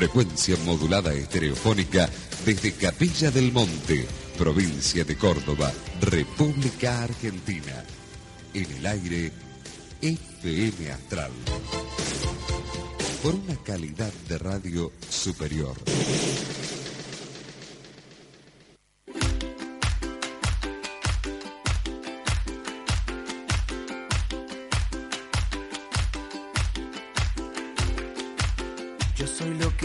frecuencia 0.00 0.56
modulada 0.64 1.12
estereofónica 1.12 2.08
desde 2.46 2.72
Capilla 2.72 3.30
del 3.30 3.52
Monte, 3.52 4.06
provincia 4.38 5.04
de 5.04 5.14
Córdoba, 5.14 5.70
República 6.00 7.02
Argentina. 7.02 7.84
En 8.54 8.64
el 8.78 8.86
aire, 8.86 9.30
FM 10.00 10.90
Astral. 10.90 11.30
Por 13.22 13.34
una 13.34 13.56
calidad 13.56 14.10
de 14.26 14.38
radio 14.38 14.90
superior. 15.06 15.76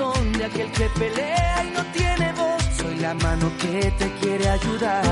Corazón 0.00 0.32
de 0.32 0.44
aquel 0.44 0.70
que 0.72 0.88
pelea 0.98 1.64
y 1.64 1.70
no 1.70 1.84
tiene 1.92 2.32
voz. 2.32 2.62
Soy 2.76 2.96
la 2.96 3.14
mano 3.14 3.50
que 3.58 3.90
te 3.98 4.10
quiere 4.20 4.48
ayudar. 4.48 5.04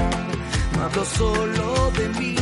No 0.74 0.84
hablo 0.84 1.04
solo 1.04 1.90
de 1.98 2.08
mí. 2.20 2.34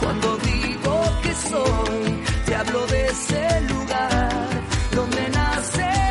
Cuando 0.00 0.36
digo 0.38 0.94
que 1.22 1.34
soy, 1.34 2.22
te 2.46 2.54
hablo 2.54 2.86
de 2.86 3.06
ese 3.06 3.60
lugar 3.72 4.48
donde 4.94 5.28
nace 5.30 6.01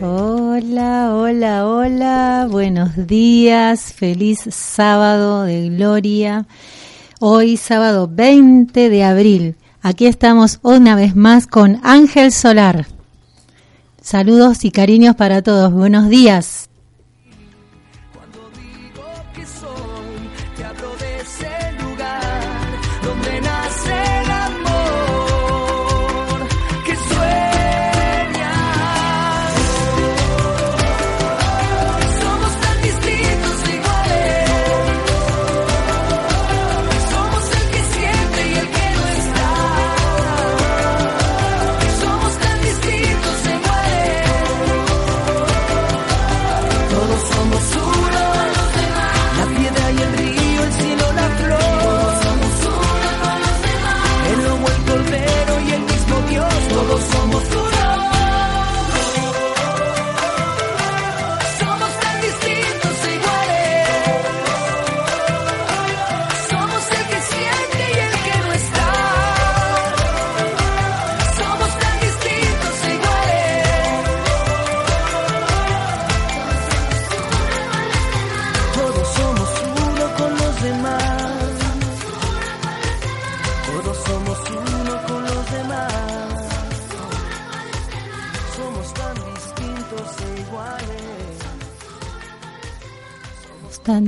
Hola, 0.00 1.14
hola, 1.14 1.66
hola, 1.66 2.48
buenos 2.50 3.06
días, 3.06 3.92
feliz 3.92 4.38
sábado 4.50 5.44
de 5.44 5.68
gloria. 5.68 6.46
Hoy 7.20 7.56
sábado 7.56 8.08
20 8.10 8.88
de 8.88 9.04
abril. 9.04 9.56
Aquí 9.82 10.06
estamos 10.06 10.58
una 10.62 10.96
vez 10.96 11.16
más 11.16 11.46
con 11.46 11.80
Ángel 11.82 12.32
Solar. 12.32 12.86
Saludos 14.00 14.64
y 14.64 14.70
cariños 14.70 15.16
para 15.16 15.42
todos. 15.42 15.72
Buenos 15.72 16.08
días. 16.08 16.71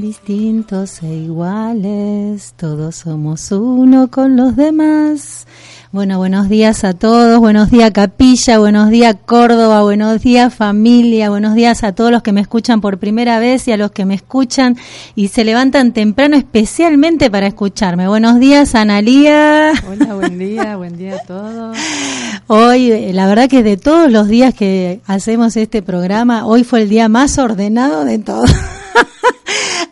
Distintos 0.04 1.02
e 1.02 1.06
iguales, 1.06 2.52
todos 2.58 2.94
somos 2.94 3.50
uno 3.50 4.10
con 4.10 4.36
los 4.36 4.54
demás. 4.54 5.46
Bueno, 5.92 6.18
buenos 6.18 6.50
días 6.50 6.84
a 6.84 6.92
todos, 6.92 7.38
buenos 7.38 7.70
días 7.70 7.90
Capilla, 7.90 8.58
buenos 8.58 8.90
días 8.90 9.16
Córdoba, 9.24 9.82
buenos 9.82 10.20
días 10.20 10.52
familia, 10.52 11.30
buenos 11.30 11.54
días 11.54 11.84
a 11.84 11.92
todos 11.92 12.10
los 12.10 12.22
que 12.22 12.32
me 12.32 12.42
escuchan 12.42 12.82
por 12.82 12.98
primera 12.98 13.38
vez 13.38 13.66
y 13.66 13.72
a 13.72 13.78
los 13.78 13.92
que 13.92 14.04
me 14.04 14.12
escuchan 14.12 14.76
y 15.14 15.28
se 15.28 15.42
levantan 15.42 15.94
temprano 15.94 16.36
especialmente 16.36 17.30
para 17.30 17.46
escucharme. 17.46 18.06
Buenos 18.06 18.38
días 18.38 18.74
Analía. 18.74 19.72
Hola, 19.88 20.14
buen 20.14 20.38
día, 20.38 20.76
buen 20.76 20.98
día 20.98 21.14
a 21.14 21.20
todos. 21.20 21.78
Hoy, 22.46 23.10
la 23.14 23.26
verdad 23.26 23.48
que 23.48 23.62
de 23.62 23.78
todos 23.78 24.12
los 24.12 24.28
días 24.28 24.52
que 24.52 25.00
hacemos 25.06 25.56
este 25.56 25.80
programa, 25.80 26.44
hoy 26.44 26.62
fue 26.62 26.82
el 26.82 26.90
día 26.90 27.08
más 27.08 27.38
ordenado 27.38 28.04
de 28.04 28.18
todos. 28.18 28.50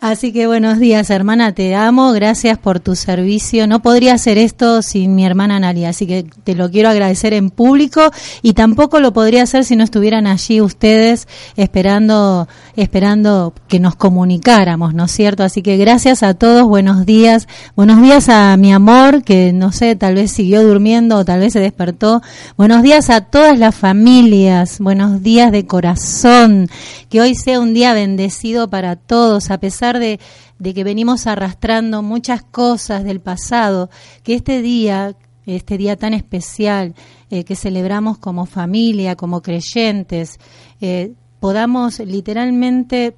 Así 0.01 0.31
que 0.31 0.47
buenos 0.47 0.79
días, 0.79 1.09
hermana, 1.09 1.53
te 1.53 1.75
amo, 1.75 2.11
gracias 2.13 2.57
por 2.57 2.79
tu 2.79 2.95
servicio. 2.95 3.67
No 3.67 3.81
podría 3.81 4.13
hacer 4.13 4.37
esto 4.37 4.81
sin 4.81 5.15
mi 5.15 5.25
hermana 5.25 5.57
Analia, 5.57 5.89
así 5.89 6.07
que 6.07 6.25
te 6.43 6.55
lo 6.55 6.71
quiero 6.71 6.89
agradecer 6.89 7.33
en 7.33 7.49
público 7.49 8.11
y 8.41 8.53
tampoco 8.53 8.99
lo 8.99 9.13
podría 9.13 9.43
hacer 9.43 9.65
si 9.65 9.75
no 9.75 9.83
estuvieran 9.83 10.27
allí 10.27 10.61
ustedes 10.61 11.27
esperando 11.55 12.47
esperando 12.75 13.53
que 13.67 13.79
nos 13.79 13.95
comunicáramos, 13.95 14.93
¿no 14.93 15.05
es 15.05 15.11
cierto? 15.11 15.43
Así 15.43 15.61
que 15.61 15.77
gracias 15.77 16.23
a 16.23 16.33
todos, 16.33 16.63
buenos 16.63 17.05
días. 17.05 17.47
Buenos 17.75 18.01
días 18.01 18.29
a 18.29 18.55
mi 18.57 18.73
amor 18.73 19.23
que 19.23 19.53
no 19.53 19.71
sé, 19.71 19.95
tal 19.95 20.15
vez 20.15 20.31
siguió 20.31 20.63
durmiendo 20.63 21.17
o 21.17 21.25
tal 21.25 21.39
vez 21.39 21.53
se 21.53 21.59
despertó. 21.59 22.21
Buenos 22.57 22.83
días 22.83 23.09
a 23.09 23.21
todas 23.21 23.59
las 23.59 23.75
familias. 23.75 24.79
Buenos 24.79 25.23
días 25.23 25.51
de 25.51 25.65
corazón. 25.65 26.67
Que 27.09 27.21
hoy 27.21 27.35
sea 27.35 27.59
un 27.59 27.73
día 27.73 27.93
bendecido 27.93 28.69
para 28.69 28.95
todos 28.95 29.51
a 29.51 29.59
pesar 29.59 29.82
de, 29.91 30.19
de 30.59 30.73
que 30.73 30.83
venimos 30.83 31.27
arrastrando 31.27 32.01
muchas 32.01 32.41
cosas 32.43 33.03
del 33.03 33.19
pasado, 33.19 33.89
que 34.23 34.33
este 34.35 34.61
día, 34.61 35.15
este 35.45 35.77
día 35.77 35.97
tan 35.97 36.13
especial 36.13 36.95
eh, 37.29 37.43
que 37.43 37.57
celebramos 37.57 38.17
como 38.17 38.45
familia, 38.45 39.17
como 39.17 39.41
creyentes, 39.41 40.39
eh, 40.79 41.13
podamos 41.41 41.99
literalmente 41.99 43.17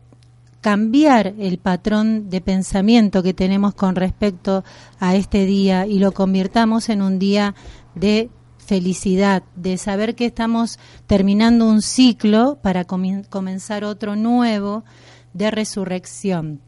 cambiar 0.61 1.35
el 1.37 1.59
patrón 1.59 2.31
de 2.31 2.41
pensamiento 2.41 3.21
que 3.21 3.35
tenemos 3.35 3.75
con 3.75 3.95
respecto 3.95 4.63
a 4.99 5.15
este 5.15 5.45
día 5.45 5.85
y 5.85 5.99
lo 5.99 6.11
convirtamos 6.11 6.89
en 6.89 7.03
un 7.03 7.19
día 7.19 7.53
de 7.93 8.31
felicidad, 8.65 9.43
de 9.55 9.77
saber 9.77 10.15
que 10.15 10.25
estamos 10.25 10.79
terminando 11.05 11.69
un 11.69 11.83
ciclo 11.83 12.57
para 12.61 12.83
comenzar 12.83 13.83
otro 13.83 14.15
nuevo 14.15 14.83
de 15.35 15.51
resurrección. 15.51 16.61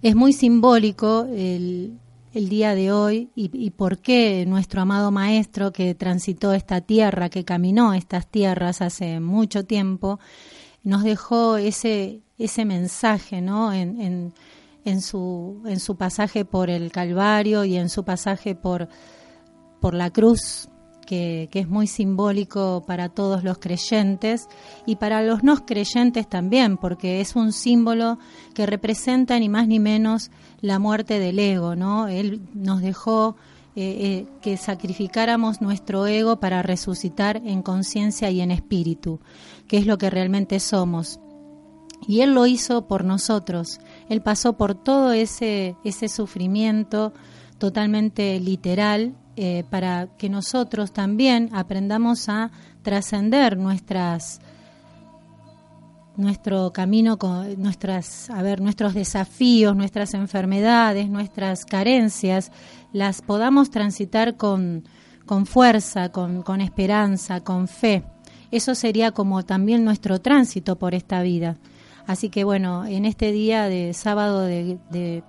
Es 0.00 0.16
muy 0.16 0.32
simbólico 0.32 1.26
el, 1.30 1.98
el 2.32 2.48
día 2.48 2.74
de 2.74 2.90
hoy 2.90 3.30
y, 3.36 3.70
por 3.70 3.98
qué 3.98 4.46
nuestro 4.46 4.80
amado 4.80 5.10
Maestro 5.10 5.72
que 5.72 5.94
transitó 5.94 6.54
esta 6.54 6.80
tierra, 6.80 7.28
que 7.28 7.44
caminó 7.44 7.92
estas 7.92 8.26
tierras 8.26 8.80
hace 8.80 9.20
mucho 9.20 9.66
tiempo, 9.66 10.18
nos 10.84 11.02
dejó 11.04 11.58
ese, 11.58 12.22
ese 12.38 12.64
mensaje 12.64 13.42
¿no? 13.42 13.74
en, 13.74 14.00
en, 14.00 14.34
en, 14.86 15.02
su, 15.02 15.62
en 15.66 15.78
su 15.78 15.96
pasaje 15.96 16.46
por 16.46 16.70
el 16.70 16.90
Calvario 16.90 17.64
y 17.64 17.76
en 17.76 17.90
su 17.90 18.04
pasaje 18.04 18.54
por, 18.54 18.88
por 19.82 19.92
la 19.92 20.10
cruz, 20.10 20.70
que, 21.06 21.48
es 21.52 21.68
muy 21.68 21.86
simbólico 21.86 22.84
para 22.86 23.08
todos 23.08 23.42
los 23.44 23.58
creyentes 23.58 24.48
y 24.84 24.96
para 24.96 25.22
los 25.22 25.42
no 25.42 25.64
creyentes 25.64 26.28
también, 26.28 26.76
porque 26.76 27.22
es 27.22 27.36
un 27.36 27.52
símbolo 27.52 28.18
que 28.54 28.66
representa 28.66 29.38
ni 29.38 29.48
más 29.48 29.68
ni 29.68 29.80
menos 29.80 30.30
la 30.60 30.78
muerte 30.78 31.18
del 31.18 31.38
ego, 31.38 31.76
¿no? 31.76 32.08
Él 32.08 32.42
nos 32.52 32.82
dejó 32.82 33.36
eh, 33.74 33.96
eh, 34.00 34.26
que 34.42 34.56
sacrificáramos 34.56 35.62
nuestro 35.62 36.06
ego 36.06 36.40
para 36.40 36.62
resucitar 36.62 37.40
en 37.44 37.62
conciencia 37.62 38.30
y 38.30 38.40
en 38.40 38.50
espíritu, 38.50 39.20
que 39.68 39.78
es 39.78 39.86
lo 39.86 39.96
que 39.96 40.10
realmente 40.10 40.60
somos. 40.60 41.20
Y 42.06 42.20
Él 42.20 42.34
lo 42.34 42.46
hizo 42.46 42.86
por 42.86 43.04
nosotros. 43.04 43.80
Él 44.08 44.20
pasó 44.20 44.56
por 44.56 44.74
todo 44.74 45.12
ese, 45.12 45.76
ese 45.84 46.08
sufrimiento 46.08 47.12
totalmente 47.58 48.38
literal 48.38 49.14
eh, 49.36 49.64
para 49.68 50.08
que 50.16 50.30
nosotros 50.30 50.92
también 50.92 51.50
aprendamos 51.52 52.28
a 52.30 52.50
trascender 52.82 53.58
nuestras 53.58 54.40
nuestro 56.16 56.72
camino 56.72 57.18
con 57.18 57.60
nuestras 57.60 58.30
a 58.30 58.40
ver 58.40 58.62
nuestros 58.62 58.94
desafíos 58.94 59.76
nuestras 59.76 60.14
enfermedades 60.14 61.10
nuestras 61.10 61.66
carencias 61.66 62.50
las 62.94 63.20
podamos 63.20 63.70
transitar 63.70 64.38
con, 64.38 64.84
con 65.26 65.44
fuerza 65.44 66.10
con, 66.10 66.40
con 66.40 66.62
esperanza 66.62 67.40
con 67.42 67.68
fe. 67.68 68.04
Eso 68.50 68.74
sería 68.74 69.10
como 69.10 69.44
también 69.44 69.84
nuestro 69.84 70.20
tránsito 70.20 70.76
por 70.76 70.94
esta 70.94 71.20
vida. 71.20 71.58
Así 72.06 72.30
que 72.30 72.44
bueno 72.44 72.86
en 72.86 73.04
este 73.04 73.32
día 73.32 73.64
de 73.64 73.92
sábado 73.92 74.40
de, 74.40 74.78
de 74.90 75.22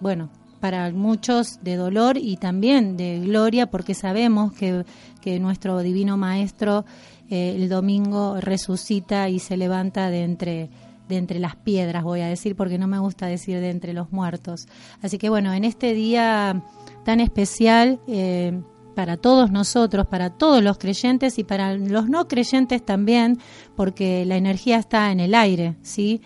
bueno 0.00 0.28
para 0.66 0.90
muchos 0.90 1.60
de 1.62 1.76
dolor 1.76 2.18
y 2.18 2.38
también 2.38 2.96
de 2.96 3.20
gloria, 3.20 3.70
porque 3.70 3.94
sabemos 3.94 4.52
que, 4.52 4.84
que 5.20 5.38
nuestro 5.38 5.78
Divino 5.78 6.16
Maestro 6.16 6.84
eh, 7.30 7.54
el 7.54 7.68
domingo 7.68 8.40
resucita 8.40 9.28
y 9.28 9.38
se 9.38 9.56
levanta 9.56 10.10
de 10.10 10.24
entre, 10.24 10.68
de 11.08 11.18
entre 11.18 11.38
las 11.38 11.54
piedras, 11.54 12.02
voy 12.02 12.20
a 12.22 12.26
decir, 12.26 12.56
porque 12.56 12.78
no 12.78 12.88
me 12.88 12.98
gusta 12.98 13.26
decir 13.26 13.60
de 13.60 13.70
entre 13.70 13.92
los 13.92 14.10
muertos. 14.10 14.66
Así 15.02 15.18
que 15.18 15.28
bueno, 15.28 15.52
en 15.52 15.62
este 15.62 15.94
día 15.94 16.60
tan 17.04 17.20
especial... 17.20 18.00
Eh, 18.08 18.60
para 18.96 19.18
todos 19.18 19.50
nosotros, 19.50 20.06
para 20.06 20.30
todos 20.30 20.62
los 20.62 20.78
creyentes 20.78 21.38
y 21.38 21.44
para 21.44 21.74
los 21.74 22.08
no 22.08 22.28
creyentes 22.28 22.82
también, 22.82 23.38
porque 23.74 24.24
la 24.24 24.38
energía 24.38 24.78
está 24.78 25.12
en 25.12 25.20
el 25.20 25.34
aire, 25.34 25.76
¿sí? 25.82 26.22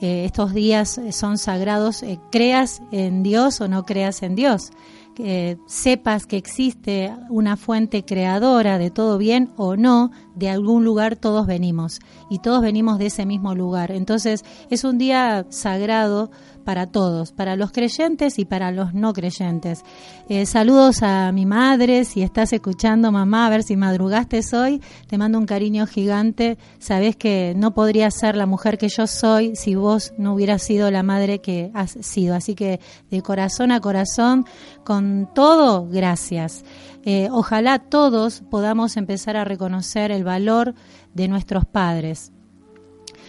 Eh, 0.00 0.24
estos 0.24 0.52
días 0.52 1.00
son 1.12 1.38
sagrados, 1.38 2.02
eh, 2.02 2.18
creas 2.30 2.82
en 2.90 3.22
Dios 3.22 3.60
o 3.60 3.68
no 3.68 3.84
creas 3.84 4.22
en 4.22 4.34
Dios. 4.34 4.70
que 5.14 5.58
sepas 5.66 6.26
que 6.26 6.36
existe 6.36 7.14
una 7.30 7.56
fuente 7.56 8.04
creadora 8.04 8.78
de 8.78 8.90
todo 8.90 9.16
bien 9.16 9.52
o 9.56 9.76
no, 9.76 10.10
de 10.34 10.50
algún 10.50 10.84
lugar 10.84 11.14
todos 11.14 11.46
venimos 11.46 12.00
y 12.28 12.40
todos 12.40 12.62
venimos 12.62 12.98
de 12.98 13.06
ese 13.06 13.24
mismo 13.24 13.54
lugar. 13.54 13.92
Entonces 13.92 14.44
es 14.70 14.82
un 14.82 14.98
día 14.98 15.46
sagrado 15.50 16.32
para 16.64 16.86
todos, 16.86 17.32
para 17.32 17.56
los 17.56 17.70
creyentes 17.70 18.38
y 18.38 18.44
para 18.44 18.72
los 18.72 18.94
no 18.94 19.12
creyentes. 19.12 19.84
Eh, 20.28 20.46
saludos 20.46 21.02
a 21.02 21.30
mi 21.32 21.46
madre, 21.46 22.04
si 22.04 22.22
estás 22.22 22.52
escuchando 22.52 23.12
mamá, 23.12 23.46
a 23.46 23.50
ver 23.50 23.62
si 23.62 23.76
madrugaste 23.76 24.40
hoy, 24.54 24.80
te 25.06 25.18
mando 25.18 25.38
un 25.38 25.46
cariño 25.46 25.86
gigante, 25.86 26.58
sabes 26.78 27.16
que 27.16 27.54
no 27.56 27.74
podría 27.74 28.10
ser 28.10 28.36
la 28.36 28.46
mujer 28.46 28.78
que 28.78 28.88
yo 28.88 29.06
soy 29.06 29.54
si 29.54 29.74
vos 29.74 30.12
no 30.18 30.34
hubieras 30.34 30.62
sido 30.62 30.90
la 30.90 31.02
madre 31.02 31.40
que 31.40 31.70
has 31.74 31.92
sido, 32.00 32.34
así 32.34 32.54
que 32.54 32.80
de 33.10 33.22
corazón 33.22 33.70
a 33.70 33.80
corazón, 33.80 34.46
con 34.84 35.28
todo, 35.34 35.86
gracias. 35.88 36.64
Eh, 37.04 37.28
ojalá 37.30 37.78
todos 37.78 38.42
podamos 38.50 38.96
empezar 38.96 39.36
a 39.36 39.44
reconocer 39.44 40.10
el 40.10 40.24
valor 40.24 40.74
de 41.12 41.28
nuestros 41.28 41.66
padres, 41.66 42.32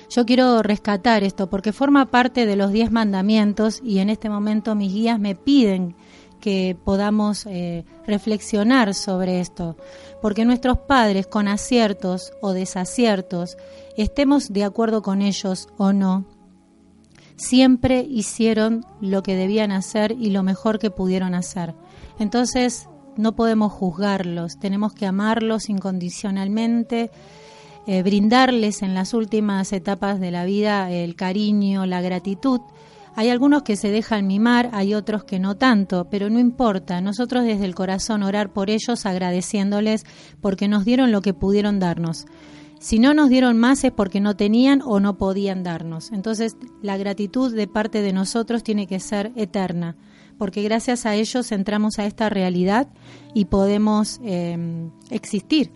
yo 0.10 0.26
quiero 0.26 0.62
rescatar 0.62 1.24
esto 1.24 1.50
porque 1.50 1.74
forma 1.74 2.06
parte 2.08 2.46
de 2.46 2.56
los 2.56 2.72
diez 2.72 2.92
mandamientos 2.92 3.82
y 3.84 4.00
en 4.00 4.10
este 4.10 4.30
momento 4.30 4.76
mis 4.76 4.94
guías 4.94 5.20
me 5.20 5.36
piden 5.36 5.96
que 6.40 6.78
podamos 6.84 7.46
eh, 7.48 7.86
reflexionar 8.06 8.94
sobre 8.94 9.40
esto, 9.40 9.78
porque 10.22 10.46
nuestros 10.46 10.78
padres 10.78 11.26
con 11.26 11.48
aciertos 11.48 12.34
o 12.42 12.54
desaciertos, 12.54 13.58
estemos 13.98 14.54
de 14.54 14.64
acuerdo 14.64 15.02
con 15.02 15.24
ellos 15.24 15.70
o 15.78 15.92
no, 15.92 16.26
siempre 17.36 18.06
hicieron 18.08 18.86
lo 19.02 19.24
que 19.24 19.36
debían 19.36 19.72
hacer 19.72 20.12
y 20.12 20.30
lo 20.30 20.44
mejor 20.44 20.78
que 20.78 20.92
pudieron 20.92 21.34
hacer. 21.34 21.74
Entonces, 22.20 22.90
no 23.18 23.36
podemos 23.36 23.72
juzgarlos, 23.72 24.60
tenemos 24.60 24.94
que 24.94 25.06
amarlos 25.06 25.70
incondicionalmente 25.70 27.12
eh, 27.88 28.02
brindarles 28.04 28.82
en 28.82 28.94
las 28.94 29.14
últimas 29.14 29.72
etapas 29.72 30.20
de 30.20 30.32
la 30.32 30.46
vida 30.46 30.92
el 30.92 31.16
cariño, 31.16 31.86
la 31.86 32.02
gratitud. 32.02 32.62
Hay 33.18 33.30
algunos 33.30 33.64
que 33.64 33.78
se 33.78 33.92
dejan 33.92 34.28
mimar, 34.28 34.70
hay 34.74 34.94
otros 34.94 35.24
que 35.24 35.40
no 35.40 35.56
tanto, 35.56 36.10
pero 36.10 36.30
no 36.30 36.40
importa. 36.40 37.00
Nosotros 37.00 37.46
desde 37.46 37.66
el 37.66 37.76
corazón 37.76 38.24
orar 38.24 38.52
por 38.52 38.70
ellos 38.70 39.06
agradeciéndoles 39.06 40.04
porque 40.42 40.68
nos 40.68 40.84
dieron 40.84 41.12
lo 41.12 41.22
que 41.22 41.34
pudieron 41.34 41.80
darnos. 41.80 42.26
Si 42.80 43.00
no 43.00 43.14
nos 43.14 43.30
dieron 43.30 43.58
más 43.58 43.84
es 43.84 43.92
porque 43.92 44.20
no 44.20 44.36
tenían 44.36 44.82
o 44.84 45.00
no 45.00 45.18
podían 45.18 45.64
darnos. 45.64 46.12
Entonces 46.12 46.58
la 46.82 46.98
gratitud 46.98 47.56
de 47.56 47.68
parte 47.68 48.02
de 48.02 48.14
nosotros 48.14 48.64
tiene 48.64 48.86
que 48.86 49.00
ser 49.00 49.32
eterna, 49.36 49.96
porque 50.38 50.62
gracias 50.62 51.06
a 51.06 51.16
ellos 51.16 51.52
entramos 51.52 52.00
a 52.00 52.06
esta 52.06 52.30
realidad 52.30 52.90
y 53.34 53.46
podemos 53.46 54.20
eh, 54.24 54.90
existir, 55.10 55.72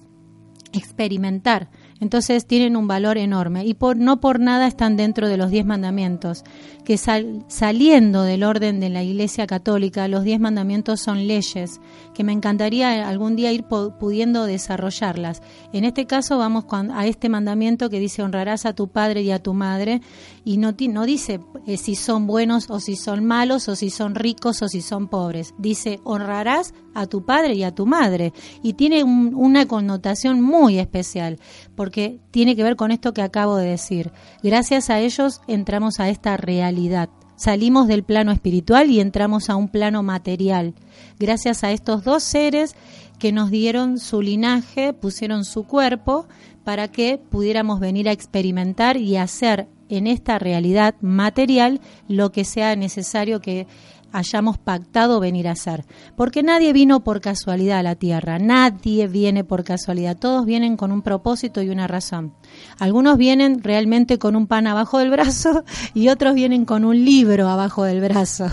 experimentar 0.74 1.70
entonces 2.00 2.46
tienen 2.46 2.76
un 2.76 2.88
valor 2.88 3.18
enorme 3.18 3.66
y 3.66 3.74
por, 3.74 3.98
no 3.98 4.20
por 4.20 4.40
nada 4.40 4.68
están 4.68 4.96
dentro 4.96 5.28
de 5.28 5.38
los 5.38 5.52
diez 5.52 5.66
mandamientos, 5.66 6.44
que 6.86 6.98
saliendo 6.98 8.24
del 8.24 8.44
orden 8.44 8.80
de 8.80 8.90
la 8.90 9.04
Iglesia 9.04 9.46
Católica, 9.46 10.08
los 10.08 10.24
diez 10.24 10.40
mandamientos 10.40 11.02
son 11.02 11.28
leyes, 11.28 11.80
que 12.14 12.24
me 12.24 12.32
encantaría 12.32 13.08
algún 13.08 13.36
día 13.36 13.52
ir 13.52 13.64
pudiendo 13.64 14.46
desarrollarlas. 14.46 15.42
En 15.74 15.84
este 15.84 16.06
caso 16.06 16.38
vamos 16.38 16.66
a 16.72 17.06
este 17.06 17.30
mandamiento 17.30 17.90
que 17.90 18.00
dice 18.00 18.24
honrarás 18.24 18.66
a 18.66 18.74
tu 18.74 18.88
padre 18.88 19.22
y 19.22 19.32
a 19.32 19.44
tu 19.44 19.54
madre 19.54 20.02
y 20.50 20.58
no, 20.58 21.06
dice 21.06 21.42
eh, 21.68 21.78
si 21.78 21.94
son 21.94 22.26
buenos 22.26 22.72
o 22.72 22.80
si 22.80 22.96
son 22.96 23.24
malos 23.24 23.70
o 23.70 23.76
si 23.76 23.92
son 23.92 24.16
ricos 24.16 24.64
o 24.64 24.68
si 24.68 24.82
son 24.82 25.08
pobres. 25.08 25.54
Dice 25.60 26.00
honrarás 26.04 26.74
a 26.96 27.06
tu 27.06 27.24
padre 27.24 27.54
y 27.54 27.62
a 27.62 27.76
tu 27.76 27.86
madre 27.86 28.34
y 28.64 28.74
tiene 28.74 29.04
una 29.04 29.68
connotación 29.68 30.42
muy 30.42 30.80
especial 30.80 31.38
porque 31.76 32.20
tiene 32.32 32.56
que 32.56 32.64
ver 32.64 32.78
con 32.78 32.90
esto 32.90 33.14
que 33.14 33.22
acabo 33.22 33.58
de 33.58 33.70
decir. 33.70 34.12
Gracias 34.42 34.90
a 34.90 35.00
ellos 35.00 35.42
entramos 35.46 36.00
a 36.00 36.10
esta 36.10 36.36
realidad. 36.36 37.10
Salimos 37.36 37.88
del 37.88 38.04
plano 38.04 38.32
espiritual 38.32 38.90
y 38.90 39.02
entramos 39.02 39.52
a 39.52 39.56
un 39.56 39.70
plano 39.70 40.02
material. 40.02 40.74
Gracias 41.20 41.64
a 41.64 41.72
estos 41.72 42.04
dos 42.04 42.24
seres 42.24 42.76
que 43.20 43.32
nos 43.32 43.52
dieron 43.52 44.00
su 44.00 44.24
linaje, 44.24 44.94
pusieron 44.94 45.46
su 45.46 45.66
cuerpo 45.66 46.26
para 46.64 46.88
que 46.88 47.20
pudiéramos 47.20 47.80
venir 47.80 48.10
a 48.10 48.14
experimentar 48.14 48.98
y 48.98 49.16
hacer 49.16 49.68
en 49.90 50.08
esta 50.08 50.40
realidad 50.40 50.96
material 51.02 51.82
lo 52.08 52.32
que 52.32 52.46
sea 52.46 52.76
necesario 52.76 53.42
que 53.42 53.68
hayamos 54.12 54.58
pactado 54.58 55.20
venir 55.20 55.48
a 55.48 55.52
hacer. 55.52 55.86
Porque 56.16 56.44
nadie 56.44 56.74
vino 56.74 57.04
por 57.04 57.22
casualidad 57.22 57.80
a 57.80 57.84
la 57.84 57.96
tierra, 57.96 58.40
nadie 58.40 59.08
viene 59.08 59.44
por 59.44 59.64
casualidad, 59.64 60.18
todos 60.18 60.46
vienen 60.46 60.78
con 60.78 60.92
un 60.92 61.02
propósito 61.02 61.62
y 61.62 61.70
una 61.70 61.88
razón. 61.88 62.34
Algunos 62.80 63.18
vienen 63.18 63.62
realmente 63.64 64.18
con 64.18 64.36
un 64.36 64.48
pan 64.48 64.68
abajo 64.68 65.00
del 65.00 65.12
brazo 65.12 65.64
y 65.94 66.10
otros 66.10 66.34
vienen 66.34 66.66
con 66.66 66.86
un 66.86 67.04
libro 67.04 67.48
abajo 67.48 67.84
del 67.84 68.02
brazo. 68.02 68.48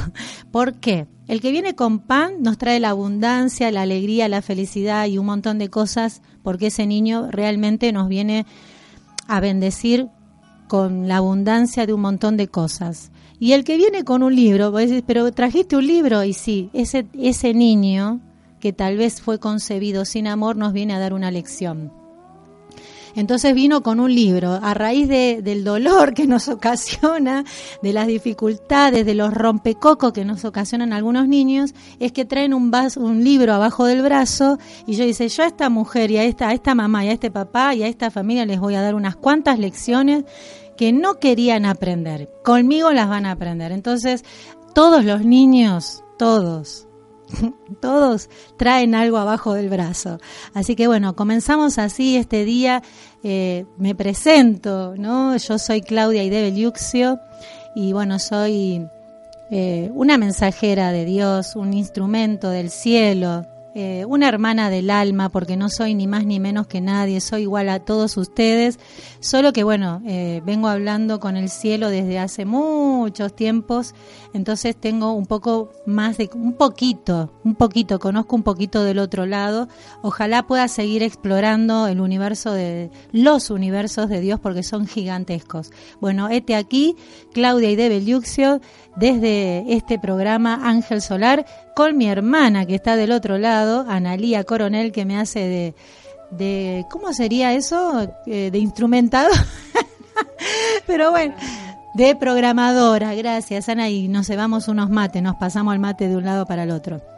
¿Por 0.50 0.75
qué? 0.75 1.07
El 1.26 1.40
que 1.40 1.50
viene 1.50 1.75
con 1.75 1.99
pan 1.99 2.35
nos 2.40 2.57
trae 2.57 2.78
la 2.78 2.90
abundancia, 2.90 3.73
la 3.73 3.83
alegría, 3.83 4.28
la 4.28 4.43
felicidad 4.43 5.07
y 5.07 5.19
un 5.19 5.26
montón 5.26 5.59
de 5.59 5.71
cosas, 5.71 6.23
porque 6.43 6.69
ese 6.69 6.87
niño 6.87 7.28
realmente 7.31 7.90
nos 7.93 8.09
viene 8.09 8.47
a 9.26 9.40
bendecir 9.40 10.09
con 10.68 11.08
la 11.08 11.18
abundancia 11.18 11.87
de 11.87 11.92
un 11.92 12.00
montón 12.00 12.37
de 12.37 12.49
cosas. 12.49 13.11
Y 13.38 13.52
el 13.52 13.64
que 13.64 13.76
viene 13.76 14.04
con 14.04 14.23
un 14.23 14.35
libro, 14.35 14.70
vos 14.70 14.80
decís, 14.80 15.04
pero 15.06 15.30
trajiste 15.32 15.76
un 15.76 15.87
libro 15.87 16.25
y 16.25 16.32
sí, 16.32 16.70
ese, 16.73 17.06
ese 17.14 17.52
niño 17.54 18.20
que 18.61 18.73
tal 18.73 18.96
vez 18.96 19.20
fue 19.20 19.38
concebido 19.38 20.04
sin 20.04 20.26
amor 20.26 20.56
nos 20.56 20.73
viene 20.73 20.94
a 20.94 20.99
dar 20.99 21.12
una 21.12 21.30
lección. 21.30 21.92
Entonces 23.16 23.54
vino 23.54 23.82
con 23.82 23.99
un 23.99 24.14
libro, 24.14 24.52
a 24.62 24.75
raíz 24.75 25.08
de, 25.08 25.40
del 25.42 25.64
dolor 25.64 26.14
que 26.14 26.26
nos 26.26 26.49
ocasiona, 26.56 27.44
de 27.82 27.92
las 27.92 28.06
dificultades, 28.06 29.04
de 29.06 29.14
los 29.14 29.32
rompecocos 29.32 30.12
que 30.12 30.25
nos 30.25 30.44
ocasionan 30.44 30.92
algunos 30.92 31.26
niños, 31.26 31.75
es 31.99 32.12
que 32.12 32.26
traen 32.26 32.52
un, 32.52 32.70
un 32.96 33.25
libro 33.25 33.54
abajo 33.54 33.87
del 33.87 34.02
brazo 34.02 34.58
y 34.87 34.94
yo 34.96 35.04
dice, 35.04 35.28
yo 35.28 35.42
a 35.42 35.46
esta 35.46 35.70
mujer 35.70 36.11
y 36.11 36.18
a 36.18 36.25
esta, 36.25 36.50
a 36.50 36.52
esta 36.52 36.75
mamá 36.75 37.04
y 37.04 37.08
a 37.08 37.12
este 37.12 37.30
papá 37.30 37.75
y 37.75 37.82
a 37.82 37.88
esta 37.88 38.11
familia 38.11 38.44
les 38.44 38.61
voy 38.61 38.75
a 38.75 38.82
dar 38.82 38.94
unas 38.94 39.16
cuantas 39.16 39.58
lecciones 39.58 40.25
que 40.76 40.92
no 40.92 41.18
querían 41.18 41.64
aprender. 41.64 42.28
Conmigo 42.44 42.92
las 42.92 43.08
van 43.08 43.25
a 43.25 43.32
aprender. 43.32 43.73
Entonces, 43.73 44.25
todos 44.75 45.04
los 45.06 45.25
niños, 45.25 46.04
todos, 46.18 46.86
todos 47.81 48.28
traen 48.57 48.95
algo 48.95 49.19
abajo 49.19 49.55
del 49.55 49.69
brazo. 49.69 50.19
Así 50.55 50.76
que 50.76 50.87
bueno, 50.87 51.16
comenzamos 51.16 51.78
así 51.78 52.16
este 52.16 52.45
día. 52.45 52.83
Eh, 53.23 53.66
me 53.76 53.95
presento, 53.95 54.95
¿no? 54.97 55.37
Yo 55.37 55.59
soy 55.59 55.81
Claudia 55.81 56.23
Ide 56.23 56.50
Liuxio 56.50 57.19
y 57.75 57.93
bueno, 57.93 58.19
soy 58.19 58.87
eh, 59.50 59.90
una 59.95 60.19
mensajera 60.19 60.93
de 60.93 61.05
Dios, 61.05 61.57
un 61.57 61.73
instrumento 61.73 62.50
del 62.50 62.71
cielo, 62.71 63.47
eh, 63.78 64.06
una 64.06 64.26
hermana 64.26 64.71
del 64.71 64.88
alma, 64.88 65.28
porque 65.28 65.54
no 65.59 65.68
soy 65.68 65.95
ni 65.95 66.06
más 66.06 66.25
ni 66.25 66.40
menos 66.40 66.66
que 66.66 66.80
nadie, 66.80 67.21
soy 67.21 67.42
igual 67.42 67.68
a 67.68 67.80
todos 67.80 68.16
ustedes, 68.16 68.78
solo 69.21 69.52
que 69.52 69.64
bueno, 69.64 70.00
eh, 70.06 70.40
vengo 70.47 70.68
hablando 70.68 71.21
con 71.21 71.37
el 71.37 71.50
cielo 71.50 71.90
desde 71.90 72.18
hace 72.18 72.47
muchos 72.47 73.37
tiempos, 73.37 73.95
entonces 74.33 74.76
tengo 74.76 75.12
un 75.12 75.26
poco 75.26 75.73
más 75.85 76.16
de, 76.16 76.30
un 76.33 76.54
poquito, 76.54 77.35
un 77.45 77.54
poquito, 77.54 77.99
conozco 77.99 78.35
un 78.35 78.45
poquito 78.45 78.83
del 78.83 78.99
otro 78.99 79.26
lado, 79.26 79.68
ojalá 80.00 80.47
pueda 80.47 80.68
seguir 80.68 81.02
explorando 81.02 81.87
el 81.87 82.00
universo 82.00 82.52
de, 82.52 82.90
los 83.12 83.50
universos 83.50 84.09
de 84.09 84.23
Dios, 84.23 84.40
porque 84.40 84.62
son 84.62 84.87
gigantescos. 84.87 85.71
Bueno, 86.00 86.30
este 86.30 86.54
aquí, 86.54 86.97
Claudia 87.35 87.71
y 87.71 87.76
de 87.76 87.90
desde 88.97 89.73
este 89.73 89.99
programa 89.99 90.61
Ángel 90.65 91.00
Solar, 91.00 91.47
con 91.75 91.97
mi 91.97 92.09
hermana 92.09 92.67
que 92.67 92.75
está 92.75 92.97
del 92.97 93.12
otro 93.12 93.38
lado, 93.38 93.85
Analía 93.88 94.45
Coronel, 94.45 94.93
que 94.93 95.05
me 95.05 95.19
hace 95.19 95.41
de, 95.41 95.75
de 96.31 96.87
¿cómo 96.91 97.12
sería 97.12 97.53
eso? 97.53 98.12
Eh, 98.26 98.50
de 98.50 98.59
instrumentado. 98.59 99.31
Pero 100.87 101.11
bueno, 101.11 101.35
de 101.95 102.17
programadora, 102.17 103.15
gracias 103.15 103.69
Ana, 103.69 103.88
y 103.88 104.09
nos 104.09 104.29
llevamos 104.29 104.69
unos 104.69 104.91
mates, 104.91 105.23
nos 105.23 105.37
pasamos 105.37 105.75
el 105.75 105.81
mate 105.81 106.09
de 106.09 106.17
un 106.17 106.25
lado 106.25 106.47
para 106.47 106.65
el 106.65 106.71
otro. 106.71 107.15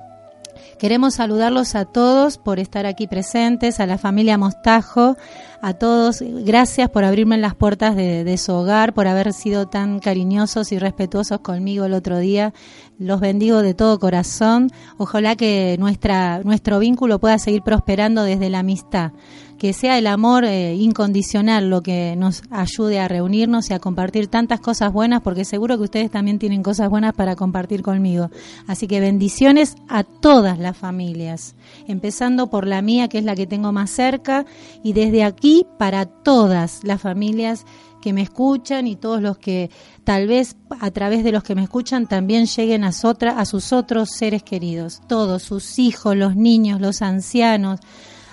Queremos 0.79 1.15
saludarlos 1.15 1.75
a 1.75 1.87
todos 1.87 2.39
por 2.39 2.61
estar 2.61 2.87
aquí 2.87 3.09
presentes, 3.09 3.81
a 3.81 3.87
la 3.87 3.99
familia 3.99 4.39
Mostajo, 4.39 5.17
a 5.61 5.75
todos. 5.75 6.23
Gracias 6.23 6.89
por 6.89 7.03
abrirme 7.03 7.37
las 7.37 7.57
puertas 7.57 7.97
de, 7.97 8.39
su 8.39 8.53
hogar, 8.53 8.95
por 8.95 9.09
haber 9.09 9.33
sido 9.33 9.67
tan 9.67 9.99
cariñosos 9.99 10.71
y 10.71 10.79
respetuosos 10.79 11.41
conmigo 11.41 11.85
el 11.85 11.95
otro 11.95 12.19
día. 12.19 12.55
Los 12.97 13.19
bendigo 13.19 13.61
de 13.63 13.75
todo 13.75 13.99
corazón. 13.99 14.71
Ojalá 14.99 15.35
que 15.35 15.75
nuestra, 15.81 16.45
nuestro 16.45 16.79
vínculo 16.79 17.19
pueda 17.19 17.41
seguir 17.41 17.63
prosperando 17.63 18.23
desde 18.23 18.49
la 18.49 18.61
amistad 18.61 19.11
que 19.59 19.73
sea 19.73 19.99
el 19.99 20.07
amor 20.07 20.45
eh, 20.45 20.75
incondicional 20.77 21.69
lo 21.69 21.83
que 21.83 22.15
nos 22.17 22.43
ayude 22.51 23.01
a 23.01 23.09
reunirnos 23.09 23.71
y 23.71 23.75
a 23.75 23.81
compartir 23.81 24.29
tantas 24.29 24.61
cosas 24.61 24.93
buenas, 24.93 25.21
porque 25.23 25.45
seguro 25.45 25.77
que 25.77 25.85
ustedes 25.85 26.11
también 26.11 26.39
tienen 26.39 26.63
cosas 26.63 26.89
buenas 26.89 27.13
para 27.15 27.37
compartir 27.37 27.83
conmigo. 27.83 28.31
Así 28.67 28.87
que 28.87 29.01
bendiciones 29.01 29.75
a 29.89 30.05
todas 30.05 30.59
las 30.59 30.77
familias, 30.77 31.57
empezando 31.87 32.49
por 32.49 32.67
la 32.67 32.83
mía, 32.83 33.09
que 33.09 33.19
es 33.19 33.25
la 33.25 33.35
que 33.35 33.47
tengo 33.47 33.73
más 33.73 33.91
cerca, 33.91 34.47
y 34.83 34.93
desde 34.93 35.25
aquí 35.25 35.67
para 35.79 36.07
todas 36.07 36.85
las 36.85 37.03
familias 37.03 37.65
que 38.01 38.13
me 38.13 38.23
escuchan 38.23 38.87
y 38.87 38.97
todos 38.97 39.21
los 39.21 39.39
que 39.39 39.71
tal 40.05 40.29
vez 40.29 40.57
a 40.81 40.91
través 40.91 41.25
de 41.25 41.33
los 41.33 41.43
que 41.43 41.55
me 41.55 41.65
escuchan 41.65 42.07
también 42.07 42.47
lleguen 42.47 42.85
a, 42.85 42.91
a 42.91 43.45
sus 43.45 43.73
otros 43.73 44.11
seres 44.11 44.43
queridos, 44.43 45.01
todos, 45.09 45.43
sus 45.43 45.79
hijos, 45.79 46.17
los 46.17 46.37
niños, 46.37 46.81
los 46.81 47.03
ancianos, 47.03 47.81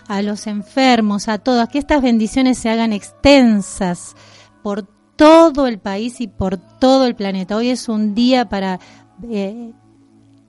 a 0.08 0.22
los 0.22 0.48
enfermos, 0.48 1.28
a 1.28 1.38
todos, 1.38 1.68
que 1.70 1.80
estas 1.80 2.02
bendiciones 2.02 2.58
se 2.58 2.70
hagan 2.70 2.94
extensas 2.94 4.16
por 4.64 4.88
todo 5.16 5.68
el 5.68 5.80
país 5.80 6.22
y 6.22 6.28
por 6.28 6.58
todo 6.58 7.06
el 7.06 7.16
planeta. 7.16 7.56
Hoy 7.56 7.70
es 7.70 7.88
un 7.88 8.14
día 8.16 8.50
para 8.50 8.80
eh, 9.24 9.72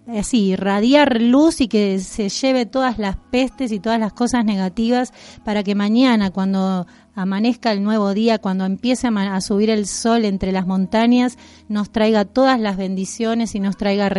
así 0.09 0.49
irradiar 0.49 1.21
luz 1.21 1.61
y 1.61 1.69
que 1.69 1.99
se 2.01 2.29
lleve 2.29 2.67
todas 2.67 2.99
las 2.99 3.17
pestes 3.17 3.73
y 3.73 3.81
todas 3.81 4.01
las 4.01 4.13
cosas 4.13 4.45
negativas 4.45 5.13
para 5.45 5.63
que 5.63 5.75
mañana 5.75 6.31
cuando 6.31 6.87
amanezca 7.17 7.73
el 7.73 7.83
nuevo 7.83 8.15
día, 8.15 8.39
cuando 8.39 8.65
empiece 8.65 9.09
a, 9.09 9.41
subir 9.41 9.71
el 9.71 9.87
sol 9.87 10.25
entre 10.25 10.53
las 10.53 10.67
montañas, 10.67 11.39
nos 11.69 11.91
traiga 11.91 12.27
todas 12.27 12.61
las 12.61 12.77
bendiciones 12.77 13.55
y 13.55 13.61
nos 13.61 13.77
traiga 13.77 14.13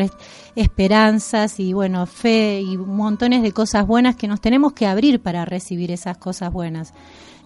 esperanzas 0.56 1.60
y 1.60 1.74
bueno, 1.74 2.06
fe 2.08 2.60
y 2.62 2.76
montones 2.76 3.44
de 3.44 3.52
cosas 3.52 3.88
buenas 3.88 4.16
que 4.16 4.28
nos 4.28 4.42
tenemos 4.42 4.74
que 4.74 4.88
abrir 4.88 5.22
para 5.22 5.46
recibir 5.46 5.92
esas 5.92 6.18
cosas 6.18 6.52
buenas 6.52 6.94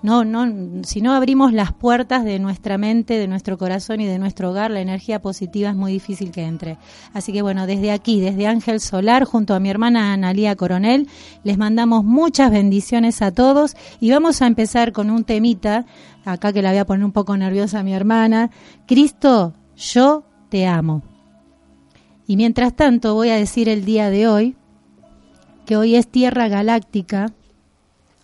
no, 0.04 0.26
no, 0.26 0.84
si 0.84 1.02
no 1.02 1.14
abrimos 1.14 1.54
las 1.54 1.74
puertas 1.74 2.24
de 2.24 2.40
nuestra 2.40 2.78
mente, 2.78 3.20
de 3.20 3.28
nuestro 3.28 3.58
corazón 3.58 4.02
y 4.02 4.08
de 4.08 4.18
nuestro 4.18 4.50
hogar, 4.50 4.72
la 4.72 4.82
energía 4.82 5.22
positiva 5.22 5.70
es 5.70 5.76
muy 5.76 5.92
difícil 5.92 6.32
que 6.32 6.44
entre. 6.44 6.78
Así 7.14 7.32
que 7.32 7.44
bueno, 7.44 7.68
desde 7.68 7.92
aquí, 7.92 8.20
desde 8.20 8.48
Ángel 8.48 8.80
Solar, 8.80 9.26
junto 9.26 9.54
a 9.54 9.60
mi 9.60 9.70
hermana 9.70 10.14
Analía 10.14 10.56
Coronel, 10.56 11.08
les 11.44 11.58
mandamos 11.58 12.04
muchas 12.04 12.50
bendiciones 12.50 13.22
a 13.22 13.32
todos 13.32 13.76
y 14.00 14.10
vamos 14.10 14.42
a 14.42 14.48
empezar 14.48 14.92
con 14.92 15.12
un 15.12 15.24
temita, 15.24 15.86
acá 16.26 16.52
que 16.52 16.64
la 16.64 16.70
voy 16.70 16.80
a 16.80 16.86
poner 16.86 17.06
un 17.06 17.12
poco 17.12 17.38
nerviosa 17.38 17.80
a 17.80 17.84
mi 17.84 17.94
hermana. 17.94 18.50
Cristo, 18.88 19.54
yo 19.76 20.24
te 20.50 20.66
amo. 20.66 21.04
Y 22.26 22.38
mientras 22.38 22.76
tanto 22.76 23.14
voy 23.14 23.30
a 23.30 23.36
decir 23.36 23.70
el 23.70 23.86
día 23.86 24.10
de 24.10 24.28
hoy, 24.28 24.56
que 25.66 25.78
hoy 25.78 25.96
es 25.96 26.08
Tierra 26.08 26.48
Galáctica 26.48 27.28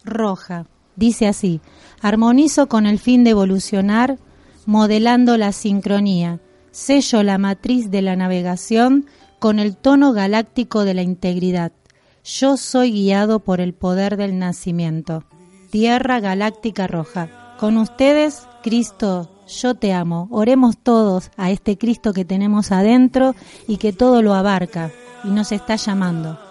Roja. 0.03 0.65
Dice 0.97 1.27
así, 1.27 1.61
armonizo 2.01 2.67
con 2.67 2.87
el 2.87 2.97
fin 2.97 3.23
de 3.23 3.29
evolucionar, 3.29 4.17
modelando 4.65 5.37
la 5.37 5.51
sincronía, 5.51 6.39
sello 6.71 7.23
la 7.23 7.37
matriz 7.37 7.89
de 7.91 8.01
la 8.01 8.15
navegación 8.15 9.05
con 9.39 9.59
el 9.59 9.77
tono 9.77 10.11
galáctico 10.11 10.83
de 10.83 10.95
la 10.95 11.03
integridad. 11.03 11.71
Yo 12.23 12.57
soy 12.57 12.91
guiado 12.91 13.39
por 13.39 13.61
el 13.61 13.73
poder 13.73 14.17
del 14.17 14.39
nacimiento. 14.39 15.23
Tierra 15.69 16.19
Galáctica 16.19 16.87
Roja. 16.87 17.55
Con 17.59 17.77
ustedes, 17.77 18.47
Cristo, 18.63 19.29
yo 19.47 19.75
te 19.75 19.93
amo. 19.93 20.27
Oremos 20.31 20.77
todos 20.77 21.29
a 21.37 21.51
este 21.51 21.77
Cristo 21.77 22.11
que 22.11 22.25
tenemos 22.25 22.71
adentro 22.71 23.35
y 23.67 23.77
que 23.77 23.93
todo 23.93 24.21
lo 24.21 24.33
abarca 24.33 24.91
y 25.23 25.29
nos 25.29 25.51
está 25.51 25.75
llamando. 25.75 26.46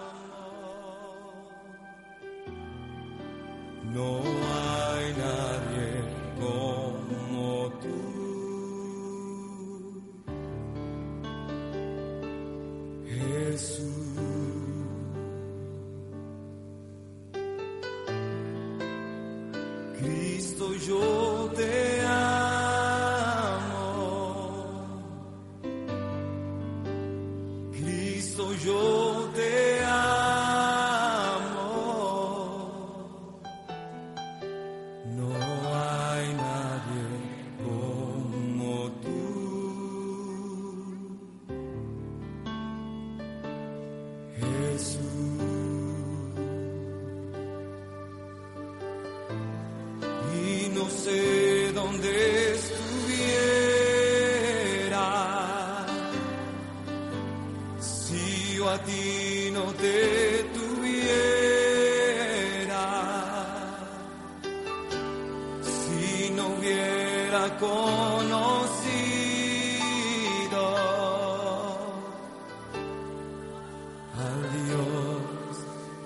al 74.19 74.41
Dios 74.65 75.21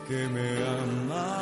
que 0.07 0.27
me 0.27 0.47
ama. 0.67 1.40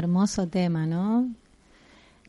Hermoso 0.00 0.48
tema, 0.48 0.86
¿no? 0.86 1.28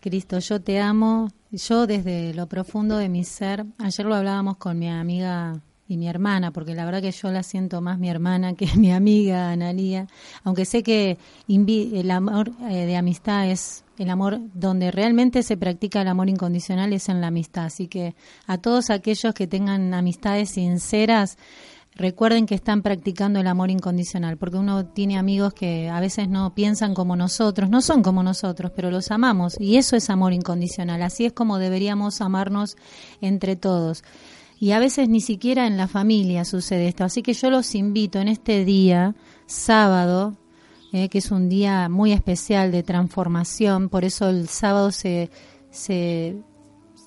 Cristo, 0.02 0.40
yo 0.40 0.60
te 0.60 0.82
amo. 0.82 1.30
Yo 1.52 1.88
desde 1.88 2.34
lo 2.34 2.48
profundo 2.48 2.98
de 2.98 3.08
mi 3.08 3.24
ser, 3.24 3.66
ayer 3.78 4.06
lo 4.06 4.14
hablábamos 4.14 4.58
con 4.58 4.78
mi 4.78 4.90
amiga 4.90 5.62
y 5.88 5.96
mi 5.96 6.10
hermana, 6.10 6.52
porque 6.52 6.76
la 6.76 6.84
verdad 6.84 7.02
que 7.02 7.14
yo 7.14 7.32
la 7.32 7.44
siento 7.44 7.80
más 7.80 7.98
mi 7.98 8.10
hermana 8.10 8.56
que 8.56 8.68
mi 8.76 8.92
amiga 8.92 9.52
Analía, 9.52 10.08
aunque 10.44 10.66
sé 10.66 10.84
que 10.84 11.18
el 11.48 12.12
amor 12.12 12.52
eh, 12.70 12.86
de 12.86 12.98
amistad 12.98 13.50
es 13.50 13.86
el 13.98 14.10
amor 14.10 14.42
donde 14.54 14.92
realmente 14.92 15.42
se 15.42 15.56
practica 15.56 16.02
el 16.02 16.10
amor 16.10 16.28
incondicional 16.28 16.92
es 16.92 17.08
en 17.08 17.22
la 17.22 17.28
amistad, 17.28 17.66
así 17.66 17.88
que 17.88 18.16
a 18.48 18.58
todos 18.58 18.90
aquellos 18.90 19.34
que 19.34 19.48
tengan 19.48 19.94
amistades 19.94 20.50
sinceras, 20.50 21.38
recuerden 22.02 22.46
que 22.46 22.56
están 22.56 22.82
practicando 22.82 23.40
el 23.40 23.48
amor 23.48 23.72
incondicional, 23.72 24.38
porque 24.38 24.58
uno 24.58 24.86
tiene 24.86 25.18
amigos 25.18 25.54
que 25.54 25.90
a 25.90 26.00
veces 26.00 26.28
no 26.28 26.54
piensan 26.54 26.94
como 26.94 27.16
nosotros, 27.16 27.70
no 27.70 27.82
son 27.82 28.04
como 28.04 28.24
nosotros, 28.24 28.72
pero 28.76 28.92
los 28.92 29.12
amamos 29.12 29.56
y 29.60 29.78
eso 29.78 29.96
es 29.96 30.10
amor 30.10 30.34
incondicional. 30.34 31.02
Así 31.02 31.26
es 31.26 31.34
como 31.34 31.60
deberíamos 31.60 32.20
amarnos 32.22 32.76
entre 33.22 33.56
todos. 33.56 34.04
Y 34.60 34.72
a 34.72 34.80
veces 34.80 35.10
ni 35.10 35.22
siquiera 35.22 35.66
en 35.66 35.78
la 35.78 35.88
familia 35.88 36.46
sucede 36.46 36.88
esto. 36.88 37.04
Así 37.04 37.24
que 37.24 37.34
yo 37.34 37.50
los 37.50 37.74
invito 37.74 38.20
en 38.20 38.28
este 38.28 38.64
día, 38.66 39.16
sábado, 39.48 40.38
eh, 40.94 41.08
que 41.08 41.20
es 41.20 41.32
un 41.32 41.48
día 41.48 41.88
muy 41.88 42.12
especial 42.12 42.72
de 42.72 42.84
transformación, 42.84 43.88
por 43.88 44.04
eso 44.04 44.28
el 44.28 44.50
sábado 44.50 44.92
se, 44.92 45.30
se, 45.70 46.36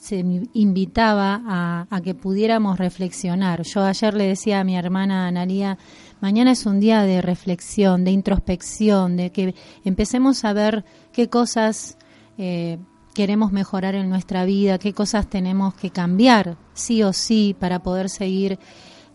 se 0.04 0.22
invitaba 0.52 1.40
a, 1.46 1.86
a 1.88 2.00
que 2.02 2.14
pudiéramos 2.14 2.78
reflexionar. 2.78 3.62
Yo 3.62 3.82
ayer 3.82 4.12
le 4.12 4.26
decía 4.26 4.60
a 4.60 4.64
mi 4.64 4.76
hermana 4.76 5.26
Analía, 5.26 5.78
mañana 6.20 6.50
es 6.50 6.66
un 6.66 6.78
día 6.78 7.04
de 7.04 7.22
reflexión, 7.22 8.04
de 8.04 8.10
introspección, 8.10 9.16
de 9.16 9.30
que 9.30 9.54
empecemos 9.82 10.44
a 10.44 10.52
ver 10.52 10.84
qué 11.10 11.30
cosas 11.30 11.96
eh, 12.36 12.76
queremos 13.14 13.50
mejorar 13.50 13.94
en 13.94 14.10
nuestra 14.10 14.44
vida, 14.44 14.78
qué 14.78 14.92
cosas 14.92 15.30
tenemos 15.30 15.72
que 15.72 15.88
cambiar, 15.88 16.58
sí 16.74 17.02
o 17.02 17.14
sí, 17.14 17.56
para 17.58 17.78
poder 17.78 18.10
seguir 18.10 18.58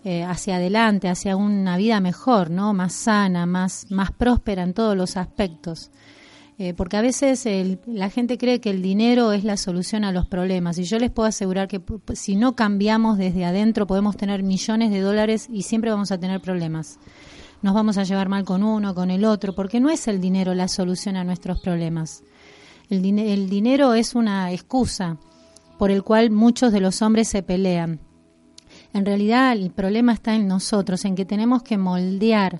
eh, 0.03 0.23
hacia 0.23 0.55
adelante, 0.55 1.07
hacia 1.07 1.35
una 1.35 1.77
vida 1.77 1.99
mejor, 1.99 2.49
¿no? 2.49 2.73
Más 2.73 2.93
sana, 2.93 3.45
más, 3.45 3.85
más 3.91 4.11
próspera 4.11 4.63
en 4.63 4.73
todos 4.73 4.97
los 4.97 5.17
aspectos. 5.17 5.91
Eh, 6.61 6.73
porque 6.73 6.97
a 6.97 7.01
veces 7.01 7.47
la 7.85 8.09
gente 8.09 8.37
cree 8.37 8.59
que 8.59 8.69
el 8.69 8.81
dinero 8.81 9.31
es 9.31 9.45
la 9.45 9.55
solución 9.55 10.03
a 10.03 10.11
los 10.11 10.27
problemas 10.27 10.77
y 10.77 10.83
yo 10.83 10.99
les 10.99 11.09
puedo 11.09 11.29
asegurar 11.29 11.69
que 11.69 11.81
si 12.15 12.35
no 12.35 12.53
cambiamos 12.53 13.17
desde 13.17 13.45
adentro 13.45 13.87
podemos 13.87 14.17
tener 14.17 14.43
millones 14.43 14.91
de 14.91 14.99
dólares 14.99 15.47
y 15.49 15.63
siempre 15.63 15.89
vamos 15.89 16.11
a 16.11 16.19
tener 16.19 16.41
problemas. 16.41 16.99
Nos 17.61 17.73
vamos 17.73 17.97
a 17.97 18.03
llevar 18.03 18.27
mal 18.27 18.43
con 18.43 18.61
uno, 18.61 18.93
con 18.93 19.09
el 19.09 19.23
otro, 19.23 19.55
porque 19.55 19.79
no 19.79 19.89
es 19.89 20.09
el 20.09 20.19
dinero 20.19 20.53
la 20.53 20.67
solución 20.67 21.15
a 21.15 21.23
nuestros 21.23 21.61
problemas. 21.61 22.23
El, 22.89 23.05
el 23.19 23.49
dinero 23.49 23.93
es 23.93 24.13
una 24.13 24.51
excusa 24.51 25.15
por 25.77 25.91
el 25.91 26.03
cual 26.03 26.29
muchos 26.29 26.73
de 26.73 26.81
los 26.81 27.01
hombres 27.01 27.29
se 27.29 27.41
pelean. 27.41 28.01
En 28.91 29.05
realidad 29.05 29.53
el 29.53 29.71
problema 29.71 30.11
está 30.11 30.35
en 30.35 30.49
nosotros, 30.49 31.05
en 31.05 31.15
que 31.15 31.23
tenemos 31.23 31.63
que 31.63 31.77
moldear 31.77 32.59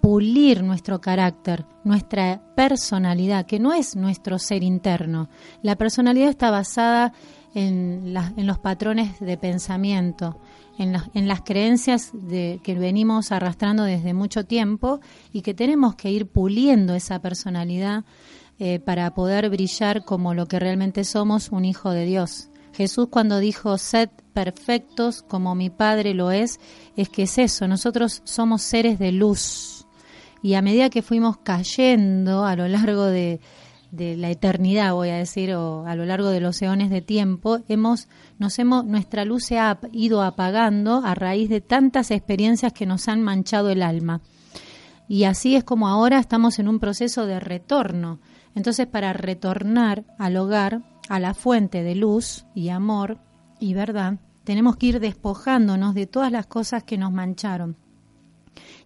pulir 0.00 0.62
nuestro 0.62 1.00
carácter, 1.00 1.66
nuestra 1.84 2.42
personalidad, 2.54 3.46
que 3.46 3.60
no 3.60 3.72
es 3.72 3.96
nuestro 3.96 4.38
ser 4.38 4.62
interno. 4.62 5.28
La 5.62 5.76
personalidad 5.76 6.30
está 6.30 6.50
basada 6.50 7.12
en, 7.54 8.14
los 8.36 8.58
patrones 8.58 9.18
de 9.20 9.36
pensamiento, 9.36 10.40
en, 10.78 11.28
las 11.28 11.42
creencias 11.42 12.10
de, 12.12 12.60
que 12.62 12.74
venimos 12.74 13.32
arrastrando 13.32 13.84
desde 13.84 14.14
mucho 14.14 14.44
tiempo 14.44 15.00
y 15.32 15.42
que 15.42 15.54
tenemos 15.54 15.94
que 15.94 16.10
ir 16.10 16.26
puliendo 16.26 16.94
esa 16.94 17.20
personalidad 17.20 18.04
eh, 18.58 18.78
para 18.78 19.12
poder 19.14 19.50
brillar 19.50 20.04
como 20.04 20.34
lo 20.34 20.46
que 20.46 20.58
realmente 20.58 21.04
somos, 21.04 21.50
un 21.50 21.64
hijo 21.64 21.90
de 21.90 22.04
Dios. 22.04 22.50
Jesús 22.72 23.08
cuando 23.10 23.38
dijo, 23.40 23.76
sed 23.78 24.08
perfectos 24.32 25.22
como 25.22 25.54
mi 25.54 25.70
Padre 25.70 26.14
lo 26.14 26.30
es, 26.30 26.60
es 26.96 27.08
que 27.08 27.24
es 27.24 27.36
eso, 27.38 27.68
nosotros 27.68 28.22
somos 28.24 28.62
seres 28.62 28.98
de 28.98 29.12
luz. 29.12 29.79
Y 30.42 30.54
a 30.54 30.62
medida 30.62 30.90
que 30.90 31.02
fuimos 31.02 31.38
cayendo 31.38 32.44
a 32.44 32.56
lo 32.56 32.66
largo 32.68 33.04
de, 33.04 33.40
de 33.90 34.16
la 34.16 34.30
eternidad, 34.30 34.94
voy 34.94 35.10
a 35.10 35.16
decir, 35.16 35.54
o 35.54 35.86
a 35.86 35.94
lo 35.94 36.04
largo 36.04 36.28
de 36.28 36.40
los 36.40 36.60
eones 36.62 36.90
de 36.90 37.02
tiempo, 37.02 37.58
hemos, 37.68 38.08
nos 38.38 38.58
hemos, 38.58 38.84
nuestra 38.84 39.24
luz 39.24 39.44
se 39.44 39.58
ha 39.58 39.78
ido 39.92 40.22
apagando 40.22 41.02
a 41.04 41.14
raíz 41.14 41.48
de 41.48 41.60
tantas 41.60 42.10
experiencias 42.10 42.72
que 42.72 42.86
nos 42.86 43.08
han 43.08 43.22
manchado 43.22 43.70
el 43.70 43.82
alma. 43.82 44.20
Y 45.08 45.24
así 45.24 45.56
es 45.56 45.64
como 45.64 45.88
ahora 45.88 46.20
estamos 46.20 46.58
en 46.58 46.68
un 46.68 46.78
proceso 46.78 47.26
de 47.26 47.40
retorno. 47.40 48.20
Entonces, 48.54 48.86
para 48.86 49.12
retornar 49.12 50.04
al 50.18 50.36
hogar, 50.36 50.82
a 51.08 51.18
la 51.18 51.34
fuente 51.34 51.82
de 51.82 51.96
luz 51.96 52.46
y 52.54 52.68
amor 52.68 53.18
y 53.58 53.74
verdad, 53.74 54.20
tenemos 54.44 54.76
que 54.76 54.86
ir 54.86 55.00
despojándonos 55.00 55.94
de 55.94 56.06
todas 56.06 56.30
las 56.30 56.46
cosas 56.46 56.84
que 56.84 56.96
nos 56.96 57.10
mancharon 57.10 57.76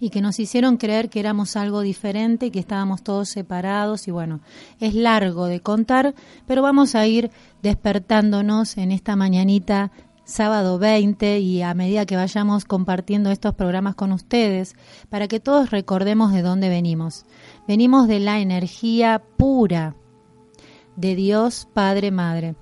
y 0.00 0.10
que 0.10 0.20
nos 0.20 0.38
hicieron 0.38 0.76
creer 0.76 1.10
que 1.10 1.20
éramos 1.20 1.56
algo 1.56 1.80
diferente 1.80 2.50
que 2.50 2.58
estábamos 2.58 3.02
todos 3.02 3.28
separados 3.28 4.08
y 4.08 4.10
bueno, 4.10 4.40
es 4.80 4.94
largo 4.94 5.46
de 5.46 5.60
contar, 5.60 6.14
pero 6.46 6.62
vamos 6.62 6.94
a 6.94 7.06
ir 7.06 7.30
despertándonos 7.62 8.76
en 8.76 8.92
esta 8.92 9.16
mañanita 9.16 9.90
sábado 10.24 10.78
20 10.78 11.38
y 11.40 11.62
a 11.62 11.74
medida 11.74 12.06
que 12.06 12.16
vayamos 12.16 12.64
compartiendo 12.64 13.30
estos 13.30 13.54
programas 13.54 13.94
con 13.94 14.12
ustedes, 14.12 14.74
para 15.10 15.28
que 15.28 15.40
todos 15.40 15.70
recordemos 15.70 16.32
de 16.32 16.42
dónde 16.42 16.68
venimos. 16.68 17.26
Venimos 17.68 18.08
de 18.08 18.20
la 18.20 18.40
energía 18.40 19.22
pura 19.36 19.94
de 20.96 21.14
Dios 21.14 21.68
Padre 21.72 22.10
Madre. 22.10 22.56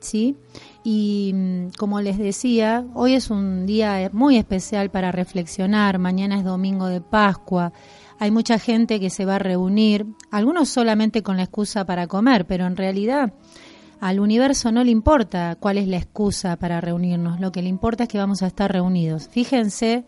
¿Sí? 0.00 0.36
Y 0.84 1.32
mm, 1.34 1.68
como 1.78 2.02
les 2.02 2.18
decía, 2.18 2.84
hoy 2.94 3.14
es 3.14 3.30
un 3.30 3.66
día 3.66 4.10
muy 4.12 4.36
especial 4.36 4.90
para 4.90 5.10
reflexionar, 5.10 5.98
mañana 5.98 6.36
es 6.38 6.44
domingo 6.44 6.86
de 6.86 7.00
Pascua, 7.00 7.72
hay 8.18 8.30
mucha 8.30 8.58
gente 8.58 9.00
que 9.00 9.10
se 9.10 9.24
va 9.24 9.36
a 9.36 9.38
reunir, 9.40 10.06
algunos 10.30 10.68
solamente 10.68 11.22
con 11.22 11.38
la 11.38 11.44
excusa 11.44 11.86
para 11.86 12.06
comer, 12.06 12.46
pero 12.46 12.66
en 12.66 12.76
realidad 12.76 13.32
al 14.00 14.20
universo 14.20 14.70
no 14.70 14.84
le 14.84 14.90
importa 14.90 15.56
cuál 15.58 15.78
es 15.78 15.88
la 15.88 15.96
excusa 15.96 16.56
para 16.56 16.82
reunirnos, 16.82 17.40
lo 17.40 17.50
que 17.50 17.62
le 17.62 17.70
importa 17.70 18.04
es 18.04 18.08
que 18.10 18.18
vamos 18.18 18.42
a 18.42 18.48
estar 18.48 18.70
reunidos. 18.70 19.28
Fíjense 19.28 20.04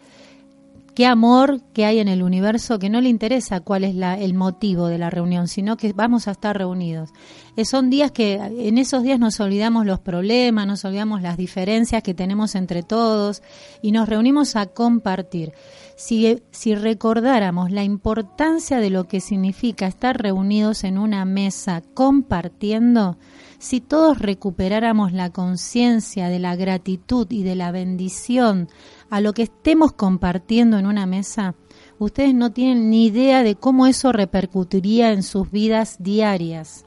qué 0.97 1.05
amor 1.05 1.61
que 1.75 1.85
hay 1.85 1.99
en 1.99 2.09
el 2.09 2.23
universo 2.23 2.79
que 2.79 2.89
no 2.89 3.03
le 3.03 3.11
interesa 3.11 3.61
cuál 3.61 3.85
es 3.85 3.95
la, 3.95 4.19
el 4.19 4.33
motivo 4.33 4.89
de 4.89 4.97
la 4.97 5.11
reunión, 5.11 5.47
sino 5.47 5.77
que 5.77 5.93
vamos 5.93 6.27
a 6.27 6.31
estar 6.31 6.57
reunidos. 6.57 7.11
Eh, 7.55 7.67
son 7.67 7.91
días 7.91 8.13
que 8.13 8.37
en 8.37 8.79
esos 8.79 9.03
días 9.03 9.21
nos 9.21 9.39
olvidamos 9.39 9.85
los 9.85 10.01
problemas, 10.01 10.67
nos 10.67 10.87
olvidamos 10.87 11.21
las 11.21 11.37
diferencias 11.37 12.03
que 12.03 12.15
tenemos 12.15 12.55
entre 12.55 12.83
todos 12.83 13.43
y 13.83 13.93
nos 13.93 14.09
reunimos 14.09 14.57
a 14.57 14.65
compartir. 14.65 15.53
Si, 15.97 16.43
si 16.51 16.75
recordáramos 16.75 17.71
la 17.71 17.85
importancia 17.85 18.79
de 18.79 18.89
lo 18.89 19.07
que 19.07 19.21
significa 19.21 19.87
estar 19.87 20.17
reunidos 20.17 20.83
en 20.83 20.97
una 20.97 21.27
mesa 21.27 21.83
compartiendo, 21.93 23.19
si 23.59 23.83
todos 23.83 24.19
recuperáramos 24.19 25.13
la 25.13 25.29
conciencia 25.29 26.29
de 26.29 26.39
la 26.39 26.57
gratitud 26.57 27.27
y 27.31 27.43
de 27.43 27.55
la 27.55 27.71
bendición 27.71 28.69
a 29.11 29.21
lo 29.21 29.33
que 29.33 29.42
estemos 29.42 29.92
compartiendo 29.92 30.79
en 30.79 30.87
una 30.87 31.07
mesa, 31.07 31.55
ustedes 31.99 32.35
no 32.35 32.53
tienen 32.53 32.90
ni 32.90 33.07
idea 33.07 33.42
de 33.42 33.55
cómo 33.55 33.87
eso 33.87 34.12
repercutiría 34.12 35.12
en 35.12 35.23
sus 35.23 35.51
vidas 35.51 35.97
diarias. 36.01 36.85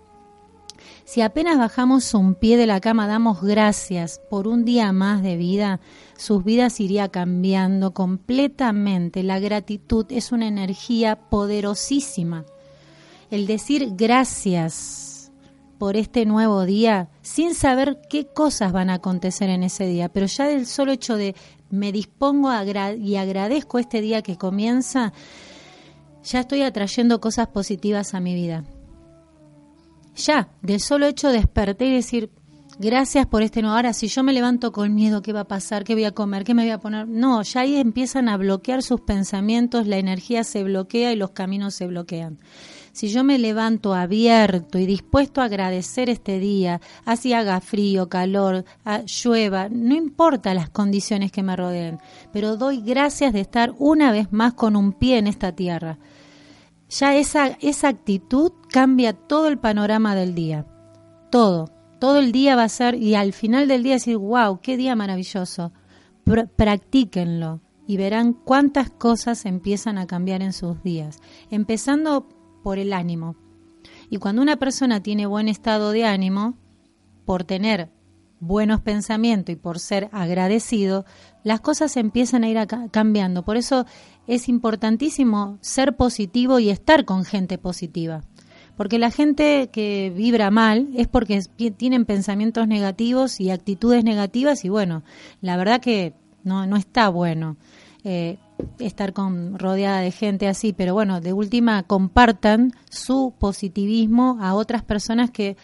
Si 1.05 1.21
apenas 1.21 1.57
bajamos 1.57 2.13
un 2.13 2.35
pie 2.35 2.55
de 2.55 2.67
la 2.67 2.79
cama, 2.79 3.07
damos 3.07 3.41
gracias 3.41 4.21
por 4.29 4.47
un 4.47 4.63
día 4.63 4.91
más 4.91 5.23
de 5.23 5.37
vida, 5.37 5.79
sus 6.15 6.43
vidas 6.43 6.79
iría 6.79 7.09
cambiando 7.09 7.95
completamente. 7.95 9.23
La 9.23 9.39
gratitud 9.39 10.05
es 10.09 10.31
una 10.31 10.47
energía 10.47 11.15
poderosísima. 11.15 12.45
El 13.31 13.47
decir 13.47 13.93
gracias 13.95 15.31
por 15.79 15.95
este 15.95 16.25
nuevo 16.25 16.65
día, 16.65 17.09
sin 17.21 17.55
saber 17.55 18.01
qué 18.09 18.27
cosas 18.27 18.71
van 18.71 18.89
a 18.89 18.95
acontecer 18.95 19.49
en 19.49 19.63
ese 19.63 19.87
día, 19.87 20.09
pero 20.09 20.25
ya 20.25 20.45
del 20.45 20.67
solo 20.67 20.91
hecho 20.91 21.15
de 21.15 21.35
me 21.69 21.91
dispongo 21.91 22.51
y 22.97 23.15
agradezco 23.15 23.79
este 23.79 24.01
día 24.01 24.21
que 24.21 24.37
comienza, 24.37 25.13
ya 26.23 26.41
estoy 26.41 26.63
atrayendo 26.63 27.21
cosas 27.21 27.47
positivas 27.47 28.13
a 28.13 28.19
mi 28.19 28.35
vida. 28.35 28.63
Ya, 30.15 30.49
del 30.61 30.79
solo 30.79 31.05
hecho 31.05 31.29
de 31.29 31.37
despertar 31.37 31.87
y 31.87 31.93
decir, 31.93 32.29
gracias 32.77 33.25
por 33.25 33.41
este 33.41 33.61
no. 33.61 33.73
Ahora, 33.73 33.93
si 33.93 34.07
yo 34.07 34.23
me 34.23 34.33
levanto 34.33 34.71
con 34.71 34.93
miedo, 34.93 35.21
¿qué 35.21 35.31
va 35.31 35.41
a 35.41 35.47
pasar? 35.47 35.83
¿Qué 35.83 35.93
voy 35.93 36.03
a 36.03 36.11
comer? 36.11 36.43
¿Qué 36.43 36.53
me 36.53 36.63
voy 36.63 36.71
a 36.71 36.79
poner? 36.79 37.07
No, 37.07 37.41
ya 37.43 37.61
ahí 37.61 37.77
empiezan 37.77 38.27
a 38.27 38.37
bloquear 38.37 38.83
sus 38.83 39.01
pensamientos, 39.01 39.87
la 39.87 39.97
energía 39.97 40.43
se 40.43 40.63
bloquea 40.63 41.13
y 41.13 41.15
los 41.15 41.31
caminos 41.31 41.73
se 41.75 41.87
bloquean 41.87 42.39
si 42.91 43.09
yo 43.09 43.23
me 43.23 43.37
levanto 43.37 43.93
abierto 43.93 44.77
y 44.77 44.85
dispuesto 44.85 45.41
a 45.41 45.45
agradecer 45.45 46.09
este 46.09 46.39
día, 46.39 46.81
así 47.05 47.33
haga 47.33 47.61
frío, 47.61 48.09
calor, 48.09 48.65
llueva, 49.05 49.69
no 49.69 49.95
importa 49.95 50.53
las 50.53 50.69
condiciones 50.69 51.31
que 51.31 51.43
me 51.43 51.55
rodeen, 51.55 51.99
pero 52.31 52.57
doy 52.57 52.81
gracias 52.81 53.33
de 53.33 53.41
estar 53.41 53.73
una 53.77 54.11
vez 54.11 54.31
más 54.31 54.53
con 54.53 54.75
un 54.75 54.93
pie 54.93 55.17
en 55.17 55.27
esta 55.27 55.51
tierra. 55.51 55.97
Ya 56.89 57.15
esa, 57.15 57.57
esa 57.61 57.87
actitud 57.87 58.51
cambia 58.69 59.13
todo 59.13 59.47
el 59.47 59.59
panorama 59.59 60.15
del 60.15 60.33
día. 60.33 60.65
Todo. 61.29 61.69
Todo 61.99 62.19
el 62.19 62.31
día 62.31 62.55
va 62.55 62.63
a 62.63 62.69
ser, 62.69 62.95
y 62.95 63.15
al 63.15 63.33
final 63.33 63.67
del 63.67 63.83
día 63.83 63.95
decir, 63.95 64.17
wow, 64.17 64.59
qué 64.61 64.77
día 64.77 64.95
maravilloso. 64.95 65.71
practíquenlo 66.55 67.61
y 67.89 67.97
verán 67.97 68.33
cuántas 68.33 68.91
cosas 68.91 69.47
empiezan 69.47 69.97
a 69.97 70.05
cambiar 70.05 70.43
en 70.43 70.53
sus 70.53 70.83
días. 70.83 71.19
Empezando 71.49 72.27
por 72.63 72.79
el 72.79 72.93
ánimo. 72.93 73.35
Y 74.09 74.17
cuando 74.17 74.41
una 74.41 74.57
persona 74.57 75.01
tiene 75.01 75.25
buen 75.25 75.47
estado 75.47 75.91
de 75.91 76.05
ánimo, 76.05 76.57
por 77.25 77.43
tener 77.43 77.89
buenos 78.39 78.81
pensamientos 78.81 79.53
y 79.53 79.55
por 79.55 79.79
ser 79.79 80.09
agradecido, 80.11 81.05
las 81.43 81.61
cosas 81.61 81.95
empiezan 81.97 82.43
a 82.43 82.49
ir 82.49 82.57
cambiando. 82.91 83.43
Por 83.43 83.57
eso 83.57 83.85
es 84.27 84.49
importantísimo 84.49 85.57
ser 85.61 85.95
positivo 85.95 86.59
y 86.59 86.69
estar 86.69 87.05
con 87.05 87.25
gente 87.25 87.57
positiva. 87.57 88.21
Porque 88.77 88.97
la 88.97 89.11
gente 89.11 89.69
que 89.71 90.11
vibra 90.15 90.51
mal 90.51 90.87
es 90.95 91.07
porque 91.07 91.41
tienen 91.75 92.05
pensamientos 92.05 92.67
negativos 92.67 93.41
y 93.41 93.51
actitudes 93.51 94.05
negativas 94.05 94.63
y 94.63 94.69
bueno, 94.69 95.03
la 95.41 95.57
verdad 95.57 95.81
que 95.81 96.13
no, 96.43 96.65
no 96.65 96.77
está 96.77 97.09
bueno. 97.09 97.57
Eh, 98.05 98.37
estar 98.79 99.13
con 99.13 99.57
rodeada 99.57 99.99
de 99.99 100.11
gente 100.11 100.47
así, 100.47 100.73
pero 100.73 100.93
bueno, 100.93 101.21
de 101.21 101.33
última 101.33 101.83
compartan 101.83 102.71
su 102.89 103.33
positivismo 103.37 104.37
a 104.41 104.53
otras 104.53 104.83
personas 104.83 105.31
que 105.31 105.57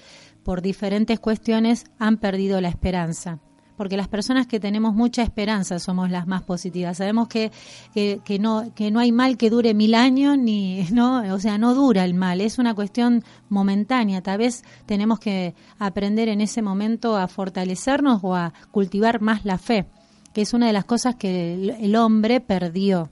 por 0.44 0.62
diferentes 0.62 1.20
cuestiones 1.20 1.86
han 1.98 2.18
perdido 2.18 2.62
la 2.62 2.70
esperanza. 2.70 3.40
Porque 3.78 3.98
las 3.98 4.08
personas 4.08 4.48
que 4.48 4.62
tenemos 4.62 4.94
mucha 4.94 5.22
esperanza 5.22 5.80
somos 5.80 6.10
las 6.10 6.28
más 6.28 6.44
positivas. 6.44 6.98
Sabemos 6.98 7.28
que, 7.28 7.52
que, 7.94 8.22
que, 8.24 8.40
no, 8.40 8.74
que 8.74 8.90
no 8.90 9.02
hay 9.02 9.12
mal 9.12 9.36
que 9.36 9.50
dure 9.50 9.74
mil 9.74 9.96
años, 9.96 10.38
ni, 10.38 10.84
no, 10.94 11.34
o 11.34 11.40
sea, 11.40 11.58
no 11.58 11.74
dura 11.74 12.06
el 12.06 12.14
mal, 12.14 12.40
es 12.40 12.58
una 12.58 12.74
cuestión 12.74 13.24
momentánea. 13.50 14.22
Tal 14.22 14.38
vez 14.38 14.64
tenemos 14.86 15.20
que 15.20 15.56
aprender 15.78 16.30
en 16.30 16.40
ese 16.40 16.62
momento 16.62 17.18
a 17.18 17.28
fortalecernos 17.28 18.22
o 18.24 18.36
a 18.36 18.54
cultivar 18.72 19.20
más 19.20 19.44
la 19.44 19.58
fe 19.58 19.86
que 20.36 20.42
es 20.42 20.54
una 20.54 20.68
de 20.68 20.74
las 20.74 20.84
cosas 20.84 21.16
que 21.16 21.54
el, 21.80 21.96
hombre 21.96 22.42
perdió 22.42 23.10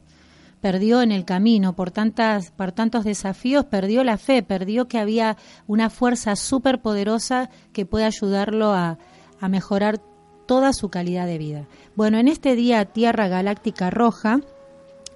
perdió 0.60 1.02
en 1.02 1.14
el 1.14 1.24
camino 1.24 1.72
por 1.72 1.90
tantas 1.90 2.52
por 2.52 2.74
tantos 2.74 3.06
desafíos 3.06 3.64
perdió 3.64 4.04
la 4.04 4.18
fe 4.18 4.44
perdió 4.44 4.90
que 4.90 5.00
había 5.00 5.38
una 5.66 5.90
fuerza 5.90 6.36
súper 6.36 6.82
poderosa 6.82 7.50
que 7.72 7.86
puede 7.86 8.04
ayudarlo 8.04 8.74
a, 8.74 8.98
a, 9.40 9.48
mejorar 9.48 10.02
toda 10.46 10.74
su 10.74 10.90
calidad 10.90 11.26
de 11.26 11.38
vida. 11.38 11.66
Bueno 11.96 12.18
en 12.18 12.28
este 12.28 12.58
día 12.58 12.84
Tierra 12.84 13.30
Galáctica 13.30 13.90
Roja 13.90 14.42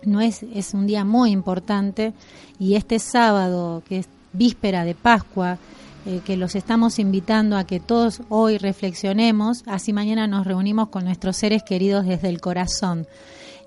no 0.04 0.22
es 0.22 0.44
es 0.44 0.74
un 0.74 0.88
día 0.88 1.04
muy 1.04 1.32
importante 1.32 2.14
y 2.58 2.76
este 2.76 3.00
sábado 3.00 3.84
que 3.86 3.98
es 3.98 4.10
víspera 4.32 4.86
de 4.86 4.96
Pascua 4.96 5.58
eh, 6.08 6.22
que 6.24 6.38
los 6.38 6.56
estamos 6.56 7.00
invitando 7.00 7.58
a 7.58 7.66
que 7.66 7.82
todos 7.82 8.22
hoy 8.30 8.58
reflexionemos, 8.58 9.64
así 9.66 9.92
mañana 9.92 10.26
nos 10.26 10.48
reunimos 10.48 10.88
con 10.88 11.04
nuestros 11.04 11.36
seres 11.36 11.64
queridos 11.64 12.06
desde 12.06 12.30
el 12.30 12.40
corazón. 12.40 13.08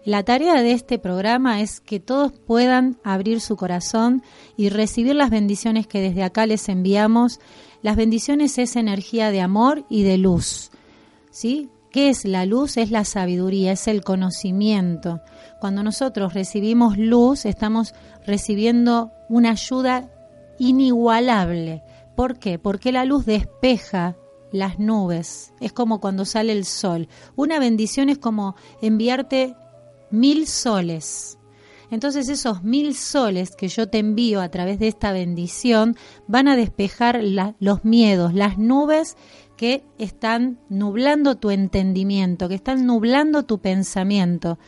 La 0.07 0.23
tarea 0.23 0.63
de 0.63 0.73
este 0.73 0.99
programa 0.99 1.61
es 1.61 1.81
que 1.81 2.01
todos 2.01 2.33
puedan 2.33 2.97
abrir 3.05 3.43
su 3.43 3.57
corazón 3.57 4.23
y 4.57 4.71
recibir 4.71 5.17
las 5.17 5.29
bendiciones 5.29 5.87
que 5.87 6.01
desde 6.01 6.23
acá 6.23 6.47
les 6.47 6.71
enviamos. 6.71 7.41
Las 7.83 7.97
bendiciones 7.97 8.57
es 8.57 8.75
energía 8.75 9.31
de 9.31 9.43
amor 9.43 9.85
y 9.91 10.05
de 10.05 10.17
luz. 10.17 10.71
¿Sí? 11.31 11.69
¿Qué 11.93 12.09
es 12.09 12.25
la 12.25 12.47
luz? 12.47 12.79
Es 12.79 12.91
la 12.91 13.05
sabiduría, 13.05 13.73
es 13.73 13.87
el 13.87 14.03
conocimiento. 14.03 15.21
Cuando 15.61 15.83
nosotros 15.83 16.33
recibimos 16.33 16.97
luz, 16.97 17.45
estamos 17.45 17.93
recibiendo 18.25 19.13
una 19.29 19.51
ayuda 19.51 20.09
inigualable. 20.59 21.83
¿Por 22.17 22.39
qué? 22.39 22.59
Porque 22.59 22.93
la 22.93 23.05
luz 23.05 23.27
despeja 23.27 24.17
las 24.53 24.79
nubes. 24.79 25.53
Es 25.61 25.73
como 25.73 26.01
cuando 26.01 26.25
sale 26.25 26.53
el 26.53 26.65
sol. 26.65 27.09
Una 27.37 27.59
bendición 27.59 28.09
es 28.09 28.19
como 28.19 28.57
enviarte 28.83 29.55
mil 30.11 30.47
soles. 30.47 31.39
Entonces 31.91 32.29
esos 32.29 32.63
mil 32.63 32.95
soles 32.95 33.57
que 33.57 33.69
yo 33.69 33.89
te 33.89 33.99
envío 33.99 34.41
a 34.41 34.49
través 34.49 34.79
de 34.79 34.89
esta 34.89 35.13
bendición 35.13 35.97
van 36.29 36.47
a 36.47 36.57
despejar 36.57 37.21
los 37.59 37.85
miedos, 37.85 38.33
las 38.33 38.59
nubes 38.59 39.17
que 39.57 39.85
están 39.99 40.59
nublando 40.69 41.37
tu 41.37 41.51
entendimiento, 41.51 42.49
que 42.49 42.55
están 42.55 42.87
nublando 42.87 43.43
tu 43.43 43.59
pensamiento. 43.59 44.59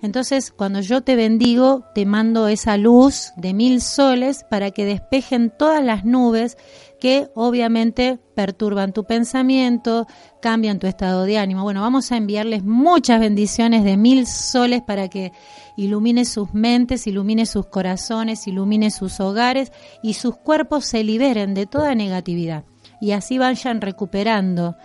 Entonces, 0.00 0.52
cuando 0.52 0.80
yo 0.80 1.02
te 1.02 1.16
bendigo, 1.16 1.84
te 1.92 2.06
mando 2.06 2.46
esa 2.46 2.76
luz 2.76 3.32
de 3.36 3.52
mil 3.52 3.80
soles 3.82 4.44
para 4.48 4.70
que 4.70 4.84
despejen 4.84 5.52
todas 5.58 5.84
las 5.84 6.04
nubes 6.04 6.56
que 7.00 7.28
obviamente 7.34 8.18
perturban 8.34 8.92
tu 8.92 9.04
pensamiento, 9.04 10.06
cambian 10.40 10.78
tu 10.78 10.86
estado 10.86 11.24
de 11.24 11.38
ánimo. 11.38 11.62
Bueno, 11.62 11.80
vamos 11.80 12.10
a 12.12 12.16
enviarles 12.16 12.64
muchas 12.64 13.20
bendiciones 13.20 13.84
de 13.84 13.96
mil 13.96 14.26
soles 14.26 14.82
para 14.82 15.08
que 15.08 15.32
ilumine 15.76 16.24
sus 16.24 16.54
mentes, 16.54 17.06
ilumine 17.06 17.46
sus 17.46 17.66
corazones, 17.66 18.46
ilumine 18.46 18.90
sus 18.90 19.20
hogares 19.20 19.72
y 20.02 20.14
sus 20.14 20.36
cuerpos 20.36 20.84
se 20.84 21.04
liberen 21.04 21.54
de 21.54 21.66
toda 21.66 21.94
negatividad. 21.94 22.64
Y 23.00 23.12
así 23.12 23.38
vayan 23.38 23.80
recuperando 23.80 24.76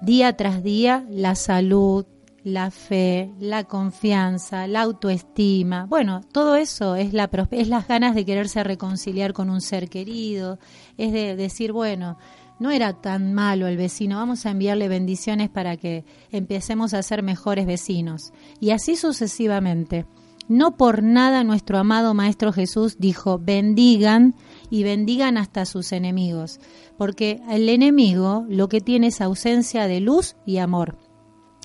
día 0.00 0.36
tras 0.36 0.62
día 0.62 1.04
la 1.10 1.34
salud, 1.34 2.06
la 2.44 2.70
fe, 2.70 3.32
la 3.40 3.64
confianza, 3.64 4.66
la 4.66 4.82
autoestima. 4.82 5.86
Bueno, 5.86 6.20
todo 6.30 6.56
eso 6.56 6.94
es, 6.94 7.14
la, 7.14 7.30
es 7.50 7.68
las 7.68 7.88
ganas 7.88 8.14
de 8.14 8.26
quererse 8.26 8.62
reconciliar 8.62 9.32
con 9.32 9.48
un 9.48 9.62
ser 9.62 9.88
querido, 9.88 10.58
es 10.98 11.12
de 11.12 11.36
decir, 11.36 11.72
bueno, 11.72 12.18
no 12.58 12.70
era 12.70 12.92
tan 12.92 13.32
malo 13.32 13.66
el 13.66 13.78
vecino, 13.78 14.16
vamos 14.16 14.44
a 14.44 14.50
enviarle 14.50 14.88
bendiciones 14.88 15.48
para 15.48 15.76
que 15.78 16.04
empecemos 16.30 16.92
a 16.94 17.02
ser 17.02 17.22
mejores 17.22 17.66
vecinos. 17.66 18.32
Y 18.60 18.70
así 18.70 18.94
sucesivamente. 18.94 20.06
No 20.46 20.76
por 20.76 21.02
nada 21.02 21.42
nuestro 21.42 21.78
amado 21.78 22.12
Maestro 22.12 22.52
Jesús 22.52 22.98
dijo, 22.98 23.38
bendigan 23.38 24.34
y 24.68 24.82
bendigan 24.82 25.38
hasta 25.38 25.64
sus 25.64 25.90
enemigos, 25.92 26.60
porque 26.98 27.40
el 27.48 27.66
enemigo 27.70 28.44
lo 28.50 28.68
que 28.68 28.82
tiene 28.82 29.06
es 29.06 29.22
ausencia 29.22 29.88
de 29.88 30.00
luz 30.00 30.36
y 30.44 30.58
amor. 30.58 30.98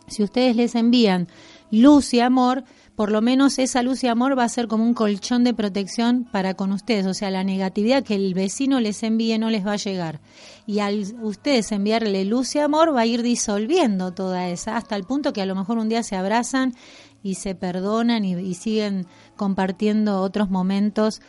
Si 0.10 0.24
ustedes 0.24 0.56
les 0.56 0.76
envían 0.76 1.28
luz 1.72 2.14
y 2.14 2.20
amor, 2.20 2.64
por 3.00 3.12
lo 3.12 3.22
menos 3.22 3.60
esa 3.60 3.82
luz 3.82 4.04
y 4.04 4.08
amor 4.08 4.38
va 4.38 4.44
a 4.44 4.50
ser 4.50 4.68
como 4.68 4.84
un 4.84 4.94
colchón 4.94 5.46
de 5.46 5.54
protección 5.54 6.28
para 6.30 6.56
con 6.56 6.74
ustedes. 6.74 7.06
O 7.06 7.14
sea, 7.14 7.32
la 7.32 7.46
negatividad 7.46 8.04
que 8.04 8.16
el 8.16 8.34
vecino 8.34 8.82
les 8.82 9.04
envíe 9.04 9.38
no 9.38 9.50
les 9.50 9.66
va 9.66 9.72
a 9.72 9.78
llegar. 9.78 10.20
Y 10.68 10.80
al 10.80 11.06
ustedes 11.22 11.72
enviarle 11.72 12.26
luz 12.26 12.56
y 12.56 12.60
amor 12.60 12.94
va 12.94 13.02
a 13.02 13.06
ir 13.06 13.22
disolviendo 13.24 14.12
toda 14.12 14.50
esa, 14.50 14.76
hasta 14.76 14.98
el 14.98 15.06
punto 15.06 15.32
que 15.32 15.42
a 15.42 15.46
lo 15.46 15.56
mejor 15.56 15.78
un 15.78 15.88
día 15.88 16.04
se 16.04 16.18
abrazan 16.18 16.74
y 17.24 17.36
se 17.36 17.56
perdonan 17.56 18.26
y, 18.26 18.54
siguen 18.54 19.08
compartiendo 19.38 20.22
otros 20.22 20.50
momentos 20.50 21.22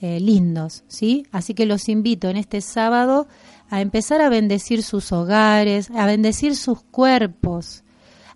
eh, 0.00 0.20
lindos, 0.20 0.84
¿sí? 0.86 1.26
Así 1.32 1.54
que 1.54 1.66
los 1.66 1.88
invito 1.88 2.28
en 2.28 2.36
este 2.36 2.60
sábado 2.60 3.26
a 3.68 3.80
empezar 3.80 4.20
a 4.20 4.28
bendecir 4.28 4.82
sus 4.82 5.10
hogares, 5.10 5.90
a 5.90 6.06
bendecir 6.06 6.54
sus 6.54 6.82
cuerpos, 6.82 7.82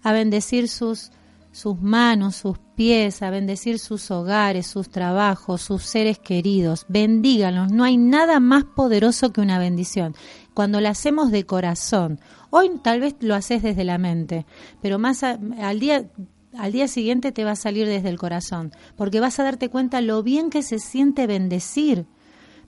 a 0.03 0.13
bendecir 0.13 0.69
sus, 0.69 1.11
sus 1.53 1.81
manos, 1.81 2.37
sus 2.37 2.59
pies, 2.75 3.23
a 3.23 3.31
bendecir 3.31 3.79
sus 3.79 4.11
hogares, 4.11 4.67
sus 4.67 4.89
trabajos, 4.89 5.63
sus 5.63 5.83
seres 5.83 6.19
queridos. 6.19 6.87
Bendíganos. 6.89 7.73
No 7.73 7.85
hay 7.85 7.97
nada 7.97 8.41
más 8.41 8.65
poderoso 8.65 9.33
que 9.33 9.41
una 9.41 9.59
bendición. 9.59 10.15
Cuando 10.55 10.81
la 10.81 10.91
hacemos 10.91 11.31
de 11.31 11.45
corazón, 11.45 12.21
hoy 12.51 12.71
tal 12.83 13.01
vez 13.01 13.17
lo 13.21 13.35
haces 13.35 13.63
desde 13.63 13.85
la 13.85 13.99
mente, 13.99 14.47
pero 14.81 14.99
más 14.99 15.23
al 15.23 15.81
día 15.81 16.11
al 16.57 16.73
día 16.73 16.89
siguiente 16.89 17.33
te 17.33 17.45
va 17.45 17.53
a 17.53 17.57
salir 17.57 17.87
desde 17.87 18.09
el 18.09 18.19
corazón, 18.19 18.73
porque 18.97 19.21
vas 19.21 19.39
a 19.39 19.45
darte 19.45 19.69
cuenta 19.69 20.01
lo 20.01 20.23
bien 20.23 20.51
que 20.51 20.63
se 20.63 20.79
siente 20.79 21.27
bendecir, 21.27 22.07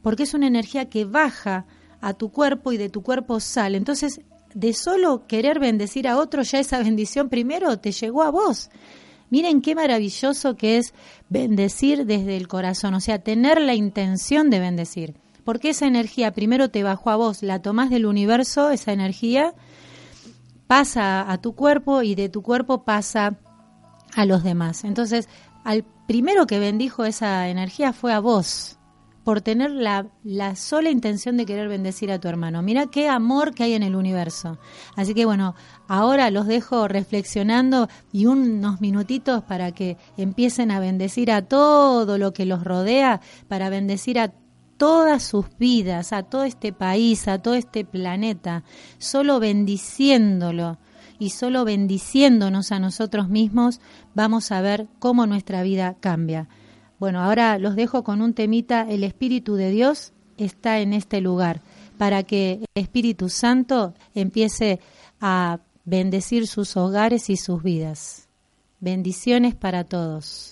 porque 0.02 0.22
es 0.22 0.34
una 0.34 0.46
energía 0.46 0.88
que 0.88 1.04
baja 1.04 1.66
a 2.00 2.14
tu 2.14 2.30
cuerpo 2.30 2.72
y 2.72 2.76
de 2.76 2.88
tu 2.88 3.02
cuerpo 3.02 3.40
sale. 3.40 3.78
Entonces 3.78 4.20
de 4.54 4.74
solo 4.74 5.26
querer 5.26 5.58
bendecir 5.58 6.08
a 6.08 6.18
otro, 6.18 6.42
ya 6.42 6.58
esa 6.58 6.78
bendición 6.78 7.28
primero 7.28 7.78
te 7.78 7.92
llegó 7.92 8.22
a 8.22 8.30
vos. 8.30 8.70
Miren 9.30 9.62
qué 9.62 9.74
maravilloso 9.74 10.56
que 10.56 10.76
es 10.76 10.92
bendecir 11.28 12.04
desde 12.04 12.36
el 12.36 12.48
corazón, 12.48 12.94
o 12.94 13.00
sea, 13.00 13.18
tener 13.18 13.60
la 13.60 13.74
intención 13.74 14.50
de 14.50 14.60
bendecir. 14.60 15.14
Porque 15.44 15.70
esa 15.70 15.86
energía 15.86 16.32
primero 16.32 16.70
te 16.70 16.82
bajó 16.82 17.10
a 17.10 17.16
vos, 17.16 17.42
la 17.42 17.62
tomás 17.62 17.90
del 17.90 18.06
universo, 18.06 18.70
esa 18.70 18.92
energía 18.92 19.54
pasa 20.66 21.30
a 21.30 21.38
tu 21.38 21.54
cuerpo 21.54 22.02
y 22.02 22.14
de 22.14 22.28
tu 22.28 22.42
cuerpo 22.42 22.84
pasa 22.84 23.38
a 24.14 24.24
los 24.26 24.44
demás. 24.44 24.84
Entonces, 24.84 25.28
al 25.64 25.84
primero 26.06 26.46
que 26.46 26.58
bendijo 26.58 27.04
esa 27.04 27.48
energía 27.48 27.92
fue 27.92 28.12
a 28.12 28.20
vos 28.20 28.78
por 29.24 29.40
tener 29.40 29.70
la, 29.70 30.06
la, 30.24 30.56
sola 30.56 30.90
intención 30.90 31.36
de 31.36 31.46
querer 31.46 31.68
bendecir 31.68 32.10
a 32.10 32.18
tu 32.18 32.28
hermano. 32.28 32.62
Mira 32.62 32.86
qué 32.86 33.08
amor 33.08 33.54
que 33.54 33.64
hay 33.64 33.74
en 33.74 33.82
el 33.82 33.94
universo. 33.94 34.58
Así 34.96 35.14
que 35.14 35.24
bueno, 35.24 35.54
ahora 35.88 36.30
los 36.30 36.46
dejo 36.46 36.88
reflexionando 36.88 37.88
y 38.12 38.26
unos 38.26 38.80
minutitos 38.80 39.42
para 39.44 39.72
que 39.72 39.96
empiecen 40.16 40.70
a 40.70 40.80
bendecir 40.80 41.30
a 41.30 41.42
todo 41.42 42.18
lo 42.18 42.32
que 42.32 42.46
los 42.46 42.64
rodea, 42.64 43.20
para 43.48 43.70
bendecir 43.70 44.18
a 44.18 44.32
todas 44.76 45.22
sus 45.22 45.46
vidas, 45.58 46.12
a 46.12 46.24
todo 46.24 46.42
este 46.42 46.72
país, 46.72 47.28
a 47.28 47.38
todo 47.38 47.54
este 47.54 47.84
planeta, 47.84 48.64
solo 48.98 49.38
bendiciéndolo 49.38 50.78
y 51.20 51.30
solo 51.30 51.64
bendiciéndonos 51.64 52.72
a 52.72 52.80
nosotros 52.80 53.28
mismos, 53.28 53.80
vamos 54.14 54.50
a 54.50 54.60
ver 54.60 54.88
cómo 54.98 55.26
nuestra 55.26 55.62
vida 55.62 55.94
cambia. 56.00 56.48
Bueno, 57.02 57.20
ahora 57.20 57.58
los 57.58 57.74
dejo 57.74 58.04
con 58.04 58.22
un 58.22 58.32
temita, 58.32 58.86
el 58.88 59.02
Espíritu 59.02 59.56
de 59.56 59.72
Dios 59.72 60.12
está 60.36 60.78
en 60.78 60.92
este 60.92 61.20
lugar, 61.20 61.60
para 61.98 62.22
que 62.22 62.60
el 62.76 62.80
Espíritu 62.80 63.28
Santo 63.28 63.92
empiece 64.14 64.78
a 65.20 65.58
bendecir 65.84 66.46
sus 66.46 66.76
hogares 66.76 67.28
y 67.28 67.36
sus 67.36 67.60
vidas. 67.60 68.28
Bendiciones 68.78 69.56
para 69.56 69.82
todos. 69.82 70.51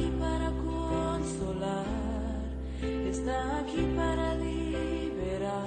Aquí 0.00 0.10
para 0.18 0.50
consolar, 0.64 1.84
está 3.10 3.58
aquí 3.58 3.86
para 3.94 4.34
liberar, 4.36 5.66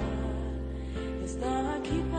está 1.24 1.76
aquí 1.76 2.04
para 2.12 2.13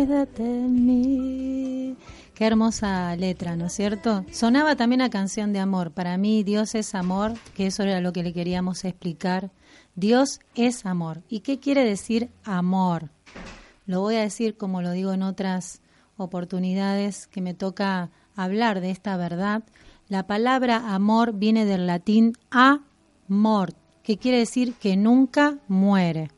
Quédate 0.00 0.42
en 0.42 0.86
mí. 0.86 1.94
Qué 2.32 2.46
hermosa 2.46 3.14
letra, 3.16 3.54
¿no 3.54 3.66
es 3.66 3.74
cierto? 3.74 4.24
Sonaba 4.32 4.74
también 4.74 5.02
a 5.02 5.10
canción 5.10 5.52
de 5.52 5.58
amor. 5.58 5.90
Para 5.90 6.16
mí 6.16 6.42
Dios 6.42 6.74
es 6.74 6.94
amor, 6.94 7.34
que 7.54 7.66
eso 7.66 7.82
era 7.82 8.00
lo 8.00 8.14
que 8.14 8.22
le 8.22 8.32
queríamos 8.32 8.86
explicar. 8.86 9.50
Dios 9.96 10.40
es 10.54 10.86
amor. 10.86 11.20
¿Y 11.28 11.40
qué 11.40 11.58
quiere 11.58 11.84
decir 11.84 12.30
amor? 12.44 13.10
Lo 13.84 14.00
voy 14.00 14.14
a 14.16 14.22
decir 14.22 14.56
como 14.56 14.80
lo 14.80 14.92
digo 14.92 15.12
en 15.12 15.22
otras 15.22 15.82
oportunidades 16.16 17.26
que 17.26 17.42
me 17.42 17.52
toca 17.52 18.08
hablar 18.34 18.80
de 18.80 18.92
esta 18.92 19.18
verdad. 19.18 19.64
La 20.08 20.26
palabra 20.26 20.94
amor 20.94 21.34
viene 21.34 21.66
del 21.66 21.86
latín 21.86 22.32
amor, 22.48 23.74
que 24.02 24.16
quiere 24.16 24.38
decir 24.38 24.72
que 24.76 24.96
nunca 24.96 25.58
muere. 25.68 26.30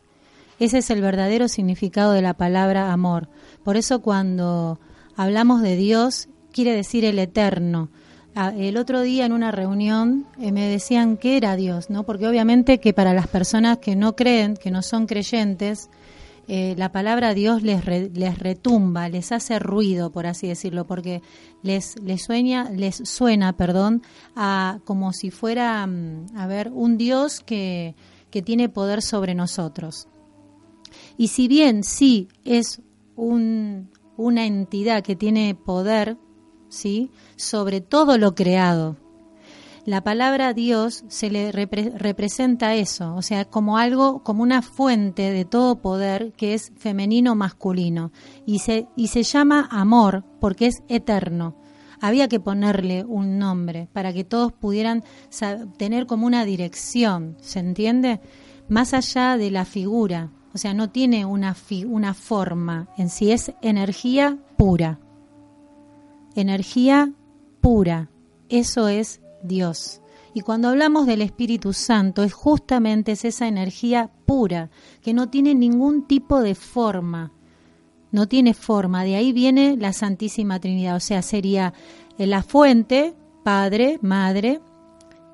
Ese 0.63 0.79
es 0.79 0.91
el 0.91 1.01
verdadero 1.01 1.49
significado 1.49 2.13
de 2.13 2.23
la 2.23 2.35
palabra 2.35 2.93
amor. 2.93 3.29
Por 3.65 3.77
eso 3.77 4.01
cuando 4.01 4.79
hablamos 5.17 5.61
de 5.63 5.77
Dios, 5.77 6.29
quiere 6.53 6.73
decir 6.75 7.05
el 7.05 7.19
eterno. 7.19 7.89
Ah, 8.35 8.53
El 8.57 8.77
otro 8.77 9.01
día 9.03 9.27
en 9.27 9.33
una 9.33 9.51
reunión 9.51 10.27
eh, 10.39 10.53
me 10.53 10.69
decían 10.69 11.17
qué 11.17 11.37
era 11.37 11.57
Dios, 11.57 11.91
¿no? 11.91 12.05
Porque 12.05 12.27
obviamente 12.29 12.79
que 12.79 12.93
para 12.95 13.13
las 13.13 13.27
personas 13.27 13.79
que 13.79 13.97
no 13.97 14.15
creen, 14.15 14.57
que 14.57 14.71
no 14.71 14.83
son 14.83 15.07
creyentes, 15.07 15.91
eh, 16.49 16.75
la 16.79 16.93
palabra 16.93 17.35
Dios 17.35 17.63
les, 17.63 17.85
re- 17.85 18.11
les 18.15 18.39
retumba, 18.39 19.09
les 19.09 19.33
hace 19.33 19.59
ruido, 19.59 20.11
por 20.13 20.27
así 20.27 20.47
decirlo, 20.49 20.87
porque 20.87 21.23
les, 21.63 22.01
les 22.03 22.23
sueña, 22.23 22.71
les 22.71 22.97
suena, 23.05 23.53
perdón, 23.55 24.03
a 24.37 24.79
como 24.85 25.13
si 25.13 25.31
fuera, 25.31 25.87
mm, 25.87 26.27
a 26.37 26.47
ver, 26.47 26.71
un 26.73 26.97
Dios 26.97 27.41
que, 27.41 27.95
que 28.31 28.43
tiene 28.43 28.69
poder 28.69 29.03
sobre 29.03 29.35
nosotros. 29.35 30.07
Y 31.17 31.29
si 31.29 31.49
bien 31.49 31.85
sí 31.85 32.29
es 32.45 32.81
un- 33.17 33.91
una 34.17 34.47
entidad 34.47 35.03
que 35.03 35.17
tiene 35.17 35.55
poder, 35.55 36.17
¿sí? 36.69 37.11
sobre 37.37 37.81
todo 37.81 38.19
lo 38.19 38.35
creado, 38.35 38.97
la 39.85 40.05
palabra 40.05 40.53
Dios 40.55 41.05
se 41.09 41.29
le 41.29 41.51
repre- 41.51 41.93
representa 41.97 42.75
eso, 42.77 43.17
o 43.17 43.23
sea, 43.23 43.45
como 43.47 43.79
algo, 43.79 44.23
como 44.23 44.45
una 44.45 44.63
fuente 44.63 45.33
de 45.33 45.45
todo 45.45 45.83
poder 45.83 46.33
que 46.35 46.55
es 46.55 46.71
femenino 46.77 47.35
masculino 47.35 48.13
y 48.47 48.61
se 48.61 48.87
y 48.95 49.09
se 49.09 49.25
llama 49.25 49.69
amor 49.73 50.25
porque 50.41 50.67
es 50.67 50.83
eterno. 50.89 51.57
Había 52.01 52.29
que 52.29 52.39
ponerle 52.41 53.05
un 53.05 53.39
nombre 53.39 53.89
para 53.93 54.13
que 54.13 54.23
todos 54.25 54.53
pudieran 54.53 55.03
tener 55.79 56.07
como 56.07 56.27
una 56.27 56.45
dirección, 56.45 57.37
¿se 57.41 57.59
entiende? 57.59 58.21
Más 58.69 58.95
allá 58.95 59.37
de 59.37 59.51
la 59.51 59.65
figura, 59.65 60.31
o 60.55 60.59
sea, 60.59 60.75
no 60.75 60.91
tiene 60.91 61.25
una 61.25 61.55
fi- 61.55 61.85
una 61.85 62.15
forma 62.15 62.89
en 62.97 63.09
sí, 63.09 63.31
es 63.33 63.53
energía 63.63 64.39
pura. 64.57 64.99
Energía 66.35 67.13
pura. 67.61 68.11
Eso 68.49 68.89
es 68.89 69.21
Dios. 69.43 70.01
Y 70.35 70.41
cuando 70.41 70.69
hablamos 70.69 71.07
del 71.07 71.21
Espíritu 71.23 71.73
Santo, 71.73 72.23
es 72.23 72.33
justamente 72.33 73.13
es 73.13 73.25
esa 73.25 73.47
energía 73.49 74.11
pura, 74.25 74.71
que 75.03 75.13
no 75.13 75.29
tiene 75.29 75.55
ningún 75.55 76.07
tipo 76.07 76.41
de 76.41 76.55
forma. 76.55 77.33
No 78.11 78.29
tiene 78.29 78.55
forma. 78.55 79.05
De 79.05 79.17
ahí 79.17 79.33
viene 79.33 79.77
la 79.77 79.93
Santísima 79.93 80.59
Trinidad. 80.59 80.97
O 80.97 81.01
sea, 81.01 81.23
sería 81.23 81.73
eh, 82.19 82.27
la 82.27 82.43
fuente, 82.43 83.15
Padre, 83.45 83.99
Madre, 84.03 84.61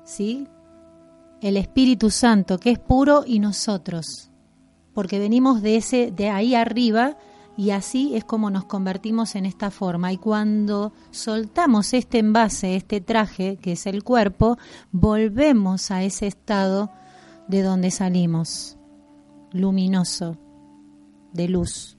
¿sí? 0.03 0.47
El 1.41 1.55
Espíritu 1.55 2.09
Santo, 2.09 2.57
que 2.57 2.71
es 2.71 2.79
puro, 2.79 3.23
y 3.25 3.39
nosotros. 3.39 4.28
Porque 4.99 5.17
venimos 5.17 5.61
de 5.61 5.77
ese, 5.77 6.11
de 6.11 6.29
ahí 6.29 6.55
arriba, 6.55 7.15
y 7.55 7.69
así 7.69 8.17
es 8.17 8.25
como 8.25 8.49
nos 8.49 8.65
convertimos 8.65 9.35
en 9.35 9.45
esta 9.45 9.71
forma. 9.71 10.11
Y 10.11 10.17
cuando 10.17 10.91
soltamos 11.09 11.93
este 11.93 12.19
envase, 12.19 12.75
este 12.75 12.99
traje, 12.99 13.55
que 13.55 13.71
es 13.71 13.85
el 13.85 14.03
cuerpo, 14.03 14.57
volvemos 14.91 15.89
a 15.89 16.03
ese 16.03 16.27
estado 16.27 16.91
de 17.47 17.61
donde 17.61 17.91
salimos, 17.91 18.77
luminoso, 19.53 20.35
de 21.31 21.47
luz. 21.47 21.97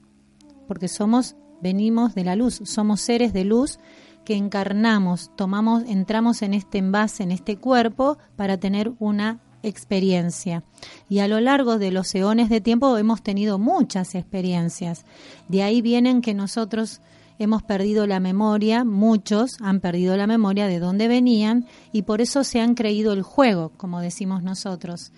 Porque 0.67 0.87
somos, 0.87 1.35
venimos 1.59 2.13
de 2.13 2.23
la 2.23 2.35
luz, 2.35 2.61
somos 2.65 3.01
seres 3.01 3.33
de 3.33 3.45
luz 3.45 3.79
que 4.25 4.35
encarnamos, 4.35 5.31
tomamos, 5.35 5.85
entramos 5.87 6.43
en 6.43 6.53
este 6.53 6.77
envase, 6.77 7.23
en 7.23 7.31
este 7.31 7.57
cuerpo, 7.57 8.19
para 8.35 8.59
tener 8.59 8.93
una 8.99 9.39
experiencia. 9.63 10.63
Y 11.09 11.19
a 11.19 11.27
lo 11.27 11.39
largo 11.39 11.77
de 11.77 11.91
los 11.91 12.13
eones 12.15 12.49
de 12.49 12.61
tiempo 12.61 12.97
hemos 12.97 13.21
tenido 13.21 13.59
muchas 13.59 14.15
experiencias. 14.15 15.05
De 15.47 15.63
ahí 15.63 15.81
vienen 15.81 16.21
que 16.21 16.33
nosotros 16.33 17.01
hemos 17.39 17.63
perdido 17.63 18.05
la 18.07 18.19
memoria, 18.19 18.83
muchos 18.83 19.57
han 19.61 19.79
perdido 19.79 20.15
la 20.15 20.27
memoria 20.27 20.67
de 20.67 20.79
dónde 20.79 21.07
venían 21.07 21.65
y 21.91 22.03
por 22.03 22.21
eso 22.21 22.43
se 22.43 22.61
han 22.61 22.75
creído 22.75 23.13
el 23.13 23.23
juego, 23.23 23.71
como 23.77 23.99
decimos 23.99 24.43
nosotros. 24.43 25.11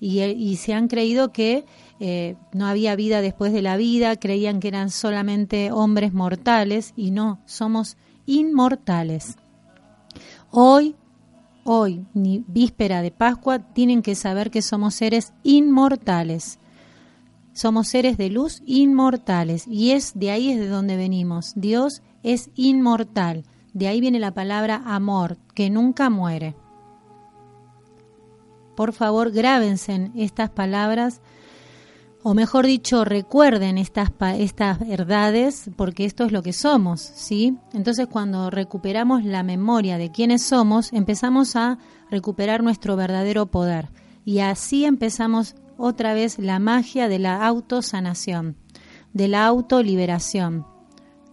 Y, 0.00 0.20
y 0.22 0.56
se 0.56 0.74
han 0.74 0.88
creído 0.88 1.32
que 1.32 1.64
eh, 2.00 2.36
no 2.52 2.66
había 2.66 2.96
vida 2.96 3.20
después 3.22 3.52
de 3.52 3.62
la 3.62 3.76
vida, 3.76 4.16
creían 4.16 4.60
que 4.60 4.68
eran 4.68 4.90
solamente 4.90 5.72
hombres 5.72 6.12
mortales 6.12 6.92
y 6.96 7.10
no, 7.10 7.40
somos 7.46 7.96
inmortales. 8.26 9.36
Hoy 10.50 10.96
hoy, 11.64 12.06
ni 12.14 12.44
víspera 12.46 13.02
de 13.02 13.10
Pascua, 13.10 13.58
tienen 13.58 14.02
que 14.02 14.14
saber 14.14 14.50
que 14.50 14.62
somos 14.62 14.94
seres 14.94 15.32
inmortales. 15.42 16.58
Somos 17.52 17.88
seres 17.88 18.16
de 18.16 18.30
luz 18.30 18.62
inmortales. 18.66 19.66
Y 19.66 19.92
es 19.92 20.12
de 20.14 20.30
ahí 20.30 20.50
es 20.50 20.58
de 20.58 20.68
donde 20.68 20.96
venimos. 20.96 21.52
Dios 21.56 22.02
es 22.22 22.50
inmortal. 22.54 23.44
De 23.72 23.88
ahí 23.88 24.00
viene 24.00 24.20
la 24.20 24.34
palabra 24.34 24.82
amor, 24.84 25.38
que 25.54 25.70
nunca 25.70 26.10
muere. 26.10 26.54
Por 28.76 28.92
favor, 28.92 29.30
grábense 29.30 30.10
estas 30.16 30.50
palabras, 30.50 31.20
o 32.26 32.32
mejor 32.32 32.64
dicho, 32.64 33.04
recuerden 33.04 33.76
estas, 33.76 34.10
estas 34.38 34.78
verdades, 34.78 35.70
porque 35.76 36.06
esto 36.06 36.24
es 36.24 36.32
lo 36.32 36.42
que 36.42 36.54
somos, 36.54 37.02
¿sí? 37.02 37.58
Entonces, 37.74 38.06
cuando 38.06 38.48
recuperamos 38.48 39.24
la 39.24 39.42
memoria 39.42 39.98
de 39.98 40.10
quiénes 40.10 40.42
somos, 40.42 40.90
empezamos 40.94 41.54
a 41.54 41.76
recuperar 42.10 42.62
nuestro 42.62 42.96
verdadero 42.96 43.44
poder. 43.44 43.90
Y 44.24 44.38
así 44.38 44.86
empezamos 44.86 45.54
otra 45.76 46.14
vez 46.14 46.38
la 46.38 46.58
magia 46.58 47.08
de 47.08 47.18
la 47.18 47.46
autosanación, 47.46 48.56
de 49.12 49.28
la 49.28 49.44
autoliberación, 49.44 50.66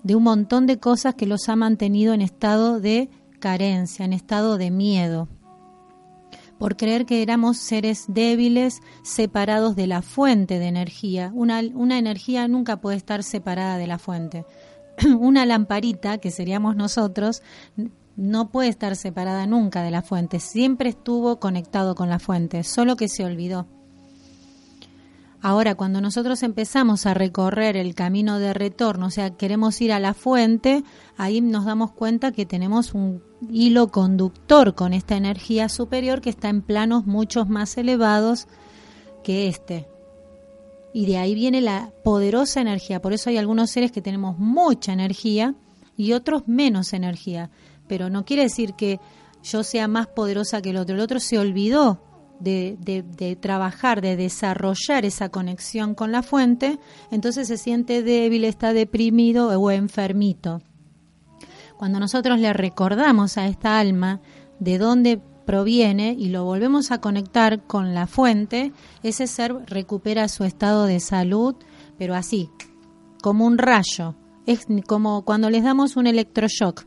de 0.04 0.16
un 0.16 0.24
montón 0.24 0.68
de 0.68 0.78
cosas 0.78 1.16
que 1.16 1.26
los 1.26 1.48
ha 1.48 1.56
mantenido 1.56 2.14
en 2.14 2.22
estado 2.22 2.82
de 2.82 3.10
carencia, 3.40 4.04
en 4.04 4.12
estado 4.12 4.58
de 4.58 4.72
miedo, 4.72 5.30
por 6.62 6.78
creer 6.78 7.08
que 7.08 7.24
éramos 7.24 7.58
seres 7.58 8.06
débiles, 8.08 8.84
separados 9.02 9.76
de 9.76 9.88
la 9.88 10.04
fuente 10.04 10.60
de 10.60 10.68
energía. 10.68 11.32
Una, 11.34 11.60
una 11.74 11.98
energía 11.98 12.48
nunca 12.48 12.80
puede 12.80 12.98
estar 12.98 13.24
separada 13.24 13.80
de 13.80 13.88
la 13.88 13.98
fuente. 13.98 14.46
una 15.20 15.48
lamparita, 15.48 16.20
que 16.20 16.30
seríamos 16.30 16.76
nosotros, 16.76 17.42
no 18.16 18.52
puede 18.52 18.70
estar 18.70 18.96
separada 18.96 19.48
nunca 19.48 19.82
de 19.82 19.90
la 19.90 20.04
fuente, 20.04 20.40
siempre 20.40 20.90
estuvo 20.90 21.40
conectado 21.40 21.96
con 21.96 22.10
la 22.10 22.20
fuente, 22.20 22.64
solo 22.64 22.96
que 22.96 23.08
se 23.08 23.26
olvidó. 23.26 23.66
Ahora, 25.42 25.76
cuando 25.76 26.02
nosotros 26.02 26.44
empezamos 26.44 27.06
a 27.06 27.14
recorrer 27.14 27.76
el 27.76 27.96
camino 27.96 28.38
de 28.38 28.54
retorno, 28.54 29.08
o 29.08 29.10
sea, 29.10 29.32
queremos 29.32 29.82
ir 29.82 29.92
a 29.92 30.00
la 30.00 30.14
fuente, 30.14 30.84
ahí 31.18 31.42
nos 31.42 31.66
damos 31.66 31.92
cuenta 31.92 32.32
que 32.32 32.46
tenemos 32.46 32.94
un 32.94 33.24
hilo 33.50 33.88
conductor 33.88 34.76
con 34.76 34.94
esta 34.94 35.16
energía 35.16 35.68
superior 35.68 36.22
que 36.22 36.30
está 36.30 36.50
en 36.50 36.62
planos 36.62 37.08
mucho 37.08 37.46
más 37.46 37.78
elevados 37.78 38.48
que 39.24 39.48
este. 39.48 39.88
Y 40.94 41.06
de 41.08 41.18
ahí 41.18 41.34
viene 41.34 41.62
la 41.62 41.92
poderosa 42.04 42.62
energía. 42.62 43.02
Por 43.02 43.14
eso 43.14 43.30
hay 43.30 43.38
algunos 43.38 43.72
seres 43.72 43.92
que 43.92 44.02
tenemos 44.02 44.38
mucha 44.38 44.94
energía 44.94 45.56
y 45.98 46.14
otros 46.14 46.48
menos 46.48 46.94
energía 46.94 47.50
pero 47.92 48.10
no 48.10 48.24
quiere 48.24 48.44
decir 48.44 48.76
que 48.76 49.02
yo 49.44 49.64
sea 49.64 49.90
más 49.90 50.08
poderosa 50.08 50.62
que 50.62 50.70
el 50.70 50.78
otro. 50.78 50.96
El 50.96 51.02
otro 51.02 51.20
se 51.20 51.38
olvidó 51.38 52.02
de, 52.42 52.78
de, 52.80 53.36
trabajar, 53.36 54.02
de 54.02 54.16
desarrollar 54.16 55.06
esa 55.06 55.30
conexión 55.30 55.96
con 55.96 56.12
la 56.12 56.24
fuente, 56.24 56.80
entonces 57.12 57.48
se 57.48 57.58
siente 57.58 58.04
débil, 58.04 58.46
está 58.46 58.74
deprimido 58.74 59.50
o 59.50 59.72
enfermito. 59.72 60.62
Cuando 61.78 62.00
nosotros 62.00 62.40
le 62.40 62.54
recordamos 62.54 63.38
a 63.38 63.48
esta 63.48 63.80
alma 63.80 64.22
de 64.60 64.78
dónde 64.78 65.20
proviene 65.46 66.16
y 66.18 66.30
lo 66.30 66.44
volvemos 66.44 66.92
a 66.92 67.00
conectar 67.00 67.64
con 67.64 67.94
la 67.94 68.08
fuente, 68.08 68.72
ese 69.04 69.28
ser 69.28 69.56
recupera 69.66 70.28
su 70.28 70.44
estado 70.44 70.86
de 70.86 71.00
salud, 71.00 71.56
pero 71.98 72.16
así, 72.16 72.50
como 73.22 73.46
un 73.46 73.58
rayo. 73.58 74.16
Es 74.46 74.66
como 74.88 75.24
cuando 75.24 75.50
les 75.50 75.64
damos 75.64 75.96
un 75.96 76.08
electroshock 76.08 76.86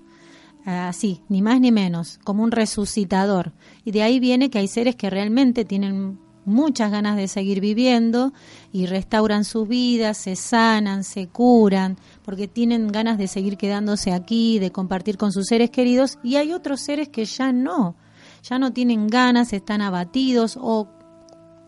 así, 0.64 1.20
ni 1.28 1.42
más 1.42 1.60
ni 1.60 1.72
menos, 1.72 2.18
como 2.24 2.42
un 2.42 2.50
resucitador. 2.50 3.52
Y 3.84 3.90
de 3.90 4.02
ahí 4.02 4.20
viene 4.20 4.50
que 4.50 4.58
hay 4.58 4.68
seres 4.68 4.96
que 4.96 5.10
realmente 5.10 5.64
tienen 5.64 6.18
muchas 6.44 6.90
ganas 6.90 7.16
de 7.16 7.28
seguir 7.28 7.60
viviendo 7.60 8.32
y 8.72 8.86
restauran 8.86 9.44
sus 9.44 9.66
vidas, 9.66 10.18
se 10.18 10.36
sanan, 10.36 11.04
se 11.04 11.28
curan, 11.28 11.96
porque 12.22 12.48
tienen 12.48 12.88
ganas 12.88 13.18
de 13.18 13.28
seguir 13.28 13.56
quedándose 13.56 14.12
aquí, 14.12 14.58
de 14.58 14.70
compartir 14.70 15.16
con 15.16 15.32
sus 15.32 15.46
seres 15.46 15.70
queridos, 15.70 16.18
y 16.22 16.36
hay 16.36 16.52
otros 16.52 16.80
seres 16.80 17.08
que 17.08 17.24
ya 17.24 17.52
no, 17.52 17.96
ya 18.42 18.58
no 18.58 18.72
tienen 18.72 19.06
ganas, 19.06 19.52
están 19.52 19.80
abatidos 19.80 20.58
o 20.60 20.88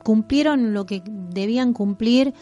cumplieron 0.04 0.72
lo 0.72 0.86
que 0.86 1.02
debían 1.04 1.72
cumplir 1.72 2.32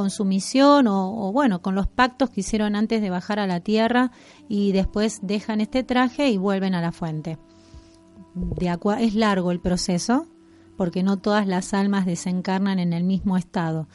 con 0.00 0.08
su 0.08 0.24
misión 0.24 0.86
o, 0.88 1.30
bueno, 1.30 1.60
con 1.60 1.74
los 1.74 1.86
pactos 1.86 2.30
que 2.30 2.40
hicieron 2.40 2.74
antes 2.74 3.02
de 3.02 3.10
bajar 3.10 3.38
a 3.38 3.46
la 3.46 3.60
tierra 3.60 4.12
y 4.48 4.72
después 4.72 5.18
dejan 5.20 5.60
este 5.60 5.82
traje 5.82 6.30
y 6.30 6.38
vuelven 6.38 6.74
a 6.74 6.80
la 6.80 6.90
fuente. 6.90 7.36
De 8.34 8.74
es 9.00 9.14
largo 9.14 9.50
el 9.50 9.60
proceso 9.60 10.26
porque 10.78 11.02
no 11.02 11.18
todas 11.18 11.46
las 11.46 11.74
almas 11.74 12.06
desencarnan 12.06 12.78
en 12.78 12.94
el 12.94 13.04
mismo 13.04 13.36
estado. 13.36 13.88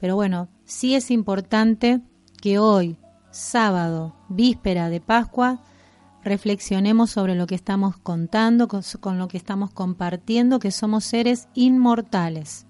Pero 0.00 0.16
bueno, 0.16 0.48
sí 0.64 0.96
es 0.96 1.12
importante 1.12 2.00
que 2.40 2.58
hoy, 2.58 2.96
sábado, 3.30 4.16
víspera 4.28 4.88
de 4.88 5.00
Pascua, 5.00 5.60
reflexionemos 6.24 7.12
sobre 7.12 7.36
lo 7.36 7.46
que 7.46 7.54
estamos 7.54 7.96
contando, 7.98 8.66
con, 8.66 8.82
lo 9.16 9.28
que 9.28 9.36
estamos 9.36 9.70
compartiendo, 9.70 10.58
que 10.58 10.72
somos 10.72 11.04
seres 11.04 11.46
inmortales 11.54 12.66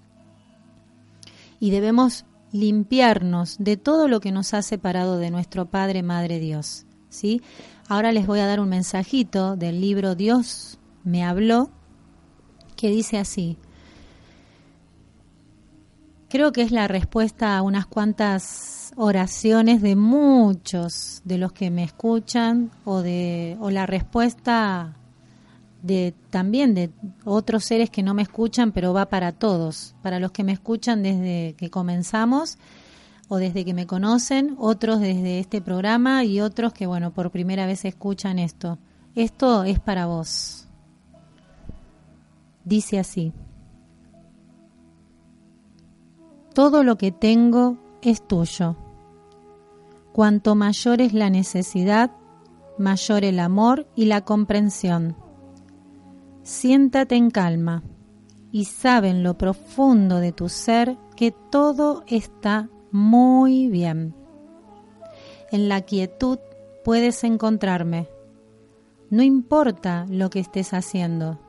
y 1.59 1.71
debemos 1.71 2.25
limpiarnos 2.53 3.57
de 3.59 3.75
todo 3.75 4.07
lo 4.07 4.21
que 4.21 4.31
nos 4.31 4.53
ha 4.53 4.61
separado 4.61 5.17
de 5.17 5.31
nuestro 5.31 5.65
Padre, 5.65 6.03
Madre 6.03 6.39
Dios. 6.39 6.85
¿sí? 7.09 7.41
Ahora 7.89 8.13
les 8.13 8.25
voy 8.25 8.39
a 8.39 8.47
dar 8.47 8.61
un 8.61 8.69
mensajito 8.69 9.57
del 9.57 9.81
libro 9.81 10.15
Dios 10.15 10.79
me 11.03 11.23
habló, 11.23 11.69
que 12.77 12.89
dice 12.89 13.17
así. 13.17 13.57
Creo 16.29 16.51
que 16.51 16.61
es 16.61 16.71
la 16.71 16.87
respuesta 16.87 17.57
a 17.57 17.61
unas 17.61 17.85
cuantas 17.85 18.93
oraciones 18.95 19.81
de 19.81 19.95
muchos 19.95 21.21
de 21.25 21.37
los 21.37 21.51
que 21.51 21.69
me 21.69 21.83
escuchan 21.83 22.71
o 22.85 23.01
de 23.01 23.57
o 23.59 23.69
la 23.69 23.85
respuesta 23.85 24.95
de 25.83 26.15
también 26.29 26.73
de 26.73 26.89
otros 27.25 27.65
seres 27.65 27.89
que 27.89 28.01
no 28.01 28.13
me 28.13 28.23
escuchan, 28.23 28.71
pero 28.71 28.93
va 28.93 29.05
para 29.09 29.33
todos, 29.33 29.95
para 30.01 30.19
los 30.19 30.31
que 30.31 30.43
me 30.43 30.53
escuchan 30.53 31.03
desde 31.03 31.55
que 31.57 31.69
comenzamos 31.69 32.57
o 33.27 33.35
desde 33.35 33.65
que 33.65 33.73
me 33.73 33.85
conocen, 33.85 34.55
otros 34.57 35.01
desde 35.01 35.39
este 35.39 35.61
programa 35.61 36.23
y 36.23 36.39
otros 36.39 36.73
que 36.73 36.87
bueno, 36.87 37.11
por 37.11 37.31
primera 37.31 37.65
vez 37.65 37.83
escuchan 37.83 38.39
esto. 38.39 38.79
Esto 39.13 39.65
es 39.65 39.79
para 39.79 40.05
vos. 40.05 40.67
Dice 42.63 42.97
así: 42.97 43.33
Todo 46.53 46.83
lo 46.83 46.97
que 46.97 47.11
tengo 47.11 47.77
es 48.01 48.25
tuyo. 48.25 48.77
Cuanto 50.13 50.55
mayor 50.55 51.01
es 51.01 51.13
la 51.13 51.29
necesidad, 51.29 52.11
mayor 52.77 53.25
el 53.25 53.39
amor 53.39 53.85
y 53.95 54.05
la 54.05 54.21
comprensión 54.21 55.17
Siéntate 56.43 57.15
en 57.15 57.31
calma 57.31 57.83
y 58.51 58.65
sabe 58.65 59.09
en 59.09 59.23
lo 59.23 59.37
profundo 59.37 60.19
de 60.19 60.33
tu 60.33 60.49
ser 60.49 60.97
que 61.15 61.31
todo 61.31 62.03
está 62.07 62.69
muy 62.91 63.69
bien. 63.69 64.13
En 65.51 65.69
la 65.69 65.81
quietud 65.81 66.39
puedes 66.83 67.23
encontrarme. 67.23 68.09
No 69.09 69.23
importa 69.23 70.05
lo 70.09 70.29
que 70.29 70.39
estés 70.39 70.73
haciendo. 70.73 71.39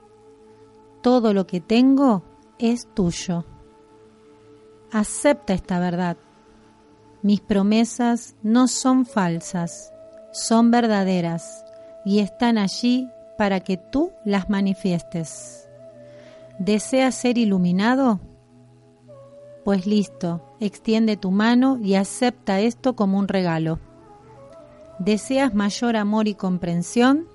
Todo 1.03 1.35
lo 1.35 1.47
que 1.47 1.61
tengo 1.61 2.23
es 2.59 2.87
tuyo. 2.95 3.45
Acepta 4.93 5.55
esta 5.55 5.81
verdad. 5.81 6.17
Mis 7.23 7.41
promesas 7.41 8.37
no 8.43 8.69
son 8.69 9.07
falsas, 9.07 9.93
son 10.33 10.71
verdaderas 10.71 11.65
y 12.05 12.21
están 12.21 12.59
allí 12.59 13.09
para 13.37 13.61
que 13.61 13.77
tú 13.77 14.13
las 14.25 14.51
manifiestes. 14.51 15.69
¿Deseas 16.59 17.15
ser 17.15 17.39
iluminado? 17.39 18.21
Pues 19.65 19.87
listo, 19.87 20.43
extiende 20.61 21.17
tu 21.17 21.31
mano 21.31 21.79
y 21.83 21.95
acepta 21.95 22.61
esto 22.61 22.95
como 22.95 23.19
un 23.19 23.29
regalo. 23.29 23.79
¿Deseas 24.99 25.55
mayor 25.55 25.97
amor 25.97 26.29
y 26.29 26.35
comprensión? 26.35 27.27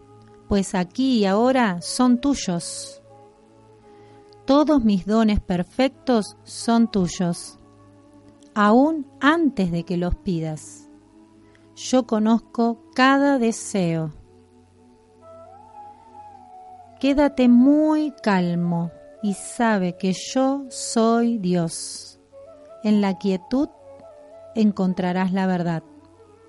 Pues 0.48 0.76
aquí 0.76 1.20
y 1.20 1.26
ahora 1.26 1.82
son 1.82 2.20
tuyos. 2.20 3.02
Todos 4.46 4.84
mis 4.84 5.06
dones 5.06 5.40
perfectos 5.40 6.38
son 6.44 6.90
tuyos, 6.90 7.60
aún 8.56 9.06
antes 9.20 9.72
de 9.72 9.84
que 9.84 9.98
los 9.98 10.16
pidas. 10.16 10.90
Yo 11.76 12.08
conozco 12.08 12.82
cada 12.96 13.38
deseo 13.38 14.12
Quédate 17.00 17.48
muy 17.48 18.12
calmo 18.22 18.92
y 19.22 19.34
sabe 19.34 19.96
que 19.96 20.12
yo 20.12 20.66
soy 20.70 21.38
Dios. 21.38 22.20
En 22.84 23.00
la 23.00 23.18
quietud 23.18 23.70
encontrarás 24.54 25.32
la 25.32 25.48
verdad. 25.48 25.82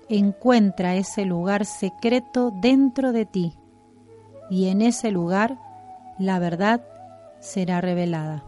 Encuentra 0.09 0.95
ese 0.95 1.23
lugar 1.23 1.65
secreto 1.65 2.51
dentro 2.61 3.13
de 3.13 3.25
ti 3.25 3.53
y 4.49 4.67
en 4.67 4.81
ese 4.81 5.09
lugar 5.09 5.57
la 6.19 6.37
verdad 6.37 6.85
será 7.39 7.79
revelada. 7.79 8.43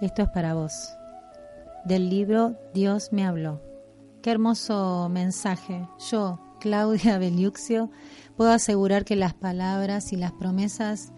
Esto 0.00 0.22
es 0.22 0.28
para 0.28 0.54
vos. 0.54 0.96
Del 1.84 2.08
libro 2.08 2.54
Dios 2.72 3.12
me 3.12 3.26
habló. 3.26 3.60
Qué 4.22 4.30
hermoso 4.30 5.08
mensaje. 5.08 5.88
Yo, 6.10 6.38
Claudia 6.60 7.18
Beliuxio, 7.18 7.90
puedo 8.36 8.52
asegurar 8.52 9.04
que 9.04 9.16
las 9.16 9.34
palabras 9.34 10.12
y 10.12 10.16
las 10.16 10.32
promesas 10.32 11.12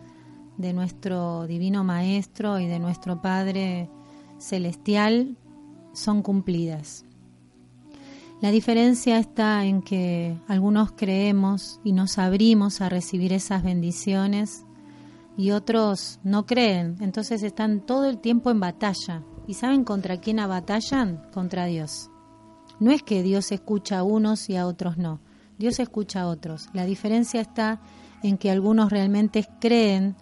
de 0.57 0.73
nuestro 0.73 1.47
Divino 1.47 1.85
Maestro 1.85 2.59
y 2.59 2.67
de 2.67 2.79
nuestro 2.79 3.21
Padre 3.21 3.91
Celestial 4.39 5.37
son 5.93 6.23
cumplidas. 6.23 7.05
La 8.41 8.51
diferencia 8.51 9.19
está 9.19 9.65
en 9.65 9.83
que 9.83 10.37
algunos 10.49 10.93
creemos 10.93 11.81
y 11.85 11.93
nos 11.93 12.19
abrimos 12.19 12.81
a 12.81 12.89
recibir 12.89 13.33
esas 13.33 13.63
bendiciones 13.63 14.65
y 15.37 15.53
otros 15.53 16.19
no 16.25 16.45
creen, 16.45 16.97
entonces 17.01 17.43
están 17.43 17.81
todo 17.81 18.07
el 18.07 18.19
tiempo 18.19 18.51
en 18.51 18.61
batalla. 18.61 19.23
¿Y 19.47 19.55
saben 19.55 19.85
contra 19.85 20.21
quién 20.21 20.37
batallan? 20.37 21.23
Contra 21.33 21.67
Dios. 21.67 22.11
No 22.79 22.91
es 22.91 23.03
que 23.03 23.23
Dios 23.23 23.53
escucha 23.53 23.99
a 23.99 24.03
unos 24.03 24.49
y 24.51 24.57
a 24.57 24.67
otros 24.67 24.99
no. 24.99 25.21
Dios 25.63 25.79
escucha 25.79 26.23
a 26.23 26.27
otros. 26.27 26.69
La 26.73 26.85
diferencia 26.85 27.41
está 27.41 27.81
en 28.25 28.37
que 28.37 28.51
algunos 28.51 28.91
realmente 28.91 29.47
creen 29.61 30.17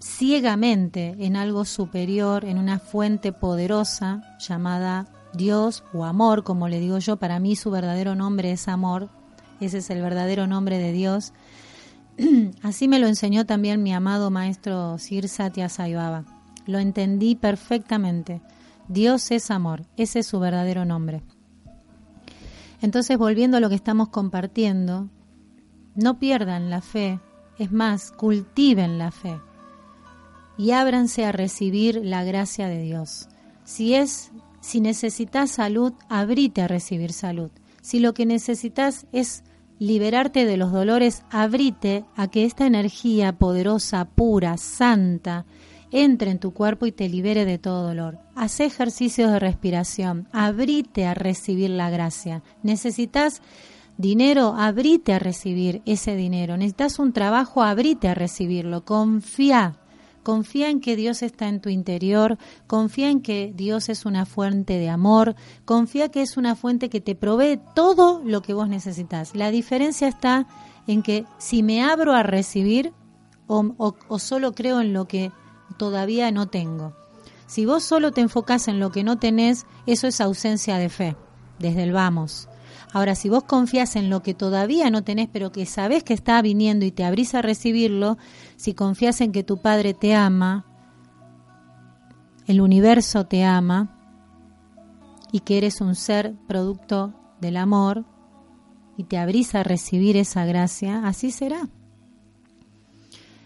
ciegamente 0.00 1.14
en 1.20 1.36
algo 1.36 1.64
superior, 1.64 2.44
en 2.44 2.58
una 2.58 2.80
fuente 2.80 3.32
poderosa 3.32 4.36
llamada 4.40 5.06
Dios 5.34 5.84
o 5.92 6.04
amor, 6.04 6.42
como 6.42 6.66
le 6.66 6.80
digo 6.80 6.98
yo, 6.98 7.16
para 7.16 7.38
mí 7.38 7.54
su 7.54 7.70
verdadero 7.70 8.16
nombre 8.16 8.50
es 8.50 8.66
amor, 8.66 9.08
ese 9.60 9.78
es 9.78 9.88
el 9.90 10.02
verdadero 10.02 10.48
nombre 10.48 10.78
de 10.78 10.90
Dios. 10.90 11.32
Así 12.62 12.88
me 12.88 12.98
lo 12.98 13.06
enseñó 13.06 13.46
también 13.46 13.84
mi 13.84 13.94
amado 13.94 14.32
maestro 14.32 14.98
Sir 14.98 15.28
Satya. 15.28 15.68
Lo 16.66 16.80
entendí 16.80 17.36
perfectamente. 17.36 18.40
Dios 18.88 19.30
es 19.30 19.52
amor, 19.52 19.84
ese 19.96 20.18
es 20.18 20.26
su 20.26 20.40
verdadero 20.40 20.84
nombre. 20.84 21.22
Entonces, 22.84 23.16
volviendo 23.16 23.56
a 23.56 23.60
lo 23.60 23.70
que 23.70 23.76
estamos 23.76 24.10
compartiendo, 24.10 25.08
no 25.94 26.18
pierdan 26.18 26.68
la 26.68 26.82
fe, 26.82 27.18
es 27.58 27.72
más, 27.72 28.12
cultiven 28.12 28.98
la 28.98 29.10
fe 29.10 29.40
y 30.58 30.72
ábranse 30.72 31.24
a 31.24 31.32
recibir 31.32 32.04
la 32.04 32.24
gracia 32.24 32.68
de 32.68 32.82
Dios. 32.82 33.30
Si 33.64 33.94
es 33.94 34.32
si 34.60 34.82
necesitas 34.82 35.50
salud, 35.50 35.94
abrite 36.10 36.60
a 36.60 36.68
recibir 36.68 37.14
salud. 37.14 37.50
Si 37.80 38.00
lo 38.00 38.12
que 38.12 38.26
necesitas 38.26 39.06
es 39.12 39.44
liberarte 39.78 40.44
de 40.44 40.58
los 40.58 40.70
dolores, 40.70 41.22
abrite 41.30 42.04
a 42.16 42.28
que 42.28 42.44
esta 42.44 42.66
energía 42.66 43.32
poderosa, 43.38 44.04
pura, 44.04 44.58
santa, 44.58 45.46
entre 45.94 46.32
en 46.32 46.40
tu 46.40 46.52
cuerpo 46.52 46.86
y 46.86 46.92
te 46.92 47.08
libere 47.08 47.44
de 47.44 47.56
todo 47.56 47.86
dolor. 47.86 48.18
Haz 48.34 48.58
ejercicios 48.58 49.30
de 49.30 49.38
respiración, 49.38 50.26
abrite 50.32 51.06
a 51.06 51.14
recibir 51.14 51.70
la 51.70 51.88
gracia. 51.88 52.42
Necesitas 52.64 53.40
dinero, 53.96 54.56
abrite 54.58 55.12
a 55.12 55.20
recibir 55.20 55.82
ese 55.86 56.16
dinero. 56.16 56.56
Necesitas 56.56 56.98
un 56.98 57.12
trabajo, 57.12 57.62
abrite 57.62 58.08
a 58.08 58.14
recibirlo. 58.14 58.84
Confía 58.84 59.78
confía 60.24 60.70
en 60.70 60.80
que 60.80 60.96
Dios 60.96 61.22
está 61.22 61.48
en 61.48 61.60
tu 61.60 61.68
interior, 61.68 62.38
confía 62.66 63.10
en 63.10 63.20
que 63.20 63.52
Dios 63.54 63.88
es 63.88 64.06
una 64.06 64.24
fuente 64.24 64.78
de 64.78 64.88
amor, 64.88 65.36
confía 65.64 66.08
que 66.08 66.22
es 66.22 66.36
una 66.36 66.56
fuente 66.56 66.88
que 66.88 67.00
te 67.00 67.14
provee 67.14 67.60
todo 67.74 68.22
lo 68.24 68.40
que 68.42 68.54
vos 68.54 68.68
necesitas. 68.68 69.36
La 69.36 69.52
diferencia 69.52 70.08
está 70.08 70.46
en 70.86 71.02
que 71.02 71.26
si 71.38 71.62
me 71.62 71.82
abro 71.82 72.14
a 72.14 72.22
recibir 72.22 72.92
o, 73.46 73.94
solo 74.18 74.52
creo 74.54 74.80
en 74.80 74.92
lo 74.92 75.06
que 75.06 75.30
todavía 75.76 76.30
no 76.30 76.48
tengo. 76.48 76.94
Si 77.46 77.66
vos 77.66 77.84
solo 77.84 78.12
te 78.12 78.20
enfocás 78.20 78.68
en 78.68 78.80
lo 78.80 78.90
que 78.90 79.04
no 79.04 79.18
tenés, 79.18 79.66
eso 79.86 80.06
es 80.06 80.20
ausencia 80.20 80.76
de 80.76 80.88
fe, 80.88 81.16
desde 81.58 81.82
el 81.82 81.92
vamos. 81.92 82.48
Ahora, 82.92 83.14
si 83.14 83.28
vos 83.28 83.42
confías 83.44 83.96
en 83.96 84.08
lo 84.08 84.22
que 84.22 84.34
todavía 84.34 84.88
no 84.88 85.02
tenés, 85.02 85.28
pero 85.32 85.52
que 85.52 85.66
sabés 85.66 86.04
que 86.04 86.14
está 86.14 86.40
viniendo 86.42 86.84
y 86.84 86.92
te 86.92 87.04
abrís 87.04 87.34
a 87.34 87.42
recibirlo, 87.42 88.18
si 88.56 88.72
confías 88.72 89.20
en 89.20 89.32
que 89.32 89.42
tu 89.42 89.58
Padre 89.60 89.94
te 89.94 90.14
ama, 90.14 90.64
el 92.46 92.60
universo 92.60 93.24
te 93.26 93.44
ama 93.44 93.98
y 95.32 95.40
que 95.40 95.58
eres 95.58 95.80
un 95.80 95.94
ser 95.96 96.34
producto 96.46 97.14
del 97.40 97.56
amor 97.56 98.04
y 98.96 99.04
te 99.04 99.18
abrís 99.18 99.54
a 99.54 99.64
recibir 99.64 100.16
esa 100.16 100.44
gracia, 100.44 101.06
así 101.06 101.30
será. 101.30 101.68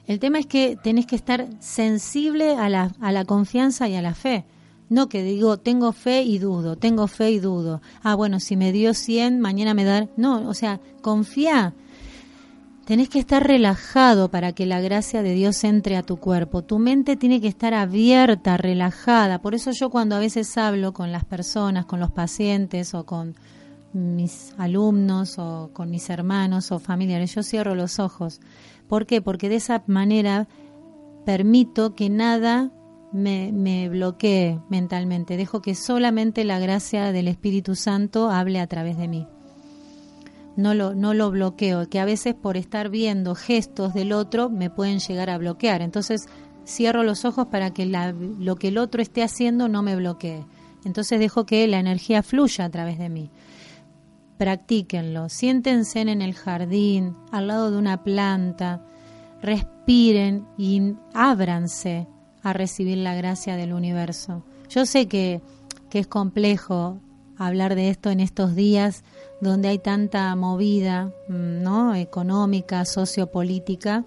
El 0.09 0.19
tema 0.21 0.39
es 0.39 0.47
que 0.47 0.77
tenés 0.83 1.05
que 1.07 1.17
estar 1.17 1.49
sensible 1.61 2.55
a 2.55 2.71
la, 2.71 2.93
a 2.99 3.13
la 3.13 3.27
confianza 3.27 3.89
y 3.89 3.95
a 3.95 4.01
la 4.01 4.15
fe. 4.15 4.47
No 4.89 5.11
que 5.11 5.23
digo, 5.23 5.59
tengo 5.59 5.93
fe 5.93 6.23
y 6.23 6.39
dudo, 6.39 6.77
tengo 6.77 7.07
fe 7.09 7.31
y 7.31 7.41
dudo. 7.41 7.83
Ah, 8.03 8.15
bueno, 8.15 8.41
si 8.41 8.57
me 8.57 8.73
dio 8.73 8.95
100, 8.95 9.39
mañana 9.39 9.75
me 9.75 9.85
da... 9.85 10.09
No, 10.17 10.49
o 10.49 10.55
sea, 10.55 10.81
confía. 11.03 11.75
Tenés 12.87 13.11
que 13.11 13.19
estar 13.19 13.47
relajado 13.47 14.31
para 14.31 14.53
que 14.53 14.65
la 14.65 14.81
gracia 14.81 15.23
de 15.23 15.35
Dios 15.35 15.63
entre 15.63 15.99
a 15.99 16.03
tu 16.03 16.17
cuerpo. 16.17 16.63
Tu 16.63 16.79
mente 16.79 17.17
tiene 17.17 17.43
que 17.43 17.49
estar 17.49 17.75
abierta, 17.75 18.57
relajada. 18.57 19.43
Por 19.43 19.55
eso 19.55 19.73
yo 19.73 19.91
cuando 19.91 20.17
a 20.17 20.21
veces 20.21 20.57
hablo 20.57 20.95
con 20.95 21.13
las 21.13 21.27
personas, 21.27 21.85
con 21.85 22.01
los 22.01 22.13
pacientes 22.13 22.95
o 22.95 23.05
con 23.05 23.35
mis 23.93 24.55
alumnos 24.57 25.39
o 25.39 25.69
con 25.75 25.91
mis 25.91 26.09
hermanos 26.09 26.73
o 26.73 26.79
familiares, 26.79 27.35
yo 27.35 27.43
cierro 27.43 27.75
los 27.75 27.99
ojos. 27.99 28.41
¿Por 28.89 29.07
qué? 29.07 29.21
Porque 29.21 29.49
de 29.49 29.57
esa 29.57 29.83
manera 29.87 30.49
permito 31.25 31.95
que 31.95 32.09
nada 32.09 32.73
me, 33.13 33.53
me 33.53 33.89
bloquee 33.89 34.61
mentalmente, 34.69 35.37
dejo 35.37 35.63
que 35.63 35.75
solamente 35.75 36.45
la 36.45 36.59
gracia 36.59 37.13
del 37.13 37.29
Espíritu 37.29 37.75
Santo 37.75 38.31
hable 38.31 38.61
a 38.61 38.67
través 38.67 38.97
de 38.97 39.09
mí. 39.09 39.27
No 40.57 40.75
lo, 40.75 40.95
no 40.95 41.15
lo 41.15 41.31
bloqueo, 41.31 41.89
que 41.89 42.01
a 42.01 42.05
veces 42.05 42.35
por 42.35 42.57
estar 42.57 42.89
viendo 42.89 43.35
gestos 43.35 43.95
del 43.95 44.13
otro 44.13 44.51
me 44.51 44.71
pueden 44.71 44.99
llegar 44.99 45.31
a 45.31 45.39
bloquear. 45.39 45.83
Entonces 45.83 46.27
cierro 46.67 47.03
los 47.05 47.25
ojos 47.25 47.47
para 47.47 47.73
que 47.73 47.87
la, 47.87 48.13
lo 48.13 48.57
que 48.57 48.69
el 48.69 48.79
otro 48.79 49.01
esté 49.01 49.23
haciendo 49.23 49.69
no 49.69 49.83
me 49.83 49.95
bloquee. 49.95 50.45
Entonces 50.85 51.21
dejo 51.21 51.47
que 51.47 51.67
la 51.69 51.79
energía 51.79 52.23
fluya 52.23 52.65
a 52.65 52.71
través 52.71 52.99
de 52.99 53.09
mí. 53.09 53.31
Practíquenlo, 54.39 55.29
siéntense 55.29 56.01
en 56.01 56.23
el 56.23 56.33
jardín, 56.33 57.17
al 57.33 57.49
lado 57.49 57.73
de 57.73 57.79
una 57.79 58.05
planta, 58.05 58.81
respiren 59.43 60.47
y 60.57 60.95
ábranse 61.13 62.07
a 62.43 62.53
recibir 62.53 62.99
la 62.99 63.15
gracia 63.15 63.57
del 63.57 63.73
universo. 63.73 64.45
Yo 64.69 64.87
sé 64.87 65.09
que, 65.09 65.43
que 65.91 65.99
es 65.99 66.07
complejo 66.07 67.01
hablar 67.37 67.75
de 67.75 67.89
esto 67.89 68.11
en 68.11 68.21
estos 68.21 68.55
días 68.55 69.05
donde 69.41 69.69
hay 69.69 69.79
tanta 69.79 70.35
movida 70.37 71.13
mm, 71.29 71.63
¿no? 71.63 71.95
económica, 71.95 72.85
sociopolítica, 72.85 74.05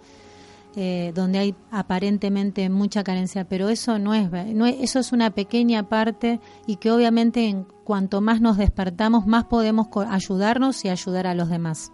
eh, 0.76 1.12
donde 1.14 1.40
hay 1.40 1.56
aparentemente 1.72 2.70
mucha 2.70 3.04
carencia, 3.04 3.44
pero 3.44 3.68
eso 3.68 4.00
no 4.00 4.14
es, 4.14 4.32
no 4.32 4.66
es, 4.66 4.76
eso 4.80 5.00
es 5.00 5.12
una 5.12 5.32
pequeña 5.32 5.90
parte 5.90 6.40
y 6.66 6.78
que 6.78 6.92
obviamente 6.92 7.50
en 7.50 7.66
cuanto 7.92 8.22
más 8.22 8.40
nos 8.40 8.56
despertamos, 8.56 9.28
más 9.28 9.44
podemos 9.44 9.88
ayudarnos 10.08 10.86
y 10.86 10.88
ayudar 10.88 11.28
a 11.28 11.36
los 11.36 11.50
demás. 11.50 11.92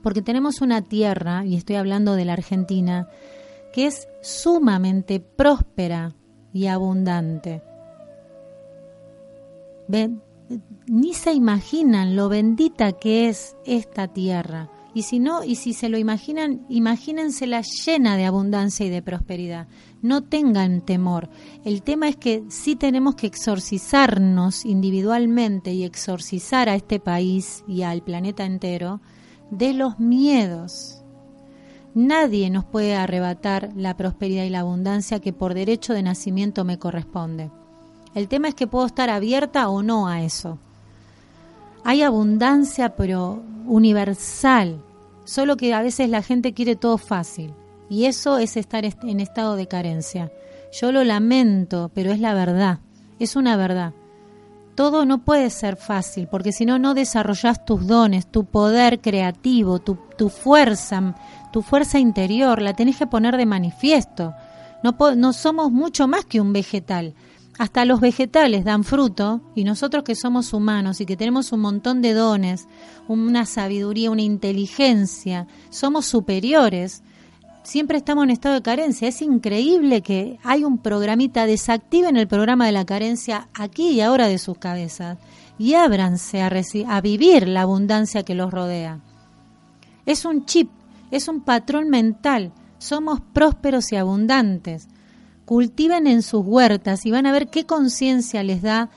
Porque 0.00 0.22
tenemos 0.22 0.60
una 0.60 0.80
tierra, 0.80 1.44
y 1.44 1.56
estoy 1.56 1.74
hablando 1.74 2.14
de 2.14 2.24
la 2.24 2.34
Argentina, 2.34 3.08
que 3.72 3.88
es 3.88 4.06
sumamente 4.22 5.18
próspera 5.18 6.14
y 6.52 6.68
abundante. 6.68 7.64
¿Ven? 9.88 10.22
Ni 10.86 11.14
se 11.14 11.32
imaginan 11.32 12.14
lo 12.14 12.28
bendita 12.28 12.92
que 12.92 13.28
es 13.28 13.56
esta 13.64 14.06
tierra. 14.06 14.70
Y 14.96 15.02
si 15.02 15.18
no, 15.20 15.44
y 15.44 15.56
si 15.56 15.74
se 15.74 15.90
lo 15.90 15.98
imaginan, 15.98 16.64
imagínensela 16.70 17.60
llena 17.60 18.16
de 18.16 18.24
abundancia 18.24 18.86
y 18.86 18.88
de 18.88 19.02
prosperidad. 19.02 19.68
No 20.00 20.22
tengan 20.22 20.80
temor. 20.80 21.28
El 21.66 21.82
tema 21.82 22.08
es 22.08 22.16
que 22.16 22.44
sí 22.48 22.76
tenemos 22.76 23.14
que 23.14 23.26
exorcizarnos 23.26 24.64
individualmente 24.64 25.74
y 25.74 25.84
exorcizar 25.84 26.70
a 26.70 26.76
este 26.76 26.98
país 26.98 27.62
y 27.68 27.82
al 27.82 28.00
planeta 28.00 28.46
entero 28.46 29.02
de 29.50 29.74
los 29.74 29.98
miedos 29.98 31.02
Nadie 31.96 32.48
nos 32.50 32.64
puede 32.66 32.94
arrebatar 32.94 33.70
la 33.74 33.96
prosperidad 33.96 34.44
y 34.44 34.50
la 34.50 34.60
abundancia 34.60 35.20
que 35.20 35.34
por 35.34 35.52
derecho 35.52 35.92
de 35.94 36.02
nacimiento 36.02 36.62
me 36.62 36.78
corresponde. 36.78 37.50
El 38.14 38.28
tema 38.28 38.48
es 38.48 38.54
que 38.54 38.66
puedo 38.66 38.84
estar 38.84 39.08
abierta 39.08 39.68
o 39.70 39.82
no 39.82 40.06
a 40.06 40.22
eso. 40.22 40.58
Hay 41.84 42.02
abundancia, 42.02 42.96
pero 42.96 43.42
universal, 43.66 44.82
solo 45.26 45.58
que 45.58 45.74
a 45.74 45.82
veces 45.82 46.08
la 46.08 46.22
gente 46.22 46.54
quiere 46.54 46.74
todo 46.74 46.96
fácil. 46.96 47.52
Y 47.90 48.06
eso 48.06 48.38
es 48.38 48.56
estar 48.56 48.84
en 48.84 49.20
estado 49.20 49.56
de 49.56 49.68
carencia. 49.68 50.32
Yo 50.72 50.90
lo 50.90 51.04
lamento, 51.04 51.90
pero 51.94 52.10
es 52.10 52.18
la 52.18 52.32
verdad, 52.32 52.78
es 53.18 53.36
una 53.36 53.58
verdad. 53.58 53.92
Todo 54.74 55.04
no 55.04 55.24
puede 55.24 55.50
ser 55.50 55.76
fácil, 55.76 56.28
porque 56.28 56.52
si 56.52 56.66
no, 56.66 56.78
no 56.78 56.94
desarrollas 56.94 57.64
tus 57.64 57.86
dones, 57.86 58.26
tu 58.26 58.44
poder 58.44 59.00
creativo, 59.00 59.78
tu, 59.78 59.98
tu 60.16 60.28
fuerza 60.28 61.14
tu 61.56 61.62
fuerza 61.62 61.98
interior, 61.98 62.60
la 62.60 62.74
tenés 62.74 62.98
que 62.98 63.06
poner 63.06 63.38
de 63.38 63.46
manifiesto. 63.46 64.34
No, 64.82 64.94
no 65.16 65.32
somos 65.32 65.72
mucho 65.72 66.06
más 66.06 66.26
que 66.26 66.38
un 66.38 66.52
vegetal. 66.52 67.14
Hasta 67.58 67.84
los 67.84 68.00
vegetales 68.00 68.64
dan 68.64 68.84
fruto 68.84 69.40
y 69.54 69.64
nosotros 69.64 70.04
que 70.04 70.14
somos 70.14 70.52
humanos 70.52 71.00
y 71.00 71.06
que 71.06 71.16
tenemos 71.16 71.52
un 71.52 71.60
montón 71.60 72.02
de 72.02 72.12
dones, 72.12 72.68
una 73.08 73.46
sabiduría, 73.46 74.10
una 74.10 74.22
inteligencia, 74.22 75.46
somos 75.70 76.06
superiores. 76.06 77.02
Siempre 77.62 77.98
estamos 77.98 78.24
en 78.24 78.30
estado 78.30 78.56
de 78.56 78.62
carencia. 78.62 79.08
Es 79.08 79.22
increíble 79.22 80.02
que 80.02 80.38
hay 80.44 80.64
un 80.64 80.78
programita, 80.78 81.46
desactiven 81.46 82.16
el 82.16 82.28
programa 82.28 82.66
de 82.66 82.72
la 82.72 82.84
carencia 82.84 83.48
aquí 83.54 83.88
y 83.90 84.00
ahora 84.02 84.28
de 84.28 84.38
sus 84.38 84.58
cabezas 84.58 85.18
y 85.58 85.74
ábranse 85.74 86.42
a, 86.42 86.50
a 86.88 87.00
vivir 87.00 87.48
la 87.48 87.62
abundancia 87.62 88.22
que 88.22 88.34
los 88.34 88.50
rodea. 88.50 89.00
Es 90.04 90.24
un 90.24 90.44
chip 90.44 90.68
es 91.10 91.28
un 91.28 91.40
patrón 91.40 91.88
mental 91.88 92.52
Somos 92.78 93.20
prósperos 93.32 93.90
y 93.92 93.96
abundantes. 93.96 94.88
Cultiven 95.46 96.06
en 96.06 96.22
sus 96.22 96.44
huertas 96.44 97.06
y 97.06 97.10
van 97.10 97.24
a 97.24 97.32
ver 97.32 97.48
qué 97.48 97.64
conciencia 97.64 98.42
les 98.42 98.60
da. 98.60 98.90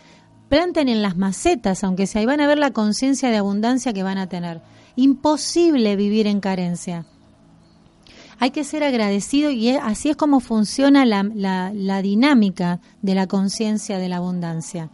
Planten 0.49 0.89
en 0.89 1.01
las 1.01 1.15
macetas, 1.15 1.83
aunque 1.83 2.07
sea, 2.07 2.21
y 2.21 2.25
van 2.25 2.41
a 2.41 2.47
ver 2.47 2.57
la 2.57 2.71
conciencia 2.71 3.29
de 3.29 3.37
abundancia 3.37 3.93
que 3.93 4.03
van 4.03 4.17
a 4.17 4.27
tener. 4.27 4.61
Imposible 4.95 5.95
vivir 5.95 6.27
en 6.27 6.41
carencia. 6.41 7.05
Hay 8.39 8.49
que 8.51 8.63
ser 8.63 8.83
agradecido 8.83 9.51
y 9.51 9.69
así 9.69 10.09
es 10.09 10.17
como 10.17 10.39
funciona 10.39 11.05
la, 11.05 11.23
la 11.73 12.01
dinámica 12.01 12.79
de 13.01 13.15
la 13.15 13.27
conciencia 13.27 13.99
de 13.99 14.09
la 14.09 14.17
abundancia. 14.17 14.89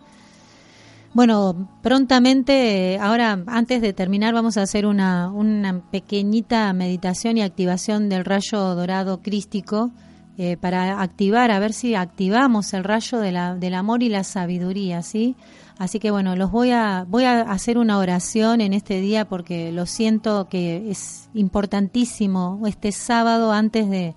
Bueno, 1.16 1.70
prontamente, 1.82 3.00
ahora 3.00 3.42
antes 3.48 3.82
de 3.82 3.94
terminar, 3.94 4.34
vamos 4.34 4.58
a 4.58 4.64
hacer 4.64 4.86
una, 4.86 5.32
una 5.32 5.90
pequeñita 5.90 6.74
meditación 6.74 7.38
y 7.38 7.42
activación 7.42 8.10
del 8.10 8.26
rayo 8.26 8.76
dorado 8.76 9.22
crístico 9.22 9.92
eh, 10.38 10.58
para 10.58 11.02
activar, 11.02 11.50
a 11.50 11.60
ver 11.60 11.72
si 11.72 11.96
activamos 11.96 12.74
el 12.74 12.84
rayo 12.84 13.20
de 13.20 13.32
la, 13.32 13.56
del 13.56 13.74
amor 13.74 14.04
y 14.04 14.10
la 14.10 14.26
sabiduría, 14.26 15.02
¿sí? 15.02 15.36
Así 15.78 16.00
que 16.00 16.12
bueno, 16.12 16.36
los 16.36 16.52
voy 16.52 16.72
a, 16.72 17.06
voy 17.08 17.24
a 17.24 17.42
hacer 17.42 17.78
una 17.78 17.98
oración 17.98 18.60
en 18.60 18.74
este 18.74 19.00
día 19.00 19.26
porque 19.26 19.72
lo 19.72 19.86
siento 19.86 20.48
que 20.50 20.90
es 20.90 21.30
importantísimo 21.34 22.62
este 22.66 22.92
sábado 22.92 23.52
antes 23.52 23.90
de, 23.90 24.16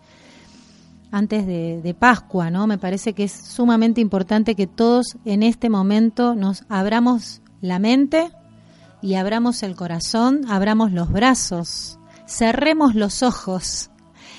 antes 1.11 1.47
de, 1.47 1.97
Pascua, 1.99 2.51
¿no? 2.51 2.67
Me 2.67 2.79
parece 2.79 3.13
que 3.13 3.25
es 3.25 3.33
sumamente 3.33 4.01
importante 4.01 4.55
que 4.55 4.67
todos 4.67 5.17
en 5.25 5.43
este 5.43 5.71
momento 5.71 6.35
nos 6.35 6.65
abramos 6.69 7.43
la 7.61 7.79
mente 7.79 8.31
y 9.03 9.15
abramos 9.15 9.63
el 9.63 9.75
corazón, 9.75 10.43
abramos 10.49 10.93
los 10.93 11.11
brazos, 11.11 11.99
cerremos 12.27 12.95
los 12.95 13.23
ojos 13.23 13.91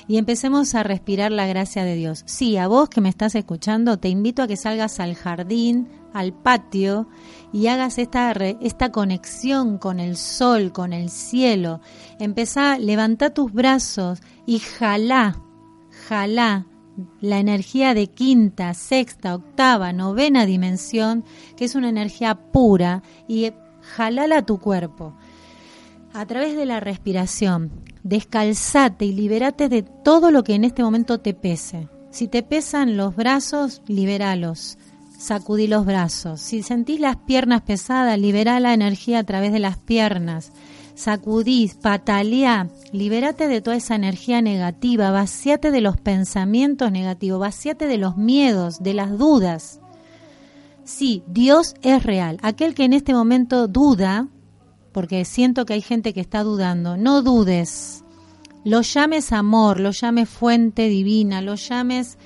y 0.09 0.17
empecemos 0.17 0.75
a 0.75 0.83
respirar 0.83 1.31
la 1.31 1.47
gracia 1.47 1.85
de 1.85 1.95
Dios. 1.95 2.23
Sí, 2.25 2.57
a 2.57 2.67
vos 2.67 2.89
que 2.89 2.99
me 2.99 3.07
estás 3.07 3.35
escuchando, 3.35 3.97
te 3.97 4.09
invito 4.09 4.43
a 4.43 4.47
que 4.47 4.57
salgas 4.57 4.99
al 4.99 5.15
jardín, 5.15 5.87
al 6.13 6.33
patio 6.33 7.07
y 7.53 7.67
hagas 7.67 7.97
esta, 7.97 8.31
esta 8.31 8.91
conexión 8.91 9.77
con 9.77 10.01
el 10.01 10.17
sol, 10.17 10.73
con 10.73 10.91
el 10.91 11.09
cielo. 11.09 11.79
Empezá, 12.19 12.77
levanta 12.77 13.33
tus 13.33 13.53
brazos 13.53 14.19
y 14.45 14.59
jalá 14.59 15.39
jalá 16.09 16.65
la 17.21 17.39
energía 17.39 17.93
de 17.93 18.07
quinta, 18.07 18.73
sexta, 18.73 19.35
octava, 19.35 19.93
novena 19.93 20.45
dimensión, 20.45 21.23
que 21.55 21.65
es 21.65 21.75
una 21.75 21.89
energía 21.89 22.35
pura, 22.51 23.03
y 23.27 23.53
jalala 23.81 24.39
a 24.39 24.45
tu 24.45 24.59
cuerpo. 24.59 25.15
A 26.13 26.25
través 26.25 26.55
de 26.55 26.65
la 26.65 26.79
respiración, 26.79 27.71
descalzate 28.03 29.05
y 29.05 29.13
liberate 29.13 29.69
de 29.69 29.83
todo 29.83 30.31
lo 30.31 30.43
que 30.43 30.55
en 30.55 30.63
este 30.63 30.83
momento 30.83 31.19
te 31.19 31.33
pese. 31.33 31.87
Si 32.11 32.27
te 32.27 32.43
pesan 32.43 32.97
los 32.97 33.15
brazos, 33.15 33.81
libéralos. 33.87 34.77
Sacudí 35.17 35.67
los 35.67 35.85
brazos. 35.85 36.39
Si 36.41 36.63
sentís 36.63 36.99
las 36.99 37.17
piernas 37.17 37.61
pesadas, 37.61 38.17
libera 38.17 38.59
la 38.59 38.73
energía 38.73 39.19
a 39.19 39.23
través 39.23 39.51
de 39.51 39.59
las 39.59 39.77
piernas 39.77 40.51
sacudís, 40.99 41.75
pataleá, 41.75 42.67
libérate 42.91 43.47
de 43.47 43.61
toda 43.61 43.77
esa 43.77 43.95
energía 43.95 44.41
negativa, 44.41 45.11
vaciate 45.11 45.71
de 45.71 45.81
los 45.81 45.97
pensamientos 45.97 46.91
negativos, 46.91 47.39
vaciate 47.39 47.87
de 47.87 47.97
los 47.97 48.17
miedos, 48.17 48.83
de 48.83 48.93
las 48.93 49.17
dudas. 49.17 49.79
Sí, 50.83 51.23
Dios 51.27 51.75
es 51.81 52.03
real. 52.03 52.37
Aquel 52.41 52.75
que 52.75 52.83
en 52.83 52.93
este 52.93 53.13
momento 53.13 53.67
duda, 53.67 54.27
porque 54.91 55.25
siento 55.25 55.65
que 55.65 55.73
hay 55.73 55.81
gente 55.81 56.13
que 56.13 56.21
está 56.21 56.43
dudando, 56.43 56.97
no 56.97 57.21
dudes. 57.21 58.03
Lo 58.63 58.81
llames 58.81 59.31
amor, 59.31 59.79
lo 59.79 59.91
llames 59.91 60.29
fuente 60.29 60.89
divina, 60.89 61.41
lo 61.41 61.55
llames 61.55 62.17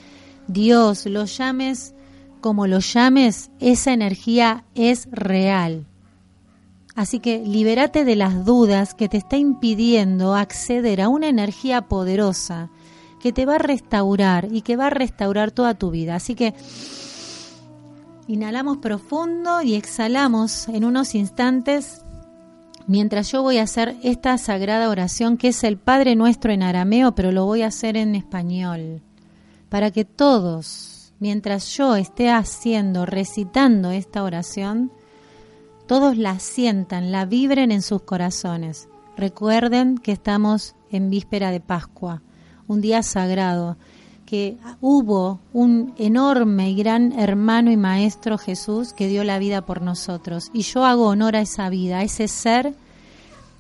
Dios, 0.48 1.06
lo 1.06 1.26
llames 1.26 1.94
como 2.42 2.68
lo 2.68 2.80
llames, 2.80 3.52
esa 3.60 3.94
energía 3.94 4.66
es 4.76 5.08
real. 5.12 5.86
Así 6.96 7.20
que 7.20 7.40
libérate 7.40 8.04
de 8.04 8.16
las 8.16 8.46
dudas 8.46 8.94
que 8.94 9.10
te 9.10 9.18
está 9.18 9.38
impidiendo 9.38 10.36
acceder 10.36 11.02
a 11.02 11.10
una 11.10 11.28
energía 11.28 11.84
poderosa 11.84 12.70
que 13.20 13.32
te 13.32 13.46
va 13.46 13.56
a 13.56 13.60
restaurar 13.60 14.50
y 14.52 14.62
que 14.62 14.76
va 14.76 14.88
a 14.88 14.92
restaurar 14.92 15.52
toda 15.52 15.74
tu 15.74 15.90
vida. 15.90 16.16
Así 16.16 16.36
que 16.36 16.54
inhalamos 18.28 18.78
profundo 18.78 19.62
y 19.62 19.76
exhalamos 19.76 20.68
en 20.68 20.84
unos 20.84 21.16
instantes 21.16 22.03
mientras 22.88 23.32
yo 23.32 23.42
voy 23.42 23.58
a 23.58 23.64
hacer 23.64 23.96
esta 24.04 24.38
sagrada 24.38 24.90
oración 24.90 25.38
que 25.38 25.50
es 25.50 25.64
el 25.64 25.78
Padre 25.78 26.16
Nuestro 26.16 26.52
en 26.52 26.64
arameo, 26.64 27.16
pero 27.16 27.32
lo 27.32 27.46
voy 27.46 27.62
a 27.62 27.68
hacer 27.68 27.98
en 27.98 28.16
español, 28.16 29.02
para 29.70 29.92
que 29.92 30.06
todos, 30.06 31.14
mientras 31.20 31.76
yo 31.76 31.96
esté 31.96 32.30
haciendo, 32.30 33.06
recitando 33.06 33.92
esta 33.92 34.24
oración, 34.24 34.92
todos 35.88 36.18
la 36.18 36.40
sientan, 36.40 37.12
la 37.12 37.26
vibren 37.26 37.72
en 37.72 37.82
sus 37.82 38.02
corazones. 38.02 38.88
Recuerden 39.18 39.98
que 39.98 40.12
estamos 40.12 40.76
en 40.90 41.10
víspera 41.10 41.52
de 41.52 41.60
Pascua, 41.60 42.22
un 42.68 42.82
día 42.82 43.04
sagrado, 43.04 43.78
que 44.34 44.58
hubo 44.82 45.40
un 45.54 45.94
enorme 46.00 46.72
y 46.72 46.76
gran 46.76 47.12
hermano 47.20 47.70
y 47.70 47.78
maestro 47.78 48.40
Jesús 48.40 48.92
que 48.92 49.08
dio 49.08 49.24
la 49.24 49.38
vida 49.38 49.62
por 49.62 49.84
nosotros. 49.84 50.50
Y 50.54 50.64
yo 50.64 50.86
hago 50.86 51.06
honor 51.06 51.36
a 51.36 51.42
esa 51.42 51.70
vida, 51.70 52.00
a 52.00 52.02
ese 52.02 52.28
ser, 52.28 52.74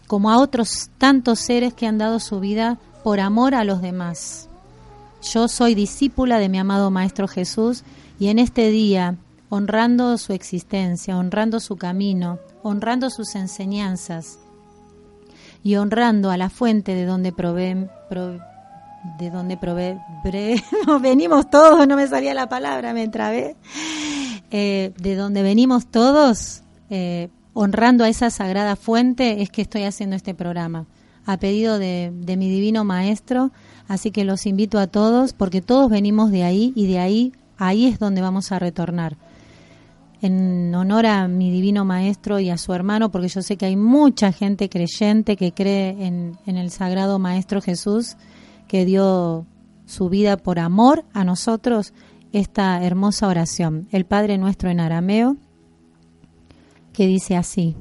como 0.08 0.32
a 0.32 0.40
otros 0.40 0.90
tantos 0.98 1.42
seres 1.42 1.76
que 1.76 1.86
han 1.86 2.00
dado 2.00 2.20
su 2.20 2.40
vida 2.40 2.80
por 3.04 3.20
amor 3.20 3.54
a 3.54 3.64
los 3.66 3.84
demás. 3.84 4.50
Yo 5.22 5.48
soy 5.48 5.76
discípula 5.76 6.40
de 6.40 6.50
mi 6.50 6.58
amado 6.58 6.90
Maestro 6.90 7.28
Jesús 7.28 7.84
y 8.18 8.30
en 8.30 8.40
este 8.40 8.72
día 8.72 9.18
honrando 9.50 10.18
su 10.18 10.34
existencia, 10.34 11.20
honrando 11.20 11.60
su 11.60 11.76
camino, 11.76 12.40
honrando 12.64 13.12
sus 13.12 13.36
enseñanzas 13.36 14.40
y 15.64 15.76
honrando 15.76 16.32
a 16.32 16.38
la 16.38 16.50
fuente 16.50 16.96
de 16.96 17.06
donde 17.06 17.32
provee, 17.32 17.88
de 19.18 19.30
donde 19.30 19.58
provee, 19.58 19.98
venimos 21.02 21.50
todos, 21.50 21.88
no 21.88 21.96
me 21.96 22.08
salía 22.08 22.34
la 22.34 22.48
palabra, 22.50 22.94
me 22.94 23.08
trabé, 23.08 23.56
eh, 24.52 24.94
de 24.98 25.16
donde 25.16 25.44
venimos 25.44 25.88
todos, 25.88 26.64
eh, 26.90 27.30
honrando 27.54 28.04
a 28.04 28.10
esa 28.10 28.30
sagrada 28.30 28.76
fuente, 28.76 29.42
es 29.42 29.50
que 29.50 29.62
estoy 29.62 29.84
haciendo 29.84 30.16
este 30.16 30.34
programa, 30.34 30.86
a 31.26 31.38
pedido 31.38 31.80
de 31.80 32.12
mi 32.38 32.50
divino 32.50 32.84
maestro, 32.84 33.52
así 33.88 34.12
que 34.12 34.26
los 34.26 34.46
invito 34.46 34.80
a 34.80 34.88
todos, 34.88 35.34
porque 35.34 35.62
todos 35.62 35.90
venimos 35.90 36.32
de 36.32 36.44
ahí 36.44 36.74
y 36.76 36.88
de 36.88 37.00
ahí, 37.00 37.34
ahí 37.58 37.88
es 37.88 38.00
donde 38.00 38.22
vamos 38.22 38.52
a 38.52 38.60
retornar. 38.60 39.18
En 40.22 40.74
honor 40.74 41.06
a 41.06 41.28
mi 41.28 41.52
divino 41.52 41.84
maestro 41.84 42.40
y 42.40 42.50
a 42.50 42.58
su 42.58 42.74
hermano, 42.74 43.12
porque 43.12 43.28
yo 43.28 43.42
sé 43.42 43.58
que 43.58 43.66
hay 43.66 43.76
mucha 43.76 44.32
gente 44.32 44.70
creyente 44.70 45.36
que 45.36 45.52
cree 45.52 45.90
en, 46.06 46.38
el 46.46 46.72
sagrado 46.72 47.20
maestro 47.20 47.62
Jesús, 47.62 48.16
que 48.74 48.86
dio 48.86 49.46
su 49.86 50.10
vida 50.10 50.36
por 50.36 50.58
amor 50.58 51.06
a 51.14 51.24
nosotros, 51.24 51.94
esta 52.32 52.84
hermosa 52.84 53.28
oración, 53.28 53.88
el 53.92 54.04
Padre 54.04 54.40
nuestro 54.40 54.72
en 54.72 54.80
arameo, 54.80 55.38
que 56.92 57.06
dice 57.06 57.36
así. 57.36 57.76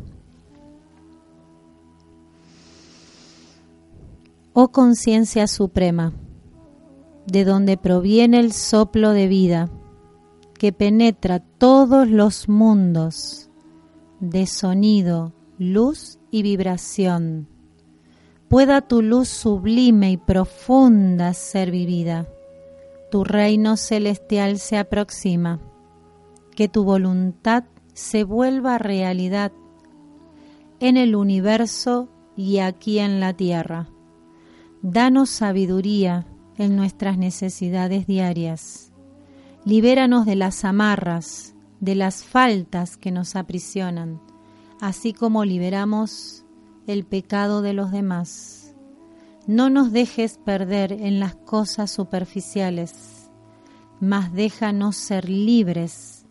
Oh 4.52 4.68
conciencia 4.68 5.46
suprema, 5.46 6.12
de 7.26 7.46
donde 7.46 7.78
proviene 7.78 8.38
el 8.40 8.52
soplo 8.52 9.12
de 9.12 9.28
vida, 9.28 9.70
que 10.58 10.74
penetra 10.74 11.38
todos 11.40 12.06
los 12.06 12.50
mundos 12.50 13.48
de 14.20 14.46
sonido, 14.46 15.32
luz 15.56 16.18
y 16.30 16.42
vibración. 16.42 17.51
Pueda 18.52 18.82
tu 18.82 19.00
luz 19.00 19.30
sublime 19.30 20.10
y 20.10 20.18
profunda 20.18 21.32
ser 21.32 21.70
vivida. 21.70 22.28
Tu 23.10 23.24
reino 23.24 23.78
celestial 23.78 24.58
se 24.58 24.76
aproxima. 24.76 25.58
Que 26.54 26.68
tu 26.68 26.84
voluntad 26.84 27.64
se 27.94 28.24
vuelva 28.24 28.76
realidad 28.76 29.52
en 30.80 30.98
el 30.98 31.16
universo 31.16 32.10
y 32.36 32.58
aquí 32.58 32.98
en 32.98 33.20
la 33.20 33.32
tierra. 33.32 33.88
Danos 34.82 35.30
sabiduría 35.30 36.26
en 36.58 36.76
nuestras 36.76 37.16
necesidades 37.16 38.06
diarias 38.06 38.92
Libéranos 39.64 40.26
de 40.26 40.36
las 40.36 40.66
amarras, 40.66 41.54
de 41.80 41.94
las 41.94 42.22
faltas 42.22 42.98
que 42.98 43.12
nos 43.12 43.34
aprisionan, 43.34 44.20
así 44.78 45.14
como 45.14 45.46
liberamos 45.46 46.44
el 46.86 47.04
pecado 47.04 47.62
de 47.62 47.72
los 47.72 47.92
demás. 47.92 48.74
No 49.46 49.70
nos 49.70 49.92
dejes 49.92 50.38
perder 50.38 50.92
en 50.92 51.20
las 51.20 51.34
cosas 51.34 51.90
superficiales, 51.90 53.30
mas 54.00 54.32
déjanos 54.32 54.96
ser 54.96 55.28
libres 55.28 56.26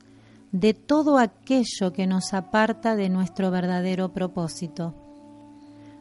de 0.51 0.73
todo 0.73 1.17
aquello 1.17 1.93
que 1.93 2.07
nos 2.07 2.33
aparta 2.33 2.95
de 2.95 3.09
nuestro 3.09 3.51
verdadero 3.51 4.13
propósito. 4.13 4.95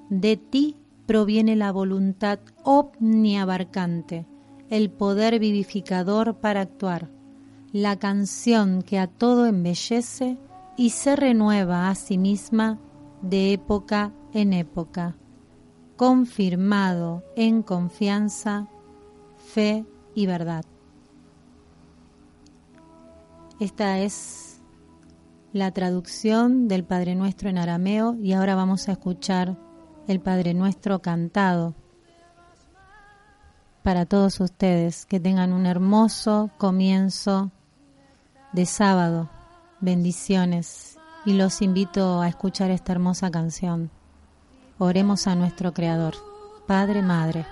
De 0.08 0.36
ti 0.36 0.76
proviene 1.06 1.56
la 1.56 1.72
voluntad 1.72 2.40
omniabarcante, 2.64 4.26
el 4.68 4.90
poder 4.90 5.38
vivificador 5.38 6.36
para 6.36 6.60
actuar, 6.60 7.10
la 7.72 7.96
canción 7.96 8.82
que 8.82 8.98
a 8.98 9.06
todo 9.06 9.46
embellece 9.46 10.38
y 10.76 10.90
se 10.90 11.14
renueva 11.14 11.88
a 11.88 11.94
sí 11.94 12.18
misma 12.18 12.78
de 13.22 13.52
época 13.52 14.12
en 14.32 14.52
época, 14.52 15.16
confirmado 15.96 17.24
en 17.36 17.62
confianza, 17.62 18.68
fe 19.36 19.84
y 20.14 20.26
verdad. 20.26 20.64
Esta 23.58 23.98
es 23.98 24.60
la 25.52 25.70
traducción 25.72 26.68
del 26.68 26.84
Padre 26.84 27.14
Nuestro 27.14 27.50
en 27.50 27.58
arameo 27.58 28.16
y 28.22 28.32
ahora 28.32 28.54
vamos 28.54 28.88
a 28.88 28.92
escuchar 28.92 29.56
el 30.06 30.20
Padre 30.20 30.54
Nuestro 30.54 31.00
cantado 31.00 31.74
para 33.82 34.06
todos 34.06 34.40
ustedes. 34.40 35.06
Que 35.06 35.20
tengan 35.20 35.52
un 35.52 35.66
hermoso 35.66 36.50
comienzo 36.58 37.50
de 38.52 38.66
sábado. 38.66 39.28
Bendiciones 39.80 40.98
y 41.24 41.34
los 41.34 41.62
invito 41.62 42.20
a 42.20 42.28
escuchar 42.28 42.70
esta 42.70 42.92
hermosa 42.92 43.30
canción. 43.30 43.90
Oremos 44.82 45.26
a 45.26 45.34
nuestro 45.34 45.74
Creador, 45.74 46.14
Padre, 46.66 47.02
Madre. 47.02 47.44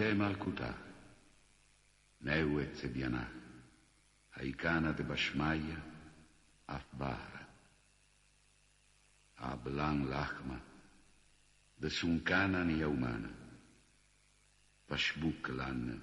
ייתי 0.00 0.14
מלכותה. 0.18 0.72
נאווה 2.20 2.64
צביינה, 2.74 3.24
האיקנה 4.34 4.92
דבשמיא 4.92 5.76
אף 6.66 6.84
בהרה. 6.92 7.42
אבלן 9.36 10.04
לחמה, 10.10 10.58
דסונקנה 11.80 12.64
ניאומנה, 12.64 13.28
פשבוק 14.86 15.48
לנה, 15.48 15.96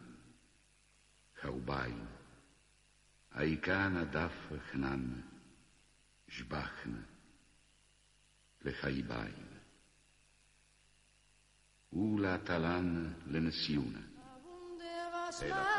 חרביים, 1.41 2.05
האיקנה 3.31 4.05
דף 4.05 4.51
חננה, 4.71 5.21
שבחנה, 6.27 7.01
לחייביים. 8.61 9.44
Ula 11.95 12.37
talan 12.43 13.15
l'ensiuna. 13.31 14.03
E 15.41 15.47
la. 15.47 15.75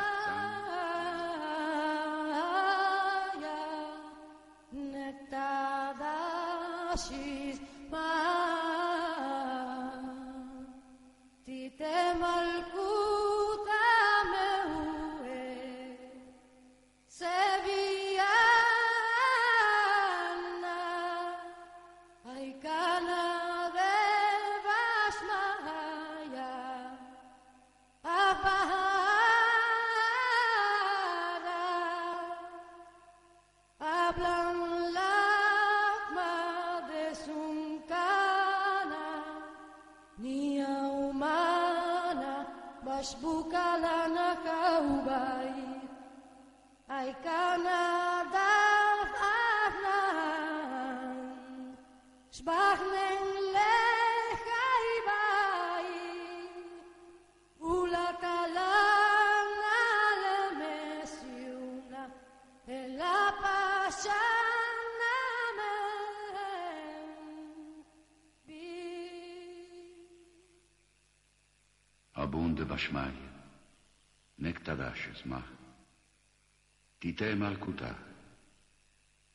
Calcutà, 77.67 77.97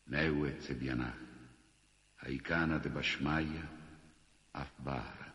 Neue 0.07 0.55
Zebianà, 0.61 1.13
Aikana 2.23 2.77
de 2.79 2.87
Bashmaya, 2.89 3.67
Afbara, 4.53 5.33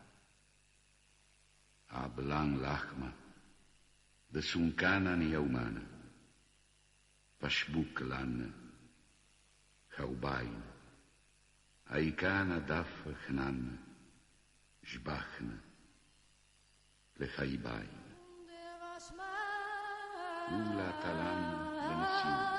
Ablan 1.89 2.59
Lachma, 2.59 3.13
de 4.31 4.41
Sunkana 4.41 5.15
Niaumana, 5.15 5.81
Pashbuklan, 7.39 8.51
Haubain, 9.97 10.63
Aikana 11.91 12.59
Daf 12.65 13.05
Hnan, 13.27 13.77
Jbachna, 14.83 15.61
Lechaibain, 17.19 18.07
Ula 20.49 20.93
Talan 21.03 21.67
Bensin. 21.87 22.56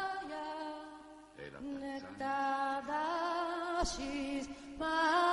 she's 3.84 4.48
my 4.80 5.27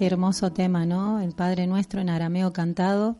qué 0.00 0.06
hermoso 0.06 0.50
tema, 0.50 0.86
¿no? 0.86 1.20
El 1.20 1.34
Padre 1.34 1.66
Nuestro 1.66 2.00
en 2.00 2.08
arameo 2.08 2.54
cantado. 2.54 3.16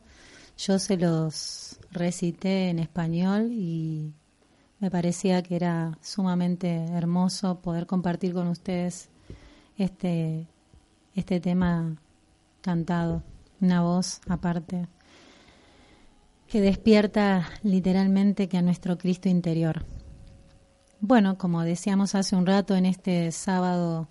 Yo 0.57 0.79
se 0.79 0.97
los 0.97 1.79
recité 1.91 2.71
en 2.71 2.79
español 2.79 3.51
y 3.53 4.15
me 4.79 4.91
parecía 4.91 5.43
que 5.43 5.57
era 5.57 5.99
sumamente 6.01 6.87
hermoso 6.87 7.61
poder 7.61 7.87
compartir 7.87 8.33
con 8.33 8.49
ustedes 8.49 9.11
este, 9.77 10.47
este 11.15 11.39
tema 11.39 11.97
cantado, 12.63 13.23
una 13.61 13.83
voz 13.83 14.23
aparte 14.27 14.89
que 16.49 16.63
despierta 16.63 17.47
literalmente 17.63 18.49
que 18.49 18.57
a 18.57 18.63
nuestro 18.63 18.97
Cristo 18.97 19.29
interior. 19.29 19.85
Bueno, 20.99 21.37
como 21.37 21.61
decíamos 21.63 22.15
hace 22.15 22.37
un 22.37 22.47
rato 22.47 22.75
en 22.75 22.87
este 22.87 23.33
sábado 23.33 24.09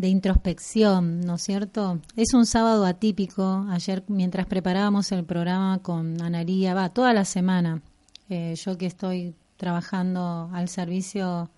de 0.00 0.08
introspección, 0.08 1.20
¿no 1.20 1.34
es 1.34 1.42
cierto? 1.42 2.00
Es 2.16 2.32
un 2.32 2.46
sábado 2.46 2.86
atípico. 2.86 3.66
Ayer, 3.68 4.02
mientras 4.08 4.46
preparábamos 4.46 5.12
el 5.12 5.24
programa 5.24 5.78
con 5.82 6.22
Analía, 6.22 6.72
va, 6.72 6.88
toda 6.88 7.12
la 7.12 7.26
semana, 7.26 7.82
eh, 8.30 8.54
yo 8.56 8.78
que 8.78 8.86
estoy 8.86 9.34
trabajando 9.58 10.48
al 10.54 10.70
servicio 10.70 11.50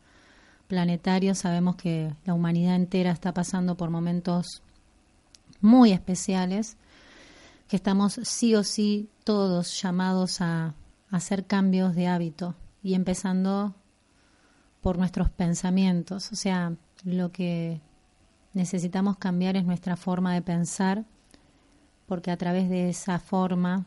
planetario, 0.66 1.36
sabemos 1.36 1.76
que 1.76 2.12
la 2.24 2.34
humanidad 2.34 2.74
entera 2.74 3.12
está 3.12 3.32
pasando 3.32 3.76
por 3.76 3.90
momentos 3.90 4.60
muy 5.60 5.92
especiales, 5.92 6.76
que 7.68 7.76
estamos 7.76 8.18
sí 8.24 8.56
o 8.56 8.64
sí 8.64 9.08
todos 9.22 9.80
llamados 9.80 10.40
a 10.40 10.74
hacer 11.12 11.46
cambios 11.46 11.94
de 11.94 12.08
hábito 12.08 12.56
y 12.82 12.94
empezando 12.94 13.72
por 14.80 14.98
nuestros 14.98 15.30
pensamientos, 15.30 16.32
o 16.32 16.34
sea, 16.34 16.74
lo 17.04 17.30
que 17.30 17.80
necesitamos 18.54 19.16
cambiar 19.16 19.56
es 19.56 19.64
nuestra 19.64 19.96
forma 19.96 20.34
de 20.34 20.42
pensar, 20.42 21.04
porque 22.06 22.30
a 22.30 22.36
través 22.36 22.68
de 22.68 22.88
esa 22.88 23.18
forma 23.18 23.86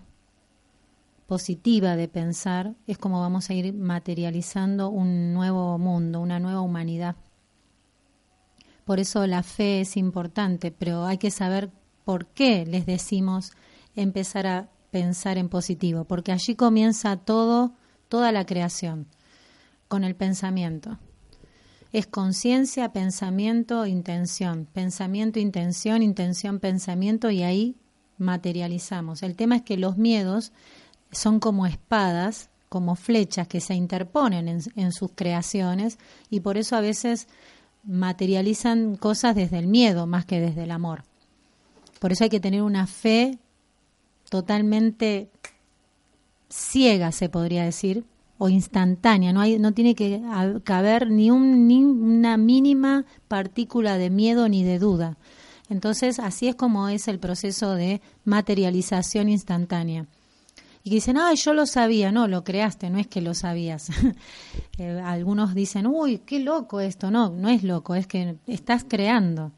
positiva 1.28 1.96
de 1.96 2.08
pensar 2.08 2.76
es 2.88 2.98
como 2.98 3.20
vamos 3.20 3.50
a 3.50 3.54
ir 3.54 3.74
materializando 3.74 4.90
un 4.90 5.34
nuevo 5.34 5.78
mundo, 5.78 6.20
una 6.22 6.40
nueva 6.40 6.62
humanidad. 6.62 7.16
Por 8.86 9.00
eso 9.00 9.26
la 9.26 9.42
fe 9.42 9.82
es 9.82 9.98
importante, 9.98 10.72
pero 10.72 11.06
hay 11.06 11.18
que 11.18 11.32
saber 11.32 11.72
por 12.04 12.28
qué 12.28 12.66
les 12.66 12.86
decimos 12.86 13.52
empezar 13.96 14.46
a 14.46 14.70
pensar 14.92 15.38
en 15.38 15.50
positivo, 15.50 16.06
porque 16.06 16.32
allí 16.32 16.56
comienza 16.56 17.18
todo, 17.18 17.74
toda 18.08 18.32
la 18.32 18.46
creación, 18.46 19.08
con 19.88 20.04
el 20.04 20.16
pensamiento 20.16 21.00
es 21.96 22.08
conciencia, 22.08 22.92
pensamiento, 22.92 23.86
intención. 23.86 24.68
Pensamiento, 24.74 25.40
intención, 25.40 26.04
intención, 26.04 26.60
pensamiento 26.60 27.32
y 27.32 27.42
ahí 27.42 27.78
materializamos. 28.18 29.24
El 29.24 29.38
tema 29.38 29.56
es 29.56 29.62
que 29.62 29.78
los 29.78 29.96
miedos 29.96 30.52
son 31.14 31.40
como 31.40 31.66
espadas, 31.66 32.50
como 32.68 32.98
flechas 32.98 33.48
que 33.48 33.62
se 33.62 33.76
interponen 33.76 34.62
en, 34.76 34.92
sus 34.92 35.12
creaciones 35.16 35.98
y 36.30 36.42
por 36.42 36.58
eso 36.58 36.76
a 36.76 36.82
veces 36.82 37.30
materializan 37.86 38.98
cosas 38.98 39.34
desde 39.34 39.58
el 39.58 39.68
miedo 39.68 40.06
más 40.06 40.26
que 40.26 40.42
desde 40.42 40.64
el 40.64 40.72
amor. 40.72 41.06
Por 42.02 42.12
eso 42.12 42.26
hay 42.26 42.30
que 42.30 42.42
tener 42.42 42.62
una 42.62 42.88
fe 42.88 43.40
totalmente 44.30 45.30
ciega, 46.50 47.14
se 47.14 47.30
podría 47.30 47.64
decir, 47.64 48.04
o 48.38 48.50
instantánea, 48.50 49.32
no, 49.32 49.42
hay, 49.42 49.60
no 49.60 49.72
tiene 49.72 49.96
que 49.96 50.22
caber 50.64 51.10
ni, 51.10 51.32
un, 51.32 51.68
ni 51.68 51.84
una 51.84 52.38
mínima 52.38 53.06
partícula 53.28 53.98
de 53.98 54.10
miedo 54.10 54.50
ni 54.50 54.64
de 54.64 54.80
duda. 54.80 55.18
Entonces, 55.70 56.20
así 56.20 56.48
es 56.48 56.56
como 56.56 56.90
es 56.90 57.08
el 57.08 57.20
proceso 57.20 57.76
de 57.76 58.02
materialización 58.24 59.30
instantánea. 59.30 60.06
Y 60.84 60.92
dicen, 60.92 61.18
ay, 61.18 61.36
yo 61.38 61.56
lo 61.56 61.66
sabía, 61.66 62.12
no, 62.12 62.28
lo 62.28 62.44
creaste, 62.44 62.92
no 62.92 63.00
es 63.00 63.08
que 63.08 63.22
lo 63.22 63.34
sabías. 63.34 63.90
Eh, 64.78 65.02
algunos 65.06 65.56
dicen, 65.56 65.88
uy, 65.88 66.18
qué 66.18 66.38
loco 66.42 66.82
esto, 66.82 67.10
no, 67.10 67.30
no 67.30 67.48
es 67.48 67.64
loco, 67.64 67.96
es 67.96 68.08
que 68.08 68.36
estás 68.46 68.84
creando. 68.86 69.54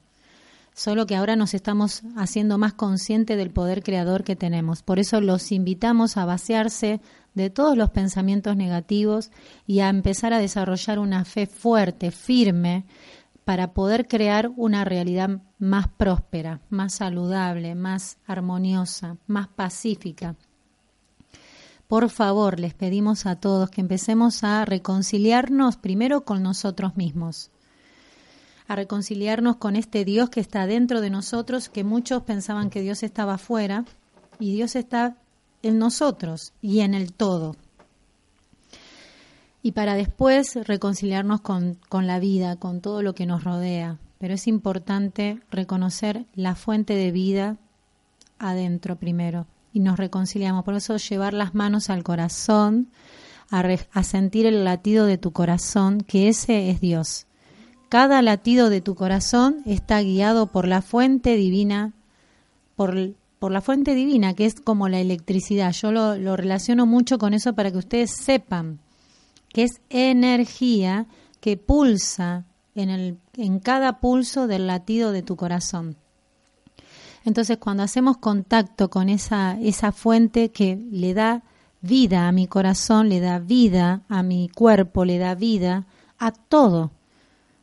Solo 0.75 1.07
que 1.07 1.15
ahora 1.15 1.35
nos 1.35 1.55
estamos 1.55 2.03
haciendo 2.15 2.59
más 2.59 2.73
conscientes 2.73 3.35
del 3.35 3.49
poder 3.49 3.81
creador 3.81 4.23
que 4.23 4.35
tenemos. 4.35 4.83
Por 4.83 4.99
eso 4.99 5.19
los 5.19 5.51
invitamos 5.51 6.17
a 6.17 6.25
vaciarse 6.25 7.01
de 7.37 7.49
todos 7.49 7.77
los 7.77 7.91
pensamientos 7.91 8.57
negativos 8.57 9.31
y 9.65 9.79
a 9.79 9.89
empezar 9.89 10.33
a 10.33 10.39
desarrollar 10.39 10.99
una 10.99 11.23
fe 11.23 11.47
fuerte, 11.47 12.11
firme, 12.11 12.85
para 13.45 13.71
poder 13.71 14.09
crear 14.09 14.51
una 14.57 14.83
realidad 14.83 15.39
más 15.57 15.87
próspera, 15.87 16.59
más 16.69 16.95
saludable, 16.95 17.75
más 17.75 18.17
armoniosa, 18.25 19.15
más 19.25 19.47
pacífica. 19.47 20.35
Por 21.87 22.09
favor, 22.09 22.59
les 22.59 22.73
pedimos 22.73 23.25
a 23.25 23.37
todos 23.37 23.69
que 23.69 23.79
empecemos 23.79 24.43
a 24.43 24.65
reconciliarnos 24.65 25.77
primero 25.77 26.25
con 26.25 26.43
nosotros 26.43 26.97
mismos, 26.97 27.51
a 28.67 28.75
reconciliarnos 28.75 29.55
con 29.55 29.77
este 29.77 30.03
Dios 30.03 30.29
que 30.29 30.41
está 30.41 30.67
dentro 30.67 30.99
de 30.99 31.09
nosotros, 31.09 31.69
que 31.69 31.85
muchos 31.85 32.23
pensaban 32.23 32.69
que 32.69 32.81
Dios 32.81 33.01
estaba 33.03 33.35
afuera, 33.35 33.85
y 34.39 34.51
Dios 34.51 34.75
está 34.75 35.15
en 35.67 35.79
nosotros 35.79 36.53
y 36.61 36.79
en 36.81 36.93
el 36.93 37.13
todo. 37.13 37.55
Y 39.61 39.73
para 39.73 39.95
después 39.95 40.55
reconciliarnos 40.67 41.41
con, 41.41 41.77
con 41.89 42.07
la 42.07 42.19
vida, 42.19 42.55
con 42.55 42.81
todo 42.81 43.01
lo 43.01 43.13
que 43.13 43.25
nos 43.25 43.43
rodea. 43.43 43.97
Pero 44.19 44.33
es 44.33 44.47
importante 44.47 45.39
reconocer 45.51 46.25
la 46.35 46.55
fuente 46.55 46.95
de 46.95 47.11
vida 47.11 47.57
adentro 48.39 48.95
primero 48.95 49.45
y 49.73 49.79
nos 49.79 49.97
reconciliamos. 49.97 50.63
Por 50.63 50.75
eso 50.75 50.97
llevar 50.97 51.33
las 51.33 51.53
manos 51.53 51.89
al 51.89 52.03
corazón, 52.03 52.89
a, 53.51 54.03
sentir 54.03 54.45
el 54.45 54.63
latido 54.63 55.05
de 55.05 55.17
tu 55.17 55.31
corazón, 55.31 56.01
que 56.01 56.27
ese 56.27 56.69
es 56.69 56.81
Dios. 56.81 57.27
Cada 57.89 58.21
latido 58.21 58.69
de 58.69 58.81
tu 58.81 58.95
corazón 58.95 59.61
está 59.65 60.01
guiado 60.01 60.47
por 60.47 60.67
la 60.67 60.81
fuente 60.81 61.35
divina, 61.35 61.93
por 62.75 63.13
por 63.39 63.51
la 63.51 63.61
fuente 63.61 63.93
divina, 63.93 64.33
que 64.33 64.45
es 64.45 64.59
como 64.59 64.89
la 64.89 64.99
electricidad. 64.99 65.71
Yo 65.73 65.91
lo, 65.91 66.35
relaciono 66.35 66.85
mucho 66.85 67.17
con 67.17 67.33
eso 67.33 67.53
para 67.53 67.71
que 67.71 67.77
ustedes 67.77 68.11
sepan 68.11 68.79
que 69.49 69.63
es 69.63 69.81
energía 69.89 71.05
que 71.39 71.57
pulsa 71.57 72.45
en, 72.75 72.89
el, 72.89 73.17
en 73.35 73.59
cada 73.59 73.99
pulso 73.99 74.47
del 74.47 74.67
latido 74.67 75.11
de 75.11 75.21
tu 75.21 75.35
corazón. 75.35 75.95
Entonces, 77.23 77.57
cuando 77.57 77.83
hacemos 77.83 78.17
contacto 78.17 78.89
con 78.89 79.09
esa, 79.09 79.59
esa 79.59 79.91
fuente 79.91 80.49
que 80.49 80.77
le 80.91 81.13
da 81.13 81.43
vida 81.81 82.27
a 82.27 82.31
mi 82.31 82.47
corazón, 82.47 83.09
le 83.09 83.19
da 83.19 83.39
vida 83.39 84.01
a 84.09 84.23
mi 84.23 84.49
cuerpo, 84.49 85.05
le 85.05 85.17
da 85.17 85.35
vida 85.35 85.85
a 86.17 86.31
todo. 86.31 86.91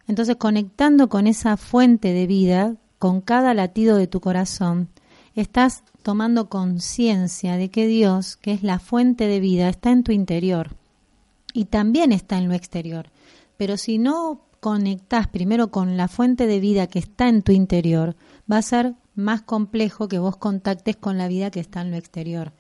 Entonces, 0.07 0.37
conectando 0.37 1.09
con 1.09 1.27
esa 1.27 1.57
fuente 1.57 2.13
de 2.13 2.27
vida, 2.27 2.77
con 2.99 3.21
cada 3.21 3.55
latido 3.55 3.97
de 3.97 4.07
tu 4.07 4.21
corazón, 4.21 4.89
estás 5.35 5.83
tomando 6.03 6.49
conciencia 6.49 7.57
de 7.57 7.71
que 7.71 7.87
Dios, 7.87 8.37
que 8.37 8.53
es 8.53 8.63
la 8.63 8.79
fuente 8.79 9.27
de 9.27 9.41
vida, 9.41 9.69
está 9.69 9.91
en 9.91 10.05
tu 10.05 10.13
interior 10.13 10.77
y 11.53 11.67
también 11.67 12.13
está 12.13 12.39
en 12.39 12.49
lo 12.49 12.55
exterior. 12.55 13.11
Pero 13.57 13.77
si 13.77 13.99
no 13.99 14.41
conectas 14.61 15.29
primero 15.29 15.71
con 15.71 15.97
la 15.97 16.09
fuente 16.09 16.47
de 16.47 16.61
vida 16.61 16.87
que 16.87 16.99
está 16.99 17.29
en 17.29 17.43
tu 17.43 17.53
interior, 17.53 18.17
va 18.51 18.59
a 18.59 18.63
ser 18.63 18.95
más 19.15 19.43
complejo 19.43 20.09
que 20.09 20.19
vos 20.19 20.37
contactes 20.37 20.97
con 20.97 21.19
la 21.19 21.29
vida 21.29 21.51
que 21.51 21.61
está 21.61 21.81
en 21.81 21.91
lo 21.91 21.97
exterior. 21.97 22.53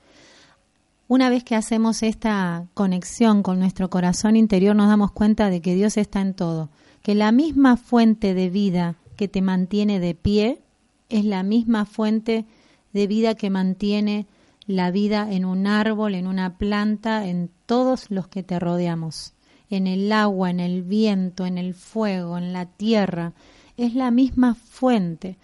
Una 1.06 1.28
vez 1.28 1.44
que 1.44 1.54
hacemos 1.54 2.02
esta 2.02 2.66
conexión 2.74 3.42
con 3.42 3.58
nuestro 3.58 3.90
corazón 3.90 4.36
interior, 4.36 4.74
nos 4.74 4.88
damos 4.88 5.12
cuenta 5.12 5.50
de 5.50 5.60
que 5.60 5.74
Dios 5.74 5.96
está 5.96 6.20
en 6.20 6.34
todo, 6.34 6.70
que 7.02 7.14
la 7.14 7.32
misma 7.32 7.76
fuente 7.76 8.32
de 8.34 8.48
vida 8.48 8.96
que 9.16 9.28
te 9.28 9.42
mantiene 9.42 10.00
de 10.00 10.14
pie 10.14 10.62
es 11.10 11.24
la 11.24 11.42
misma 11.42 11.84
fuente 11.84 12.46
de 12.94 13.06
vida 13.06 13.34
que 13.34 13.50
mantiene 13.50 14.26
la 14.66 14.90
vida 14.90 15.30
en 15.30 15.44
un 15.44 15.66
árbol, 15.66 16.14
en 16.14 16.26
una 16.26 16.56
planta, 16.56 17.26
en 17.26 17.50
todos 17.66 18.10
los 18.10 18.28
que 18.28 18.42
te 18.42 18.58
rodeamos, 18.58 19.34
en 19.68 19.86
el 19.86 20.10
agua, 20.12 20.48
en 20.48 20.60
el 20.60 20.82
viento, 20.82 21.44
en 21.44 21.58
el 21.58 21.74
fuego, 21.74 22.38
en 22.38 22.52
la 22.52 22.66
tierra. 22.66 23.32
Es 23.76 23.94
la 23.94 24.10
misma 24.10 24.54
fuente. 24.54 25.36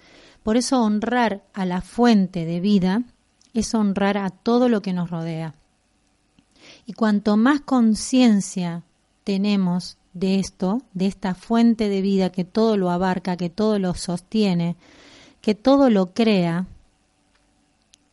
Por 0.42 0.56
eso 0.56 0.82
honrar 0.82 1.42
a 1.52 1.66
la 1.66 1.82
fuente 1.82 2.46
de 2.46 2.60
vida 2.60 3.02
es 3.52 3.74
honrar 3.74 4.16
a 4.16 4.30
todo 4.30 4.68
lo 4.68 4.80
que 4.80 4.92
nos 4.92 5.10
rodea. 5.10 5.54
Y 6.86 6.92
cuanto 6.92 7.36
más 7.36 7.60
conciencia 7.60 8.84
tenemos 9.24 9.98
de 10.12 10.38
esto, 10.38 10.82
de 10.94 11.06
esta 11.06 11.34
fuente 11.34 11.88
de 11.88 12.00
vida 12.00 12.30
que 12.30 12.44
todo 12.44 12.76
lo 12.76 12.90
abarca, 12.90 13.36
que 13.36 13.50
todo 13.50 13.78
lo 13.78 13.94
sostiene, 13.94 14.76
que 15.40 15.54
todo 15.54 15.90
lo 15.90 16.14
crea, 16.14 16.66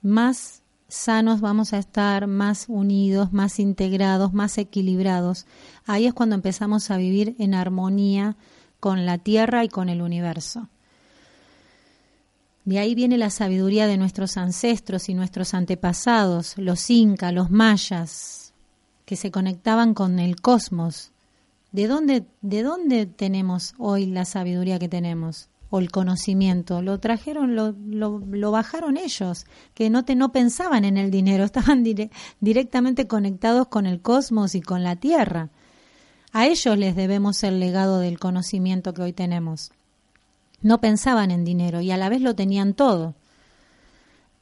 más 0.07 0.63
sanos 0.87 1.41
vamos 1.41 1.73
a 1.73 1.77
estar, 1.77 2.27
más 2.27 2.65
unidos, 2.67 3.33
más 3.33 3.59
integrados, 3.59 4.33
más 4.33 4.57
equilibrados. 4.57 5.45
Ahí 5.85 6.05
es 6.05 6.13
cuando 6.13 6.35
empezamos 6.35 6.89
a 6.91 6.97
vivir 6.97 7.35
en 7.39 7.53
armonía 7.53 8.35
con 8.79 9.05
la 9.05 9.17
Tierra 9.17 9.63
y 9.63 9.69
con 9.69 9.89
el 9.89 10.01
universo. 10.01 10.69
De 12.65 12.79
ahí 12.79 12.95
viene 12.95 13.17
la 13.17 13.29
sabiduría 13.29 13.87
de 13.87 13.97
nuestros 13.97 14.35
ancestros 14.35 15.07
y 15.07 15.13
nuestros 15.13 15.53
antepasados, 15.53 16.57
los 16.57 16.89
incas, 16.89 17.33
los 17.33 17.49
mayas, 17.49 18.53
que 19.05 19.15
se 19.15 19.31
conectaban 19.31 19.93
con 19.93 20.19
el 20.19 20.41
cosmos. 20.41 21.11
¿De 21.71 21.87
dónde, 21.87 22.25
¿De 22.41 22.63
dónde 22.63 23.05
tenemos 23.05 23.73
hoy 23.77 24.05
la 24.07 24.25
sabiduría 24.25 24.79
que 24.79 24.89
tenemos? 24.89 25.47
O 25.69 25.79
el 25.79 25.91
conocimiento, 25.91 26.81
lo 26.81 26.99
trajeron, 26.99 27.55
lo, 27.55 28.51
bajaron 28.51 28.97
ellos, 28.97 29.45
que 29.73 29.89
no, 29.89 30.05
te, 30.05 30.15
no 30.15 30.31
pensaban 30.31 30.85
en 30.85 30.97
el 30.97 31.11
dinero, 31.11 31.43
estaban 31.45 31.83
directamente 32.39 33.07
conectados 33.07 33.67
con 33.67 33.85
el 33.85 34.01
cosmos 34.01 34.55
y 34.55 34.61
con 34.61 34.83
la 34.83 34.95
Tierra. 34.95 35.49
A 36.31 36.47
ellos 36.47 36.77
les 36.77 36.95
debemos 36.95 37.43
el 37.43 37.59
legado 37.59 37.99
del 37.99 38.19
conocimiento 38.19 38.93
que 38.93 39.01
hoy 39.01 39.13
tenemos. 39.13 39.71
No 40.61 40.79
pensaban 40.81 41.31
en 41.31 41.43
dinero 41.43 41.81
y 41.81 41.91
a 41.91 41.97
la 41.97 42.09
vez 42.09 42.21
lo 42.21 42.35
tenían 42.35 42.73
todo. 42.73 43.15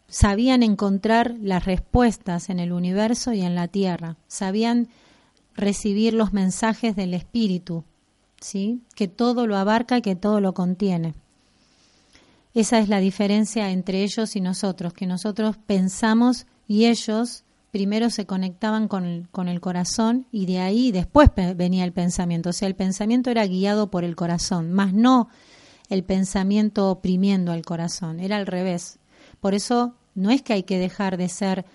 Sabían 0.08 0.64
encontrar 0.64 1.36
las 1.42 1.66
respuestas 1.66 2.50
en 2.50 2.60
el 2.60 2.72
universo 2.72 3.34
y 3.34 3.42
en 3.42 3.56
la 3.56 3.68
Tierra. 3.68 4.18
Sabían 4.28 4.90
recibir 5.56 6.14
los 6.14 6.34
mensajes 6.34 6.96
del 6.96 7.14
Espíritu, 7.14 7.84
¿sí? 8.46 8.82
que 8.96 9.08
todo 9.08 9.48
lo 9.48 9.58
abarca 9.58 9.98
y 9.98 10.02
que 10.02 10.16
todo 10.16 10.40
lo 10.40 10.54
contiene. 10.54 11.16
Esa 12.54 12.80
es 12.80 12.88
la 12.88 13.00
diferencia 13.00 13.72
entre 13.72 14.04
ellos 14.04 14.36
y 14.36 14.42
nosotros, 14.42 14.94
que 14.94 15.08
nosotros 15.08 15.58
pensamos 15.58 16.46
y 16.68 16.86
ellos 16.86 17.44
primero 17.72 18.10
se 18.10 18.26
conectaban 18.26 18.88
con 18.88 19.04
el, 19.04 19.28
con 19.30 19.50
el 19.50 19.60
corazón 19.60 20.28
y 20.32 20.46
de 20.46 20.60
ahí 20.60 20.92
después 20.92 21.30
venía 21.56 21.84
el 21.84 21.92
pensamiento. 21.92 22.52
O 22.52 22.54
sea, 22.54 22.68
el 22.68 22.76
pensamiento 22.76 23.32
era 23.32 23.46
guiado 23.46 23.90
por 23.90 24.04
el 24.04 24.16
corazón, 24.16 24.72
más 24.72 24.94
no 24.94 25.28
el 25.90 26.04
pensamiento 26.04 26.90
oprimiendo 26.90 27.52
al 27.52 27.64
corazón, 27.64 28.20
era 28.20 28.38
al 28.38 28.48
revés. 28.48 29.00
Por 29.40 29.54
eso 29.54 29.96
no 30.14 30.32
es 30.32 30.42
que 30.42 30.54
hay 30.54 30.64
que 30.64 30.80
dejar 30.80 31.18
de 31.18 31.30
ser 31.30 31.66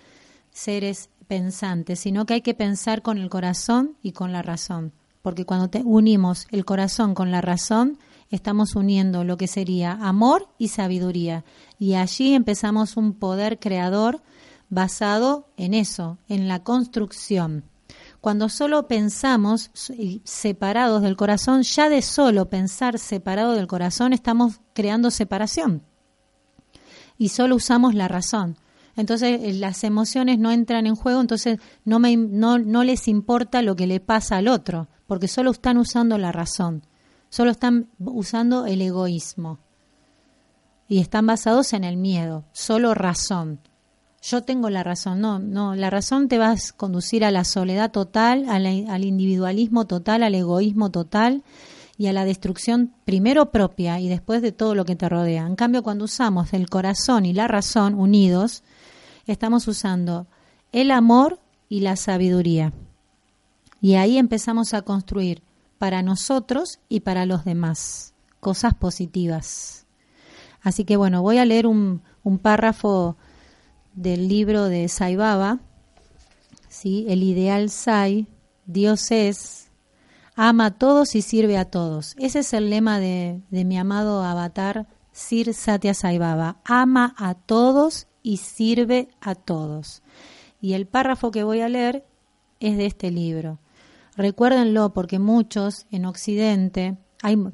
seres 0.53 1.11
pensantes, 1.29 2.01
sino 2.01 2.27
que 2.27 2.35
hay 2.35 2.41
que 2.41 2.55
pensar 2.55 3.03
con 3.03 3.19
el 3.19 3.29
corazón 3.29 3.97
y 4.03 4.13
con 4.13 4.33
la 4.33 4.43
razón. 4.43 4.93
Porque 5.23 5.45
cuando 5.45 5.69
te 5.69 5.83
unimos 5.85 6.47
el 6.51 6.65
corazón 6.65 7.15
con 7.15 7.31
la 7.31 7.41
razón, 7.41 7.99
estamos 8.31 8.75
uniendo 8.75 9.25
lo 9.25 9.37
que 9.37 9.47
sería 9.47 9.93
amor 9.93 10.49
y 10.59 10.69
sabiduría. 10.69 11.45
Y 11.79 11.95
allí 11.95 12.35
empezamos 12.35 12.97
un 12.97 13.13
poder 13.13 13.59
creador 13.59 14.23
basado 14.71 15.49
en 15.57 15.75
eso, 15.75 16.19
en 16.29 16.49
la 16.49 16.63
construcción. 16.63 17.65
Cuando 18.21 18.49
solo 18.49 18.87
pensamos 18.87 19.71
separados 20.25 21.03
del 21.03 21.17
corazón, 21.17 21.63
ya 21.63 21.89
de 21.89 22.03
solo 22.03 22.49
pensar 22.49 22.99
separado 22.99 23.53
del 23.53 23.67
corazón 23.67 24.13
estamos 24.13 24.61
creando 24.75 25.11
separación. 25.11 25.83
Y 27.19 27.31
solo 27.31 27.57
usamos 27.57 27.95
la 27.95 28.09
razón. 28.09 28.57
Entonces 28.97 29.41
eh, 29.43 29.53
las 29.55 29.85
emociones 29.85 30.39
no 30.39 30.51
entran 30.51 30.87
en 30.87 30.95
juego, 30.95 31.21
entonces 31.21 31.59
no, 31.85 31.99
me, 31.99 32.17
no, 32.17 32.59
no 32.59 32.85
les 32.85 33.09
importa 33.09 33.63
lo 33.63 33.77
que 33.77 33.87
le 33.87 34.01
pasa 34.01 34.37
al 34.37 34.49
otro, 34.49 34.89
porque 35.11 35.27
solo 35.27 35.51
están 35.51 35.77
usando 35.77 36.19
la 36.19 36.31
razón, 36.31 36.85
solo 37.31 37.51
están 37.51 37.89
usando 37.99 38.65
el 38.67 38.81
egoísmo. 38.81 39.59
Y 40.87 41.01
están 41.01 41.27
basados 41.27 41.73
en 41.73 41.83
el 41.83 41.97
miedo, 41.97 42.45
solo 42.53 42.95
razón 42.95 43.59
yo 44.23 44.45
tengo 44.45 44.71
la 44.71 44.85
razón. 44.85 45.21
No, 45.21 45.41
no, 45.41 45.75
la 45.75 45.91
razón 45.91 46.29
te 46.29 46.39
va 46.39 46.53
a 46.53 46.57
conducir 46.77 47.25
a 47.25 47.33
la 47.33 47.43
soledad 47.43 47.91
total, 47.91 48.49
al, 48.49 49.05
individualismo 49.05 49.89
total, 49.89 50.23
al 50.23 50.37
egoísmo 50.37 50.91
total 50.91 51.43
y 51.99 52.07
a 52.07 52.13
la 52.13 52.25
destrucción 52.25 52.95
primero 53.05 53.51
propia 53.51 53.99
y 53.99 54.09
después 54.09 54.43
de 54.43 54.53
todo 54.53 54.77
lo 54.77 54.85
que 54.85 54.95
te 54.95 55.09
rodea. 55.09 55.45
En 55.45 55.57
cambio, 55.57 55.83
cuando 55.83 56.05
usamos 56.05 56.53
el 56.53 56.71
corazón 56.71 57.27
y 57.27 57.33
la 57.33 57.49
razón 57.49 57.95
unidos, 57.95 58.63
estamos 59.27 59.67
usando 59.67 60.29
el 60.71 60.93
amor 60.93 61.41
y 61.69 61.81
la 61.81 61.97
sabiduría. 61.97 62.73
Y 63.81 63.95
ahí 63.95 64.19
empezamos 64.19 64.75
a 64.75 64.83
construir 64.83 65.43
para 65.79 66.03
nosotros 66.03 66.81
y 66.89 67.01
para 67.01 67.25
los 67.25 67.45
demás 67.45 68.15
cosas 68.41 68.75
positivas. 68.75 69.87
Así 70.63 70.85
que 70.85 70.97
bueno, 70.97 71.23
voy 71.23 71.39
a 71.39 71.45
leer 71.45 71.67
un, 71.67 72.03
párrafo 72.43 73.17
del 73.95 74.29
libro 74.29 74.65
de 74.65 74.89
Sai 74.89 75.17
Baba, 75.17 75.61
¿sí? 76.69 77.07
el 77.09 77.23
ideal 77.23 77.71
Sai, 77.71 78.27
Dios 78.67 79.11
es, 79.11 79.71
ama 80.37 80.67
a 80.67 80.71
todos 80.73 81.15
y 81.15 81.23
sirve 81.23 81.57
a 81.57 81.65
todos. 81.65 82.15
Ese 82.19 82.41
es 82.41 82.53
el 82.53 82.69
lema 82.69 83.01
de, 83.01 83.41
de 83.51 83.65
mi 83.65 83.79
amado 83.79 84.23
avatar 84.23 84.87
Sir 85.13 85.55
Satya 85.55 85.95
Sai 85.95 86.19
Baba, 86.19 86.61
ama 86.65 87.15
a 87.17 87.35
todos 87.35 88.07
y 88.23 88.37
sirve 88.37 89.09
a 89.21 89.35
todos. 89.35 90.03
Y 90.61 90.75
el 90.75 90.87
párrafo 90.87 91.31
que 91.31 91.43
voy 91.43 91.61
a 91.61 91.69
leer 91.71 92.05
es 92.61 92.77
de 92.77 92.87
este 92.87 93.11
libro. 93.11 93.59
Recuérdenlo 94.21 94.93
porque 94.93 95.19
muchos 95.19 95.87
en 95.91 96.05
Occidente, 96.05 96.99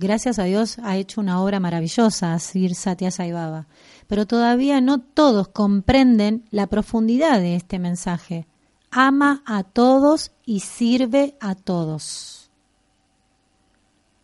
gracias 0.01 0.41
a 0.41 0.43
Dios, 0.43 0.81
ha 0.81 0.97
hecho 0.97 1.21
una 1.21 1.41
obra 1.41 1.61
maravillosa 1.61 2.37
Sir 2.41 2.75
Satya 2.75 3.13
Sai 3.13 3.31
Baba 3.31 3.69
pero 4.09 4.27
todavía 4.27 4.81
no 4.81 5.01
todos 5.01 5.47
comprenden 5.47 6.45
la 6.51 6.67
profundidad 6.67 7.39
de 7.39 7.55
este 7.55 7.79
mensaje. 7.79 8.49
Ama 8.91 9.45
a 9.47 9.63
todos 9.63 10.33
y 10.45 10.59
sirve 10.59 11.37
a 11.39 11.55
todos. 11.55 12.51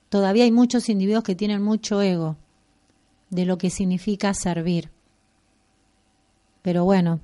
Todavía 0.09 0.43
hay 0.43 0.51
muchos 0.51 0.88
individuos 0.88 1.22
que 1.22 1.36
tienen 1.36 1.62
mucho 1.62 2.03
ego 2.03 2.38
de 3.30 3.47
lo 3.47 3.57
que 3.57 3.70
significa 3.70 4.34
servir. 4.34 4.90
Pero 6.61 6.84
bueno, 6.84 7.20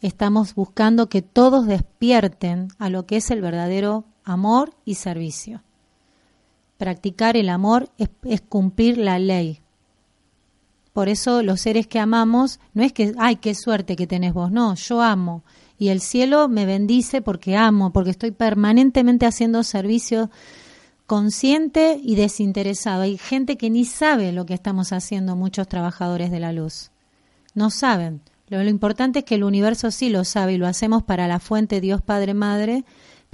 estamos 0.00 0.54
buscando 0.54 1.08
que 1.08 1.22
todos 1.22 1.66
despierten 1.66 2.68
a 2.78 2.88
lo 2.88 3.04
que 3.04 3.16
es 3.16 3.32
el 3.32 3.40
verdadero 3.40 4.04
amor 4.24 4.74
y 4.84 4.96
servicio. 4.96 5.62
Practicar 6.78 7.36
el 7.36 7.48
amor 7.48 7.90
es, 7.98 8.40
cumplir 8.40 8.98
la 8.98 9.18
ley, 9.18 9.60
por 10.94 11.08
eso 11.08 11.42
los 11.42 11.60
seres 11.60 11.88
que 11.88 11.98
amamos, 11.98 12.60
no 12.72 12.84
es 12.84 12.92
que, 12.92 13.14
ay, 13.18 13.36
qué 13.36 13.56
suerte 13.56 13.96
que 13.96 14.06
tenés 14.06 14.32
vos, 14.32 14.52
no, 14.52 14.76
yo 14.76 15.02
amo. 15.02 15.42
Y 15.76 15.88
el 15.88 16.00
cielo 16.00 16.48
me 16.48 16.66
bendice 16.66 17.20
porque 17.20 17.56
amo, 17.56 17.92
porque 17.92 18.10
estoy 18.10 18.30
permanentemente 18.30 19.26
haciendo 19.26 19.64
servicio 19.64 20.30
consciente 21.06 21.98
y 22.00 22.14
desinteresado. 22.14 23.02
Hay 23.02 23.18
gente 23.18 23.56
que 23.56 23.70
ni 23.70 23.84
sabe 23.84 24.30
lo 24.30 24.46
que 24.46 24.54
estamos 24.54 24.92
haciendo 24.92 25.34
muchos 25.34 25.66
trabajadores 25.66 26.30
de 26.30 26.38
la 26.38 26.52
luz. 26.52 26.92
No 27.54 27.70
saben. 27.70 28.20
Lo, 28.48 28.62
lo, 28.62 28.70
importante 28.70 29.20
es 29.20 29.24
que 29.24 29.34
el 29.34 29.42
universo 29.42 29.90
sí 29.90 30.10
lo 30.10 30.24
sabe 30.24 30.54
y 30.54 30.58
lo 30.58 30.68
hacemos 30.68 31.02
para 31.02 31.26
la 31.26 31.40
fuente 31.40 31.80
Dios 31.80 32.02
Padre 32.02 32.34
Madre, 32.34 32.84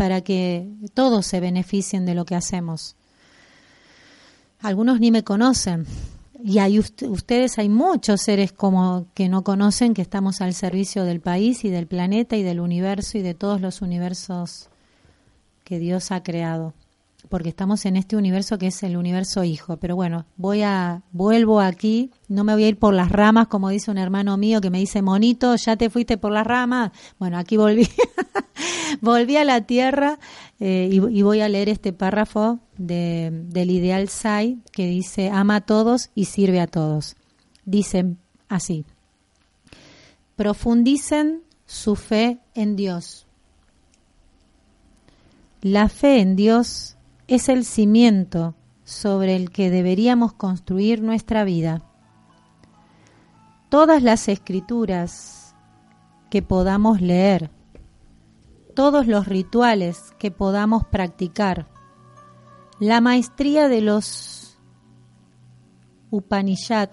para 0.00 0.22
que 0.22 0.66
todos 0.94 1.26
se 1.26 1.40
beneficien 1.40 2.06
de 2.06 2.14
lo 2.14 2.24
que 2.24 2.34
hacemos. 2.34 2.96
Algunos 4.60 4.98
ni 4.98 5.10
me 5.10 5.24
conocen, 5.24 5.84
y 6.42 6.58
hay 6.58 6.78
ustedes, 6.78 7.58
hay 7.58 7.68
muchos 7.68 8.22
seres 8.22 8.50
como 8.50 9.08
que 9.12 9.28
no 9.28 9.44
conocen 9.44 9.92
que 9.92 10.00
estamos 10.00 10.40
al 10.40 10.54
servicio 10.54 11.04
del 11.04 11.20
país 11.20 11.66
y 11.66 11.68
del 11.68 11.86
planeta 11.86 12.34
y 12.36 12.42
del 12.42 12.60
universo 12.60 13.18
y 13.18 13.20
de 13.20 13.34
todos 13.34 13.60
los 13.60 13.82
universos 13.82 14.70
que 15.64 15.78
Dios 15.78 16.12
ha 16.12 16.22
creado, 16.22 16.72
porque 17.30 17.48
estamos 17.48 17.86
en 17.86 17.96
este 17.96 18.16
universo 18.16 18.58
que 18.58 18.66
es 18.66 18.82
el 18.82 18.96
universo 18.96 19.44
hijo. 19.44 19.76
Pero 19.76 19.94
bueno, 19.94 20.26
voy 20.36 20.62
a 20.62 21.02
vuelvo 21.12 21.60
aquí, 21.60 22.10
no 22.28 22.42
me 22.42 22.52
voy 22.52 22.64
a 22.64 22.68
ir 22.68 22.78
por 22.78 22.92
las 22.92 23.10
ramas 23.10 23.46
como 23.46 23.70
dice 23.70 23.90
un 23.90 23.98
hermano 23.98 24.36
mío 24.36 24.60
que 24.60 24.68
me 24.68 24.80
dice 24.80 25.00
monito, 25.00 25.54
ya 25.54 25.76
te 25.76 25.88
fuiste 25.88 26.18
por 26.18 26.32
las 26.32 26.46
ramas. 26.46 26.90
Bueno, 27.20 27.38
aquí 27.38 27.56
volví, 27.56 27.88
volví 29.00 29.36
a 29.36 29.44
la 29.44 29.60
tierra 29.62 30.18
eh, 30.58 30.90
y, 30.90 31.22
voy 31.22 31.40
a 31.40 31.48
leer 31.48 31.68
este 31.68 31.92
párrafo 31.92 32.58
del 32.76 33.70
ideal 33.70 34.08
Sai 34.08 34.58
que 34.72 34.86
dice, 34.86 35.30
ama 35.30 35.56
a 35.56 35.60
todos 35.60 36.10
y 36.16 36.24
sirve 36.24 36.60
a 36.60 36.66
todos. 36.66 37.16
Dice 37.64 38.16
así, 38.48 38.84
profundicen 40.34 41.44
su 41.64 41.94
fe 41.94 42.40
en 42.56 42.74
Dios. 42.74 43.26
La 45.62 45.88
fe 45.88 46.20
en 46.20 46.34
Dios 46.34 46.96
es 47.30 47.48
el 47.48 47.64
cimiento 47.64 48.56
sobre 48.82 49.36
el 49.36 49.50
que 49.50 49.70
deberíamos 49.70 50.32
construir 50.32 51.00
nuestra 51.00 51.44
vida. 51.44 51.80
Todas 53.68 54.02
las 54.02 54.28
escrituras 54.28 55.54
que 56.28 56.42
podamos 56.42 57.00
leer, 57.00 57.52
todos 58.74 59.06
los 59.06 59.28
rituales 59.28 60.12
que 60.18 60.32
podamos 60.32 60.84
practicar, 60.86 61.68
la 62.80 63.00
maestría 63.00 63.68
de 63.68 63.80
los 63.80 64.58
Upanishad 66.10 66.90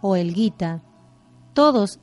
o 0.00 0.16
el 0.16 0.32
Gita, 0.32 0.82
todos 1.52 2.00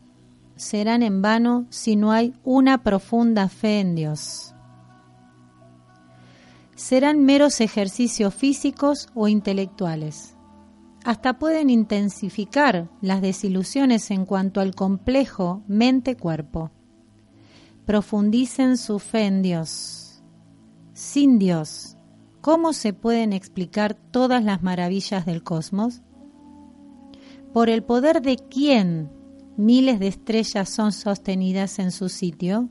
serán 0.56 1.02
en 1.02 1.24
vano 1.24 1.66
si 1.72 1.96
no 1.96 2.12
hay 2.12 2.36
una 2.44 2.84
profunda 2.84 3.50
fe 3.50 3.80
en 3.80 3.96
Dios. 3.96 4.55
Serán 6.76 7.24
meros 7.24 7.62
ejercicios 7.62 8.34
físicos 8.34 9.10
o 9.16 9.28
intelectuales. 9.28 10.36
hasta 11.06 11.38
pueden 11.38 11.70
intensificar 11.70 12.90
las 13.00 13.22
desilusiones 13.22 14.10
en 14.10 14.26
cuanto 14.26 14.60
al 14.60 14.74
complejo 14.74 15.64
mente-cuerpo. 15.68 16.72
Profundicen 17.86 18.76
su 18.76 18.98
fe 18.98 19.28
en 19.28 19.44
Dios. 19.44 20.24
Sin 20.94 21.38
Dios, 21.38 21.96
¿cómo 22.42 22.74
se 22.74 22.94
pueden 22.94 23.34
explicar 23.34 23.94
todas 23.94 24.44
las 24.44 24.64
maravillas 24.64 25.28
del 25.28 25.44
cosmos? 25.44 26.02
¿Por 27.54 27.70
el 27.70 27.84
poder 27.84 28.24
de 28.24 28.38
quién 28.38 29.12
miles 29.58 30.00
de 30.00 30.08
estrellas 30.08 30.70
son 30.70 30.92
sostenidas 30.92 31.78
en 31.78 31.92
su 31.92 32.10
sitio? 32.10 32.70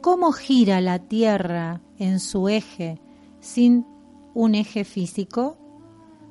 ¿Cómo 0.00 0.30
gira 0.30 0.80
la 0.80 1.00
Tierra 1.00 1.80
en 1.98 2.20
su 2.20 2.48
eje 2.48 3.00
sin 3.40 3.84
un 4.32 4.54
eje 4.54 4.84
físico? 4.84 5.58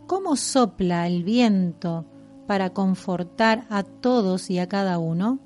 ¿Cómo 0.08 0.38
sopla 0.38 1.06
el 1.06 1.26
viento 1.26 2.06
para 2.48 2.70
confortar 2.70 3.68
a 3.70 3.84
todos 3.84 4.50
y 4.50 4.60
a 4.60 4.70
cada 4.70 5.00
uno? 5.00 5.40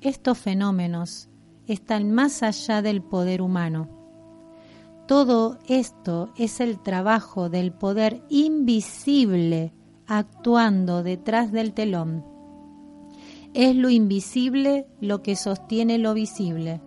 Estos 0.00 0.38
fenómenos 0.38 1.28
están 1.66 2.10
más 2.10 2.42
allá 2.42 2.80
del 2.80 3.02
poder 3.02 3.42
humano. 3.42 3.88
Todo 5.06 5.58
esto 5.68 6.32
es 6.36 6.58
el 6.60 6.80
trabajo 6.80 7.50
del 7.50 7.72
poder 7.72 8.22
invisible 8.30 9.74
actuando 10.06 11.02
detrás 11.02 11.52
del 11.52 11.74
telón. 11.74 12.24
Es 13.52 13.76
lo 13.76 13.90
invisible 13.90 14.86
lo 15.00 15.22
que 15.22 15.36
sostiene 15.36 15.98
lo 15.98 16.14
visible. 16.14 16.80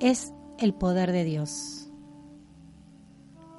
Es 0.00 0.32
el 0.58 0.74
poder 0.74 1.12
de 1.12 1.24
Dios. 1.24 1.90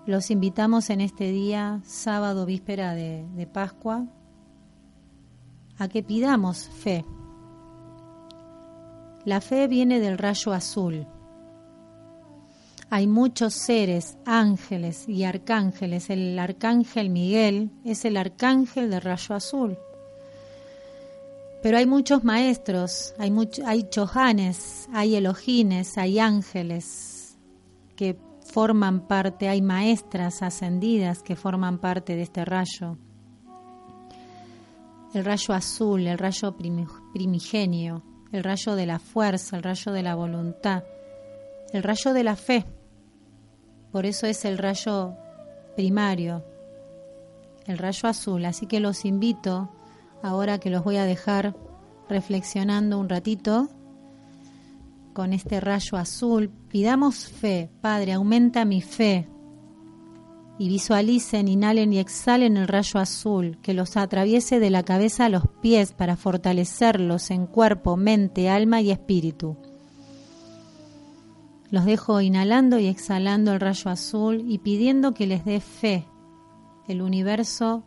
Los 0.05 0.29
invitamos 0.29 0.89
en 0.89 1.01
este 1.01 1.31
día, 1.31 1.81
sábado 1.83 2.45
víspera 2.45 2.93
de, 2.93 3.25
de 3.35 3.47
Pascua, 3.47 4.05
a 5.77 5.87
que 5.87 6.03
pidamos 6.03 6.69
fe. 6.69 7.05
La 9.25 9.41
fe 9.41 9.67
viene 9.67 9.99
del 9.99 10.17
rayo 10.17 10.53
azul. 10.53 11.07
Hay 12.91 13.07
muchos 13.07 13.55
seres, 13.55 14.17
ángeles 14.25 15.09
y 15.09 15.23
arcángeles. 15.23 16.11
El 16.11 16.37
arcángel 16.37 17.09
Miguel 17.09 17.71
es 17.83 18.05
el 18.05 18.17
arcángel 18.17 18.91
del 18.91 19.01
rayo 19.01 19.33
azul. 19.35 19.77
Pero 21.65 21.79
hay 21.79 21.87
muchos 21.87 22.23
maestros, 22.23 23.15
hay, 23.17 23.33
hay 23.65 23.89
chohanes, 23.89 24.87
hay 24.93 25.15
elogines, 25.15 25.97
hay 25.97 26.19
ángeles 26.19 27.39
que 27.95 28.19
forman 28.53 29.07
parte, 29.07 29.49
hay 29.49 29.63
maestras 29.63 30.43
ascendidas 30.43 31.23
que 31.23 31.35
forman 31.35 31.79
parte 31.79 32.15
de 32.15 32.21
este 32.21 32.45
rayo. 32.45 32.99
El 35.15 35.25
rayo 35.25 35.55
azul, 35.55 36.05
el 36.05 36.19
rayo 36.19 36.55
primigenio, 36.55 38.03
el 38.31 38.43
rayo 38.43 38.75
de 38.75 38.85
la 38.85 38.99
fuerza, 38.99 39.57
el 39.57 39.63
rayo 39.63 39.91
de 39.91 40.03
la 40.03 40.13
voluntad, 40.13 40.83
el 41.73 41.81
rayo 41.81 42.13
de 42.13 42.23
la 42.23 42.35
fe. 42.35 42.63
Por 43.91 44.05
eso 44.05 44.27
es 44.27 44.45
el 44.45 44.59
rayo 44.59 45.15
primario, 45.75 46.45
el 47.65 47.79
rayo 47.79 48.07
azul. 48.07 48.45
Así 48.45 48.67
que 48.67 48.79
los 48.79 49.03
invito, 49.03 49.71
ahora 50.25 50.59
que 50.59 50.71
los 50.71 50.83
voy 50.83 50.97
a 50.97 51.05
dejar 51.05 51.55
reflexionando 52.09 52.99
un 52.99 53.09
ratito, 53.09 53.69
con 55.13 55.33
este 55.33 55.59
rayo 55.61 55.97
azul. 55.97 56.49
Pidamos 56.67 57.27
fe, 57.27 57.69
Padre, 57.79 58.13
aumenta 58.13 58.65
mi 58.65 58.81
fe. 58.81 59.29
Y 60.57 60.67
visualicen, 60.67 61.47
inhalen 61.47 61.93
y 61.93 61.99
exhalen 61.99 62.57
el 62.57 62.67
rayo 62.67 62.99
azul 62.99 63.59
que 63.61 63.73
los 63.73 63.97
atraviese 63.97 64.59
de 64.59 64.69
la 64.69 64.83
cabeza 64.83 65.25
a 65.25 65.29
los 65.29 65.43
pies 65.61 65.93
para 65.93 66.15
fortalecerlos 66.15 67.29
en 67.29 67.45
cuerpo, 67.45 67.95
mente, 67.95 68.49
alma 68.49 68.81
y 68.81 68.91
espíritu. 68.91 69.57
Los 71.69 71.85
dejo 71.85 72.19
inhalando 72.21 72.79
y 72.79 72.87
exhalando 72.87 73.53
el 73.53 73.59
rayo 73.59 73.91
azul 73.91 74.43
y 74.47 74.57
pidiendo 74.57 75.13
que 75.13 75.27
les 75.27 75.45
dé 75.45 75.59
fe. 75.59 76.07
El 76.87 77.01
universo 77.01 77.83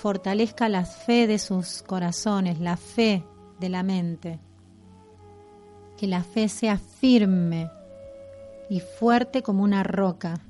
fortalezca 0.00 0.68
la 0.68 0.84
fe 0.84 1.26
de 1.26 1.38
sus 1.38 1.82
corazones, 1.82 2.60
la 2.60 2.76
fe 2.76 3.24
de 3.58 3.68
la 3.68 3.82
mente 3.82 4.40
que 6.00 6.06
la 6.06 6.24
fe 6.24 6.48
sea 6.48 6.78
firme 6.78 7.70
y 8.70 8.80
fuerte 8.80 9.42
como 9.42 9.62
una 9.62 9.82
roca. 9.82 10.40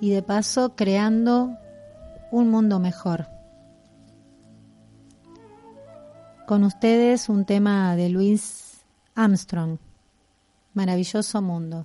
Y 0.00 0.08
de 0.08 0.22
paso 0.22 0.74
creando 0.74 1.50
un 2.30 2.48
mundo 2.48 2.78
mejor. 2.78 3.26
Con 6.46 6.64
ustedes 6.64 7.28
un 7.28 7.44
tema 7.44 7.94
de 7.96 8.08
Luis 8.08 8.78
Armstrong, 9.14 9.76
Maravilloso 10.72 11.42
Mundo. 11.42 11.84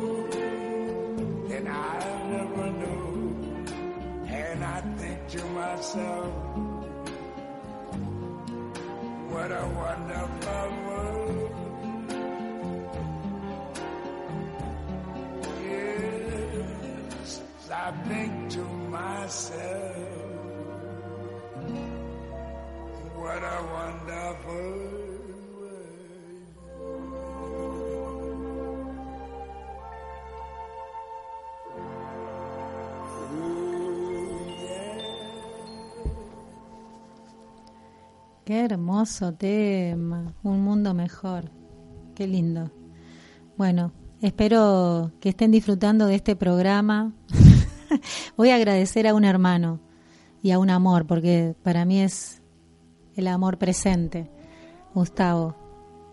Qué 38.51 38.65
hermoso 38.65 39.33
tema, 39.33 40.33
un 40.43 40.61
mundo 40.61 40.93
mejor, 40.93 41.49
qué 42.13 42.27
lindo. 42.27 42.69
Bueno, 43.55 43.93
espero 44.21 45.13
que 45.21 45.29
estén 45.29 45.51
disfrutando 45.51 46.05
de 46.05 46.15
este 46.15 46.35
programa. 46.35 47.13
Voy 48.35 48.49
a 48.49 48.55
agradecer 48.55 49.07
a 49.07 49.13
un 49.13 49.23
hermano 49.23 49.79
y 50.43 50.51
a 50.51 50.59
un 50.59 50.69
amor, 50.69 51.07
porque 51.07 51.55
para 51.63 51.85
mí 51.85 52.01
es 52.01 52.41
el 53.15 53.29
amor 53.29 53.57
presente, 53.57 54.29
Gustavo, 54.93 55.55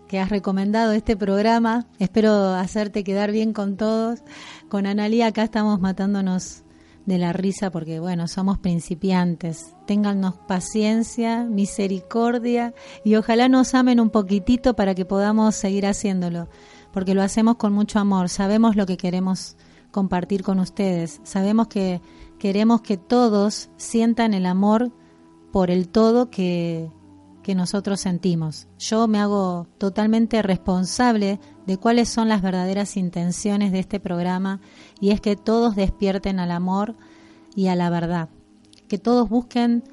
que 0.07 0.21
has 0.21 0.29
recomendado 0.29 0.93
este 0.93 1.17
programa. 1.17 1.87
Espero 1.99 2.53
hacerte 2.53 3.03
quedar 3.03 3.33
bien 3.33 3.51
con 3.51 3.75
todos. 3.75 4.23
Con 4.69 4.85
Analía 4.85 5.27
acá 5.27 5.43
estamos 5.43 5.81
matándonos 5.81 6.63
de 7.09 7.17
la 7.17 7.33
risa 7.33 7.71
porque, 7.71 7.99
bueno, 7.99 8.29
somos 8.29 8.59
principiantes. 8.59 9.75
Téngannos 9.85 10.35
paciencia, 10.47 11.43
misericordia 11.43 12.73
y 13.03 13.15
ojalá 13.15 13.49
nos 13.49 13.73
amen 13.75 13.99
un 13.99 14.11
poquitito 14.11 14.75
para 14.75 14.95
que 14.95 15.03
podamos 15.03 15.55
seguir 15.55 15.85
haciéndolo, 15.85 16.47
porque 16.93 17.15
lo 17.15 17.21
hacemos 17.21 17.55
con 17.57 17.73
mucho 17.73 17.99
amor. 17.99 18.29
Sabemos 18.29 18.77
lo 18.77 18.85
que 18.85 18.95
queremos 18.95 19.57
compartir 19.91 20.43
con 20.43 20.59
ustedes. 20.59 21.19
Sabemos 21.23 21.67
que 21.67 21.99
queremos 22.37 22.81
que 22.81 22.97
todos 22.97 23.69
sientan 23.75 24.33
el 24.33 24.45
amor 24.45 24.91
por 25.51 25.71
el 25.71 25.89
todo 25.89 26.29
que, 26.29 26.91
que 27.43 27.55
nosotros 27.55 27.99
sentimos. 28.01 28.67
Yo 28.77 29.07
me 29.07 29.19
hago 29.19 29.67
totalmente 29.77 30.41
responsable 30.41 31.39
de 31.65 31.77
cuáles 31.77 32.09
son 32.09 32.29
las 32.29 32.41
verdaderas 32.41 32.97
intenciones 32.97 33.71
de 33.71 33.79
este 33.79 33.99
programa 33.99 34.59
y 34.99 35.11
es 35.11 35.21
que 35.21 35.35
todos 35.35 35.75
despierten 35.75 36.39
al 36.39 36.51
amor 36.51 36.95
y 37.55 37.67
a 37.67 37.75
la 37.75 37.89
verdad, 37.89 38.29
que 38.87 38.97
todos 38.97 39.29
busquen 39.29 39.83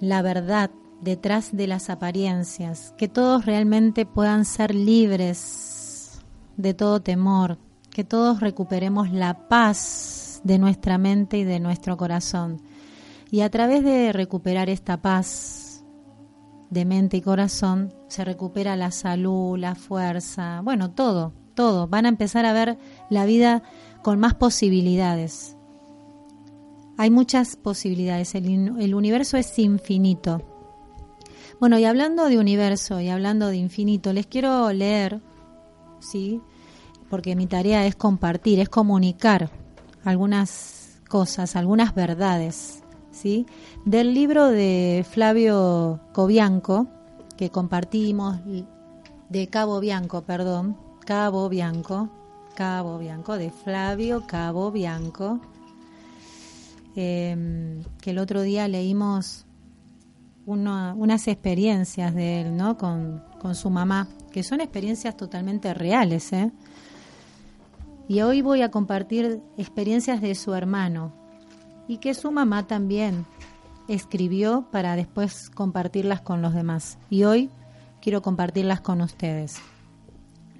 la 0.00 0.22
verdad 0.22 0.70
detrás 1.00 1.56
de 1.56 1.66
las 1.66 1.90
apariencias, 1.90 2.94
que 2.96 3.08
todos 3.08 3.46
realmente 3.46 4.06
puedan 4.06 4.44
ser 4.44 4.74
libres 4.74 6.20
de 6.56 6.74
todo 6.74 7.00
temor, 7.00 7.58
que 7.90 8.04
todos 8.04 8.40
recuperemos 8.40 9.10
la 9.10 9.48
paz 9.48 10.40
de 10.44 10.58
nuestra 10.58 10.98
mente 10.98 11.38
y 11.38 11.44
de 11.44 11.60
nuestro 11.60 11.96
corazón. 11.96 12.62
Y 13.30 13.40
a 13.40 13.50
través 13.50 13.82
de 13.82 14.12
recuperar 14.12 14.70
esta 14.70 14.96
paz 15.02 15.65
de 16.70 16.84
mente 16.84 17.16
y 17.18 17.20
corazón, 17.20 17.94
se 18.08 18.24
recupera 18.24 18.76
la 18.76 18.90
salud, 18.90 19.58
la 19.58 19.74
fuerza, 19.74 20.60
bueno, 20.62 20.90
todo, 20.90 21.32
todo. 21.54 21.86
Van 21.86 22.06
a 22.06 22.08
empezar 22.08 22.44
a 22.46 22.52
ver 22.52 22.78
la 23.10 23.24
vida 23.24 23.62
con 24.02 24.18
más 24.18 24.34
posibilidades. 24.34 25.56
Hay 26.98 27.10
muchas 27.10 27.56
posibilidades, 27.56 28.34
el, 28.34 28.94
universo 28.94 29.36
es 29.36 29.58
infinito. 29.58 30.42
Bueno, 31.60 31.78
y 31.78 31.84
hablando 31.84 32.26
de 32.26 32.38
universo 32.38 33.00
y 33.00 33.08
hablando 33.10 33.48
de 33.48 33.56
infinito, 33.56 34.12
les 34.12 34.26
quiero 34.26 34.72
leer, 34.72 35.20
¿sí? 36.00 36.40
Porque 37.10 37.36
mi 37.36 37.46
tarea 37.46 37.86
es 37.86 37.96
compartir, 37.96 38.60
es 38.60 38.68
comunicar 38.68 39.50
algunas 40.04 41.00
cosas, 41.08 41.54
algunas 41.54 41.94
verdades, 41.94 42.82
Del 43.86 44.12
libro 44.12 44.48
de 44.48 45.04
Flavio 45.08 46.00
Cobianco, 46.12 46.86
que 47.38 47.48
compartimos, 47.48 48.36
de 49.30 49.46
Cabo 49.48 49.80
Bianco, 49.80 50.22
perdón, 50.22 50.76
Cabo 51.06 51.48
Bianco, 51.48 52.10
Cabo 52.54 52.98
Bianco, 52.98 53.38
de 53.38 53.50
Flavio 53.50 54.26
Cabo 54.26 54.70
Bianco, 54.70 55.40
em, 56.94 57.82
que 58.02 58.10
el 58.10 58.18
otro 58.18 58.42
día 58.42 58.68
leímos 58.68 59.46
unas 60.44 61.26
experiencias 61.26 62.14
de 62.14 62.42
él, 62.42 62.56
¿no? 62.56 62.76
Con, 62.76 63.22
con, 63.40 63.54
su 63.54 63.70
mamá, 63.70 64.08
que 64.30 64.42
son 64.42 64.60
experiencias 64.60 65.16
totalmente 65.16 65.72
reales, 65.72 66.32
¿eh? 66.34 66.52
Y 68.08 68.20
hoy 68.20 68.42
voy 68.42 68.60
a 68.60 68.70
compartir 68.70 69.40
experiencias 69.56 70.20
de 70.20 70.34
su 70.34 70.54
hermano 70.54 71.25
y 71.88 71.98
que 71.98 72.14
su 72.14 72.30
mamá 72.32 72.66
también 72.66 73.26
escribió 73.88 74.66
para 74.70 74.96
después 74.96 75.50
compartirlas 75.50 76.20
con 76.20 76.42
los 76.42 76.54
demás. 76.54 76.98
Y 77.10 77.24
hoy 77.24 77.50
quiero 78.00 78.22
compartirlas 78.22 78.80
con 78.80 79.00
ustedes. 79.00 79.56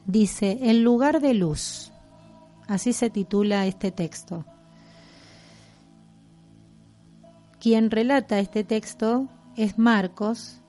Dice, 0.06 0.58
El 0.62 0.82
lugar 0.82 1.20
de 1.20 1.34
luz. 1.34 1.92
Así 2.68 2.92
se 2.92 3.10
titula 3.10 3.66
este 3.66 3.90
texto. 3.90 4.44
Quien 7.60 7.90
relata 7.90 8.38
este 8.38 8.64
texto 8.64 9.28
es 9.56 9.78
Marcos, 9.78 10.60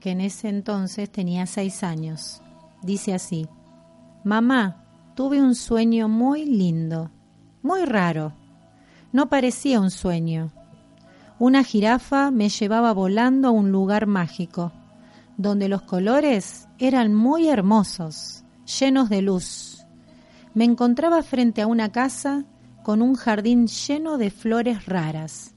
que 0.00 0.10
en 0.10 0.20
ese 0.20 0.48
entonces 0.48 1.10
tenía 1.10 1.46
seis 1.46 1.82
años. 1.82 2.42
Dice 2.82 3.14
así, 3.14 3.48
Mamá, 4.24 4.84
tuve 5.14 5.40
un 5.40 5.54
sueño 5.54 6.08
muy 6.08 6.44
lindo, 6.44 7.10
muy 7.62 7.84
raro. 7.84 8.32
No 9.14 9.28
parecía 9.28 9.78
un 9.78 9.92
sueño. 9.92 10.50
Una 11.38 11.62
jirafa 11.62 12.32
me 12.32 12.48
llevaba 12.48 12.92
volando 12.92 13.46
a 13.46 13.50
un 13.52 13.70
lugar 13.70 14.08
mágico, 14.08 14.72
donde 15.36 15.68
los 15.68 15.82
colores 15.82 16.66
eran 16.80 17.14
muy 17.14 17.46
hermosos 17.46 18.42
llenos 18.80 19.08
de 19.10 19.22
luz. 19.22 19.86
Me 20.52 20.64
encontraba 20.64 21.22
frente 21.22 21.62
a 21.62 21.68
una 21.68 21.92
casa 21.92 22.44
con 22.82 23.02
un 23.02 23.14
jardín 23.14 23.68
lleno 23.68 24.18
de 24.18 24.32
flores 24.32 24.86
raras, 24.86 25.54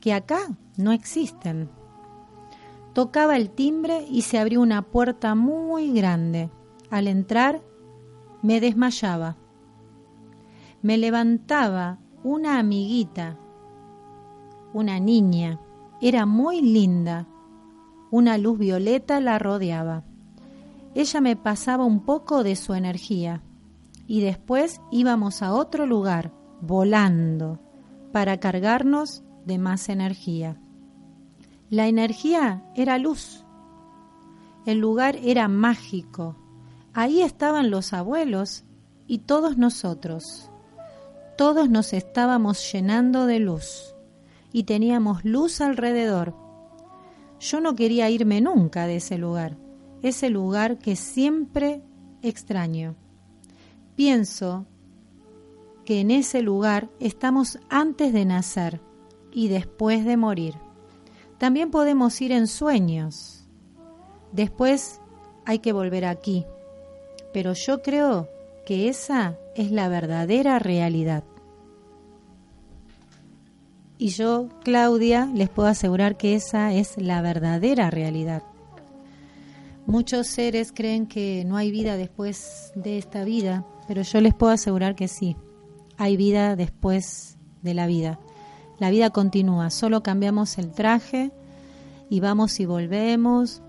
que 0.00 0.14
acá 0.14 0.40
no 0.78 0.90
existen. 0.92 1.68
Tocaba 2.94 3.36
el 3.36 3.50
timbre 3.50 4.06
y 4.10 4.22
se 4.22 4.38
abrió 4.38 4.62
una 4.62 4.80
puerta 4.80 5.34
muy 5.34 5.92
grande. 5.92 6.48
Al 6.88 7.06
entrar, 7.08 7.60
me 8.40 8.62
desmayaba. 8.62 9.36
Me 10.80 10.96
levantaba 10.96 11.98
una 12.24 12.58
amiguita, 12.58 13.36
una 14.72 14.98
niña. 14.98 15.60
Era 16.00 16.26
muy 16.26 16.60
linda. 16.60 17.28
Una 18.10 18.36
luz 18.38 18.58
violeta 18.58 19.20
la 19.20 19.38
rodeaba 19.38 20.02
ella 20.94 21.20
me 21.20 21.34
pasaba 21.34 21.84
un 21.84 22.00
poco 22.00 22.44
de 22.44 22.54
su 22.54 22.72
energía 22.74 23.42
y 24.06 24.20
después 24.20 24.80
íbamos 24.92 25.42
a 25.42 25.52
otro 25.52 25.86
lugar, 25.86 26.32
volando, 26.60 27.58
para 28.12 28.38
cargarnos 28.38 29.24
de 29.44 29.58
más 29.58 29.88
energía. 29.88 30.56
La 31.68 31.88
energía 31.88 32.62
era 32.76 32.98
luz. 32.98 33.44
El 34.66 34.78
lugar 34.78 35.16
era 35.22 35.48
mágico. 35.48 36.36
Ahí 36.92 37.22
estaban 37.22 37.70
los 37.70 37.92
abuelos 37.92 38.64
y 39.08 39.18
todos 39.18 39.58
nosotros. 39.58 40.50
Todos 41.36 41.68
nos 41.68 41.92
estábamos 41.92 42.72
llenando 42.72 43.26
de 43.26 43.40
luz 43.40 43.94
y 44.52 44.64
teníamos 44.64 45.24
luz 45.24 45.60
alrededor. 45.60 46.34
Yo 47.40 47.60
no 47.60 47.74
quería 47.74 48.08
irme 48.10 48.40
nunca 48.40 48.86
de 48.86 48.96
ese 48.96 49.18
lugar 49.18 49.56
ese 50.08 50.28
lugar 50.28 50.78
que 50.78 50.96
siempre 50.96 51.80
extraño. 52.20 52.94
Pienso 53.96 54.66
que 55.86 56.00
en 56.00 56.10
ese 56.10 56.42
lugar 56.42 56.90
estamos 57.00 57.58
antes 57.70 58.12
de 58.12 58.26
nacer 58.26 58.82
y 59.32 59.48
después 59.48 60.04
de 60.04 60.18
morir. 60.18 60.54
También 61.38 61.70
podemos 61.70 62.20
ir 62.20 62.32
en 62.32 62.48
sueños. 62.48 63.48
Después 64.32 65.00
hay 65.46 65.60
que 65.60 65.72
volver 65.72 66.04
aquí. 66.04 66.44
Pero 67.32 67.54
yo 67.54 67.80
creo 67.80 68.28
que 68.66 68.90
esa 68.90 69.38
es 69.56 69.70
la 69.70 69.88
verdadera 69.88 70.58
realidad. 70.58 71.24
Y 73.98 74.08
yo, 74.08 74.48
Claudia, 74.64 75.30
les 75.34 75.48
puedo 75.48 75.68
asegurar 75.68 76.16
que 76.16 76.34
esa 76.34 76.72
es 76.72 76.96
la 76.98 77.22
verdadera 77.22 77.90
realidad. 77.90 78.42
Muchos 79.86 80.26
seres 80.26 80.72
creen 80.72 81.06
que 81.06 81.44
no 81.46 81.56
hay 81.56 81.70
vida 81.70 81.96
después 81.96 82.72
de 82.74 82.98
esta 82.98 83.24
vida, 83.24 83.64
pero 83.86 84.02
yo 84.02 84.20
les 84.20 84.34
puedo 84.34 84.52
asegurar 84.52 84.94
que 84.94 85.08
sí, 85.08 85.36
hay 85.96 86.16
vida 86.16 86.56
después 86.56 87.36
de 87.62 87.74
la 87.74 87.86
vida. 87.86 88.18
La 88.78 88.90
vida 88.90 89.10
continúa, 89.10 89.70
solo 89.70 90.02
cambiamos 90.02 90.58
el 90.58 90.72
traje 90.72 91.30
y 92.10 92.20
vamos 92.20 92.58
y 92.60 92.66
volvemos 92.66 93.62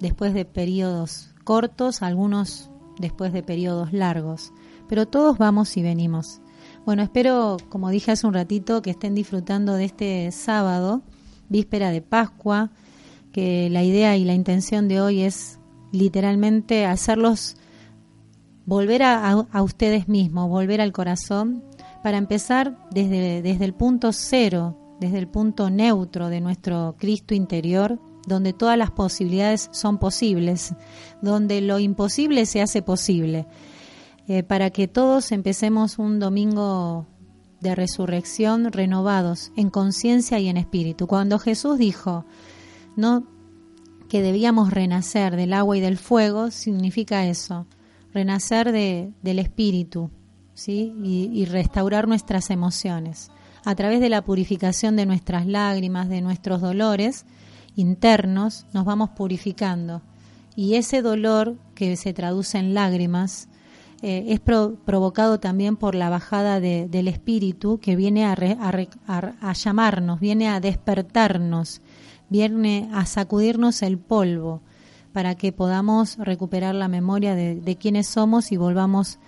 después 0.00 0.34
de 0.34 0.44
periodos 0.44 1.34
cortos, 1.44 2.02
algunos 2.02 2.70
después 2.98 3.32
de 3.32 3.42
periodos 3.42 3.92
largos, 3.92 4.52
pero 4.90 5.06
todos 5.06 5.38
vamos 5.38 5.76
y 5.76 5.82
venimos. 5.82 6.40
Bueno, 6.84 7.04
espero, 7.04 7.58
como 7.68 7.90
dije 7.90 8.10
hace 8.10 8.26
un 8.26 8.34
ratito, 8.34 8.82
que 8.82 8.90
estén 8.90 9.14
disfrutando 9.14 9.74
de 9.74 9.84
este 9.84 10.32
sábado, 10.32 11.02
víspera 11.48 11.92
de 11.92 12.02
Pascua, 12.02 12.72
que 13.30 13.70
la 13.70 13.84
idea 13.84 14.16
y 14.16 14.24
la 14.24 14.34
intención 14.34 14.88
de 14.88 15.00
hoy 15.00 15.22
es 15.22 15.60
literalmente 15.92 16.86
hacerlos 16.86 17.56
volver 18.66 19.04
a, 19.04 19.46
ustedes 19.62 20.08
mismos, 20.08 20.48
volver 20.48 20.80
al 20.80 20.90
corazón, 20.90 21.62
para 22.02 22.18
empezar 22.18 22.76
desde, 22.90 23.42
desde 23.42 23.64
el 23.64 23.74
punto 23.74 24.12
cero, 24.12 24.76
desde 24.98 25.18
el 25.18 25.28
punto 25.28 25.70
neutro 25.70 26.30
de 26.30 26.40
nuestro 26.40 26.96
Cristo 26.98 27.32
interior, 27.32 28.00
donde 28.26 28.52
todas 28.54 28.76
las 28.76 28.90
posibilidades 28.90 29.68
son 29.70 29.98
posibles, 29.98 30.74
donde 31.22 31.60
lo 31.60 31.78
imposible 31.78 32.44
se 32.44 32.60
hace 32.60 32.82
posible. 32.82 33.46
Eh, 34.30 34.44
para 34.44 34.70
que 34.70 34.86
todos 34.86 35.32
empecemos 35.32 35.98
un 35.98 36.20
domingo 36.20 37.08
de 37.58 37.74
resurrección 37.74 38.70
renovados 38.70 39.50
en 39.56 39.70
conciencia 39.70 40.38
y 40.38 40.46
en 40.46 40.56
espíritu. 40.56 41.08
Cuando 41.08 41.40
Jesús 41.40 41.78
dijo 41.78 42.24
no 42.94 43.26
que 44.08 44.22
debíamos 44.22 44.70
renacer 44.70 45.34
del 45.34 45.52
agua 45.52 45.76
y 45.76 45.80
del 45.80 45.98
fuego, 45.98 46.52
significa 46.52 47.26
eso, 47.26 47.66
renacer 48.14 48.70
de, 48.70 49.12
del 49.20 49.40
espíritu, 49.40 50.12
¿sí? 50.54 50.94
y 51.02 51.44
restaurar 51.46 52.06
nuestras 52.06 52.50
emociones 52.50 53.32
a 53.64 53.74
través 53.74 53.98
de 53.98 54.10
la 54.10 54.22
purificación 54.22 54.94
de 54.94 55.06
nuestras 55.06 55.44
lágrimas, 55.44 56.08
de 56.08 56.20
nuestros 56.20 56.60
dolores 56.60 57.26
internos, 57.74 58.64
nos 58.72 58.84
vamos 58.84 59.10
purificando. 59.10 60.02
Y 60.54 60.76
ese 60.76 61.02
dolor 61.02 61.56
que 61.74 61.96
se 61.96 62.12
traduce 62.12 62.58
en 62.58 62.74
lágrimas 62.74 63.48
eh, 64.02 64.24
es 64.28 64.40
provocado 64.40 65.40
también 65.40 65.76
por 65.76 65.94
la 65.94 66.10
bajada 66.10 66.60
del 66.60 67.08
espíritu 67.08 67.78
que 67.78 67.96
viene 67.96 68.24
a, 68.24 68.34
a, 68.36 69.52
llamarnos, 69.52 70.20
viene 70.20 70.48
a 70.48 70.60
despertarnos, 70.60 71.80
viene 72.28 72.88
a 72.92 73.04
sacudirnos 73.06 73.82
el 73.82 73.98
polvo 73.98 74.62
para 75.12 75.34
que 75.34 75.52
podamos 75.52 76.16
recuperar 76.18 76.74
la 76.74 76.88
memoria 76.88 77.34
de, 77.34 77.56
de 77.56 77.76
quiénes 77.76 78.06
somos 78.06 78.52
y 78.52 78.56
volvamos 78.56 79.18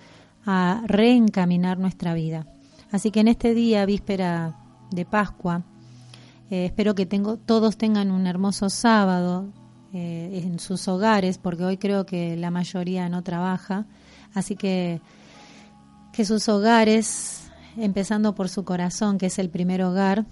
a 0.46 0.82
reencaminar 0.86 1.78
nuestra 1.78 2.14
vida. 2.14 2.46
Así 2.90 3.10
que 3.10 3.20
en 3.20 3.28
este 3.28 3.54
día, 3.54 3.86
víspera 3.86 4.56
de 4.90 5.04
Pascua, 5.04 5.62
eh, 6.50 6.66
espero 6.66 6.94
que 6.94 7.06
tengo, 7.06 7.38
todos 7.38 7.78
tengan 7.78 8.10
un 8.10 8.26
hermoso 8.26 8.68
sábado 8.68 9.46
eh, 9.94 10.42
en 10.44 10.58
sus 10.58 10.86
hogares, 10.86 11.38
porque 11.38 11.64
hoy 11.64 11.78
creo 11.78 12.04
que 12.04 12.36
la 12.36 12.50
mayoría 12.50 13.08
no 13.08 13.22
trabaja. 13.22 13.86
Así 14.34 14.56
que 14.56 15.00
que 16.12 16.24
sus 16.26 16.48
hogares, 16.48 17.50
empezando 17.76 18.34
por 18.34 18.48
su 18.48 18.64
corazón, 18.64 19.18
que 19.18 19.26
es 19.26 19.38
el 19.38 19.48
primer 19.48 19.82
hogar, 19.82 20.26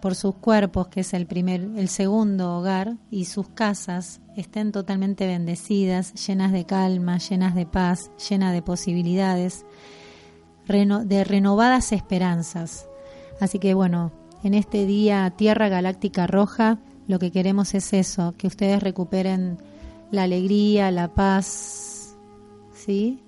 por 0.00 0.14
sus 0.16 0.34
cuerpos, 0.34 0.88
que 0.88 1.00
es 1.00 1.14
el 1.14 1.26
primer, 1.26 1.60
el 1.76 1.88
segundo 1.88 2.56
hogar, 2.56 2.96
y 3.10 3.26
sus 3.26 3.48
casas 3.50 4.20
estén 4.36 4.72
totalmente 4.72 5.26
bendecidas, 5.26 6.14
llenas 6.26 6.50
de 6.50 6.64
calma, 6.64 7.18
llenas 7.18 7.54
de 7.54 7.66
paz, 7.66 8.10
llenas 8.28 8.52
de 8.52 8.62
posibilidades 8.62 9.64
de 10.66 11.24
renovadas 11.24 11.92
esperanzas. 11.92 12.86
Así 13.40 13.58
que 13.58 13.74
bueno, 13.74 14.10
en 14.42 14.54
este 14.54 14.86
día 14.86 15.30
Tierra 15.36 15.68
Galáctica 15.68 16.26
Roja, 16.26 16.78
lo 17.06 17.18
que 17.18 17.30
queremos 17.30 17.74
es 17.74 17.92
eso, 17.92 18.34
que 18.38 18.46
ustedes 18.46 18.82
recuperen 18.82 19.58
la 20.10 20.22
alegría, 20.22 20.90
la 20.90 21.08
paz, 21.08 21.91
¿sí? 22.84 23.22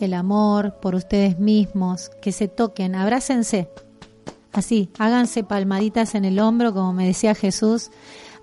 El 0.00 0.14
amor 0.14 0.78
por 0.80 0.94
ustedes 0.94 1.38
mismos, 1.38 2.10
que 2.20 2.32
se 2.32 2.48
toquen, 2.48 2.94
abrácense. 2.94 3.68
Así, 4.52 4.90
háganse 4.98 5.44
palmaditas 5.44 6.14
en 6.14 6.24
el 6.24 6.38
hombro, 6.38 6.72
como 6.72 6.92
me 6.92 7.06
decía 7.06 7.34
Jesús. 7.34 7.90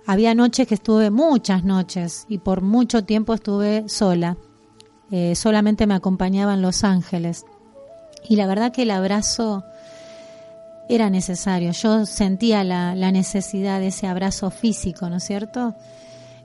Había 0.06 0.34
noches 0.34 0.66
que 0.66 0.74
estuve, 0.74 1.10
muchas 1.10 1.64
noches, 1.64 2.26
y 2.28 2.38
por 2.38 2.60
mucho 2.60 3.04
tiempo 3.04 3.34
estuve 3.34 3.88
sola. 3.88 4.36
Eh, 5.10 5.34
solamente 5.34 5.86
me 5.86 5.94
acompañaban 5.94 6.62
los 6.62 6.84
ángeles. 6.84 7.44
Y 8.28 8.36
la 8.36 8.46
verdad 8.46 8.72
que 8.72 8.82
el 8.82 8.90
abrazo 8.90 9.64
era 10.88 11.10
necesario. 11.10 11.72
Yo 11.72 12.06
sentía 12.06 12.64
la, 12.64 12.94
necesidad 12.94 13.80
de 13.80 13.88
ese 13.88 14.06
abrazo 14.06 14.50
físico, 14.50 15.08
¿no 15.08 15.16
es 15.16 15.24
cierto? 15.24 15.74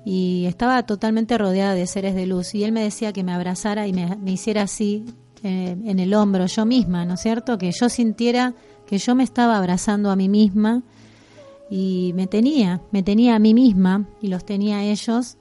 Y 0.06 0.46
estaba 0.46 0.84
totalmente 0.84 1.38
rodeada 1.38 1.74
de 1.74 1.86
seres 1.88 2.16
de 2.16 2.26
luz. 2.26 2.56
Y 2.56 2.64
él 2.64 2.72
me 2.72 2.84
decía 2.84 3.14
que 3.14 3.24
me 3.24 3.34
abrazara 3.34 3.88
y 3.88 3.94
me, 3.94 4.18
hiciera 4.32 4.64
así 4.64 5.06
eh, 5.44 5.76
en 5.84 6.00
el 6.00 6.14
hombro 6.14 6.46
yo 6.46 6.66
misma, 6.66 7.06
¿no 7.06 7.16
es 7.16 7.22
cierto? 7.22 7.58
Que 7.58 7.72
yo 7.72 7.90
sintiera 7.90 8.54
que 8.88 8.98
yo 8.98 9.14
me 9.16 9.24
estaba 9.24 9.58
abrazando 9.58 10.10
a 10.10 10.16
mí 10.16 10.30
misma 10.30 10.84
y 11.70 12.12
me 12.16 12.28
tenía, 12.28 12.82
me 12.92 13.04
tenía 13.04 13.36
a 13.36 13.40
mí 13.40 13.54
misma 13.54 14.08
y 14.22 14.30
los 14.30 14.46
tenía 14.46 14.78
a 14.78 14.84
ellos. 14.84 15.38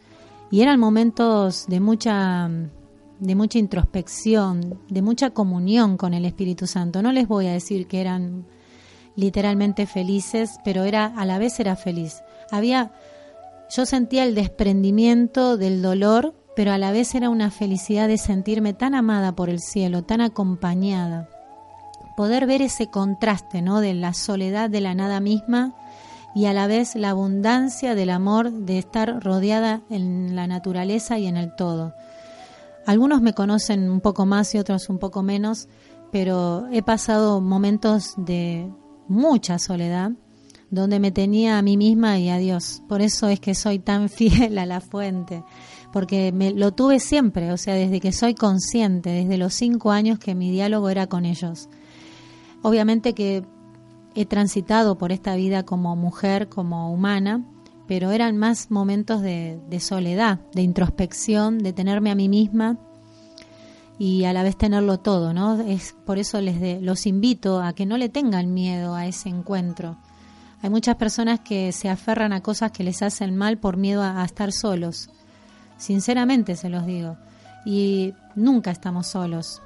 Y 0.50 0.60
eran 0.60 0.78
momentos 0.80 1.66
de 1.66 1.80
mucha 1.80 2.50
de 3.20 3.34
mucha 3.34 3.58
introspección, 3.58 4.78
de 4.88 5.02
mucha 5.02 5.30
comunión 5.30 5.96
con 5.96 6.14
el 6.14 6.24
Espíritu 6.24 6.66
Santo. 6.66 7.02
No 7.02 7.12
les 7.12 7.26
voy 7.26 7.46
a 7.46 7.52
decir 7.52 7.86
que 7.86 8.00
eran 8.00 8.46
literalmente 9.16 9.86
felices, 9.86 10.60
pero 10.64 10.84
era 10.84 11.06
a 11.06 11.24
la 11.24 11.38
vez 11.38 11.58
era 11.58 11.74
feliz. 11.74 12.22
Había 12.50 12.92
yo 13.70 13.86
sentía 13.86 14.24
el 14.24 14.34
desprendimiento 14.34 15.56
del 15.56 15.82
dolor, 15.82 16.34
pero 16.56 16.72
a 16.72 16.78
la 16.78 16.90
vez 16.90 17.14
era 17.14 17.28
una 17.28 17.50
felicidad 17.50 18.08
de 18.08 18.18
sentirme 18.18 18.72
tan 18.72 18.94
amada 18.94 19.32
por 19.32 19.50
el 19.50 19.60
cielo, 19.60 20.02
tan 20.02 20.20
acompañada. 20.20 21.28
Poder 22.16 22.46
ver 22.46 22.62
ese 22.62 22.88
contraste, 22.88 23.62
¿no? 23.62 23.80
de 23.80 23.94
la 23.94 24.14
soledad 24.14 24.70
de 24.70 24.80
la 24.80 24.94
nada 24.94 25.20
misma 25.20 25.74
y 26.34 26.46
a 26.46 26.52
la 26.52 26.66
vez 26.66 26.94
la 26.94 27.10
abundancia 27.10 27.94
del 27.94 28.10
amor 28.10 28.50
de 28.50 28.78
estar 28.78 29.22
rodeada 29.22 29.82
en 29.90 30.34
la 30.34 30.46
naturaleza 30.46 31.18
y 31.18 31.26
en 31.26 31.36
el 31.36 31.54
todo. 31.54 31.94
Algunos 32.86 33.20
me 33.20 33.34
conocen 33.34 33.90
un 33.90 34.00
poco 34.00 34.24
más 34.24 34.54
y 34.54 34.58
otros 34.58 34.88
un 34.88 34.98
poco 34.98 35.22
menos, 35.22 35.68
pero 36.10 36.66
he 36.72 36.82
pasado 36.82 37.40
momentos 37.40 38.14
de 38.16 38.68
mucha 39.08 39.58
soledad 39.58 40.12
donde 40.70 41.00
me 41.00 41.10
tenía 41.10 41.58
a 41.58 41.62
mí 41.62 41.76
misma 41.76 42.18
y 42.18 42.28
a 42.28 42.38
Dios. 42.38 42.82
Por 42.88 43.00
eso 43.00 43.28
es 43.28 43.40
que 43.40 43.54
soy 43.54 43.78
tan 43.78 44.08
fiel 44.08 44.58
a 44.58 44.66
la 44.66 44.80
fuente, 44.80 45.44
porque 45.92 46.32
me, 46.32 46.52
lo 46.52 46.72
tuve 46.72 47.00
siempre, 47.00 47.52
o 47.52 47.56
sea, 47.56 47.74
desde 47.74 48.00
que 48.00 48.12
soy 48.12 48.34
consciente, 48.34 49.10
desde 49.10 49.38
los 49.38 49.54
cinco 49.54 49.90
años 49.90 50.18
que 50.18 50.34
mi 50.34 50.50
diálogo 50.50 50.88
era 50.90 51.06
con 51.06 51.24
ellos. 51.24 51.68
Obviamente 52.62 53.14
que 53.14 53.44
he 54.14 54.26
transitado 54.26 54.98
por 54.98 55.12
esta 55.12 55.36
vida 55.36 55.62
como 55.62 55.94
mujer, 55.94 56.48
como 56.48 56.92
humana, 56.92 57.44
pero 57.86 58.10
eran 58.10 58.36
más 58.36 58.70
momentos 58.70 59.22
de, 59.22 59.60
soledad, 59.80 60.40
de 60.52 60.62
introspección, 60.62 61.58
de 61.58 61.72
tenerme 61.72 62.10
a 62.10 62.14
mí 62.14 62.28
misma 62.28 62.78
y 63.98 64.24
a 64.24 64.32
la 64.32 64.42
vez 64.42 64.56
tenerlo 64.56 64.98
todo, 64.98 65.32
¿no? 65.32 65.60
Es 65.60 65.94
por 66.04 66.18
eso 66.18 66.40
les 66.40 66.82
los 66.82 67.06
invito 67.06 67.60
a 67.62 67.72
que 67.72 67.86
no 67.86 67.96
le 67.96 68.08
tengan 68.08 68.52
miedo 68.52 68.94
a 68.94 69.06
ese 69.06 69.30
encuentro. 69.30 69.96
Hay 70.60 70.70
muchas 70.70 70.96
personas 70.96 71.40
que 71.40 71.72
se 71.72 71.88
aferran 71.88 72.32
a 72.32 72.42
cosas 72.42 72.72
que 72.72 72.84
les 72.84 73.02
hacen 73.02 73.36
mal 73.36 73.58
por 73.58 73.76
miedo 73.76 74.02
a 74.02 74.24
estar 74.24 74.52
solos. 74.52 75.10
Sinceramente 75.76 76.56
se 76.56 76.68
los 76.68 76.84
digo. 76.84 77.16
Y 77.64 78.14
nunca 78.34 78.70
estamos 78.70 79.06
solos. 79.06 79.62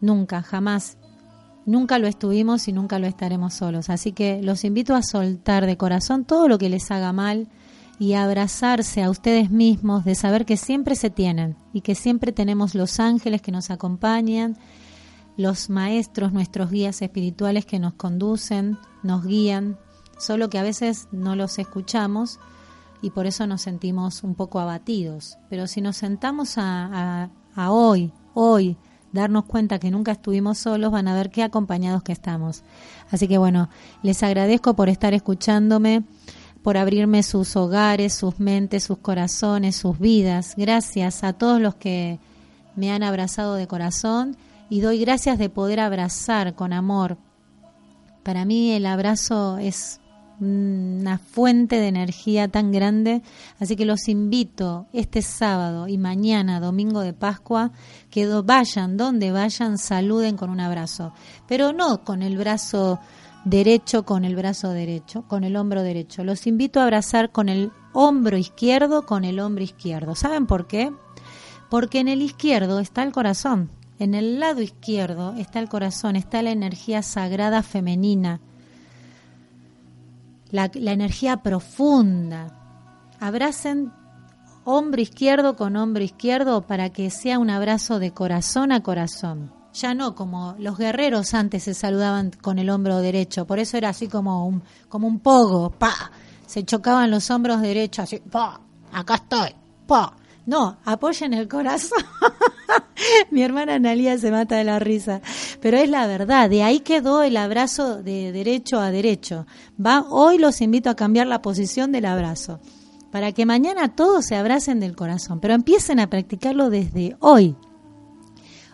Nunca, 0.00 0.42
jamás. 0.42 0.96
Nunca 1.64 1.98
lo 1.98 2.08
estuvimos 2.08 2.66
y 2.66 2.72
nunca 2.72 2.98
lo 2.98 3.06
estaremos 3.06 3.54
solos. 3.54 3.90
Así 3.90 4.12
que 4.12 4.42
los 4.42 4.64
invito 4.64 4.96
a 4.96 5.02
soltar 5.02 5.66
de 5.66 5.76
corazón 5.76 6.24
todo 6.24 6.48
lo 6.48 6.58
que 6.58 6.68
les 6.68 6.90
haga 6.90 7.12
mal 7.12 7.48
y 8.00 8.14
a 8.14 8.24
abrazarse 8.24 9.02
a 9.02 9.10
ustedes 9.10 9.50
mismos 9.50 10.04
de 10.04 10.16
saber 10.16 10.44
que 10.44 10.56
siempre 10.56 10.96
se 10.96 11.10
tienen 11.10 11.56
y 11.72 11.82
que 11.82 11.94
siempre 11.94 12.32
tenemos 12.32 12.74
los 12.74 12.98
ángeles 12.98 13.42
que 13.42 13.52
nos 13.52 13.70
acompañan, 13.70 14.56
los 15.36 15.70
maestros, 15.70 16.32
nuestros 16.32 16.70
guías 16.70 17.02
espirituales 17.02 17.64
que 17.66 17.78
nos 17.78 17.94
conducen, 17.94 18.78
nos 19.02 19.24
guían, 19.24 19.78
solo 20.18 20.50
que 20.50 20.58
a 20.58 20.62
veces 20.62 21.08
no 21.10 21.36
los 21.36 21.58
escuchamos 21.58 22.38
y 23.00 23.10
por 23.10 23.26
eso 23.26 23.46
nos 23.46 23.62
sentimos 23.62 24.22
un 24.22 24.34
poco 24.34 24.60
abatidos. 24.60 25.38
Pero 25.48 25.66
si 25.66 25.80
nos 25.80 25.96
sentamos 25.96 26.58
a, 26.58 27.30
a 27.54 27.70
hoy, 27.70 28.12
hoy, 28.34 28.76
darnos 29.12 29.44
cuenta 29.44 29.78
que 29.78 29.90
nunca 29.90 30.12
estuvimos 30.12 30.58
solos, 30.58 30.92
van 30.92 31.08
a 31.08 31.14
ver 31.14 31.30
qué 31.30 31.42
acompañados 31.42 32.02
que 32.02 32.12
estamos. 32.12 32.62
Así 33.10 33.28
que 33.28 33.38
bueno, 33.38 33.68
les 34.02 34.22
agradezco 34.22 34.74
por 34.74 34.88
estar 34.88 35.14
escuchándome, 35.14 36.04
por 36.62 36.76
abrirme 36.76 37.22
sus 37.22 37.56
hogares, 37.56 38.14
sus 38.14 38.38
mentes, 38.38 38.84
sus 38.84 38.98
corazones, 38.98 39.76
sus 39.76 39.98
vidas. 39.98 40.54
Gracias 40.56 41.24
a 41.24 41.32
todos 41.32 41.60
los 41.60 41.74
que 41.74 42.20
me 42.76 42.92
han 42.92 43.02
abrazado 43.02 43.56
de 43.56 43.66
corazón 43.66 44.36
y 44.72 44.80
doy 44.80 45.00
gracias 45.00 45.38
de 45.38 45.50
poder 45.50 45.80
abrazar 45.80 46.54
con 46.54 46.72
amor. 46.72 47.18
Para 48.22 48.46
mí 48.46 48.70
el 48.72 48.86
abrazo 48.86 49.58
es 49.58 50.00
una 50.40 51.18
fuente 51.18 51.76
de 51.76 51.88
energía 51.88 52.48
tan 52.48 52.72
grande. 52.72 53.20
Así 53.60 53.76
que 53.76 53.84
los 53.84 54.08
invito 54.08 54.86
este 54.94 55.20
sábado 55.20 55.88
y 55.88 55.98
mañana, 55.98 56.58
domingo 56.58 57.02
de 57.02 57.12
Pascua, 57.12 57.72
que 58.08 58.26
vayan 58.26 58.96
donde 58.96 59.30
vayan, 59.30 59.76
saluden 59.76 60.38
con 60.38 60.48
un 60.48 60.60
abrazo. 60.60 61.12
Pero 61.46 61.74
no 61.74 62.02
con 62.02 62.22
el 62.22 62.38
brazo 62.38 62.98
derecho, 63.44 64.06
con 64.06 64.24
el 64.24 64.36
brazo 64.36 64.70
derecho, 64.70 65.28
con 65.28 65.44
el 65.44 65.56
hombro 65.56 65.82
derecho. 65.82 66.24
Los 66.24 66.46
invito 66.46 66.80
a 66.80 66.84
abrazar 66.84 67.30
con 67.30 67.50
el 67.50 67.72
hombro 67.92 68.38
izquierdo, 68.38 69.04
con 69.04 69.26
el 69.26 69.38
hombro 69.38 69.64
izquierdo. 69.64 70.14
¿Saben 70.14 70.46
por 70.46 70.66
qué? 70.66 70.90
Porque 71.68 72.00
en 72.00 72.08
el 72.08 72.22
izquierdo 72.22 72.80
está 72.80 73.02
el 73.02 73.12
corazón. 73.12 73.81
En 74.02 74.14
el 74.14 74.40
lado 74.40 74.60
izquierdo 74.60 75.34
está 75.38 75.60
el 75.60 75.68
corazón, 75.68 76.16
está 76.16 76.42
la 76.42 76.50
energía 76.50 77.02
sagrada 77.02 77.62
femenina 77.62 78.40
la, 80.52 80.70
energía 80.74 81.38
profunda. 81.38 82.58
Abracen 83.18 83.92
hombro 84.64 85.00
izquierdo 85.00 85.54
con 85.54 85.76
hombro 85.76 86.02
izquierdo 86.02 86.62
para 86.62 86.90
que 86.90 87.10
sea 87.10 87.38
un 87.38 87.48
abrazo 87.48 88.00
de 88.00 88.12
corazón 88.12 88.72
a 88.72 88.82
corazón. 88.82 89.52
Ya 89.72 89.94
no 89.94 90.16
como 90.16 90.56
los 90.58 90.76
guerreros 90.78 91.32
antes 91.32 91.62
se 91.62 91.74
saludaban 91.74 92.32
con 92.42 92.58
el 92.58 92.70
hombro 92.70 92.98
derecho, 92.98 93.46
por 93.46 93.60
eso 93.60 93.76
era 93.76 93.90
así 93.90 94.08
como 94.08 94.48
un, 94.48 94.64
como 94.88 95.06
un 95.06 95.20
pogo, 95.20 95.70
pa, 95.70 96.10
se 96.44 96.64
chocaban 96.64 97.08
los 97.08 97.30
hombros 97.30 97.62
derechos, 97.62 98.02
así, 98.02 98.18
pa, 98.18 98.60
acá 98.92 99.14
estoy, 99.14 99.54
pa. 99.86 100.16
No, 100.44 100.78
apoyen 100.84 101.34
el 101.34 101.48
corazón. 101.48 102.02
Mi 103.30 103.42
hermana 103.42 103.74
Analia 103.74 104.18
se 104.18 104.30
mata 104.30 104.56
de 104.56 104.64
la 104.64 104.78
risa, 104.78 105.20
pero 105.60 105.76
es 105.76 105.88
la 105.88 106.06
verdad. 106.06 106.50
De 106.50 106.62
ahí 106.62 106.80
quedó 106.80 107.22
el 107.22 107.36
abrazo 107.36 108.02
de 108.02 108.32
derecho 108.32 108.80
a 108.80 108.90
derecho. 108.90 109.46
Va, 109.84 110.04
hoy 110.08 110.38
los 110.38 110.60
invito 110.60 110.90
a 110.90 110.96
cambiar 110.96 111.26
la 111.26 111.42
posición 111.42 111.92
del 111.92 112.06
abrazo 112.06 112.60
para 113.12 113.32
que 113.32 113.44
mañana 113.44 113.94
todos 113.94 114.24
se 114.24 114.36
abracen 114.36 114.80
del 114.80 114.96
corazón, 114.96 115.38
pero 115.38 115.52
empiecen 115.52 116.00
a 116.00 116.08
practicarlo 116.08 116.70
desde 116.70 117.14
hoy. 117.20 117.54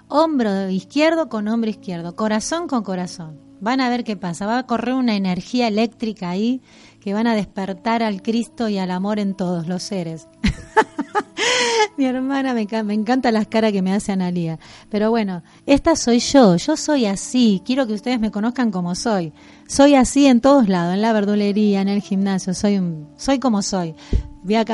Hombro 0.07 0.71
izquierdo 0.71 1.29
con 1.29 1.49
hombro 1.49 1.69
izquierdo, 1.69 2.15
corazón 2.15 2.69
con 2.69 2.85
corazón. 2.85 3.41
Van 3.61 3.81
a 3.81 3.91
ver 3.91 4.05
qué 4.05 4.17
pasa, 4.17 4.47
va 4.47 4.59
a 4.59 4.67
correr 4.67 4.95
una 4.95 5.17
energía 5.17 5.67
eléctrica 5.67 6.31
ahí 6.31 6.63
que 7.01 7.13
van 7.13 7.27
a 7.27 7.35
despertar 7.35 8.05
al 8.05 8.23
Cristo 8.23 8.69
y 8.69 8.79
al 8.79 8.93
amor 8.93 9.19
en 9.19 9.35
todos 9.35 9.67
los 9.67 9.83
seres. 9.83 10.29
Mi 11.97 12.05
hermana 12.07 12.55
me, 12.55 12.67
me 12.85 12.95
encanta 12.95 13.31
las 13.33 13.47
caras 13.47 13.73
que 13.73 13.83
me 13.83 13.93
hace 13.93 14.13
Analía. 14.13 14.59
Pero 14.91 15.11
bueno, 15.11 15.43
esta 15.67 15.97
soy 15.97 16.21
yo, 16.21 16.57
yo 16.57 16.77
soy 16.77 17.07
así, 17.07 17.63
quiero 17.65 17.87
que 17.87 17.95
ustedes 17.95 18.21
me 18.21 18.31
conozcan 18.31 18.71
como 18.71 18.95
soy. 18.95 19.33
Soy 19.67 19.95
así 19.95 20.27
en 20.27 20.41
todos 20.41 20.69
lados, 20.69 20.95
en 20.95 21.03
la 21.03 21.13
verdulería, 21.13 21.81
en 21.81 21.89
el 21.89 22.01
gimnasio, 22.01 22.55
soy 22.55 22.79
un, 22.79 23.09
soy 23.17 23.39
como 23.39 23.63
soy. 23.63 23.95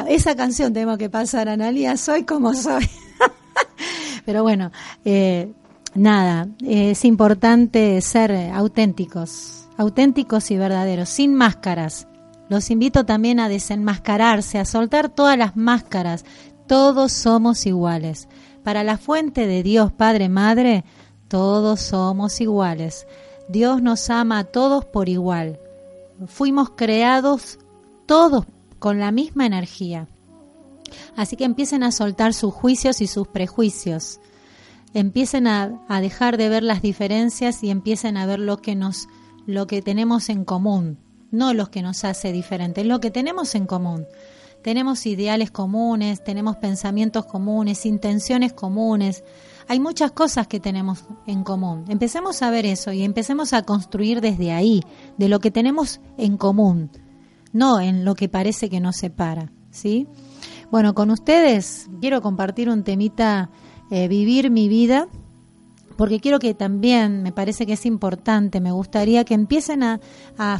Esa 0.08 0.36
canción 0.36 0.72
tengo 0.72 0.96
que 0.98 1.10
pasar, 1.10 1.48
Analía, 1.48 1.96
soy 1.96 2.24
como 2.24 2.54
soy. 2.54 2.88
Pero 4.26 4.42
bueno, 4.42 4.70
eh, 5.04 5.52
nada, 5.94 6.48
es 6.64 7.04
importante 7.04 8.00
ser 8.00 8.32
auténticos, 8.52 9.68
auténticos 9.76 10.50
y 10.50 10.56
verdaderos, 10.56 11.08
sin 11.08 11.34
máscaras. 11.34 12.06
Los 12.48 12.70
invito 12.70 13.04
también 13.04 13.40
a 13.40 13.48
desenmascararse, 13.48 14.58
a 14.58 14.64
soltar 14.64 15.08
todas 15.08 15.38
las 15.38 15.56
máscaras. 15.56 16.24
Todos 16.66 17.12
somos 17.12 17.66
iguales. 17.66 18.28
Para 18.62 18.84
la 18.84 18.98
fuente 18.98 19.46
de 19.46 19.62
Dios, 19.62 19.92
Padre, 19.92 20.28
Madre, 20.28 20.84
todos 21.28 21.80
somos 21.80 22.40
iguales. 22.40 23.06
Dios 23.48 23.82
nos 23.82 24.10
ama 24.10 24.40
a 24.40 24.44
todos 24.44 24.84
por 24.84 25.08
igual. 25.08 25.58
Fuimos 26.26 26.70
creados 26.70 27.58
todos 28.06 28.46
con 28.78 28.98
la 28.98 29.10
misma 29.10 29.46
energía. 29.46 30.08
Así 31.16 31.36
que 31.36 31.44
empiecen 31.44 31.82
a 31.82 31.92
soltar 31.92 32.34
sus 32.34 32.52
juicios 32.52 33.00
y 33.00 33.06
sus 33.06 33.26
prejuicios. 33.26 34.20
Empiecen 34.92 35.46
a, 35.46 35.80
a, 35.88 36.00
dejar 36.00 36.36
de 36.36 36.48
ver 36.48 36.62
las 36.62 36.82
diferencias 36.82 37.64
y 37.64 37.70
empiecen 37.70 38.16
a 38.16 38.26
ver 38.26 38.38
lo 38.38 38.58
que 38.58 38.76
nos, 38.76 39.08
lo 39.46 39.66
que 39.66 39.82
tenemos 39.82 40.28
en 40.28 40.44
común 40.44 41.03
no 41.34 41.52
los 41.52 41.68
que 41.68 41.82
nos 41.82 42.04
hace 42.04 42.32
diferentes, 42.32 42.86
lo 42.86 43.00
que 43.00 43.10
tenemos 43.10 43.54
en 43.54 43.66
común. 43.66 44.06
Tenemos 44.62 45.04
ideales 45.04 45.50
comunes, 45.50 46.24
tenemos 46.24 46.56
pensamientos 46.56 47.26
comunes, 47.26 47.84
intenciones 47.84 48.54
comunes. 48.54 49.22
Hay 49.68 49.78
muchas 49.78 50.12
cosas 50.12 50.46
que 50.46 50.58
tenemos 50.58 51.04
en 51.26 51.44
común. 51.44 51.84
Empecemos 51.88 52.40
a 52.40 52.50
ver 52.50 52.64
eso 52.64 52.90
y 52.90 53.02
empecemos 53.02 53.52
a 53.52 53.62
construir 53.62 54.22
desde 54.22 54.52
ahí, 54.52 54.82
de 55.18 55.28
lo 55.28 55.40
que 55.40 55.50
tenemos 55.50 56.00
en 56.16 56.38
común, 56.38 56.90
no 57.52 57.78
en 57.78 58.06
lo 58.06 58.14
que 58.14 58.30
parece 58.30 58.70
que 58.70 58.80
nos 58.80 58.96
separa, 58.96 59.52
¿sí? 59.70 60.06
Bueno, 60.70 60.94
con 60.94 61.10
ustedes 61.10 61.90
quiero 62.00 62.22
compartir 62.22 62.70
un 62.70 62.84
temita, 62.84 63.50
eh, 63.90 64.08
vivir 64.08 64.50
mi 64.50 64.68
vida, 64.68 65.08
porque 65.96 66.20
quiero 66.20 66.38
que 66.38 66.54
también, 66.54 67.22
me 67.22 67.32
parece 67.32 67.66
que 67.66 67.74
es 67.74 67.86
importante, 67.86 68.60
me 68.60 68.72
gustaría 68.72 69.24
que 69.24 69.34
empiecen 69.34 69.82
a, 69.82 70.00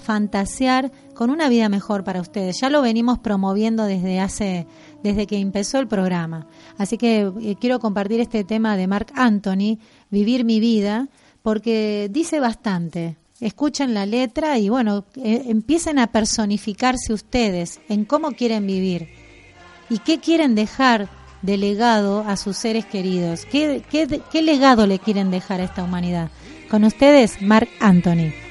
fantasear 0.03 0.93
con 1.15 1.31
una 1.31 1.49
vida 1.49 1.69
mejor 1.69 2.05
para 2.05 2.21
ustedes. 2.21 2.61
Ya 2.61 2.71
lo 2.71 2.83
venimos 2.83 3.19
promoviendo 3.19 3.85
desde 3.85 4.21
hace, 4.21 4.67
desde 5.03 5.27
que 5.27 5.39
empezó 5.39 5.79
el 5.79 5.89
programa. 5.89 6.47
Así 6.79 6.99
que 6.99 7.31
eh, 7.41 7.57
quiero 7.61 7.79
compartir 7.79 8.21
este 8.21 8.45
tema 8.45 8.77
de 8.77 8.87
Mark 8.87 9.09
Anthony, 9.15 9.79
Vivir 10.11 10.45
mi 10.45 10.61
vida, 10.61 11.09
porque 11.43 12.09
dice 12.11 12.41
bastante. 12.41 13.17
Escuchen 13.41 13.95
la 13.95 14.07
letra 14.07 14.59
y 14.59 14.69
bueno, 14.69 15.05
eh, 15.17 15.45
empiecen 15.49 15.99
a 15.99 16.07
personificarse 16.07 17.13
ustedes 17.13 17.81
en 17.89 18.05
cómo 18.05 18.31
quieren 18.31 18.67
vivir 18.67 19.09
y 19.91 19.99
qué 19.99 20.19
quieren 20.19 20.55
dejar 20.55 21.09
de 21.45 21.59
legado 21.59 22.25
a 22.27 22.37
sus 22.37 22.57
seres 22.57 22.87
queridos? 22.87 23.45
¿Qué, 23.45 23.83
qué, 23.91 24.21
qué 24.33 24.43
legado 24.43 24.87
le 24.87 24.99
quieren 24.99 25.31
dejar 25.31 25.61
a 25.61 25.65
esta 25.65 25.85
humanidad? 25.85 26.31
Con 26.71 26.85
ustedes, 26.85 27.43
Mark 27.43 27.69
Anthony. 27.81 28.44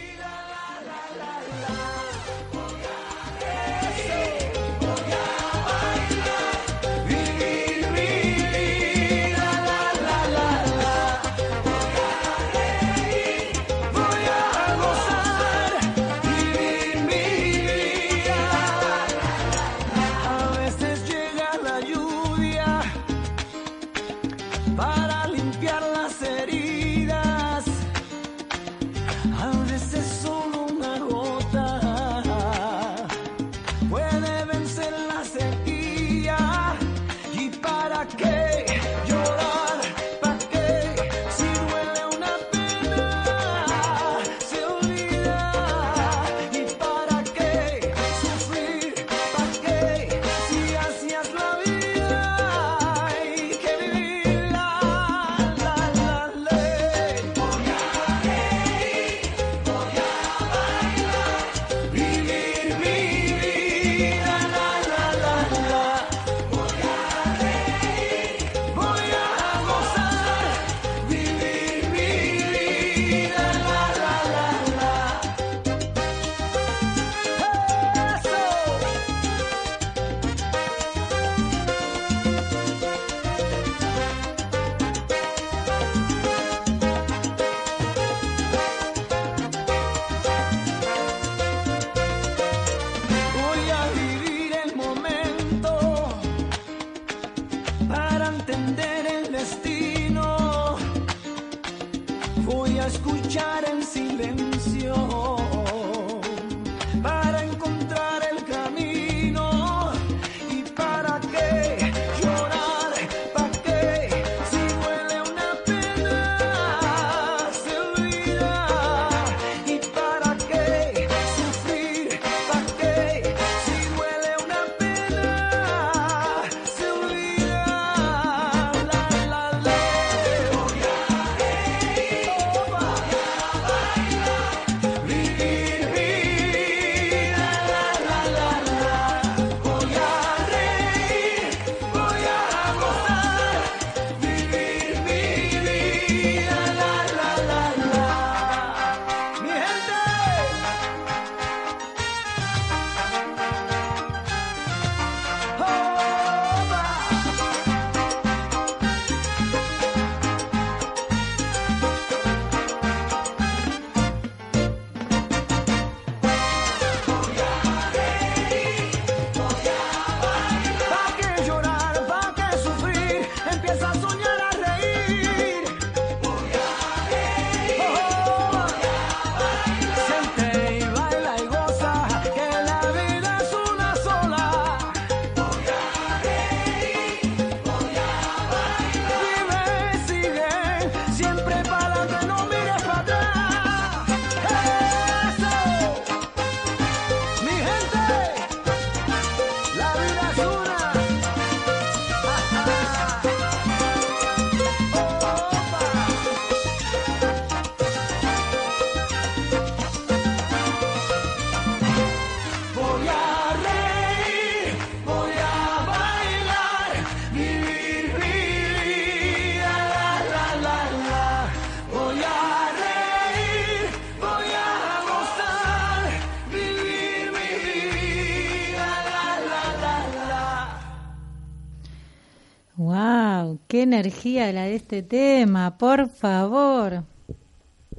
Energía 233.83 234.51
la 234.51 234.63
de 234.63 234.75
este 234.75 235.03
tema, 235.03 235.77
por 235.77 236.09
favor. 236.09 237.03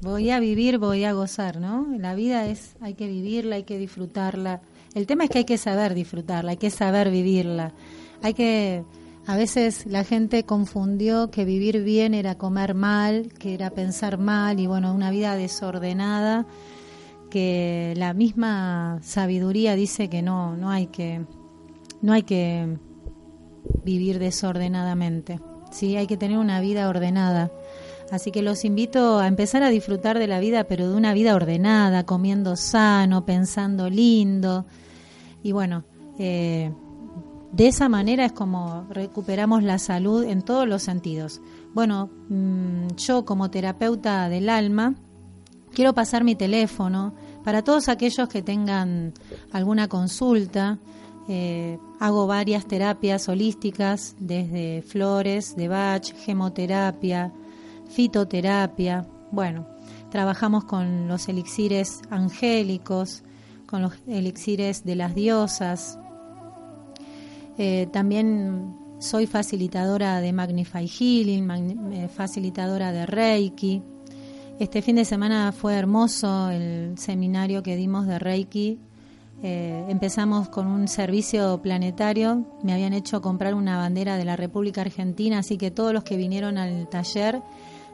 Voy 0.01 0.29
a 0.29 0.39
vivir, 0.39 0.77
voy 0.77 1.03
a 1.03 1.13
gozar, 1.13 1.59
¿no? 1.59 1.87
La 1.97 2.15
vida 2.15 2.45
es, 2.47 2.75
hay 2.81 2.95
que 2.95 3.07
vivirla, 3.07 3.55
hay 3.55 3.63
que 3.63 3.77
disfrutarla. 3.77 4.61
El 4.93 5.07
tema 5.07 5.23
es 5.23 5.29
que 5.29 5.39
hay 5.39 5.45
que 5.45 5.57
saber 5.57 5.93
disfrutarla, 5.93 6.51
hay 6.51 6.57
que 6.57 6.69
saber 6.69 7.09
vivirla. 7.09 7.73
Hay 8.21 8.33
que, 8.33 8.83
a 9.25 9.35
veces 9.35 9.85
la 9.85 10.03
gente 10.03 10.43
confundió 10.43 11.31
que 11.31 11.45
vivir 11.45 11.83
bien 11.83 12.13
era 12.13 12.35
comer 12.35 12.75
mal, 12.75 13.33
que 13.39 13.53
era 13.53 13.69
pensar 13.71 14.17
mal 14.17 14.59
y 14.59 14.67
bueno, 14.67 14.93
una 14.93 15.11
vida 15.11 15.35
desordenada, 15.35 16.45
que 17.29 17.93
la 17.97 18.13
misma 18.13 18.99
sabiduría 19.01 19.75
dice 19.75 20.09
que 20.09 20.21
no, 20.21 20.55
no 20.55 20.69
hay 20.69 20.87
que, 20.87 21.25
no 22.01 22.13
hay 22.13 22.23
que 22.23 22.77
vivir 23.83 24.19
desordenadamente. 24.19 25.39
Sí, 25.75 25.97
hay 25.97 26.07
que 26.07 26.15
tener 26.15 26.37
una 26.37 26.61
vida 26.61 26.87
ordenada. 26.87 27.51
Así 28.09 28.31
que 28.31 28.41
los 28.41 28.63
invito 28.63 29.19
a 29.19 29.27
empezar 29.27 29.61
a 29.61 29.69
disfrutar 29.69 30.19
de 30.19 30.27
la 30.27 30.39
vida, 30.39 30.63
pero 30.63 30.87
de 30.87 30.95
una 30.95 31.13
vida 31.13 31.35
ordenada, 31.35 32.05
comiendo 32.05 32.55
sano, 32.55 33.25
pensando 33.25 33.89
lindo. 33.89 34.65
Y 35.43 35.51
bueno, 35.51 35.83
eh, 36.17 36.71
de 37.51 37.67
esa 37.67 37.89
manera 37.89 38.23
es 38.23 38.31
como 38.31 38.87
recuperamos 38.89 39.63
la 39.63 39.77
salud 39.77 40.23
en 40.23 40.43
todos 40.43 40.65
los 40.65 40.81
sentidos. 40.81 41.41
Bueno, 41.73 42.09
mm, 42.29 42.95
yo 42.95 43.25
como 43.25 43.51
terapeuta 43.51 44.29
del 44.29 44.47
alma, 44.47 44.95
quiero 45.73 45.93
pasar 45.93 46.23
mi 46.23 46.35
teléfono 46.35 47.13
para 47.43 47.63
todos 47.63 47.89
aquellos 47.89 48.29
que 48.29 48.41
tengan 48.41 49.13
alguna 49.51 49.89
consulta 49.89 50.79
eh, 51.27 51.79
hago 51.99 52.27
varias 52.27 52.65
terapias 52.67 53.27
holísticas, 53.29 54.15
desde 54.19 54.83
flores, 54.83 55.55
de 55.55 55.67
Bach, 55.67 56.13
gemoterapia, 56.23 57.33
fitoterapia. 57.89 59.07
Bueno, 59.31 59.67
trabajamos 60.11 60.65
con 60.65 61.07
los 61.07 61.27
elixires 61.27 62.01
angélicos, 62.11 63.23
con 63.65 63.81
los 63.81 63.93
elixires 64.07 64.83
de 64.83 64.95
las 64.95 65.15
diosas. 65.15 65.97
Eh, 67.57 67.87
también 67.91 68.75
soy 68.99 69.25
facilitadora 69.25 70.21
de 70.21 70.31
Magnify 70.31 70.87
Healing, 70.87 71.49
eh, 71.91 72.07
facilitadora 72.07 72.91
de 72.91 73.07
Reiki. 73.07 73.81
Este 74.59 74.81
fin 74.83 74.95
de 74.97 75.05
semana 75.05 75.51
fue 75.51 75.73
hermoso 75.73 76.49
el 76.49 76.97
seminario 76.97 77.63
que 77.63 77.75
dimos 77.75 78.05
de 78.05 78.19
Reiki 78.19 78.79
eh, 79.43 79.85
empezamos 79.89 80.49
con 80.49 80.67
un 80.67 80.87
servicio 80.87 81.61
planetario, 81.61 82.45
me 82.63 82.73
habían 82.73 82.93
hecho 82.93 83.21
comprar 83.21 83.53
una 83.53 83.77
bandera 83.77 84.17
de 84.17 84.25
la 84.25 84.35
República 84.35 84.81
Argentina, 84.81 85.39
así 85.39 85.57
que 85.57 85.71
todos 85.71 85.93
los 85.93 86.03
que 86.03 86.17
vinieron 86.17 86.57
al 86.57 86.87
taller 86.89 87.41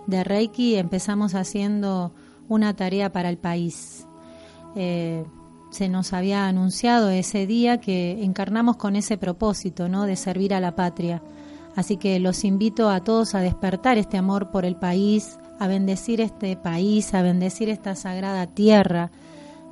de 0.08 0.24
Reiki 0.24 0.76
empezamos 0.76 1.36
haciendo 1.36 2.14
una 2.48 2.76
tarea 2.76 3.12
para 3.12 3.30
el 3.30 3.38
país. 3.38 4.08
Eh, 4.76 5.26
se 5.72 5.88
nos 5.88 6.14
había 6.14 6.48
anunciado 6.48 7.10
ese 7.10 7.48
día 7.48 7.80
que 7.80 8.24
encarnamos 8.24 8.76
con 8.76 8.96
ese 8.96 9.18
propósito, 9.18 9.88
¿no? 9.88 10.06
De 10.06 10.18
servir 10.18 10.54
a 10.54 10.60
la 10.60 10.76
patria. 10.76 11.24
Así 11.76 11.96
que 11.96 12.20
los 12.20 12.44
invito 12.44 12.90
a 12.90 13.02
todos 13.02 13.34
a 13.36 13.40
despertar 13.40 13.98
este 13.98 14.18
amor 14.18 14.52
por 14.52 14.66
el 14.66 14.76
país, 14.76 15.40
a 15.60 15.68
bendecir 15.68 16.20
este 16.20 16.58
país, 16.58 17.14
a 17.14 17.22
bendecir 17.22 17.70
esta 17.70 17.96
sagrada 17.96 18.48
tierra, 18.48 19.12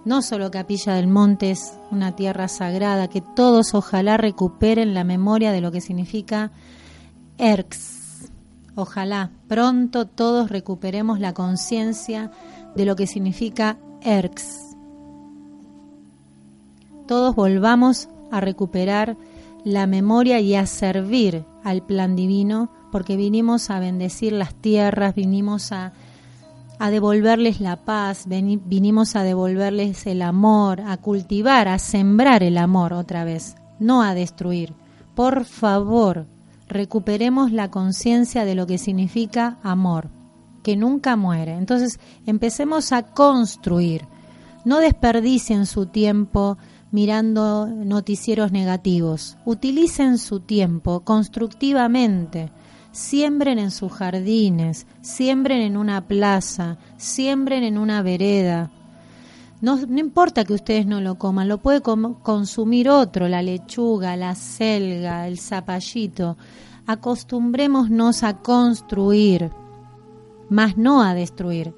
no 0.10 0.24
solo 0.24 0.50
Capilla 0.50 0.96
del 0.96 1.08
Monte 1.08 1.52
es 1.52 1.78
una 1.92 2.16
tierra 2.16 2.48
sagrada, 2.48 3.10
que 3.10 3.22
todos 3.22 3.76
ojalá 3.76 4.18
recuperen 4.18 4.96
la 4.96 5.04
memoria 5.04 5.52
de 5.52 5.62
lo 5.62 5.72
que 5.72 5.82
significa 5.82 6.50
ERX. 7.38 8.32
Ojalá 8.74 9.30
pronto 9.48 10.08
todos 10.08 10.50
recuperemos 10.50 11.20
la 11.20 11.36
conciencia 11.36 12.32
de 12.76 12.86
lo 12.86 12.96
que 12.96 13.06
significa 13.06 13.78
ERX. 14.02 14.76
Todos 17.08 17.36
volvamos 17.36 18.10
a 18.32 18.42
recuperar 18.42 19.16
la 19.64 19.86
memoria 19.86 20.40
y 20.40 20.56
a 20.56 20.66
servir 20.66 21.46
al 21.64 21.86
plan 21.86 22.16
divino, 22.16 22.72
porque 22.92 23.16
vinimos 23.16 23.70
a 23.70 23.80
bendecir 23.80 24.34
las 24.34 24.56
tierras, 24.56 25.14
vinimos 25.14 25.72
a 25.72 25.94
a 26.80 26.90
devolverles 26.90 27.60
la 27.60 27.76
paz, 27.76 28.26
vinimos 28.28 29.18
a 29.18 29.24
devolverles 29.24 30.08
el 30.08 30.22
amor, 30.22 30.80
a 30.82 30.96
cultivar, 30.96 31.68
a 31.68 31.78
sembrar 31.78 32.42
el 32.42 32.58
amor 32.58 32.94
otra 32.94 33.26
vez, 33.26 33.56
no 33.80 34.02
a 34.02 34.14
destruir. 34.14 34.74
Por 35.14 35.44
favor, 35.44 36.26
recuperemos 36.70 37.52
la 37.52 37.70
conciencia 37.70 38.46
de 38.46 38.56
lo 38.56 38.66
que 38.66 38.78
significa 38.78 39.58
amor, 39.62 40.10
que 40.64 40.78
nunca 40.78 41.18
muere. 41.18 41.56
Entonces, 41.56 42.00
empecemos 42.26 42.94
a 42.94 43.04
construir. 43.04 44.06
No 44.64 44.80
desperdicien 44.80 45.66
su 45.66 45.88
tiempo 45.88 46.58
mirando 46.92 47.68
noticieros 47.68 48.54
negativos. 48.54 49.38
Utilicen 49.44 50.18
su 50.18 50.40
tiempo 50.40 51.02
constructivamente 51.02 52.52
siembren 53.00 53.60
en 53.60 53.72
sus 53.72 53.94
jardines, 53.94 54.86
siembren 55.00 55.62
en 55.62 55.78
una 55.78 56.06
plaza, 56.06 56.78
siembren 56.98 57.64
en 57.64 57.78
una 57.78 58.02
vereda. 58.02 58.72
No, 59.62 59.80
importa 59.80 60.44
que 60.44 60.54
ustedes 60.54 60.86
no 60.86 61.00
lo 61.00 61.16
coman, 61.16 61.48
lo 61.48 61.60
puede 61.60 61.82
consumir 61.82 62.90
otro, 62.90 63.30
la 63.30 63.42
lechuga, 63.42 64.18
la 64.18 64.36
selga, 64.36 65.28
el 65.28 65.40
zapallito. 65.40 66.36
Acostumbrémonos 66.88 68.24
a 68.24 68.40
construir, 68.40 69.50
más 70.50 70.76
no 70.78 71.02
a 71.02 71.14
destruir. 71.14 71.74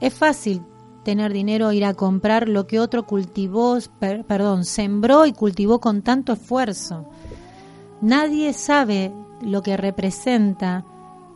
Es 0.00 0.14
fácil 0.14 0.62
tener 1.04 1.34
dinero, 1.34 1.70
ir 1.72 1.84
a 1.84 1.92
comprar 1.92 2.48
lo 2.48 2.66
que 2.66 2.80
otro 2.80 3.06
cultivó, 3.06 3.76
perdón, 3.98 4.64
sembró 4.64 5.26
y 5.26 5.32
cultivó 5.32 5.80
con 5.80 6.00
tanto 6.00 6.32
esfuerzo. 6.32 7.04
Nadie 8.00 8.54
sabe 8.54 9.12
lo 9.42 9.62
que 9.62 9.76
representa 9.76 10.84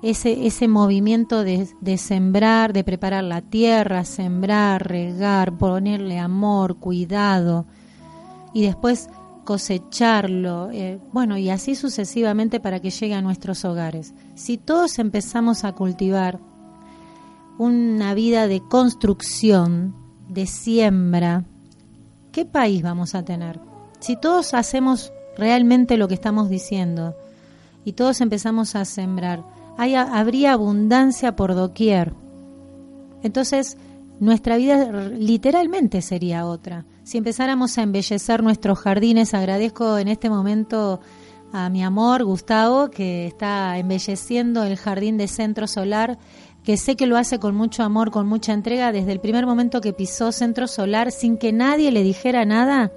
ese, 0.02 0.46
ese 0.46 0.68
movimiento 0.68 1.42
de, 1.42 1.98
sembrar, 1.98 2.72
de 2.72 2.84
preparar 2.84 3.24
la 3.24 3.40
tierra, 3.40 4.04
sembrar, 4.04 4.86
regar, 4.86 5.56
ponerle 5.56 6.18
amor, 6.18 6.76
cuidado 6.76 7.66
y 8.52 8.62
después 8.62 9.08
cosecharlo, 9.44 10.70
eh, 10.72 10.98
bueno, 11.12 11.38
y 11.38 11.50
así 11.50 11.74
sucesivamente 11.76 12.60
para 12.60 12.80
que 12.80 12.90
llegue 12.90 13.14
a 13.14 13.22
nuestros 13.22 13.64
hogares. 13.64 14.12
Si 14.34 14.58
todos 14.58 14.98
empezamos 14.98 15.64
a 15.64 15.72
cultivar 15.72 16.40
una 17.58 18.12
vida 18.14 18.48
de 18.48 18.60
construcción, 18.60 19.94
de 20.28 20.46
siembra, 20.46 21.44
¿qué 22.32 22.44
país 22.44 22.82
vamos 22.82 23.14
a 23.14 23.24
tener? 23.24 23.60
Si 24.00 24.16
todos 24.16 24.52
hacemos 24.52 25.12
realmente 25.36 25.96
lo 25.96 26.08
que 26.08 26.14
estamos 26.14 26.48
diciendo, 26.48 27.14
y 27.86 27.92
todos 27.92 28.20
empezamos 28.20 28.74
a 28.74 28.84
sembrar, 28.84 29.44
habría 29.78 30.52
abundancia 30.52 31.36
por 31.36 31.54
doquier. 31.54 32.14
Entonces, 33.22 33.78
nuestra 34.18 34.56
vida 34.56 34.90
literalmente 35.10 36.02
sería 36.02 36.46
otra. 36.46 36.84
Si 37.04 37.16
empezáramos 37.16 37.78
a 37.78 37.84
embellecer 37.84 38.42
nuestros 38.42 38.80
jardines, 38.80 39.34
agradezco 39.34 39.98
en 39.98 40.08
este 40.08 40.28
momento 40.28 40.98
a 41.52 41.70
mi 41.70 41.84
amor 41.84 42.24
Gustavo, 42.24 42.90
que 42.90 43.28
está 43.28 43.78
embelleciendo 43.78 44.64
el 44.64 44.76
jardín 44.76 45.16
de 45.16 45.28
Centro 45.28 45.68
Solar, 45.68 46.18
que 46.64 46.76
sé 46.76 46.96
que 46.96 47.06
lo 47.06 47.16
hace 47.16 47.38
con 47.38 47.54
mucho 47.54 47.84
amor, 47.84 48.10
con 48.10 48.26
mucha 48.26 48.52
entrega, 48.52 48.90
desde 48.90 49.12
el 49.12 49.20
primer 49.20 49.46
momento 49.46 49.80
que 49.80 49.92
pisó 49.92 50.32
Centro 50.32 50.66
Solar, 50.66 51.12
sin 51.12 51.38
que 51.38 51.52
nadie 51.52 51.92
le 51.92 52.02
dijera 52.02 52.44
nada, 52.44 52.90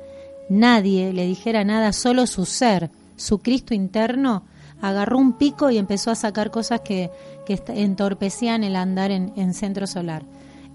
nadie 0.50 1.14
le 1.14 1.28
dijera 1.28 1.64
nada, 1.64 1.94
solo 1.94 2.26
su 2.26 2.46
ser, 2.46 2.90
su 3.18 3.38
Cristo 3.38 3.76
interno, 3.76 4.46
agarró 4.82 5.18
un 5.18 5.34
pico 5.34 5.70
y 5.70 5.78
empezó 5.78 6.12
a 6.12 6.16
sacar 6.16 6.52
cosas 6.52 6.82
que, 6.82 7.12
entorpecían 7.48 8.64
el 8.64 8.76
andar 8.76 9.12
en, 9.12 9.54
centro 9.54 9.88
solar. 9.88 10.24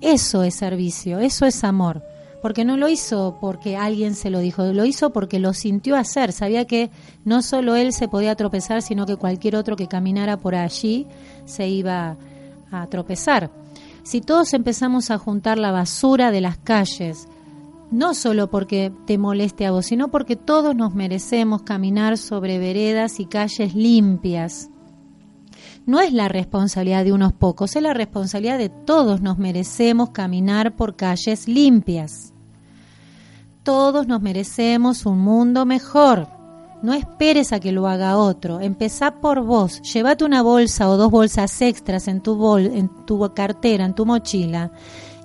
Eso 0.01 0.43
es 0.43 0.55
servicio, 0.55 1.21
eso 1.21 1.47
es 1.47 1.63
amor 1.65 2.03
porque 2.43 2.67
no 2.67 2.77
lo 2.77 2.91
hizo 2.91 3.39
porque 3.41 3.79
alguien 3.79 4.15
se 4.15 4.29
lo 4.29 4.39
dijo, 4.39 4.65
lo 4.65 4.85
hizo 4.85 5.15
porque 5.15 5.39
lo 5.39 5.55
sintió 5.55 5.97
hacer, 5.97 6.31
sabía 6.31 6.67
que 6.67 6.91
no 7.25 7.41
solo 7.41 7.75
él 7.75 7.95
se 7.95 8.07
podía 8.07 8.35
tropezar, 8.35 8.83
sino 8.83 9.07
que 9.07 9.17
cualquier 9.17 9.57
otro 9.57 9.77
que 9.77 9.89
caminara 9.89 10.37
por 10.37 10.55
allí 10.55 11.07
se 11.47 11.69
iba 11.69 12.19
a 12.71 12.87
tropezar. 12.89 13.51
Si 14.03 14.21
todos 14.21 14.53
empezamos 14.53 15.11
a 15.11 15.17
juntar 15.17 15.59
la 15.59 15.71
basura 15.71 16.31
de 16.31 16.43
las 16.43 16.59
calles, 16.59 17.29
no 17.91 18.15
solo 18.15 18.51
porque 18.51 18.93
te 19.07 19.19
moleste 19.19 19.67
a 19.67 19.71
vos, 19.71 19.87
sino 19.87 20.09
porque 20.09 20.37
todos 20.37 20.75
nos 20.75 20.95
merecemos 20.95 21.63
caminar 21.63 22.19
sobre 22.19 22.59
veredas 22.59 23.21
y 23.21 23.27
calles 23.27 23.75
limpias. 23.75 24.71
No 25.87 26.01
es 26.01 26.13
la 26.13 26.29
responsabilidad 26.29 27.05
de 27.05 27.13
unos 27.13 27.33
pocos, 27.33 27.77
es 27.77 27.83
la 27.83 27.93
responsabilidad 27.93 28.59
de 28.59 28.71
todos 28.71 29.21
nos 29.21 29.39
merecemos 29.39 30.11
caminar 30.11 30.77
por 30.77 30.97
calles 30.97 31.47
limpias. 31.47 32.33
Todos 33.63 34.07
nos 34.07 34.21
merecemos 34.21 35.07
un 35.07 35.19
mundo 35.21 35.67
mejor. 35.67 36.29
No 36.83 36.93
esperes 36.93 37.53
a 37.53 37.61
que 37.61 37.73
lo 37.73 37.89
haga 37.89 38.19
otro. 38.19 38.61
Empezá 38.61 39.21
por 39.21 39.43
vos. 39.43 39.81
Llévate 39.81 40.25
una 40.25 40.43
bolsa 40.43 40.91
o 40.91 40.99
dos 40.99 41.11
bolsas 41.11 41.63
extras 41.63 42.09
en 42.09 42.21
tu, 42.21 42.37
bol, 42.37 42.67
en 42.67 42.91
tu 43.07 43.33
cartera, 43.33 43.87
en 43.87 43.95
tu 43.95 44.05
mochila 44.05 44.71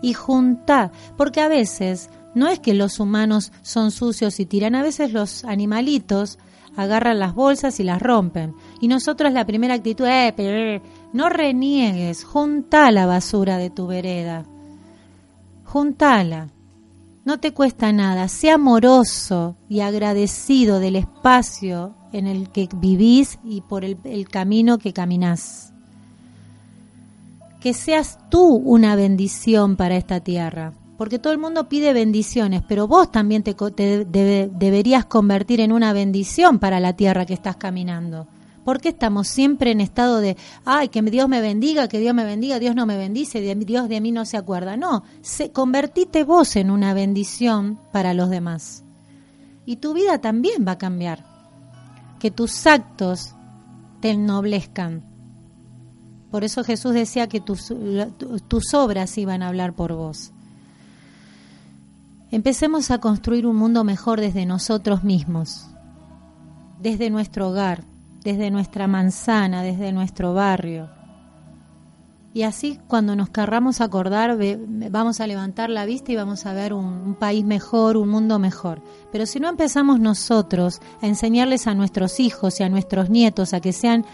y 0.02 0.14
juntá. 0.14 0.91
Porque 1.18 1.41
a 1.41 1.49
veces 1.49 2.10
no 2.35 2.47
es 2.47 2.60
que 2.60 2.73
los 2.73 2.99
humanos 2.99 3.51
son 3.61 3.91
sucios 3.91 4.39
y 4.39 4.45
tiran, 4.45 4.76
a 4.76 4.84
veces 4.84 5.14
los 5.14 5.43
animalitos 5.43 6.38
agarran 6.76 7.19
las 7.19 7.34
bolsas 7.34 7.80
y 7.80 7.84
las 7.84 8.01
rompen. 8.01 8.56
Y 8.80 8.88
nosotros 8.88 9.34
la 9.34 9.45
primera 9.45 9.73
actitud 9.73 10.06
es, 10.06 10.34
eh, 10.38 10.81
no 11.14 11.30
reniegues, 11.30 12.23
junta 12.23 12.91
la 12.91 13.06
basura 13.06 13.57
de 13.57 13.69
tu 13.69 13.88
vereda. 13.88 14.45
Juntala. 15.65 16.49
No 17.26 17.39
te 17.39 17.53
cuesta 17.53 17.91
nada, 17.91 18.27
sé 18.27 18.49
amoroso 18.49 19.56
y 19.68 19.81
agradecido 19.81 20.80
del 20.80 20.95
espacio 20.95 21.93
en 22.11 22.27
el 22.27 22.49
que 22.49 22.69
vivís 22.76 23.39
y 23.43 23.61
por 23.61 23.85
el, 23.85 24.27
camino 24.30 24.77
que 24.77 24.93
caminás. 24.93 25.73
Que 27.60 27.73
seas 27.73 28.18
tú 28.30 28.56
una 28.56 28.95
bendición 28.95 29.76
para 29.76 29.97
esta 29.97 30.22
tierra, 30.22 30.73
porque 31.00 31.18
todo 31.18 31.32
el 31.32 31.40
mundo 31.40 31.70
pide 31.70 31.94
bendiciones, 31.94 32.62
pero 32.68 32.86
vos 32.86 33.10
también 33.10 33.42
te, 33.42 33.56
deberías 34.06 35.06
convertir 35.06 35.62
en 35.62 35.72
una 35.72 35.94
bendición 35.94 36.60
para 36.60 36.82
la 36.82 36.98
tierra 36.98 37.26
que 37.26 37.34
estás 37.34 37.56
caminando. 37.56 38.28
¿Por 38.66 38.82
qué 38.82 38.90
estamos 38.90 39.30
siempre 39.30 39.72
en 39.72 39.80
estado 39.80 40.20
de, 40.20 40.36
ay, 40.66 40.90
que 40.90 41.02
Dios 41.04 41.30
me 41.30 41.40
bendiga, 41.40 41.88
que 41.88 42.00
Dios 42.00 42.14
me 42.14 42.26
bendiga, 42.26 42.60
Dios 42.60 42.76
no 42.76 42.86
me 42.86 42.98
bendice, 42.98 43.40
Dios 43.40 43.88
de 43.88 44.02
mí 44.02 44.12
no 44.12 44.26
se 44.26 44.36
acuerda? 44.36 44.76
No, 44.76 45.04
se, 45.22 45.54
convertite 45.54 46.26
vos 46.26 46.58
en 46.58 46.70
una 46.70 46.94
bendición 46.94 47.80
para 47.94 48.14
los 48.14 48.30
demás. 48.30 48.84
Y 49.66 49.78
tu 49.78 49.94
vida 49.94 50.20
también 50.20 50.66
va 50.68 50.74
a 50.74 50.78
cambiar. 50.78 51.24
Que 52.20 52.30
tus 52.30 52.68
actos 52.68 53.36
te 54.02 54.10
ennoblezcan. 54.10 55.06
Por 56.30 56.44
eso 56.44 56.66
Jesús 56.66 56.94
decía 56.94 57.28
que 57.28 57.40
tus 57.40 58.74
obras 58.74 59.18
iban 59.18 59.44
a 59.44 59.48
hablar 59.48 59.78
por 59.78 59.94
vos. 59.94 60.34
Empecemos 62.31 62.91
a 62.91 62.99
construir 62.99 63.47
un 63.47 63.56
mundo 63.56 63.84
mejor 63.84 64.22
desde 64.22 64.45
nosotros 64.45 65.03
mismos, 65.03 65.68
desde 66.80 67.10
nuestro 67.10 67.49
hogar, 67.49 67.84
desde 68.23 68.51
nuestra 68.51 68.88
manzana, 68.88 69.64
desde 69.64 69.91
nuestro 69.91 70.35
barrio. 70.35 70.89
Y 72.31 72.43
así 72.43 72.80
cuando 72.88 73.15
nos 73.15 73.31
querramos 73.31 73.81
acordar, 73.81 74.38
vamos 74.91 75.19
a 75.19 75.26
levantar 75.26 75.72
la 75.72 75.85
vista 75.85 76.11
y 76.11 76.15
vamos 76.15 76.45
a 76.45 76.53
ver 76.53 76.73
un, 76.73 77.15
país 77.15 77.43
mejor, 77.43 77.97
un 77.97 78.10
mundo 78.10 78.38
mejor. 78.38 78.84
Pero 79.11 79.26
si 79.26 79.39
no 79.39 79.49
empezamos 79.49 79.99
nosotros 79.99 80.81
a 81.01 81.07
enseñarles 81.07 81.65
a 81.65 81.73
nuestros 81.73 82.19
hijos 82.19 82.60
y 82.60 82.64
a 82.64 82.69
nuestros 82.69 83.10
nietos 83.10 83.56
a 83.56 83.60
que 83.60 83.73
sean 83.73 84.06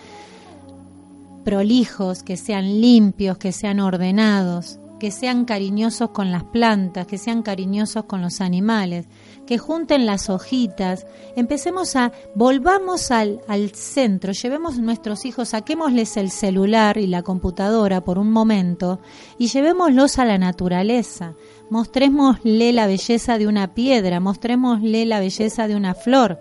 prolijos, 1.44 2.24
que 2.24 2.38
sean 2.38 2.80
limpios, 2.80 3.38
que 3.38 3.52
sean 3.52 3.82
ordenados, 3.82 4.80
que 5.06 5.12
sean 5.12 5.46
cariñosos 5.46 6.10
con 6.10 6.32
las 6.32 6.46
plantas, 6.46 7.06
que 7.06 7.20
sean 7.20 7.44
cariñosos 7.44 8.06
con 8.06 8.24
los 8.24 8.42
animales, 8.42 9.06
que 9.46 9.60
junten 9.60 10.08
las 10.08 10.32
hojitas, 10.32 11.06
empecemos 11.36 11.96
a, 11.96 12.12
volvamos 12.34 13.12
al, 13.12 13.40
al 13.48 13.70
centro, 13.70 14.32
llevemos 14.32 14.80
nuestros 14.80 15.26
hijos, 15.26 15.50
saquémosles 15.50 16.18
el 16.18 16.32
celular 16.32 16.98
y 16.98 17.06
la 17.06 17.22
computadora 17.22 18.02
por 18.02 18.18
un 18.18 18.32
momento 18.32 19.00
y 19.38 19.50
llevémoslos 19.50 20.18
a 20.18 20.26
la 20.26 20.40
naturaleza, 20.40 21.36
mostrémosle 21.70 22.74
la 22.74 22.88
belleza 22.88 23.38
de 23.38 23.46
una 23.46 23.76
piedra, 23.76 24.20
mostrémosle 24.20 25.06
la 25.06 25.20
belleza 25.20 25.68
de 25.68 25.76
una 25.76 25.94
flor, 25.94 26.40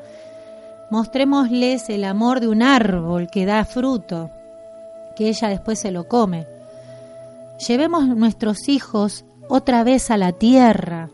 mostrémosles 0.91 1.91
el 1.91 2.03
amor 2.03 2.41
de 2.41 2.49
un 2.49 2.63
árbol 2.63 3.29
que 3.31 3.45
da 3.45 3.67
fruto, 3.67 4.31
que 5.17 5.29
ella 5.29 5.49
después 5.49 5.79
se 5.79 5.91
lo 5.91 6.09
come. 6.09 6.54
Llevemos 7.67 8.07
nuestros 8.09 8.69
hijos 8.69 9.25
otra 9.49 9.85
vez 9.85 10.11
a 10.11 10.17
la 10.17 10.33
tierra, 10.33 11.11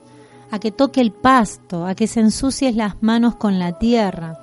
a 0.51 0.59
que 0.59 0.71
toque 0.71 1.01
el 1.01 1.13
pasto, 1.13 1.87
a 1.87 1.95
que 1.95 2.07
se 2.07 2.21
ensucie 2.21 2.73
las 2.73 3.03
manos 3.03 3.37
con 3.37 3.59
la 3.59 3.79
tierra, 3.79 4.39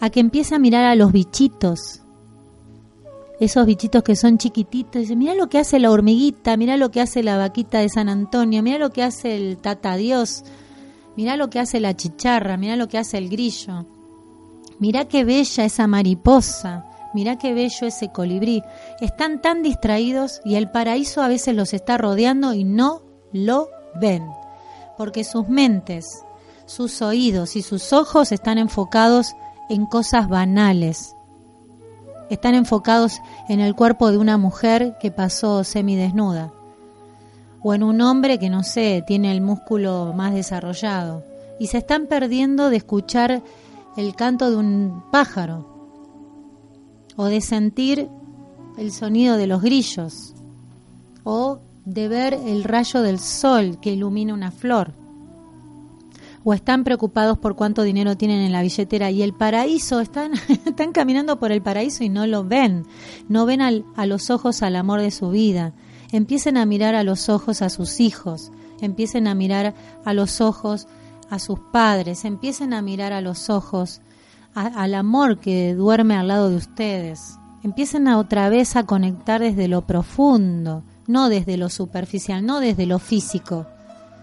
a 0.00 0.10
que 0.10 0.20
empiece 0.20 0.54
a 0.54 0.58
mirar 0.58 0.84
a 0.84 0.94
los 0.94 1.12
bichitos, 1.12 2.00
esos 3.40 3.64
bichitos 3.64 4.02
que 4.02 4.16
son 4.16 4.36
chiquititos, 4.36 5.00
dice, 5.00 5.16
mira 5.16 5.34
lo 5.34 5.48
que 5.48 5.58
hace 5.58 5.78
la 5.78 5.90
hormiguita, 5.90 6.58
mira 6.58 6.76
lo 6.76 6.90
que 6.90 7.00
hace 7.00 7.22
la 7.22 7.38
vaquita 7.38 7.78
de 7.78 7.88
San 7.88 8.10
Antonio, 8.10 8.62
mira 8.62 8.78
lo 8.78 8.90
que 8.90 9.02
hace 9.02 9.34
el 9.34 9.56
tata 9.56 9.96
Dios, 9.96 10.44
mira 11.16 11.38
lo 11.38 11.48
que 11.48 11.58
hace 11.58 11.80
la 11.80 11.96
chicharra, 11.96 12.58
mira 12.58 12.76
lo 12.76 12.88
que 12.88 12.98
hace 12.98 13.16
el 13.16 13.30
grillo, 13.30 13.86
mira 14.78 15.06
qué 15.06 15.24
bella 15.24 15.64
esa 15.64 15.86
mariposa, 15.86 16.89
mira 17.14 17.36
qué 17.36 17.54
bello 17.54 17.86
ese 17.86 18.10
colibrí. 18.10 18.62
Están 19.00 19.40
tan 19.40 19.62
distraídos 19.62 20.40
y 20.44 20.56
el 20.56 20.70
paraíso 20.70 21.22
a 21.22 21.28
veces 21.28 21.54
los 21.54 21.72
está 21.74 21.98
rodeando 21.98 22.54
y 22.54 22.64
no 22.64 23.02
lo 23.32 23.68
ven 23.94 24.24
porque 25.00 25.24
sus 25.24 25.48
mentes, 25.48 26.26
sus 26.66 27.00
oídos 27.00 27.56
y 27.56 27.62
sus 27.62 27.94
ojos 27.94 28.32
están 28.32 28.58
enfocados 28.58 29.34
en 29.70 29.86
cosas 29.86 30.28
banales. 30.28 31.16
Están 32.28 32.54
enfocados 32.54 33.22
en 33.48 33.60
el 33.60 33.74
cuerpo 33.74 34.10
de 34.10 34.18
una 34.18 34.36
mujer 34.36 34.98
que 35.00 35.10
pasó 35.10 35.64
semidesnuda 35.64 36.52
o 37.62 37.72
en 37.72 37.82
un 37.82 38.02
hombre 38.02 38.38
que 38.38 38.50
no 38.50 38.62
sé, 38.62 39.02
tiene 39.06 39.32
el 39.32 39.40
músculo 39.40 40.12
más 40.14 40.34
desarrollado 40.34 41.24
y 41.58 41.68
se 41.68 41.78
están 41.78 42.06
perdiendo 42.06 42.68
de 42.68 42.76
escuchar 42.76 43.42
el 43.96 44.14
canto 44.14 44.50
de 44.50 44.56
un 44.58 45.02
pájaro 45.10 45.69
o 47.16 47.26
de 47.26 47.40
sentir 47.40 48.08
el 48.78 48.92
sonido 48.92 49.36
de 49.36 49.46
los 49.46 49.62
grillos 49.62 50.34
o 51.24 51.60
de 51.84 52.08
ver 52.08 52.34
el 52.34 52.64
rayo 52.64 53.02
del 53.02 53.18
sol 53.18 53.78
que 53.80 53.92
ilumina 53.92 54.34
una 54.34 54.50
flor. 54.50 54.94
O 56.42 56.54
están 56.54 56.84
preocupados 56.84 57.36
por 57.36 57.54
cuánto 57.54 57.82
dinero 57.82 58.16
tienen 58.16 58.40
en 58.40 58.52
la 58.52 58.62
billetera 58.62 59.10
y 59.10 59.22
el 59.22 59.34
paraíso, 59.34 60.00
están, 60.00 60.32
están 60.66 60.92
caminando 60.92 61.38
por 61.38 61.52
el 61.52 61.60
paraíso 61.62 62.02
y 62.02 62.08
no 62.08 62.26
lo 62.26 62.44
ven. 62.44 62.86
No 63.28 63.44
ven 63.44 63.60
a 63.60 64.06
los 64.06 64.30
ojos 64.30 64.62
al 64.62 64.76
amor 64.76 65.00
de 65.00 65.10
su 65.10 65.30
vida. 65.30 65.74
Empiecen 66.12 66.56
a 66.56 66.64
mirar 66.64 66.94
a 66.94 67.04
los 67.04 67.28
ojos 67.28 67.60
a 67.60 67.68
sus 67.68 68.00
hijos. 68.00 68.50
Empiecen 68.80 69.26
a 69.26 69.34
mirar 69.34 69.74
a 70.04 70.14
los 70.14 70.40
ojos 70.40 70.86
a 71.28 71.38
sus 71.38 71.58
padres. 71.72 72.24
Empiecen 72.24 72.72
a 72.72 72.80
mirar 72.80 73.12
a 73.12 73.20
los 73.20 73.50
ojos 73.50 74.00
al 74.54 74.94
amor 74.94 75.38
que 75.38 75.74
duerme 75.74 76.16
al 76.16 76.28
lado 76.28 76.50
de 76.50 76.56
ustedes. 76.56 77.38
Empiecen 77.62 78.08
a 78.08 78.18
otra 78.18 78.48
vez 78.48 78.76
a 78.76 78.84
conectar 78.84 79.40
desde 79.40 79.68
lo 79.68 79.82
profundo 79.82 80.82
no 81.10 81.28
desde 81.28 81.56
lo 81.56 81.68
superficial, 81.68 82.46
no 82.46 82.60
desde 82.60 82.86
lo 82.86 83.00
físico, 83.00 83.66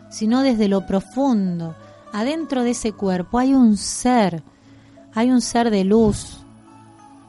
sino 0.09 0.41
desde 0.41 0.69
lo 0.69 0.87
profundo. 0.87 1.75
Adentro 2.13 2.63
de 2.63 2.71
ese 2.71 2.93
cuerpo 2.93 3.39
hay 3.39 3.53
un 3.53 3.75
ser, 3.75 4.41
hay 5.13 5.29
un 5.29 5.41
ser 5.41 5.69
de 5.69 5.83
luz, 5.83 6.39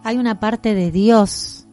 hay 0.05 0.17
una 0.17 0.39
parte 0.39 0.75
de 0.75 0.93
Dios. 0.93 1.67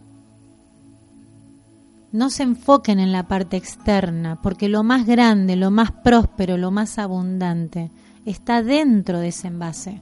No 2.12 2.32
se 2.32 2.44
enfoquen 2.44 3.00
en 3.00 3.12
la 3.12 3.28
parte 3.28 3.56
externa, 3.56 4.42
porque 4.42 4.68
lo 4.68 4.84
más 4.84 5.06
grande, 5.06 5.56
lo 5.56 5.70
más 5.70 5.92
próspero, 5.92 6.58
lo 6.58 6.72
más 6.72 6.98
abundante 6.98 7.92
está 8.26 8.64
dentro 8.64 9.20
de 9.20 9.28
ese 9.28 9.48
envase, 9.48 10.02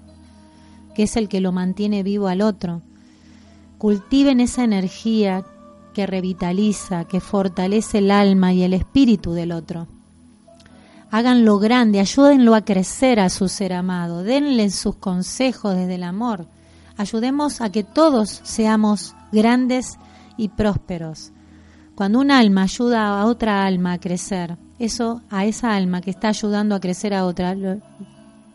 que 0.93 1.03
es 1.03 1.17
el 1.17 1.29
que 1.29 1.41
lo 1.41 1.51
mantiene 1.51 2.03
vivo 2.03 2.27
al 2.27 2.41
otro. 2.41 2.81
Cultiven 3.77 4.39
esa 4.39 4.63
energía 4.63 5.43
que 5.93 6.07
revitaliza, 6.07 7.05
que 7.05 7.19
fortalece 7.19 7.99
el 7.99 8.11
alma 8.11 8.53
y 8.53 8.63
el 8.63 8.73
espíritu 8.73 9.33
del 9.33 9.51
otro. 9.51 9.87
Háganlo 11.11 11.59
grande, 11.59 11.99
ayúdenlo 11.99 12.55
a 12.55 12.65
crecer 12.65 13.19
a 13.19 13.29
su 13.29 13.47
ser 13.47 13.73
amado, 13.73 14.23
denle 14.23 14.71
sus 14.71 14.95
consejos 14.95 15.75
desde 15.75 15.95
el 15.95 16.03
amor. 16.03 16.47
Ayudemos 16.97 17.61
a 17.61 17.71
que 17.71 17.83
todos 17.83 18.41
seamos 18.43 19.15
grandes 19.31 19.99
y 20.37 20.49
prósperos. 20.49 21.31
Cuando 21.95 22.19
un 22.19 22.31
alma 22.31 22.63
ayuda 22.63 23.21
a 23.21 23.25
otra 23.25 23.65
alma 23.65 23.93
a 23.93 23.99
crecer, 23.99 24.57
eso 24.79 25.21
a 25.29 25.45
esa 25.45 25.75
alma 25.75 26.01
que 26.01 26.09
está 26.09 26.29
ayudando 26.29 26.73
a 26.73 26.79
crecer 26.79 27.13
a 27.13 27.25
otra 27.25 27.53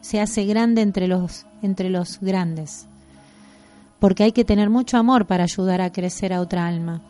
se 0.00 0.20
hace 0.20 0.44
grande 0.44 0.82
entre 0.82 1.08
los 1.08 1.46
entre 1.62 1.90
los 1.90 2.20
grandes. 2.20 2.86
Porque 3.98 4.24
hay 4.24 4.32
que 4.32 4.44
tener 4.44 4.70
mucho 4.70 4.96
amor 4.96 5.26
para 5.26 5.44
ayudar 5.44 5.80
a 5.80 5.92
crecer 5.92 6.32
a 6.32 6.40
otra 6.40 6.66
alma 6.66 7.02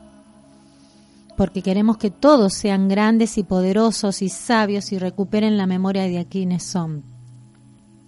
porque 1.39 1.63
queremos 1.63 1.99
que 1.99 2.11
todos 2.11 2.53
sean 2.53 2.89
grandes 2.89 3.39
y 3.39 3.45
poderosos 3.45 4.23
y 4.23 4.29
sabios 4.29 4.91
y 4.91 4.99
recuperen 4.99 5.57
la 5.57 5.69
memoria 5.69 6.03
de 6.03 6.27
quienes 6.27 6.65
son. 6.65 7.05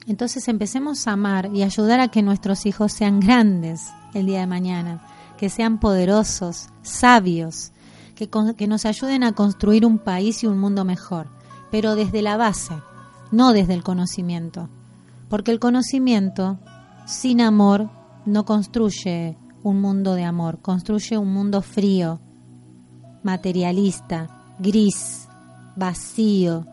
Entonces 0.09 0.48
empecemos 0.48 1.07
a 1.07 1.12
amar 1.12 1.48
y 1.55 1.62
ayudar 1.62 2.01
a 2.01 2.09
que 2.09 2.23
nuestros 2.23 2.66
hijos 2.66 2.93
sean 2.93 3.20
grandes 3.20 3.86
el 4.15 4.27
día 4.27 4.40
de 4.40 4.48
mañana, 4.48 5.07
que 5.39 5.48
sean 5.48 5.78
poderosos, 5.78 6.70
sabios, 6.82 7.70
que, 8.16 8.28
que 8.57 8.66
nos 8.66 8.85
ayuden 8.85 9.23
a 9.23 9.32
construir 9.32 9.86
un 9.86 9.98
país 9.98 10.43
y 10.43 10.48
un 10.48 10.59
mundo 10.59 10.85
mejor, 10.85 11.28
pero 11.70 11.94
desde 11.94 12.23
la 12.23 12.36
base, 12.36 12.74
no 13.31 13.52
desde 13.52 13.74
el 13.74 13.82
conocimiento, 13.82 14.69
porque 15.28 15.52
el 15.52 15.61
conocimiento 15.61 16.59
sin 17.07 17.40
amor 17.40 17.90
no 18.27 18.44
construye 18.44 19.36
un 19.62 19.81
mundo 19.81 20.15
de 20.15 20.24
amor, 20.24 20.61
construye 20.61 21.19
un 21.19 21.32
mundo 21.32 21.62
frío, 21.62 22.20
materialista, 23.23 24.55
gris, 24.59 25.28
vacío, 25.77 26.65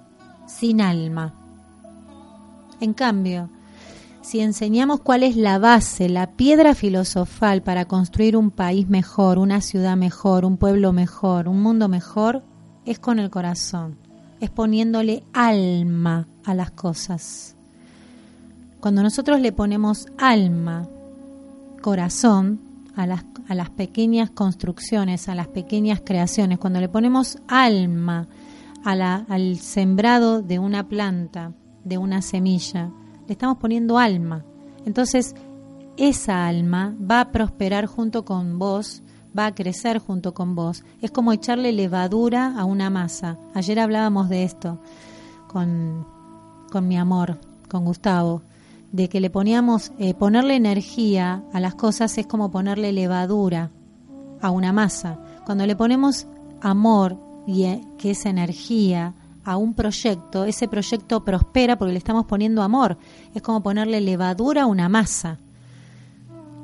sin 0.48 0.82
alma. 0.82 1.34
En 2.80 2.94
cambio, 2.94 3.50
si 4.22 4.42
enseñamos 4.42 5.02
cuál 5.02 5.24
es 5.24 5.36
la 5.38 5.58
base, 5.58 6.10
la 6.10 6.34
piedra 6.34 6.76
filosofal 6.76 7.62
para 7.62 7.86
construir 7.86 8.36
un 8.36 8.52
país 8.52 8.90
mejor, 8.90 9.40
una 9.40 9.62
ciudad 9.62 9.96
mejor, 9.96 10.46
un 10.46 10.58
pueblo 10.58 10.92
mejor, 10.94 11.48
un 11.48 11.62
mundo 11.62 11.88
mejor, 11.88 12.44
es 12.86 13.00
con 13.00 13.20
el 13.20 13.30
corazón, 13.30 13.98
es 14.40 14.50
poniéndole 14.50 15.24
alma 15.34 16.28
a 16.46 16.54
las 16.54 16.72
cosas. 16.72 17.56
Cuando 18.80 19.04
nosotros 19.04 19.42
le 19.42 19.52
ponemos 19.52 20.08
alma, 20.18 20.88
corazón, 21.82 22.60
a 22.96 23.06
las, 23.06 23.26
a 23.48 23.56
las 23.56 23.70
pequeñas 23.70 24.30
construcciones, 24.32 25.30
a 25.30 25.36
las 25.36 25.48
pequeñas 25.48 26.02
creaciones, 26.04 26.58
cuando 26.58 26.80
le 26.80 26.90
ponemos 26.90 27.38
alma 27.48 28.28
al 28.84 29.58
sembrado 29.58 30.42
de 30.42 30.60
una 30.60 30.88
planta, 30.88 31.52
de 31.84 31.98
una 31.98 32.22
semilla, 32.22 32.90
le 33.28 33.34
estamos 33.34 33.58
poniendo 33.58 33.98
alma. 33.98 34.46
Entonces, 34.86 35.36
esa 35.98 36.48
alma 36.48 36.96
va 37.00 37.22
a 37.22 37.32
prosperar 37.32 37.86
junto 37.86 38.24
con 38.24 38.60
vos, 38.60 39.02
va 39.38 39.48
a 39.48 39.56
crecer 39.56 40.00
junto 40.00 40.34
con 40.34 40.56
vos. 40.56 40.84
Es 41.02 41.12
como 41.12 41.32
echarle 41.32 41.72
levadura 41.72 42.54
a 42.58 42.66
una 42.66 42.90
masa. 42.90 43.38
Ayer 43.54 43.80
hablábamos 43.80 44.30
de 44.30 44.44
esto 44.44 44.80
con, 45.48 46.06
con 46.72 46.88
mi 46.88 46.98
amor, 46.98 47.40
con 47.70 47.86
Gustavo 47.86 48.42
de 48.92 49.10
que 49.10 49.20
le 49.20 49.30
poníamos, 49.30 49.92
eh, 50.00 50.14
ponerle 50.14 50.56
energía 50.56 51.44
a 51.54 51.60
las 51.60 51.76
cosas 51.76 52.18
es 52.18 52.26
como 52.26 52.52
ponerle 52.52 52.92
levadura 52.92 53.72
a 54.42 54.50
una 54.52 54.72
masa. 54.72 55.20
Cuando 55.46 55.66
le 55.66 55.76
ponemos 55.76 56.28
amor, 56.62 57.18
y, 57.46 57.64
eh, 57.64 57.82
que 57.98 58.12
es 58.12 58.26
energía, 58.26 59.14
a 59.44 59.56
un 59.56 59.74
proyecto, 59.74 60.44
ese 60.44 60.68
proyecto 60.68 61.24
prospera 61.24 61.78
porque 61.78 61.94
le 61.94 62.00
estamos 62.00 62.26
poniendo 62.26 62.62
amor. 62.62 62.98
Es 63.34 63.42
como 63.42 63.64
ponerle 63.64 64.02
levadura 64.02 64.64
a 64.64 64.66
una 64.66 64.90
masa. 64.90 65.40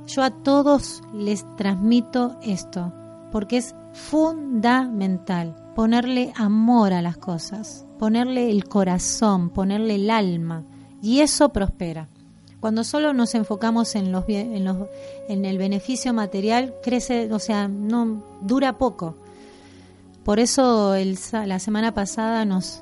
Yo 0.05 0.21
a 0.21 0.31
todos 0.31 1.01
les 1.13 1.45
transmito 1.55 2.38
esto, 2.41 2.93
porque 3.31 3.57
es 3.57 3.73
fundamental 3.93 5.55
ponerle 5.75 6.34
amor 6.35 6.93
a 6.93 7.01
las 7.01 7.17
cosas, 7.17 7.85
ponerle 7.99 8.51
el 8.51 8.65
corazón, 8.65 9.49
ponerle 9.49 9.95
el 9.95 10.09
alma, 10.09 10.63
y 11.01 11.21
eso 11.21 11.49
prospera. 11.49 12.09
Cuando 12.59 12.84
solo 12.84 13.13
nos 13.13 13.35
enfocamos 13.35 13.95
en, 13.95 14.11
los, 14.11 14.23
en, 14.27 15.45
el 15.45 15.57
beneficio 15.57 16.13
material, 16.13 16.73
crece, 16.81 17.31
o 17.34 17.39
sea, 17.39 17.67
no 17.67 18.23
dura 18.41 18.77
poco. 18.77 19.17
Por 20.23 20.39
eso 20.39 20.95
la 20.95 21.59
semana 21.59 21.93
pasada 21.93 22.45
nos 22.45 22.81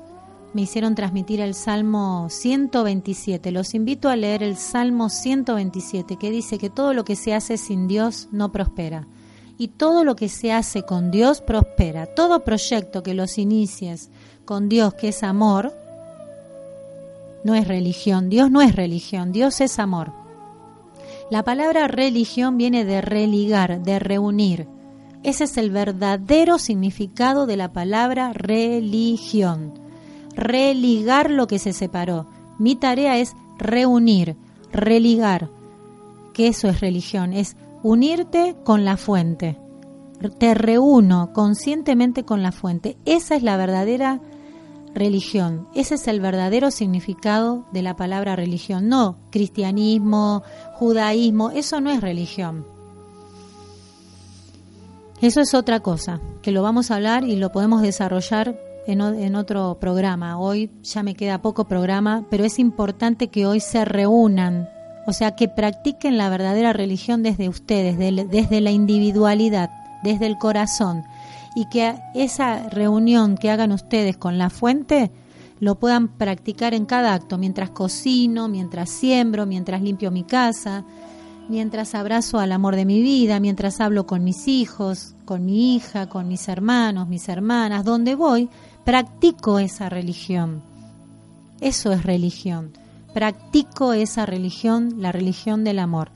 me 0.54 0.62
hicieron 0.62 0.94
transmitir 0.94 1.40
el 1.40 1.54
Salmo 1.54 2.28
127. 2.28 3.50
Los 3.52 3.74
invito 3.74 4.08
a 4.08 4.16
leer 4.16 4.42
el 4.42 4.56
Salmo 4.56 5.08
127, 5.08 6.16
que 6.16 6.30
dice 6.30 6.58
que 6.58 6.70
todo 6.70 6.92
lo 6.92 7.04
que 7.04 7.16
se 7.16 7.34
hace 7.34 7.56
sin 7.56 7.88
Dios 7.88 8.28
no 8.32 8.52
prospera. 8.52 9.06
Y 9.56 9.68
todo 9.68 10.04
lo 10.04 10.16
que 10.16 10.28
se 10.28 10.52
hace 10.52 10.82
con 10.82 11.10
Dios 11.10 11.40
prospera. 11.40 12.06
Todo 12.06 12.44
proyecto 12.44 13.02
que 13.02 13.14
los 13.14 13.38
inicies 13.38 14.10
con 14.44 14.68
Dios, 14.68 14.94
que 14.94 15.08
es 15.08 15.22
amor, 15.22 15.72
no 17.44 17.54
es 17.54 17.66
religión, 17.66 18.28
Dios 18.28 18.50
no 18.50 18.60
es 18.60 18.76
religión, 18.76 19.32
Dios 19.32 19.60
es 19.60 19.78
amor. 19.78 20.12
La 21.30 21.42
palabra 21.42 21.88
religión 21.88 22.58
viene 22.58 22.84
de 22.84 23.00
religar, 23.00 23.82
de 23.82 23.98
reunir. 23.98 24.68
Ese 25.22 25.44
es 25.44 25.56
el 25.56 25.70
verdadero 25.70 26.58
significado 26.58 27.46
de 27.46 27.56
la 27.56 27.72
palabra 27.72 28.32
religión. 28.32 29.81
Religar 30.34 31.30
lo 31.30 31.46
que 31.46 31.58
se 31.58 31.72
separó. 31.72 32.26
Mi 32.58 32.76
tarea 32.76 33.18
es 33.18 33.34
reunir, 33.58 34.36
religar. 34.72 35.50
Que 36.32 36.48
eso 36.48 36.68
es 36.68 36.80
religión, 36.80 37.32
es 37.32 37.56
unirte 37.82 38.56
con 38.64 38.84
la 38.84 38.96
fuente. 38.96 39.58
Te 40.38 40.54
reúno 40.54 41.32
conscientemente 41.32 42.24
con 42.24 42.42
la 42.42 42.52
fuente. 42.52 42.96
Esa 43.04 43.34
es 43.34 43.42
la 43.42 43.56
verdadera 43.56 44.20
religión. 44.94 45.68
Ese 45.74 45.96
es 45.96 46.06
el 46.06 46.20
verdadero 46.20 46.70
significado 46.70 47.64
de 47.72 47.82
la 47.82 47.96
palabra 47.96 48.36
religión. 48.36 48.88
No 48.88 49.16
cristianismo, 49.30 50.42
judaísmo, 50.74 51.50
eso 51.50 51.80
no 51.80 51.90
es 51.90 52.00
religión. 52.00 52.66
Eso 55.20 55.40
es 55.40 55.54
otra 55.54 55.80
cosa, 55.80 56.20
que 56.42 56.50
lo 56.50 56.62
vamos 56.62 56.90
a 56.90 56.96
hablar 56.96 57.24
y 57.24 57.36
lo 57.36 57.52
podemos 57.52 57.80
desarrollar 57.80 58.58
en, 58.86 59.00
en, 59.00 59.34
otro 59.36 59.78
programa. 59.80 60.38
Hoy 60.38 60.70
ya 60.82 61.02
me 61.02 61.14
queda 61.14 61.42
poco 61.42 61.66
programa, 61.66 62.24
pero 62.30 62.44
es 62.44 62.58
importante 62.58 63.28
que 63.28 63.46
hoy 63.46 63.60
se 63.60 63.84
reúnan, 63.84 64.68
o 65.06 65.12
sea, 65.12 65.36
que 65.36 65.48
practiquen 65.48 66.18
la 66.18 66.28
verdadera 66.28 66.72
religión 66.72 67.22
desde 67.22 67.48
ustedes, 67.48 67.98
desde 67.98 68.60
la 68.60 68.70
individualidad, 68.70 69.70
desde 70.02 70.26
el 70.26 70.38
corazón, 70.38 71.04
y 71.54 71.68
que 71.68 71.94
esa 72.14 72.68
reunión 72.68 73.36
que 73.36 73.50
hagan 73.50 73.72
ustedes 73.72 74.16
con 74.16 74.38
la 74.38 74.50
fuente 74.50 75.10
lo 75.60 75.78
puedan 75.78 76.08
practicar 76.08 76.74
en 76.74 76.86
cada 76.86 77.14
acto, 77.14 77.38
mientras 77.38 77.70
cocino, 77.70 78.48
mientras 78.48 78.90
siembro, 78.90 79.46
mientras 79.46 79.80
limpio 79.80 80.10
mi 80.10 80.24
casa, 80.24 80.84
mientras 81.48 81.94
abrazo 81.94 82.40
al 82.40 82.50
amor 82.50 82.74
de 82.76 82.84
mi 82.84 83.00
vida, 83.00 83.38
mientras 83.38 83.80
hablo 83.80 84.06
con 84.06 84.24
mis 84.24 84.48
hijos, 84.48 85.14
con 85.24 85.44
mi 85.44 85.76
hija, 85.76 86.08
con 86.08 86.26
mis 86.26 86.48
hermanos, 86.48 87.08
mis 87.08 87.28
hermanas, 87.28 87.84
donde 87.84 88.14
voy, 88.14 88.48
practico 88.84 89.58
esa 89.58 89.88
religión. 89.88 90.62
Eso 91.60 91.92
es 91.92 92.02
religión. 92.02 92.72
Practico 93.14 93.92
esa 93.92 94.26
religión, 94.26 94.94
la 94.98 95.12
religión 95.12 95.64
del 95.64 95.78
amor 95.78 96.10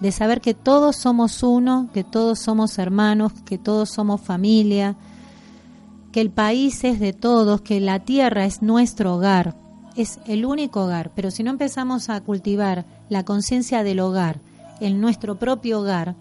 de 0.00 0.12
saber 0.12 0.40
que 0.40 0.54
todos 0.54 0.96
somos 0.96 1.42
uno, 1.42 1.88
que 1.92 2.04
todos 2.04 2.38
somos 2.38 2.78
hermanos, 2.78 3.32
que 3.44 3.58
todos 3.58 3.90
somos 3.90 4.20
familia, 4.20 4.96
que 6.12 6.20
el 6.20 6.30
país 6.30 6.84
es 6.84 7.00
de 7.00 7.12
todos, 7.12 7.62
que 7.62 7.80
la 7.80 8.00
tierra 8.00 8.44
es 8.44 8.62
nuestro 8.62 9.14
hogar, 9.14 9.56
es 9.96 10.18
el 10.26 10.44
único 10.44 10.84
hogar, 10.84 11.12
pero 11.14 11.30
si 11.30 11.42
no 11.42 11.50
empezamos 11.50 12.10
a 12.10 12.20
cultivar 12.20 12.84
la 13.08 13.24
conciencia 13.24 13.82
del 13.82 14.00
hogar, 14.00 14.40
en 14.80 15.00
nuestro 15.00 15.36
propio 15.36 15.80
hogar, 15.80 16.14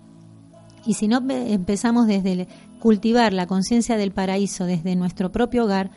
y 0.86 0.94
si 0.94 1.08
no 1.08 1.18
empezamos 1.30 2.08
desde 2.08 2.48
cultivar 2.86 3.34
la 3.34 3.48
conciencia 3.48 3.98
del 3.98 4.12
paraíso 4.12 4.66
desde 4.66 4.95
nuestro 4.95 5.32
propio 5.32 5.64
hogar, 5.64 5.90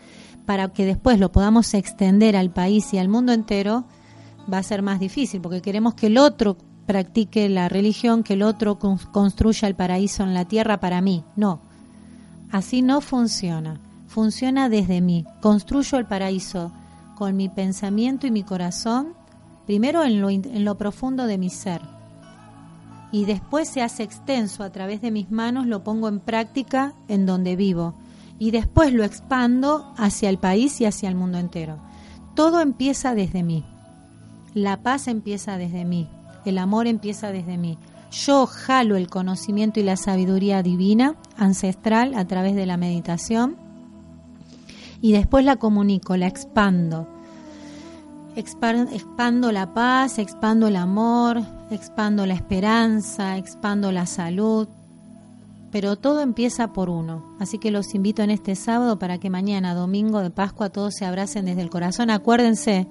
para 0.47 0.73
que 0.73 0.86
después 0.86 1.19
lo 1.19 1.31
podamos 1.31 1.74
extender 1.74 2.35
al 2.35 2.51
país 2.51 2.94
y 2.94 2.98
al 2.98 3.10
mundo 3.10 3.35
entero, 3.35 3.85
va 4.51 4.56
a 4.56 4.62
ser 4.62 4.81
más 4.81 4.98
difícil, 4.98 5.43
porque 5.43 5.60
queremos 5.60 5.93
que 5.93 6.06
el 6.06 6.16
otro 6.16 6.56
practique 6.86 7.47
la 7.51 7.69
religión, 7.69 8.23
que 8.23 8.32
el 8.32 8.43
otro 8.43 8.78
construya 8.78 9.69
el 9.69 9.74
paraíso 9.74 10.23
en 10.23 10.32
la 10.32 10.47
tierra 10.47 10.81
para 10.81 11.02
mí. 11.02 11.24
No, 11.36 11.60
así 12.51 12.81
no 12.81 13.02
funciona. 13.02 13.82
Funciona 14.06 14.70
desde 14.70 15.02
mí. 15.02 15.27
Construyo 15.43 15.98
el 15.98 16.06
paraíso 16.06 16.73
con 17.16 17.36
mi 17.36 17.51
pensamiento 17.51 18.27
y 18.27 18.31
mi 18.31 18.44
corazón, 18.44 19.09
primero 19.66 20.05
en 20.05 20.23
lo, 20.23 20.31
en 20.31 20.65
lo 20.65 20.78
profundo 20.78 21.27
de 21.27 21.36
mi 21.36 21.51
ser. 21.51 21.82
Y 23.10 23.24
después 23.24 23.68
se 23.68 23.82
hace 23.82 24.02
extenso 24.02 24.62
a 24.62 24.70
través 24.70 25.01
de 25.01 25.10
mis 25.10 25.30
manos, 25.30 25.66
lo 25.66 25.82
pongo 25.82 26.09
en 26.09 26.20
práctica 26.20 26.94
en 27.09 27.26
donde 27.26 27.56
vivo. 27.56 27.94
Y 28.39 28.51
después 28.51 28.93
lo 28.93 29.05
expando 29.05 29.93
hacia 29.97 30.28
el 30.28 30.39
país 30.39 30.80
y 30.80 30.85
hacia 30.85 31.09
el 31.09 31.14
mundo 31.14 31.39
entero. 31.39 31.78
Todo 32.35 32.60
empieza 32.60 33.14
desde 33.14 33.43
mí. 33.43 33.64
La 34.55 34.82
paz 34.82 35.09
empieza 35.09 35.59
desde 35.59 35.85
mí 35.85 36.09
el 36.48 36.59
amor 36.59 36.86
empieza 36.86 37.32
desde 37.32 37.59
mí. 37.59 37.78
Yo 38.10 38.47
jalo 38.47 38.97
el 38.97 39.09
conocimiento 39.09 39.80
y 39.80 39.82
la 39.82 39.97
sabiduría 39.97 40.62
divina, 40.62 41.16
ancestral, 41.36 42.14
a 42.14 42.26
través 42.26 42.55
de 42.55 42.66
la 42.66 42.76
meditación 42.76 43.56
y 45.01 45.12
después 45.12 45.44
la 45.44 45.56
comunico, 45.56 46.16
la 46.16 46.26
expando. 46.26 47.06
Expando 48.36 49.52
la 49.52 49.74
paz, 49.74 50.18
expando 50.18 50.68
el 50.68 50.76
amor, 50.76 51.40
expando 51.70 52.24
la 52.24 52.34
esperanza, 52.34 53.36
expando 53.36 53.90
la 53.90 54.06
salud, 54.06 54.68
pero 55.70 55.96
todo 55.96 56.20
empieza 56.20 56.72
por 56.72 56.88
uno. 56.88 57.36
Así 57.40 57.59
que 57.59 57.70
los 57.70 57.94
invito 57.94 58.22
en 58.22 58.30
este 58.30 58.55
sábado 58.55 58.98
para 58.98 59.18
que 59.18 59.28
mañana, 59.28 59.74
domingo 59.74 60.20
de 60.20 60.30
Pascua, 60.30 60.70
todos 60.70 60.94
se 60.94 61.05
abracen 61.05 61.44
desde 61.44 61.62
el 61.62 61.70
corazón. 61.70 62.10
Acuérdense, 62.10 62.86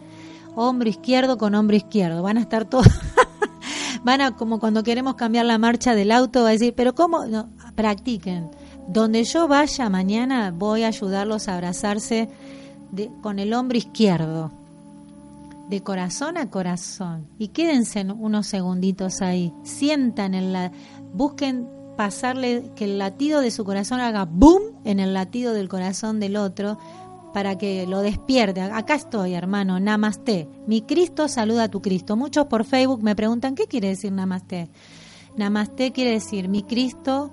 hombro 0.56 0.90
izquierdo 0.90 1.38
con 1.38 1.56
hombro 1.56 1.76
izquierdo. 1.76 2.22
Van 2.22 2.38
a 2.38 2.42
estar 2.42 2.66
todos 2.66 2.88
van 4.04 4.22
a, 4.22 4.36
como 4.36 4.60
cuando 4.60 4.84
queremos 4.84 5.16
cambiar 5.16 5.46
la 5.46 5.58
marcha 5.58 5.96
del 5.96 6.12
auto, 6.12 6.44
va 6.44 6.50
a 6.50 6.52
decir, 6.52 6.74
pero 6.76 6.94
¿cómo? 6.94 7.26
No, 7.26 7.50
practiquen. 7.76 8.50
Donde 8.88 9.24
yo 9.24 9.48
vaya 9.48 9.90
mañana, 9.90 10.52
voy 10.52 10.84
a 10.84 10.88
ayudarlos 10.88 11.48
a 11.48 11.56
abrazarse 11.56 12.30
con 13.22 13.40
el 13.40 13.54
hombro 13.54 13.78
izquierdo. 13.78 14.52
De 15.70 15.82
corazón 15.82 16.38
a 16.38 16.50
corazón. 16.50 17.28
Y 17.38 17.50
quédense 17.50 18.04
unos 18.04 18.48
segunditos 18.48 19.22
ahí. 19.22 19.54
Sientan 19.64 20.34
en 20.34 20.54
la. 20.54 20.72
Busquen 21.14 21.68
pasarle 21.98 22.72
que 22.76 22.86
el 22.86 22.98
latido 22.98 23.42
de 23.42 23.52
su 23.52 23.66
corazón 23.66 24.00
haga 24.00 24.26
boom 24.26 24.62
en 24.86 25.00
el 25.00 25.14
latido 25.14 25.54
del 25.54 25.68
corazón 25.68 26.20
del 26.20 26.38
otro 26.38 26.78
para 27.34 27.58
que 27.58 27.86
lo 27.88 28.02
despierte. 28.02 28.62
Acá 28.62 28.96
estoy, 28.96 29.34
hermano, 29.34 29.80
namaste. 29.80 30.48
Mi 30.68 30.82
Cristo 30.82 31.28
saluda 31.28 31.64
a 31.64 31.70
tu 31.70 31.82
Cristo. 31.82 32.16
Muchos 32.16 32.46
por 32.46 32.64
Facebook 32.64 33.04
me 33.04 33.16
preguntan, 33.16 33.56
¿qué 33.56 33.66
quiere 33.66 33.90
decir 33.90 34.12
namaste? 34.12 34.70
Namaste 35.36 35.92
quiere 35.92 36.12
decir, 36.12 36.50
mi 36.50 36.64
Cristo 36.64 37.32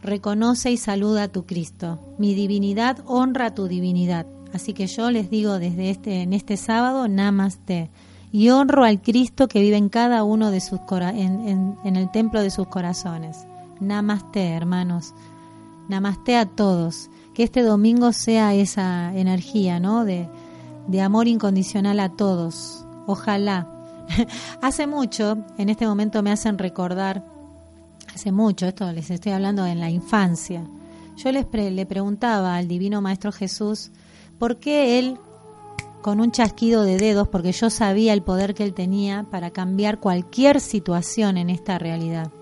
reconoce 0.00 0.70
y 0.70 0.76
saluda 0.76 1.24
a 1.24 1.28
tu 1.28 1.44
Cristo. 1.44 1.98
Mi 2.18 2.34
divinidad 2.34 3.02
honra 3.06 3.54
tu 3.54 3.66
divinidad. 3.66 4.26
Así 4.52 4.72
que 4.72 4.86
yo 4.86 5.10
les 5.10 5.30
digo 5.30 5.58
desde 5.58 5.90
este 5.90 6.22
en 6.22 6.32
este 6.32 6.56
sábado 6.56 7.08
namaste 7.08 7.90
y 8.32 8.50
honro 8.50 8.84
al 8.84 9.00
Cristo 9.00 9.48
que 9.48 9.60
vive 9.60 9.76
en 9.76 9.88
cada 9.88 10.24
uno 10.24 10.50
de 10.50 10.60
sus 10.60 10.80
en, 11.00 11.76
el 11.84 12.10
templo 12.10 12.42
de 12.42 12.50
sus 12.50 12.68
corazones. 12.68 13.46
Namaste, 13.80 14.50
hermanos. 14.50 15.14
Namaste 15.88 16.36
a 16.36 16.46
todos. 16.46 17.10
Que 17.34 17.42
este 17.42 17.62
domingo 17.62 18.12
sea 18.12 18.54
esa 18.54 19.12
energía, 19.16 19.80
¿no? 19.80 20.04
De, 20.04 20.28
de 20.86 21.00
amor 21.00 21.26
incondicional 21.26 21.98
a 21.98 22.10
todos. 22.10 22.84
Ojalá. 23.06 23.66
hace 24.62 24.86
mucho, 24.86 25.38
en 25.58 25.68
este 25.68 25.86
momento 25.86 26.22
me 26.22 26.32
hacen 26.32 26.58
recordar, 26.58 27.24
hace 28.14 28.32
mucho, 28.32 28.66
esto 28.66 28.90
les 28.92 29.10
estoy 29.10 29.32
hablando 29.32 29.66
en 29.66 29.80
la 29.80 29.90
infancia. 29.90 30.64
Yo 31.16 31.32
les 31.32 31.46
le 31.52 31.86
preguntaba 31.86 32.56
al 32.56 32.68
Divino 32.68 33.00
Maestro 33.00 33.30
Jesús 33.32 33.90
por 34.40 34.56
qué 34.56 34.98
él, 34.98 35.18
con 36.00 36.18
un 36.18 36.32
chasquido 36.32 36.82
de 36.82 36.96
dedos, 36.96 37.28
porque 37.28 37.52
yo 37.52 37.68
sabía 37.68 38.14
el 38.14 38.22
poder 38.22 38.54
que 38.54 38.64
él 38.64 38.72
tenía 38.72 39.26
para 39.30 39.50
cambiar 39.50 40.00
cualquier 40.00 40.62
situación 40.62 41.36
en 41.36 41.50
esta 41.50 41.78
realidad. 41.78 42.32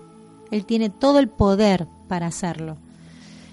Él 0.49 0.65
tiene 0.65 0.89
todo 0.89 1.19
el 1.19 1.27
poder 1.27 1.87
para 2.07 2.27
hacerlo. 2.27 2.77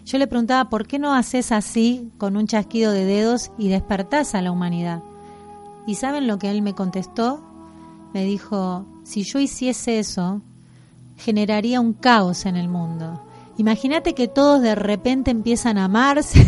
Yo 0.05 0.19
le 0.19 0.29
preguntaba, 0.29 0.71
¿por 0.71 0.87
qué 0.87 1.01
no 1.01 1.13
haces 1.13 1.51
así 1.51 2.13
con 2.19 2.37
un 2.37 2.47
chasquido 2.47 2.93
de 2.93 3.05
dedos 3.05 3.51
y 3.59 3.69
despertás 3.69 4.37
a 4.37 4.43
la 4.43 4.53
humanidad? 4.53 5.03
¿Y 5.85 5.97
saben 5.97 6.29
lo 6.29 6.39
que 6.39 6.49
él 6.53 6.63
me 6.63 6.73
contestó? 6.73 7.43
Me 8.15 8.25
dijo, 8.25 8.87
si 9.03 9.25
yo 9.25 9.41
hiciese 9.41 9.99
eso, 9.99 10.41
generaría 11.17 11.81
un 11.81 11.95
caos 11.95 12.47
en 12.47 12.55
el 12.55 12.69
mundo. 12.69 13.25
Imagínate 13.59 14.15
que 14.15 14.29
todos 14.29 14.63
de 14.63 14.77
repente 14.77 15.33
empiezan 15.33 15.79
a 15.79 15.87
amarse. 15.87 16.47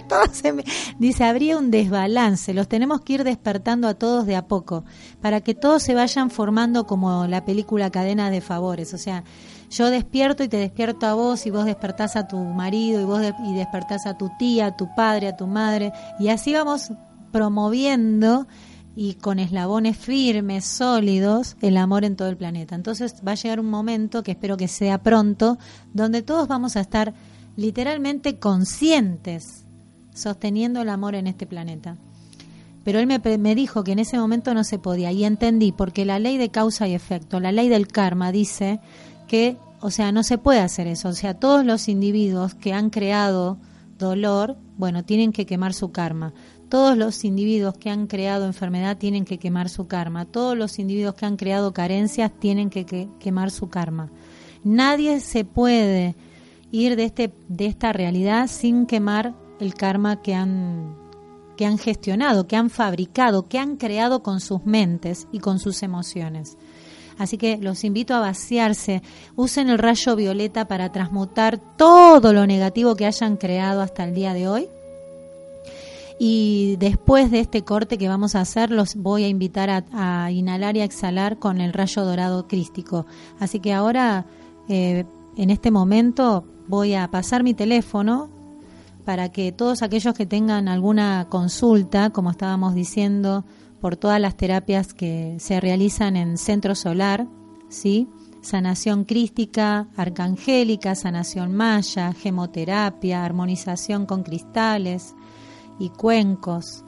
dice, 0.98 1.24
habría 1.24 1.58
un 1.58 1.70
desbalance. 1.70 2.54
Los 2.54 2.68
tenemos 2.68 3.00
que 3.00 3.14
ir 3.14 3.24
despertando 3.24 3.88
a 3.88 3.94
todos 3.94 4.26
de 4.26 4.36
a 4.36 4.46
poco, 4.46 4.84
para 5.20 5.40
que 5.40 5.54
todos 5.54 5.82
se 5.82 5.94
vayan 5.94 6.30
formando 6.30 6.86
como 6.86 7.26
la 7.26 7.44
película 7.44 7.90
Cadena 7.90 8.30
de 8.30 8.40
Favores. 8.40 8.94
O 8.94 8.98
sea, 8.98 9.24
yo 9.70 9.88
despierto 9.90 10.44
y 10.44 10.48
te 10.48 10.58
despierto 10.58 11.06
a 11.06 11.14
vos 11.14 11.46
y 11.46 11.50
vos 11.50 11.64
despertás 11.64 12.16
a 12.16 12.28
tu 12.28 12.36
marido 12.36 13.00
y 13.00 13.04
vos 13.04 13.22
y 13.44 13.54
despertás 13.54 14.06
a 14.06 14.18
tu 14.18 14.30
tía, 14.38 14.66
a 14.66 14.76
tu 14.76 14.94
padre, 14.94 15.28
a 15.28 15.36
tu 15.36 15.46
madre 15.46 15.92
y 16.18 16.28
así 16.28 16.52
vamos 16.52 16.92
promoviendo 17.30 18.46
y 18.94 19.14
con 19.14 19.38
eslabones 19.38 19.96
firmes, 19.96 20.66
sólidos, 20.66 21.56
el 21.62 21.78
amor 21.78 22.04
en 22.04 22.16
todo 22.16 22.28
el 22.28 22.36
planeta. 22.36 22.74
Entonces 22.74 23.22
va 23.26 23.32
a 23.32 23.36
llegar 23.36 23.60
un 23.60 23.70
momento, 23.70 24.22
que 24.22 24.32
espero 24.32 24.56
que 24.56 24.68
sea 24.68 25.02
pronto, 25.02 25.58
donde 25.94 26.22
todos 26.22 26.46
vamos 26.48 26.76
a 26.76 26.80
estar 26.80 27.14
literalmente 27.56 28.38
conscientes, 28.38 29.64
sosteniendo 30.14 30.82
el 30.82 30.88
amor 30.88 31.14
en 31.14 31.26
este 31.26 31.46
planeta. 31.46 31.96
Pero 32.84 32.98
él 32.98 33.06
me, 33.06 33.18
me, 33.38 33.54
dijo 33.54 33.84
que 33.84 33.92
en 33.92 34.00
ese 34.00 34.18
momento 34.18 34.54
no 34.54 34.64
se 34.64 34.78
podía 34.78 35.12
y 35.12 35.24
entendí, 35.24 35.72
porque 35.72 36.04
la 36.04 36.18
ley 36.18 36.36
de 36.36 36.50
causa 36.50 36.88
y 36.88 36.94
efecto, 36.94 37.38
la 37.38 37.52
ley 37.52 37.68
del 37.68 37.86
karma 37.86 38.32
dice 38.32 38.80
que, 39.28 39.56
o 39.80 39.90
sea, 39.90 40.10
no 40.10 40.22
se 40.22 40.38
puede 40.38 40.60
hacer 40.60 40.86
eso. 40.88 41.08
O 41.08 41.12
sea, 41.12 41.34
todos 41.34 41.64
los 41.64 41.88
individuos 41.88 42.54
que 42.54 42.72
han 42.72 42.90
creado 42.90 43.58
dolor, 43.98 44.56
bueno, 44.76 45.04
tienen 45.04 45.32
que 45.32 45.46
quemar 45.46 45.74
su 45.74 45.92
karma. 45.92 46.32
Todos 46.68 46.96
los 46.96 47.24
individuos 47.24 47.76
que 47.76 47.90
han 47.90 48.06
creado 48.06 48.46
enfermedad 48.46 48.96
tienen 48.96 49.24
que 49.24 49.38
quemar 49.38 49.68
su 49.68 49.86
karma. 49.86 50.24
Todos 50.24 50.56
los 50.56 50.78
individuos 50.78 51.14
que 51.14 51.26
han 51.26 51.36
creado 51.36 51.72
carencias 51.72 52.32
tienen 52.40 52.70
que, 52.70 52.84
que 52.84 53.08
quemar 53.20 53.50
su 53.50 53.68
karma. 53.68 54.10
Nadie 54.64 55.20
se 55.20 55.44
puede 55.44 56.16
ir 56.72 56.96
de, 56.96 57.04
este, 57.04 57.32
de 57.48 57.66
esta 57.66 57.92
realidad 57.92 58.48
sin 58.48 58.86
quemar 58.86 59.34
el 59.62 59.74
karma 59.74 60.20
que 60.22 60.34
han, 60.34 60.96
que 61.56 61.66
han 61.66 61.78
gestionado, 61.78 62.46
que 62.46 62.56
han 62.56 62.70
fabricado, 62.70 63.48
que 63.48 63.58
han 63.58 63.76
creado 63.76 64.22
con 64.22 64.40
sus 64.40 64.64
mentes 64.64 65.26
y 65.32 65.38
con 65.38 65.58
sus 65.58 65.82
emociones. 65.82 66.56
Así 67.18 67.38
que 67.38 67.58
los 67.58 67.84
invito 67.84 68.14
a 68.14 68.20
vaciarse. 68.20 69.02
Usen 69.36 69.68
el 69.68 69.78
rayo 69.78 70.16
violeta 70.16 70.66
para 70.66 70.90
transmutar 70.90 71.58
todo 71.76 72.32
lo 72.32 72.46
negativo 72.46 72.96
que 72.96 73.06
hayan 73.06 73.36
creado 73.36 73.80
hasta 73.80 74.04
el 74.04 74.14
día 74.14 74.34
de 74.34 74.48
hoy. 74.48 74.68
Y 76.18 76.76
después 76.76 77.30
de 77.30 77.40
este 77.40 77.62
corte 77.62 77.98
que 77.98 78.08
vamos 78.08 78.34
a 78.34 78.40
hacer, 78.40 78.70
los 78.70 78.94
voy 78.94 79.24
a 79.24 79.28
invitar 79.28 79.84
a, 79.92 80.30
inhalar 80.30 80.76
y 80.76 80.80
a 80.80 80.84
exhalar 80.84 81.38
con 81.38 81.60
el 81.60 81.72
rayo 81.72 82.04
dorado 82.04 82.46
crístico. 82.46 83.06
Así 83.40 83.60
que 83.60 83.72
ahora, 83.72 84.26
eh, 84.68 85.04
en 85.36 85.50
este 85.50 85.70
momento, 85.70 86.44
voy 86.68 86.94
a 86.94 87.10
pasar 87.10 87.42
mi 87.42 87.54
teléfono 87.54 88.30
para 89.04 89.30
que 89.30 89.52
todos 89.52 89.82
aquellos 89.82 90.14
que 90.14 90.26
tengan 90.26 90.68
alguna 90.68 91.26
consulta, 91.28 92.10
como 92.10 92.30
estábamos 92.30 92.74
diciendo, 92.74 93.44
por 93.80 93.96
todas 93.96 94.20
las 94.20 94.36
terapias 94.36 94.94
que 94.94 95.36
se 95.40 95.60
realizan 95.60 96.16
en 96.16 96.38
Centro 96.38 96.74
Solar, 96.74 97.26
¿sí? 97.68 98.08
Sanación 98.40 99.04
crística, 99.04 99.88
arcangélica, 99.96 100.94
sanación 100.94 101.54
maya, 101.54 102.12
gemoterapia, 102.12 103.24
armonización 103.24 104.06
con 104.06 104.22
cristales 104.22 105.14
y 105.78 105.88
cuencos, 105.90 106.84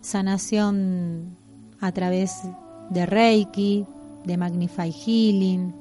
sanación 0.00 1.36
a 1.80 1.92
través 1.92 2.42
de 2.90 3.06
Reiki, 3.06 3.86
de 4.24 4.36
Magnify 4.36 4.92
Healing, 4.92 5.74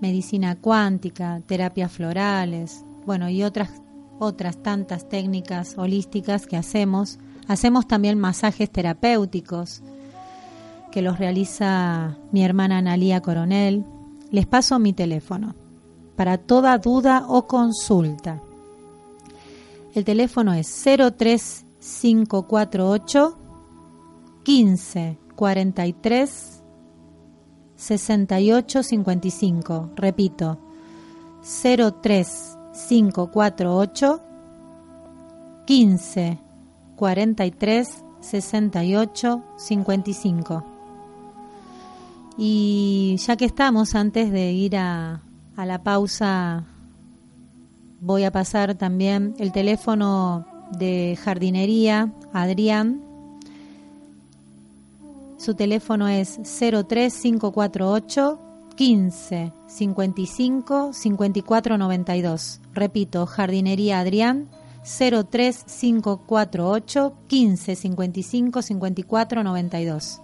medicina 0.00 0.56
cuántica, 0.56 1.42
terapias 1.46 1.92
florales, 1.92 2.84
bueno, 3.04 3.28
y 3.28 3.42
otras 3.42 3.70
otras 4.18 4.62
tantas 4.62 5.08
técnicas 5.08 5.78
holísticas 5.78 6.46
que 6.46 6.56
hacemos. 6.56 7.18
Hacemos 7.46 7.86
también 7.86 8.18
masajes 8.18 8.70
terapéuticos 8.70 9.82
que 10.90 11.02
los 11.02 11.18
realiza 11.18 12.16
mi 12.32 12.42
hermana 12.44 12.78
Analía 12.78 13.20
Coronel. 13.20 13.84
Les 14.30 14.46
paso 14.46 14.78
mi 14.78 14.92
teléfono 14.92 15.56
para 16.16 16.38
toda 16.38 16.78
duda 16.78 17.24
o 17.28 17.46
consulta. 17.46 18.42
El 19.94 20.04
teléfono 20.04 20.52
es 20.52 20.66
03548 20.84 23.38
1543 24.44 26.62
6855. 27.76 29.90
Repito, 29.94 30.58
03 32.02 32.57
548 32.86 34.20
15 35.66 36.38
43 36.96 38.04
68 38.20 39.42
55. 39.56 40.64
Y 42.36 43.16
ya 43.18 43.36
que 43.36 43.44
estamos, 43.44 43.94
antes 43.94 44.30
de 44.30 44.52
ir 44.52 44.76
a, 44.76 45.22
a 45.56 45.66
la 45.66 45.82
pausa, 45.82 46.64
voy 48.00 48.24
a 48.24 48.30
pasar 48.30 48.76
también 48.76 49.34
el 49.38 49.52
teléfono 49.52 50.46
de 50.78 51.18
jardinería, 51.22 52.12
Adrián. 52.32 53.02
Su 55.36 55.54
teléfono 55.54 56.08
es 56.08 56.40
03548 56.42 58.47
15 58.78 59.52
55 59.66 60.92
54 60.92 61.78
92. 61.78 62.60
Repito, 62.72 63.26
jardinería 63.26 63.98
Adrián 63.98 64.48
03548 64.84 67.12
15 67.26 67.74
55 67.74 68.62
54 68.62 69.42
92. 69.42 70.20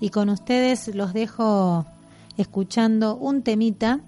Y 0.00 0.08
con 0.08 0.30
ustedes 0.30 0.88
los 0.94 1.12
dejo 1.12 1.84
escuchando 2.38 3.14
un 3.14 3.42
temita 3.42 4.00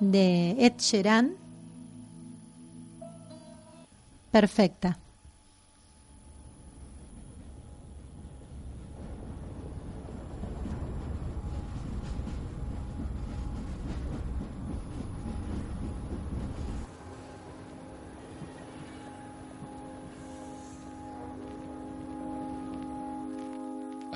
de 0.00 0.56
Ed. 0.58 0.72
Perfecta. 4.32 4.98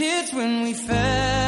Kids 0.00 0.32
when 0.32 0.62
we 0.62 0.72
fell 0.72 1.39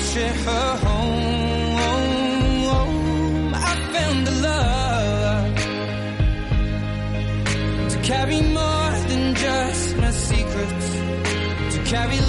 share 0.00 0.32
her 0.32 0.76
home. 0.86 1.84
I 3.54 3.74
found 3.94 4.28
a 4.28 4.30
love 4.48 5.56
to 7.90 7.98
carry 8.02 8.40
more 8.42 8.90
than 9.08 9.34
just 9.34 9.96
my 9.96 10.10
secrets, 10.10 10.88
to 11.74 11.82
carry 11.84 12.20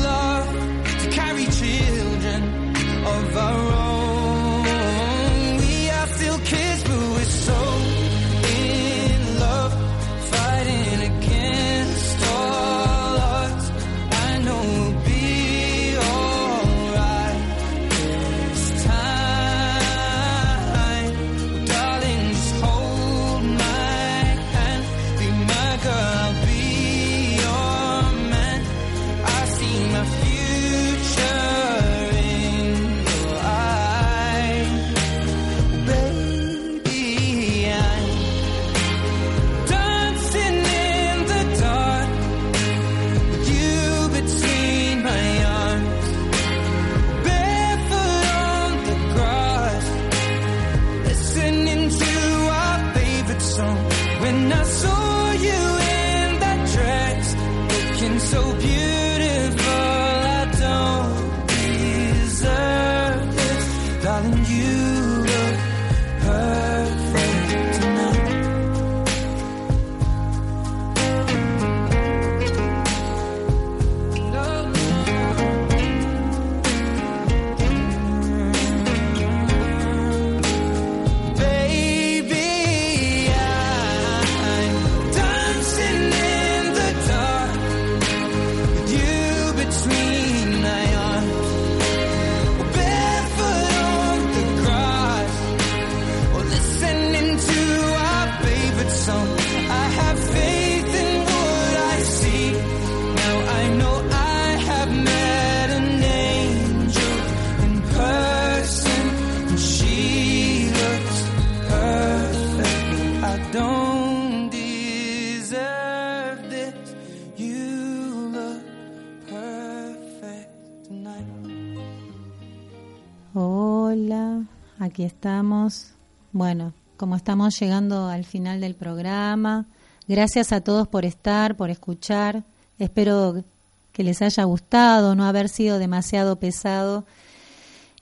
aquí 124.96 125.04
estamos. 125.04 125.92
Bueno, 126.32 126.72
como 126.96 127.18
estamos 127.18 127.60
llegando 127.60 128.08
al 128.08 128.24
final 128.24 128.62
del 128.62 128.76
programa, 128.76 129.66
gracias 130.08 130.54
a 130.54 130.62
todos 130.62 130.88
por 130.88 131.04
estar, 131.04 131.58
por 131.58 131.70
escuchar. 131.70 132.46
Espero 132.80 133.44
que 133.92 134.04
les 134.06 134.22
haya 134.22 134.46
gustado, 134.46 135.14
no 135.14 135.26
haber 135.26 135.50
sido 135.50 135.80
demasiado 135.80 136.38
pesado 136.40 137.04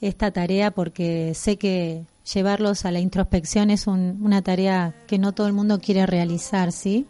esta 0.01 0.29
tarea, 0.29 0.69
porque 0.69 1.33
sé 1.33 1.57
que 1.57 2.05
llevarlos 2.31 2.85
a 2.85 2.91
la 2.91 2.99
introspección 2.99 3.71
es 3.71 3.87
un- 3.87 4.19
una 4.21 4.43
tarea 4.43 4.93
que 5.07 5.17
no 5.17 5.31
todo 5.31 5.47
el 5.47 5.53
mundo 5.53 5.79
quiere 5.79 6.05
realizar, 6.05 6.71
¿sí? 6.71 7.07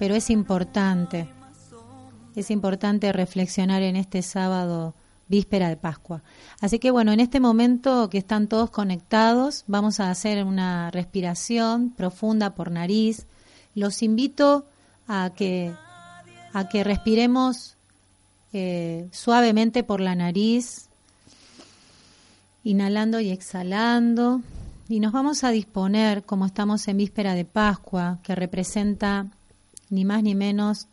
Pero 0.00 0.16
es 0.16 0.30
importante. 0.30 1.28
Es 2.34 2.50
importante 2.50 3.12
reflexionar 3.12 3.82
en 3.82 3.94
este 3.94 4.20
sábado 4.22 4.94
víspera 5.32 5.70
de 5.70 5.78
Pascua. 5.78 6.22
Así 6.60 6.78
que 6.78 6.90
bueno, 6.90 7.10
en 7.10 7.18
este 7.18 7.40
momento 7.40 8.10
que 8.10 8.18
están 8.18 8.48
todos 8.48 8.70
conectados, 8.70 9.64
vamos 9.66 9.98
a 9.98 10.10
hacer 10.10 10.44
una 10.44 10.90
respiración 10.90 11.90
profunda 11.90 12.54
por 12.54 12.70
nariz. 12.70 13.26
Los 13.74 14.02
invito 14.02 14.66
a 15.08 15.30
que, 15.34 15.72
a 16.52 16.68
que 16.68 16.84
respiremos 16.84 17.76
eh, 18.52 19.08
suavemente 19.10 19.82
por 19.82 20.00
la 20.00 20.14
nariz, 20.14 20.90
inhalando 22.62 23.18
y 23.18 23.30
exhalando. 23.30 24.42
Y 24.90 25.00
nos 25.00 25.12
vamos 25.12 25.44
a 25.44 25.50
disponer, 25.50 26.24
como 26.24 26.44
estamos 26.44 26.86
en 26.88 26.98
víspera 26.98 27.34
de 27.34 27.46
Pascua, 27.46 28.18
que 28.22 28.34
representa 28.34 29.28
ni 29.88 30.04
más 30.04 30.22
ni 30.22 30.34
menos 30.34 30.88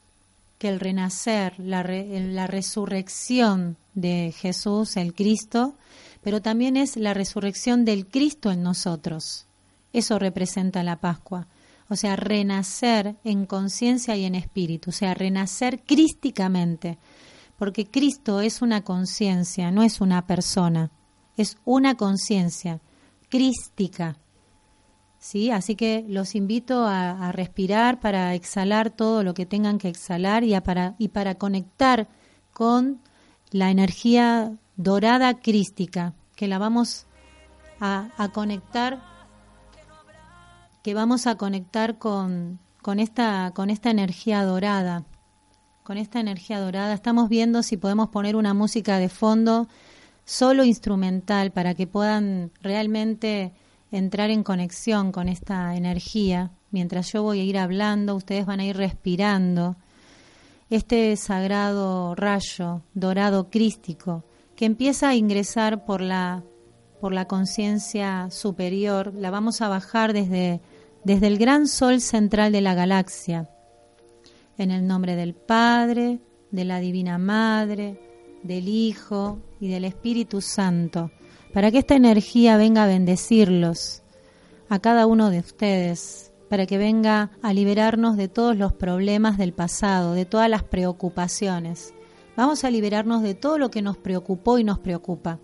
que 0.60 0.70
el 0.70 0.80
renacer, 0.80 1.54
la, 1.58 1.84
la 1.84 2.46
resurrección 2.46 3.78
de 3.96 4.34
Jesús, 4.38 4.98
el 4.98 5.16
Cristo, 5.16 5.76
pero 6.22 6.42
también 6.42 6.78
es 6.78 6.98
la 6.98 7.14
resurrección 7.14 7.86
del 7.86 8.06
Cristo 8.06 8.52
en 8.52 8.62
nosotros. 8.62 9.48
Eso 9.94 10.20
representa 10.20 10.84
la 10.84 10.98
Pascua. 10.98 11.48
O 11.90 11.96
sea, 11.96 12.16
renacer 12.16 13.16
en 13.24 13.48
conciencia 13.48 14.16
y 14.16 14.26
en 14.26 14.36
espíritu, 14.36 14.92
o 14.92 14.94
sea, 14.94 15.16
renacer 15.16 15.82
crísticamente, 15.82 17.00
porque 17.58 17.88
Cristo 17.88 18.42
es 18.42 18.62
una 18.62 18.84
conciencia, 18.84 19.72
no 19.72 19.82
es 19.82 20.00
una 20.00 20.28
persona, 20.28 20.92
es 21.36 21.58
una 21.66 21.96
conciencia 21.96 22.80
crística. 23.30 24.18
¿Sí? 25.30 25.52
Así 25.52 25.76
que 25.76 26.04
los 26.08 26.34
invito 26.34 26.88
a, 26.88 27.32
respirar 27.32 28.00
para 28.00 28.34
exhalar 28.34 28.90
todo 28.90 29.22
lo 29.24 29.36
que 29.36 29.46
tengan 29.46 29.78
que 29.78 29.88
exhalar 29.88 30.44
y, 30.44 30.60
para, 30.60 30.96
y 30.98 31.10
para 31.10 31.36
conectar 31.36 32.08
con 32.52 33.00
la 33.52 33.70
energía 33.70 34.58
dorada 34.76 35.36
crística, 35.36 36.16
que 36.36 36.48
la 36.48 36.58
vamos 36.58 37.06
a, 37.80 38.10
a 38.18 38.30
conectar 38.30 39.04
que 40.82 40.96
vamos 40.96 41.28
a 41.28 41.36
conectar 41.36 42.00
con, 42.00 42.58
con, 42.82 43.00
esta, 43.00 43.52
con 43.54 43.70
esta 43.70 43.92
energía 43.92 44.44
dorada. 44.44 45.04
Con 45.84 46.00
esta 46.00 46.20
energía 46.20 46.60
dorada 46.60 46.96
estamos 46.96 47.30
viendo 47.30 47.62
si 47.62 47.78
podemos 47.78 48.10
poner 48.10 48.36
una 48.36 48.56
música 48.56 48.98
de 48.98 49.10
fondo 49.10 49.68
solo 50.26 50.64
instrumental 50.64 51.52
para 51.52 51.76
que 51.76 51.86
puedan 51.86 52.52
realmente 52.64 53.54
entrar 53.92 54.30
en 54.30 54.44
conexión 54.44 55.12
con 55.12 55.30
esta 55.30 55.76
energía. 55.76 56.52
Mientras 56.72 57.12
yo 57.12 57.24
voy 57.24 57.40
a 57.40 57.44
ir 57.44 57.58
hablando, 57.58 58.16
ustedes 58.16 58.46
van 58.46 58.60
a 58.60 58.66
ir 58.66 58.78
respirando 58.78 59.76
este 60.70 61.16
sagrado 61.16 62.14
rayo 62.16 62.82
dorado 62.94 63.50
crístico 63.50 64.24
que 64.56 64.66
empieza 64.66 65.10
a 65.10 65.16
ingresar 65.16 65.86
por 65.86 66.02
la 66.02 66.44
por 67.00 67.14
la 67.14 67.26
conciencia 67.26 68.30
superior, 68.30 69.14
la 69.16 69.32
vamos 69.32 69.62
a 69.62 69.70
bajar 69.70 70.14
desde, 70.14 70.62
desde 71.04 71.28
el 71.28 71.38
gran 71.38 71.68
sol 71.68 72.02
central 72.02 72.52
de 72.52 72.62
la 72.62 72.74
galaxia, 72.74 73.50
en 74.58 74.72
el 74.72 74.86
nombre 74.86 75.16
del 75.16 75.34
Padre, 75.34 76.20
de 76.52 76.66
la 76.66 76.80
Divina 76.80 77.18
Madre, 77.18 78.00
del 78.44 78.68
Hijo 78.68 79.40
y 79.60 79.70
del 79.70 79.86
Espíritu 79.86 80.42
Santo, 80.42 81.12
para 81.54 81.72
que 81.72 81.80
esta 81.80 81.96
energía 81.96 82.58
venga 82.58 82.84
a 82.84 82.88
bendecirlos, 82.88 84.02
a 84.70 84.80
cada 84.80 85.08
uno 85.08 85.30
de 85.30 85.40
ustedes, 85.40 86.32
para 86.50 86.66
que 86.66 86.78
venga 86.78 87.32
a 87.42 87.54
liberarnos 87.54 88.18
de 88.18 88.28
todos 88.28 88.56
los 88.56 88.74
problemas 88.74 89.38
del 89.38 89.54
pasado, 89.54 90.14
de 90.14 90.26
todas 90.26 90.50
las 90.50 90.64
preocupaciones. 90.64 91.94
Vamos 92.36 92.64
a 92.64 92.72
liberarnos 92.72 93.22
de 93.22 93.36
todo 93.36 93.58
lo 93.58 93.70
que 93.70 93.82
nos 93.82 93.98
preocupó 93.98 94.60
y 94.60 94.64
nos 94.64 94.80
preocupa. 94.80 95.40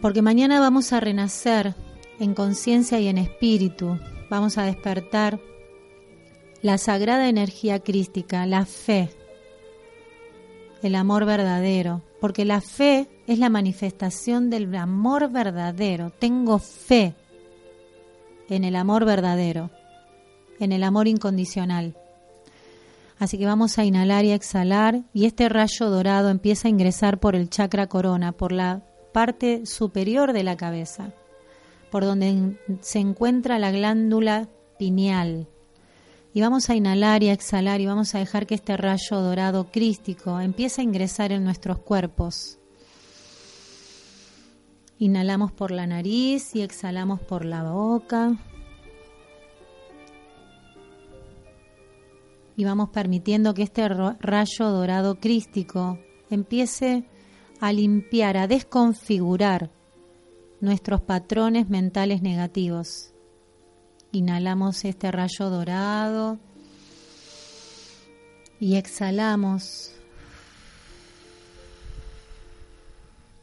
Porque 0.00 0.22
mañana 0.22 0.60
vamos 0.60 0.92
a 0.92 1.00
renacer 1.00 1.74
en 2.18 2.34
conciencia 2.34 2.98
y 3.00 3.08
en 3.08 3.18
espíritu, 3.18 3.98
vamos 4.30 4.58
a 4.58 4.64
despertar 4.64 5.40
la 6.62 6.78
sagrada 6.78 7.28
energía 7.28 7.80
crística, 7.80 8.46
la 8.46 8.64
fe, 8.66 9.10
el 10.84 10.96
amor 10.96 11.24
verdadero, 11.24 12.02
porque 12.20 12.44
la 12.44 12.60
fe 12.60 13.08
es 13.26 13.38
la 13.38 13.48
manifestación 13.48 14.50
del 14.50 14.74
amor 14.74 15.30
verdadero. 15.30 16.10
Tengo 16.10 16.58
fe 16.58 17.14
en 18.50 18.64
el 18.64 18.76
amor 18.76 19.06
verdadero, 19.06 19.70
en 20.60 20.72
el 20.72 20.84
amor 20.84 21.08
incondicional. 21.08 21.96
Así 23.18 23.38
que 23.38 23.46
vamos 23.46 23.78
a 23.78 23.84
inhalar 23.84 24.26
y 24.26 24.32
exhalar 24.32 25.00
y 25.14 25.24
este 25.24 25.48
rayo 25.48 25.88
dorado 25.88 26.28
empieza 26.28 26.68
a 26.68 26.70
ingresar 26.70 27.18
por 27.18 27.34
el 27.34 27.48
chakra 27.48 27.86
corona, 27.86 28.32
por 28.32 28.52
la 28.52 28.82
parte 29.14 29.64
superior 29.64 30.34
de 30.34 30.42
la 30.42 30.58
cabeza, 30.58 31.14
por 31.90 32.04
donde 32.04 32.58
se 32.82 32.98
encuentra 32.98 33.58
la 33.58 33.70
glándula 33.70 34.50
pineal. 34.78 35.48
Y 36.36 36.40
vamos 36.40 36.68
a 36.68 36.74
inhalar 36.74 37.22
y 37.22 37.28
a 37.28 37.32
exhalar 37.32 37.80
y 37.80 37.86
vamos 37.86 38.16
a 38.16 38.18
dejar 38.18 38.48
que 38.48 38.56
este 38.56 38.76
rayo 38.76 39.20
dorado 39.20 39.70
crístico 39.70 40.40
empiece 40.40 40.80
a 40.80 40.84
ingresar 40.84 41.30
en 41.30 41.44
nuestros 41.44 41.78
cuerpos. 41.78 42.58
Inhalamos 44.98 45.52
por 45.52 45.70
la 45.70 45.86
nariz 45.86 46.56
y 46.56 46.62
exhalamos 46.62 47.20
por 47.20 47.44
la 47.44 47.62
boca. 47.62 48.36
Y 52.56 52.64
vamos 52.64 52.88
permitiendo 52.88 53.54
que 53.54 53.62
este 53.62 53.88
rayo 53.88 54.70
dorado 54.70 55.20
crístico 55.20 56.00
empiece 56.30 57.04
a 57.60 57.72
limpiar, 57.72 58.38
a 58.38 58.48
desconfigurar 58.48 59.70
nuestros 60.60 61.00
patrones 61.00 61.70
mentales 61.70 62.22
negativos. 62.22 63.13
Inhalamos 64.14 64.84
este 64.84 65.10
rayo 65.10 65.50
dorado 65.50 66.38
y 68.60 68.76
exhalamos 68.76 69.90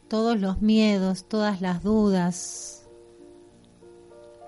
todos 0.08 0.40
los 0.40 0.62
miedos, 0.62 1.28
todas 1.28 1.60
las 1.60 1.84
dudas. 1.84 2.88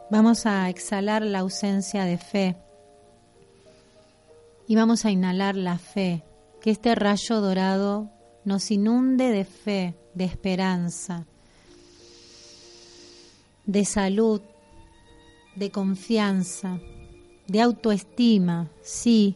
Vamos 0.10 0.46
a 0.46 0.70
exhalar 0.70 1.24
la 1.24 1.40
ausencia 1.40 2.06
de 2.06 2.18
fe 2.18 2.56
y 4.66 4.78
vamos 4.78 5.04
a 5.04 5.12
inhalar 5.12 5.58
la 5.58 5.78
fe, 5.78 6.24
que 6.62 6.72
este 6.72 6.96
rayo 6.96 7.42
dorado 7.42 8.10
nos 8.46 8.72
inunde 8.72 9.30
de 9.30 9.44
fe, 9.44 9.94
de 10.14 10.24
esperanza, 10.24 11.26
de 13.66 13.84
salud, 13.84 14.42
de 15.56 15.72
confianza, 15.72 16.80
de 17.48 17.62
autoestima. 17.62 18.70
Sí, 18.82 19.36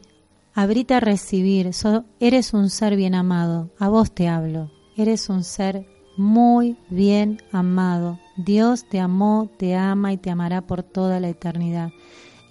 abrite 0.53 0.93
a 0.93 0.99
recibir. 0.99 1.71
eres 2.19 2.53
un 2.53 2.69
ser 2.69 2.95
bien 2.95 3.15
amado. 3.15 3.69
A 3.79 3.89
vos 3.89 4.11
te 4.11 4.27
hablo. 4.27 4.71
Eres 4.95 5.29
un 5.29 5.43
ser 5.43 5.85
muy 6.17 6.77
bien 6.89 7.41
amado. 7.51 8.19
Dios 8.35 8.87
te 8.89 8.99
amó, 8.99 9.49
te 9.57 9.75
ama 9.75 10.13
y 10.13 10.17
te 10.17 10.29
amará 10.29 10.61
por 10.61 10.83
toda 10.83 11.19
la 11.19 11.29
eternidad. 11.29 11.91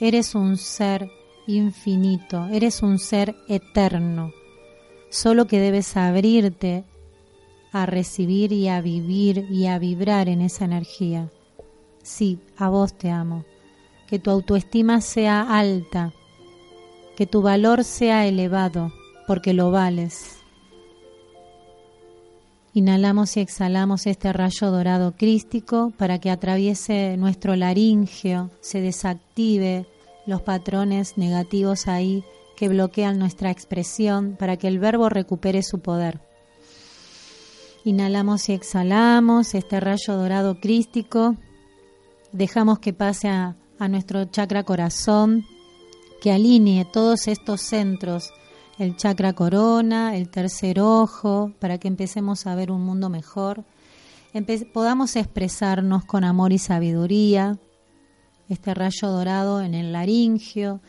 Eres 0.00 0.34
un 0.34 0.56
ser 0.56 1.10
infinito. 1.46 2.46
Eres 2.46 2.82
un 2.82 2.98
ser 2.98 3.36
eterno 3.48 4.32
solo 5.16 5.46
que 5.46 5.60
debes 5.60 5.96
abrirte 5.96 6.84
a 7.72 7.86
recibir 7.86 8.52
y 8.52 8.68
a 8.68 8.80
vivir 8.80 9.46
y 9.50 9.66
a 9.66 9.78
vibrar 9.78 10.28
en 10.28 10.40
esa 10.40 10.64
energía. 10.64 11.30
Sí, 12.02 12.38
a 12.56 12.68
vos 12.68 12.96
te 12.96 13.10
amo. 13.10 13.44
Que 14.06 14.18
tu 14.18 14.30
autoestima 14.30 15.00
sea 15.00 15.42
alta, 15.42 16.12
que 17.16 17.26
tu 17.26 17.42
valor 17.42 17.84
sea 17.84 18.26
elevado, 18.26 18.92
porque 19.26 19.52
lo 19.52 19.70
vales. 19.70 20.36
Inhalamos 22.72 23.36
y 23.36 23.40
exhalamos 23.40 24.06
este 24.06 24.32
rayo 24.34 24.70
dorado 24.70 25.12
crístico 25.16 25.92
para 25.96 26.18
que 26.18 26.30
atraviese 26.30 27.16
nuestro 27.16 27.56
laringeo, 27.56 28.50
se 28.60 28.82
desactive 28.82 29.86
los 30.26 30.42
patrones 30.42 31.16
negativos 31.16 31.88
ahí 31.88 32.22
que 32.54 32.68
bloquean 32.68 33.18
nuestra 33.18 33.50
expresión 33.50 34.36
para 34.38 34.56
que 34.56 34.68
el 34.68 34.78
verbo 34.78 35.08
recupere 35.08 35.62
su 35.62 35.78
poder. 35.78 36.20
Inhalamos 37.84 38.48
y 38.48 38.52
exhalamos 38.52 39.54
este 39.54 39.78
rayo 39.78 40.14
dorado 40.14 40.60
crístico. 40.60 41.36
Dejamos 42.32 42.80
que 42.80 42.92
pase 42.92 43.28
a, 43.28 43.56
nuestro 43.78 44.24
chakra 44.24 44.64
corazón, 44.64 45.44
que 46.20 46.32
alinee 46.32 46.84
todos 46.84 47.28
estos 47.28 47.60
centros, 47.60 48.32
el 48.78 48.96
chakra 48.96 49.32
corona, 49.32 50.16
el 50.16 50.28
tercer 50.28 50.80
ojo, 50.80 51.52
para 51.60 51.78
que 51.78 51.88
empecemos 51.88 52.46
a 52.46 52.54
ver 52.54 52.70
un 52.70 52.82
mundo 52.82 53.08
mejor. 53.08 53.64
podamos 54.72 55.16
expresarnos 55.16 56.04
con 56.04 56.24
amor 56.24 56.52
y 56.52 56.58
sabiduría. 56.58 57.58
Este 58.48 58.74
rayo 58.74 59.08
dorado 59.08 59.62
en 59.62 59.74
el 59.74 59.92
laringio, 59.92 60.80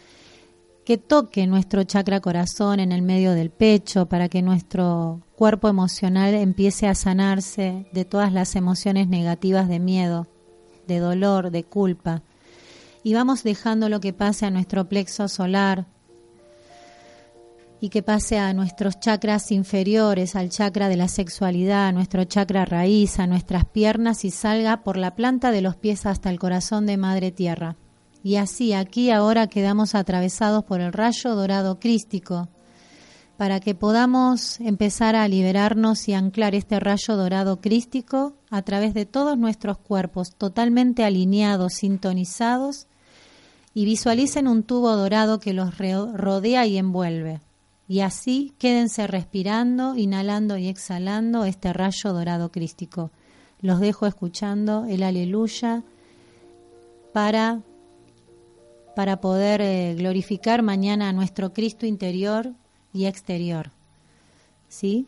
que 0.85 0.97
toque 0.97 1.47
nuestro 1.47 1.83
chakra 1.83 2.21
corazón 2.21 2.79
en 2.79 2.91
el 2.91 3.01
medio 3.01 3.33
del 3.33 3.49
pecho 3.49 4.05
para 4.05 4.29
que 4.29 4.41
nuestro 4.41 5.21
cuerpo 5.35 5.67
emocional 5.67 6.33
empiece 6.33 6.87
a 6.87 6.95
sanarse 6.95 7.87
de 7.91 8.05
todas 8.05 8.31
las 8.31 8.55
emociones 8.55 9.07
negativas 9.07 9.67
de 9.67 9.79
miedo, 9.79 10.27
de 10.87 10.99
dolor, 10.99 11.51
de 11.51 11.63
culpa. 11.63 12.21
Y 13.03 13.13
vamos 13.13 13.43
dejando 13.43 13.89
lo 13.89 13.99
que 13.99 14.13
pase 14.13 14.45
a 14.45 14.51
nuestro 14.51 14.89
plexo 14.89 15.27
solar 15.27 15.85
y 17.79 17.89
que 17.89 18.01
pase 18.01 18.39
a 18.39 18.53
nuestros 18.53 18.99
chakras 18.99 19.51
inferiores, 19.51 20.35
al 20.35 20.49
chakra 20.49 20.89
de 20.89 20.97
la 20.97 21.07
sexualidad, 21.07 21.87
a 21.87 21.91
nuestro 21.91 22.23
chakra 22.23 22.65
raíz, 22.65 23.19
a 23.19 23.27
nuestras 23.27 23.65
piernas 23.65 24.25
y 24.25 24.31
salga 24.31 24.83
por 24.83 24.97
la 24.97 25.15
planta 25.15 25.51
de 25.51 25.61
los 25.61 25.75
pies 25.75 26.05
hasta 26.05 26.29
el 26.29 26.39
corazón 26.39 26.85
de 26.85 26.97
Madre 26.97 27.31
Tierra. 27.31 27.75
Y 28.23 28.37
así 28.37 28.73
aquí 28.73 29.11
ahora 29.11 29.47
quedamos 29.47 29.95
atravesados 29.95 30.63
por 30.63 30.81
el 30.81 30.91
rayo 30.91 31.35
dorado 31.35 31.79
crístico 31.79 32.49
para 33.37 33.59
que 33.59 33.75
podamos 33.75 34.59
empezar 34.59 35.15
a 35.15 35.27
liberarnos 35.27 36.09
y 36.09 36.13
anclar 36.13 36.55
este 36.55 36.79
rayo 36.79 37.15
dorado 37.15 37.61
crístico 37.61 38.33
a 38.49 38.63
través 38.63 38.95
de 38.95 39.05
todos 39.05 39.37
nuestros 39.37 39.77
cuerpos, 39.77 40.35
totalmente 40.35 41.03
alineados, 41.03 41.73
sintonizados, 41.73 42.87
y 43.75 43.85
visualicen 43.85 44.47
un 44.47 44.63
tubo 44.63 44.95
dorado 44.95 45.39
que 45.39 45.53
los 45.53 45.77
rodea 45.77 46.65
y 46.65 46.79
envuelve. 46.79 47.41
Y 47.87 47.99
así 47.99 48.53
quédense 48.57 49.05
respirando, 49.05 49.95
inhalando 49.95 50.57
y 50.57 50.67
exhalando 50.67 51.45
este 51.45 51.71
rayo 51.73 52.13
dorado 52.13 52.51
crístico. 52.51 53.11
Los 53.61 53.79
dejo 53.79 54.07
escuchando 54.07 54.85
el 54.85 55.03
aleluya 55.03 55.83
para, 57.13 57.61
para 58.95 59.21
poder 59.21 59.61
eh, 59.61 59.93
glorificar 59.95 60.63
mañana 60.63 61.09
a 61.09 61.13
nuestro 61.13 61.53
Cristo 61.53 61.85
interior 61.85 62.55
y 62.97 63.05
exterior. 63.05 63.71
¿Sí? 64.67 65.07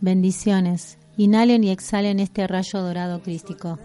Bendiciones. 0.00 0.98
Inhalen 1.16 1.62
y 1.62 1.70
exhalen 1.70 2.18
este 2.18 2.46
rayo 2.46 2.80
dorado 2.80 3.22
crístico. 3.22 3.78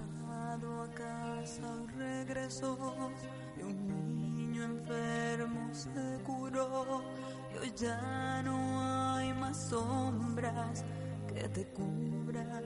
ya 7.80 8.42
no 8.44 9.16
hay 9.16 9.32
más 9.34 9.70
sombras 9.70 10.84
que 11.28 11.48
te 11.50 11.66
cubran. 11.68 12.64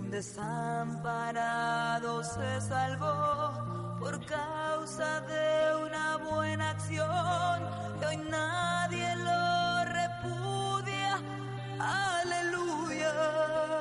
Un 0.00 0.10
desamparado 0.10 1.44
se 2.24 2.60
salvó 2.62 3.81
por 4.02 4.18
causa 4.26 5.20
de 5.20 5.76
una 5.86 6.16
buena 6.16 6.70
acción 6.70 7.62
que 8.00 8.06
hoy 8.06 8.16
nadie 8.16 9.14
lo 9.14 9.84
repudia. 9.84 11.20
Aleluya. 11.78 13.71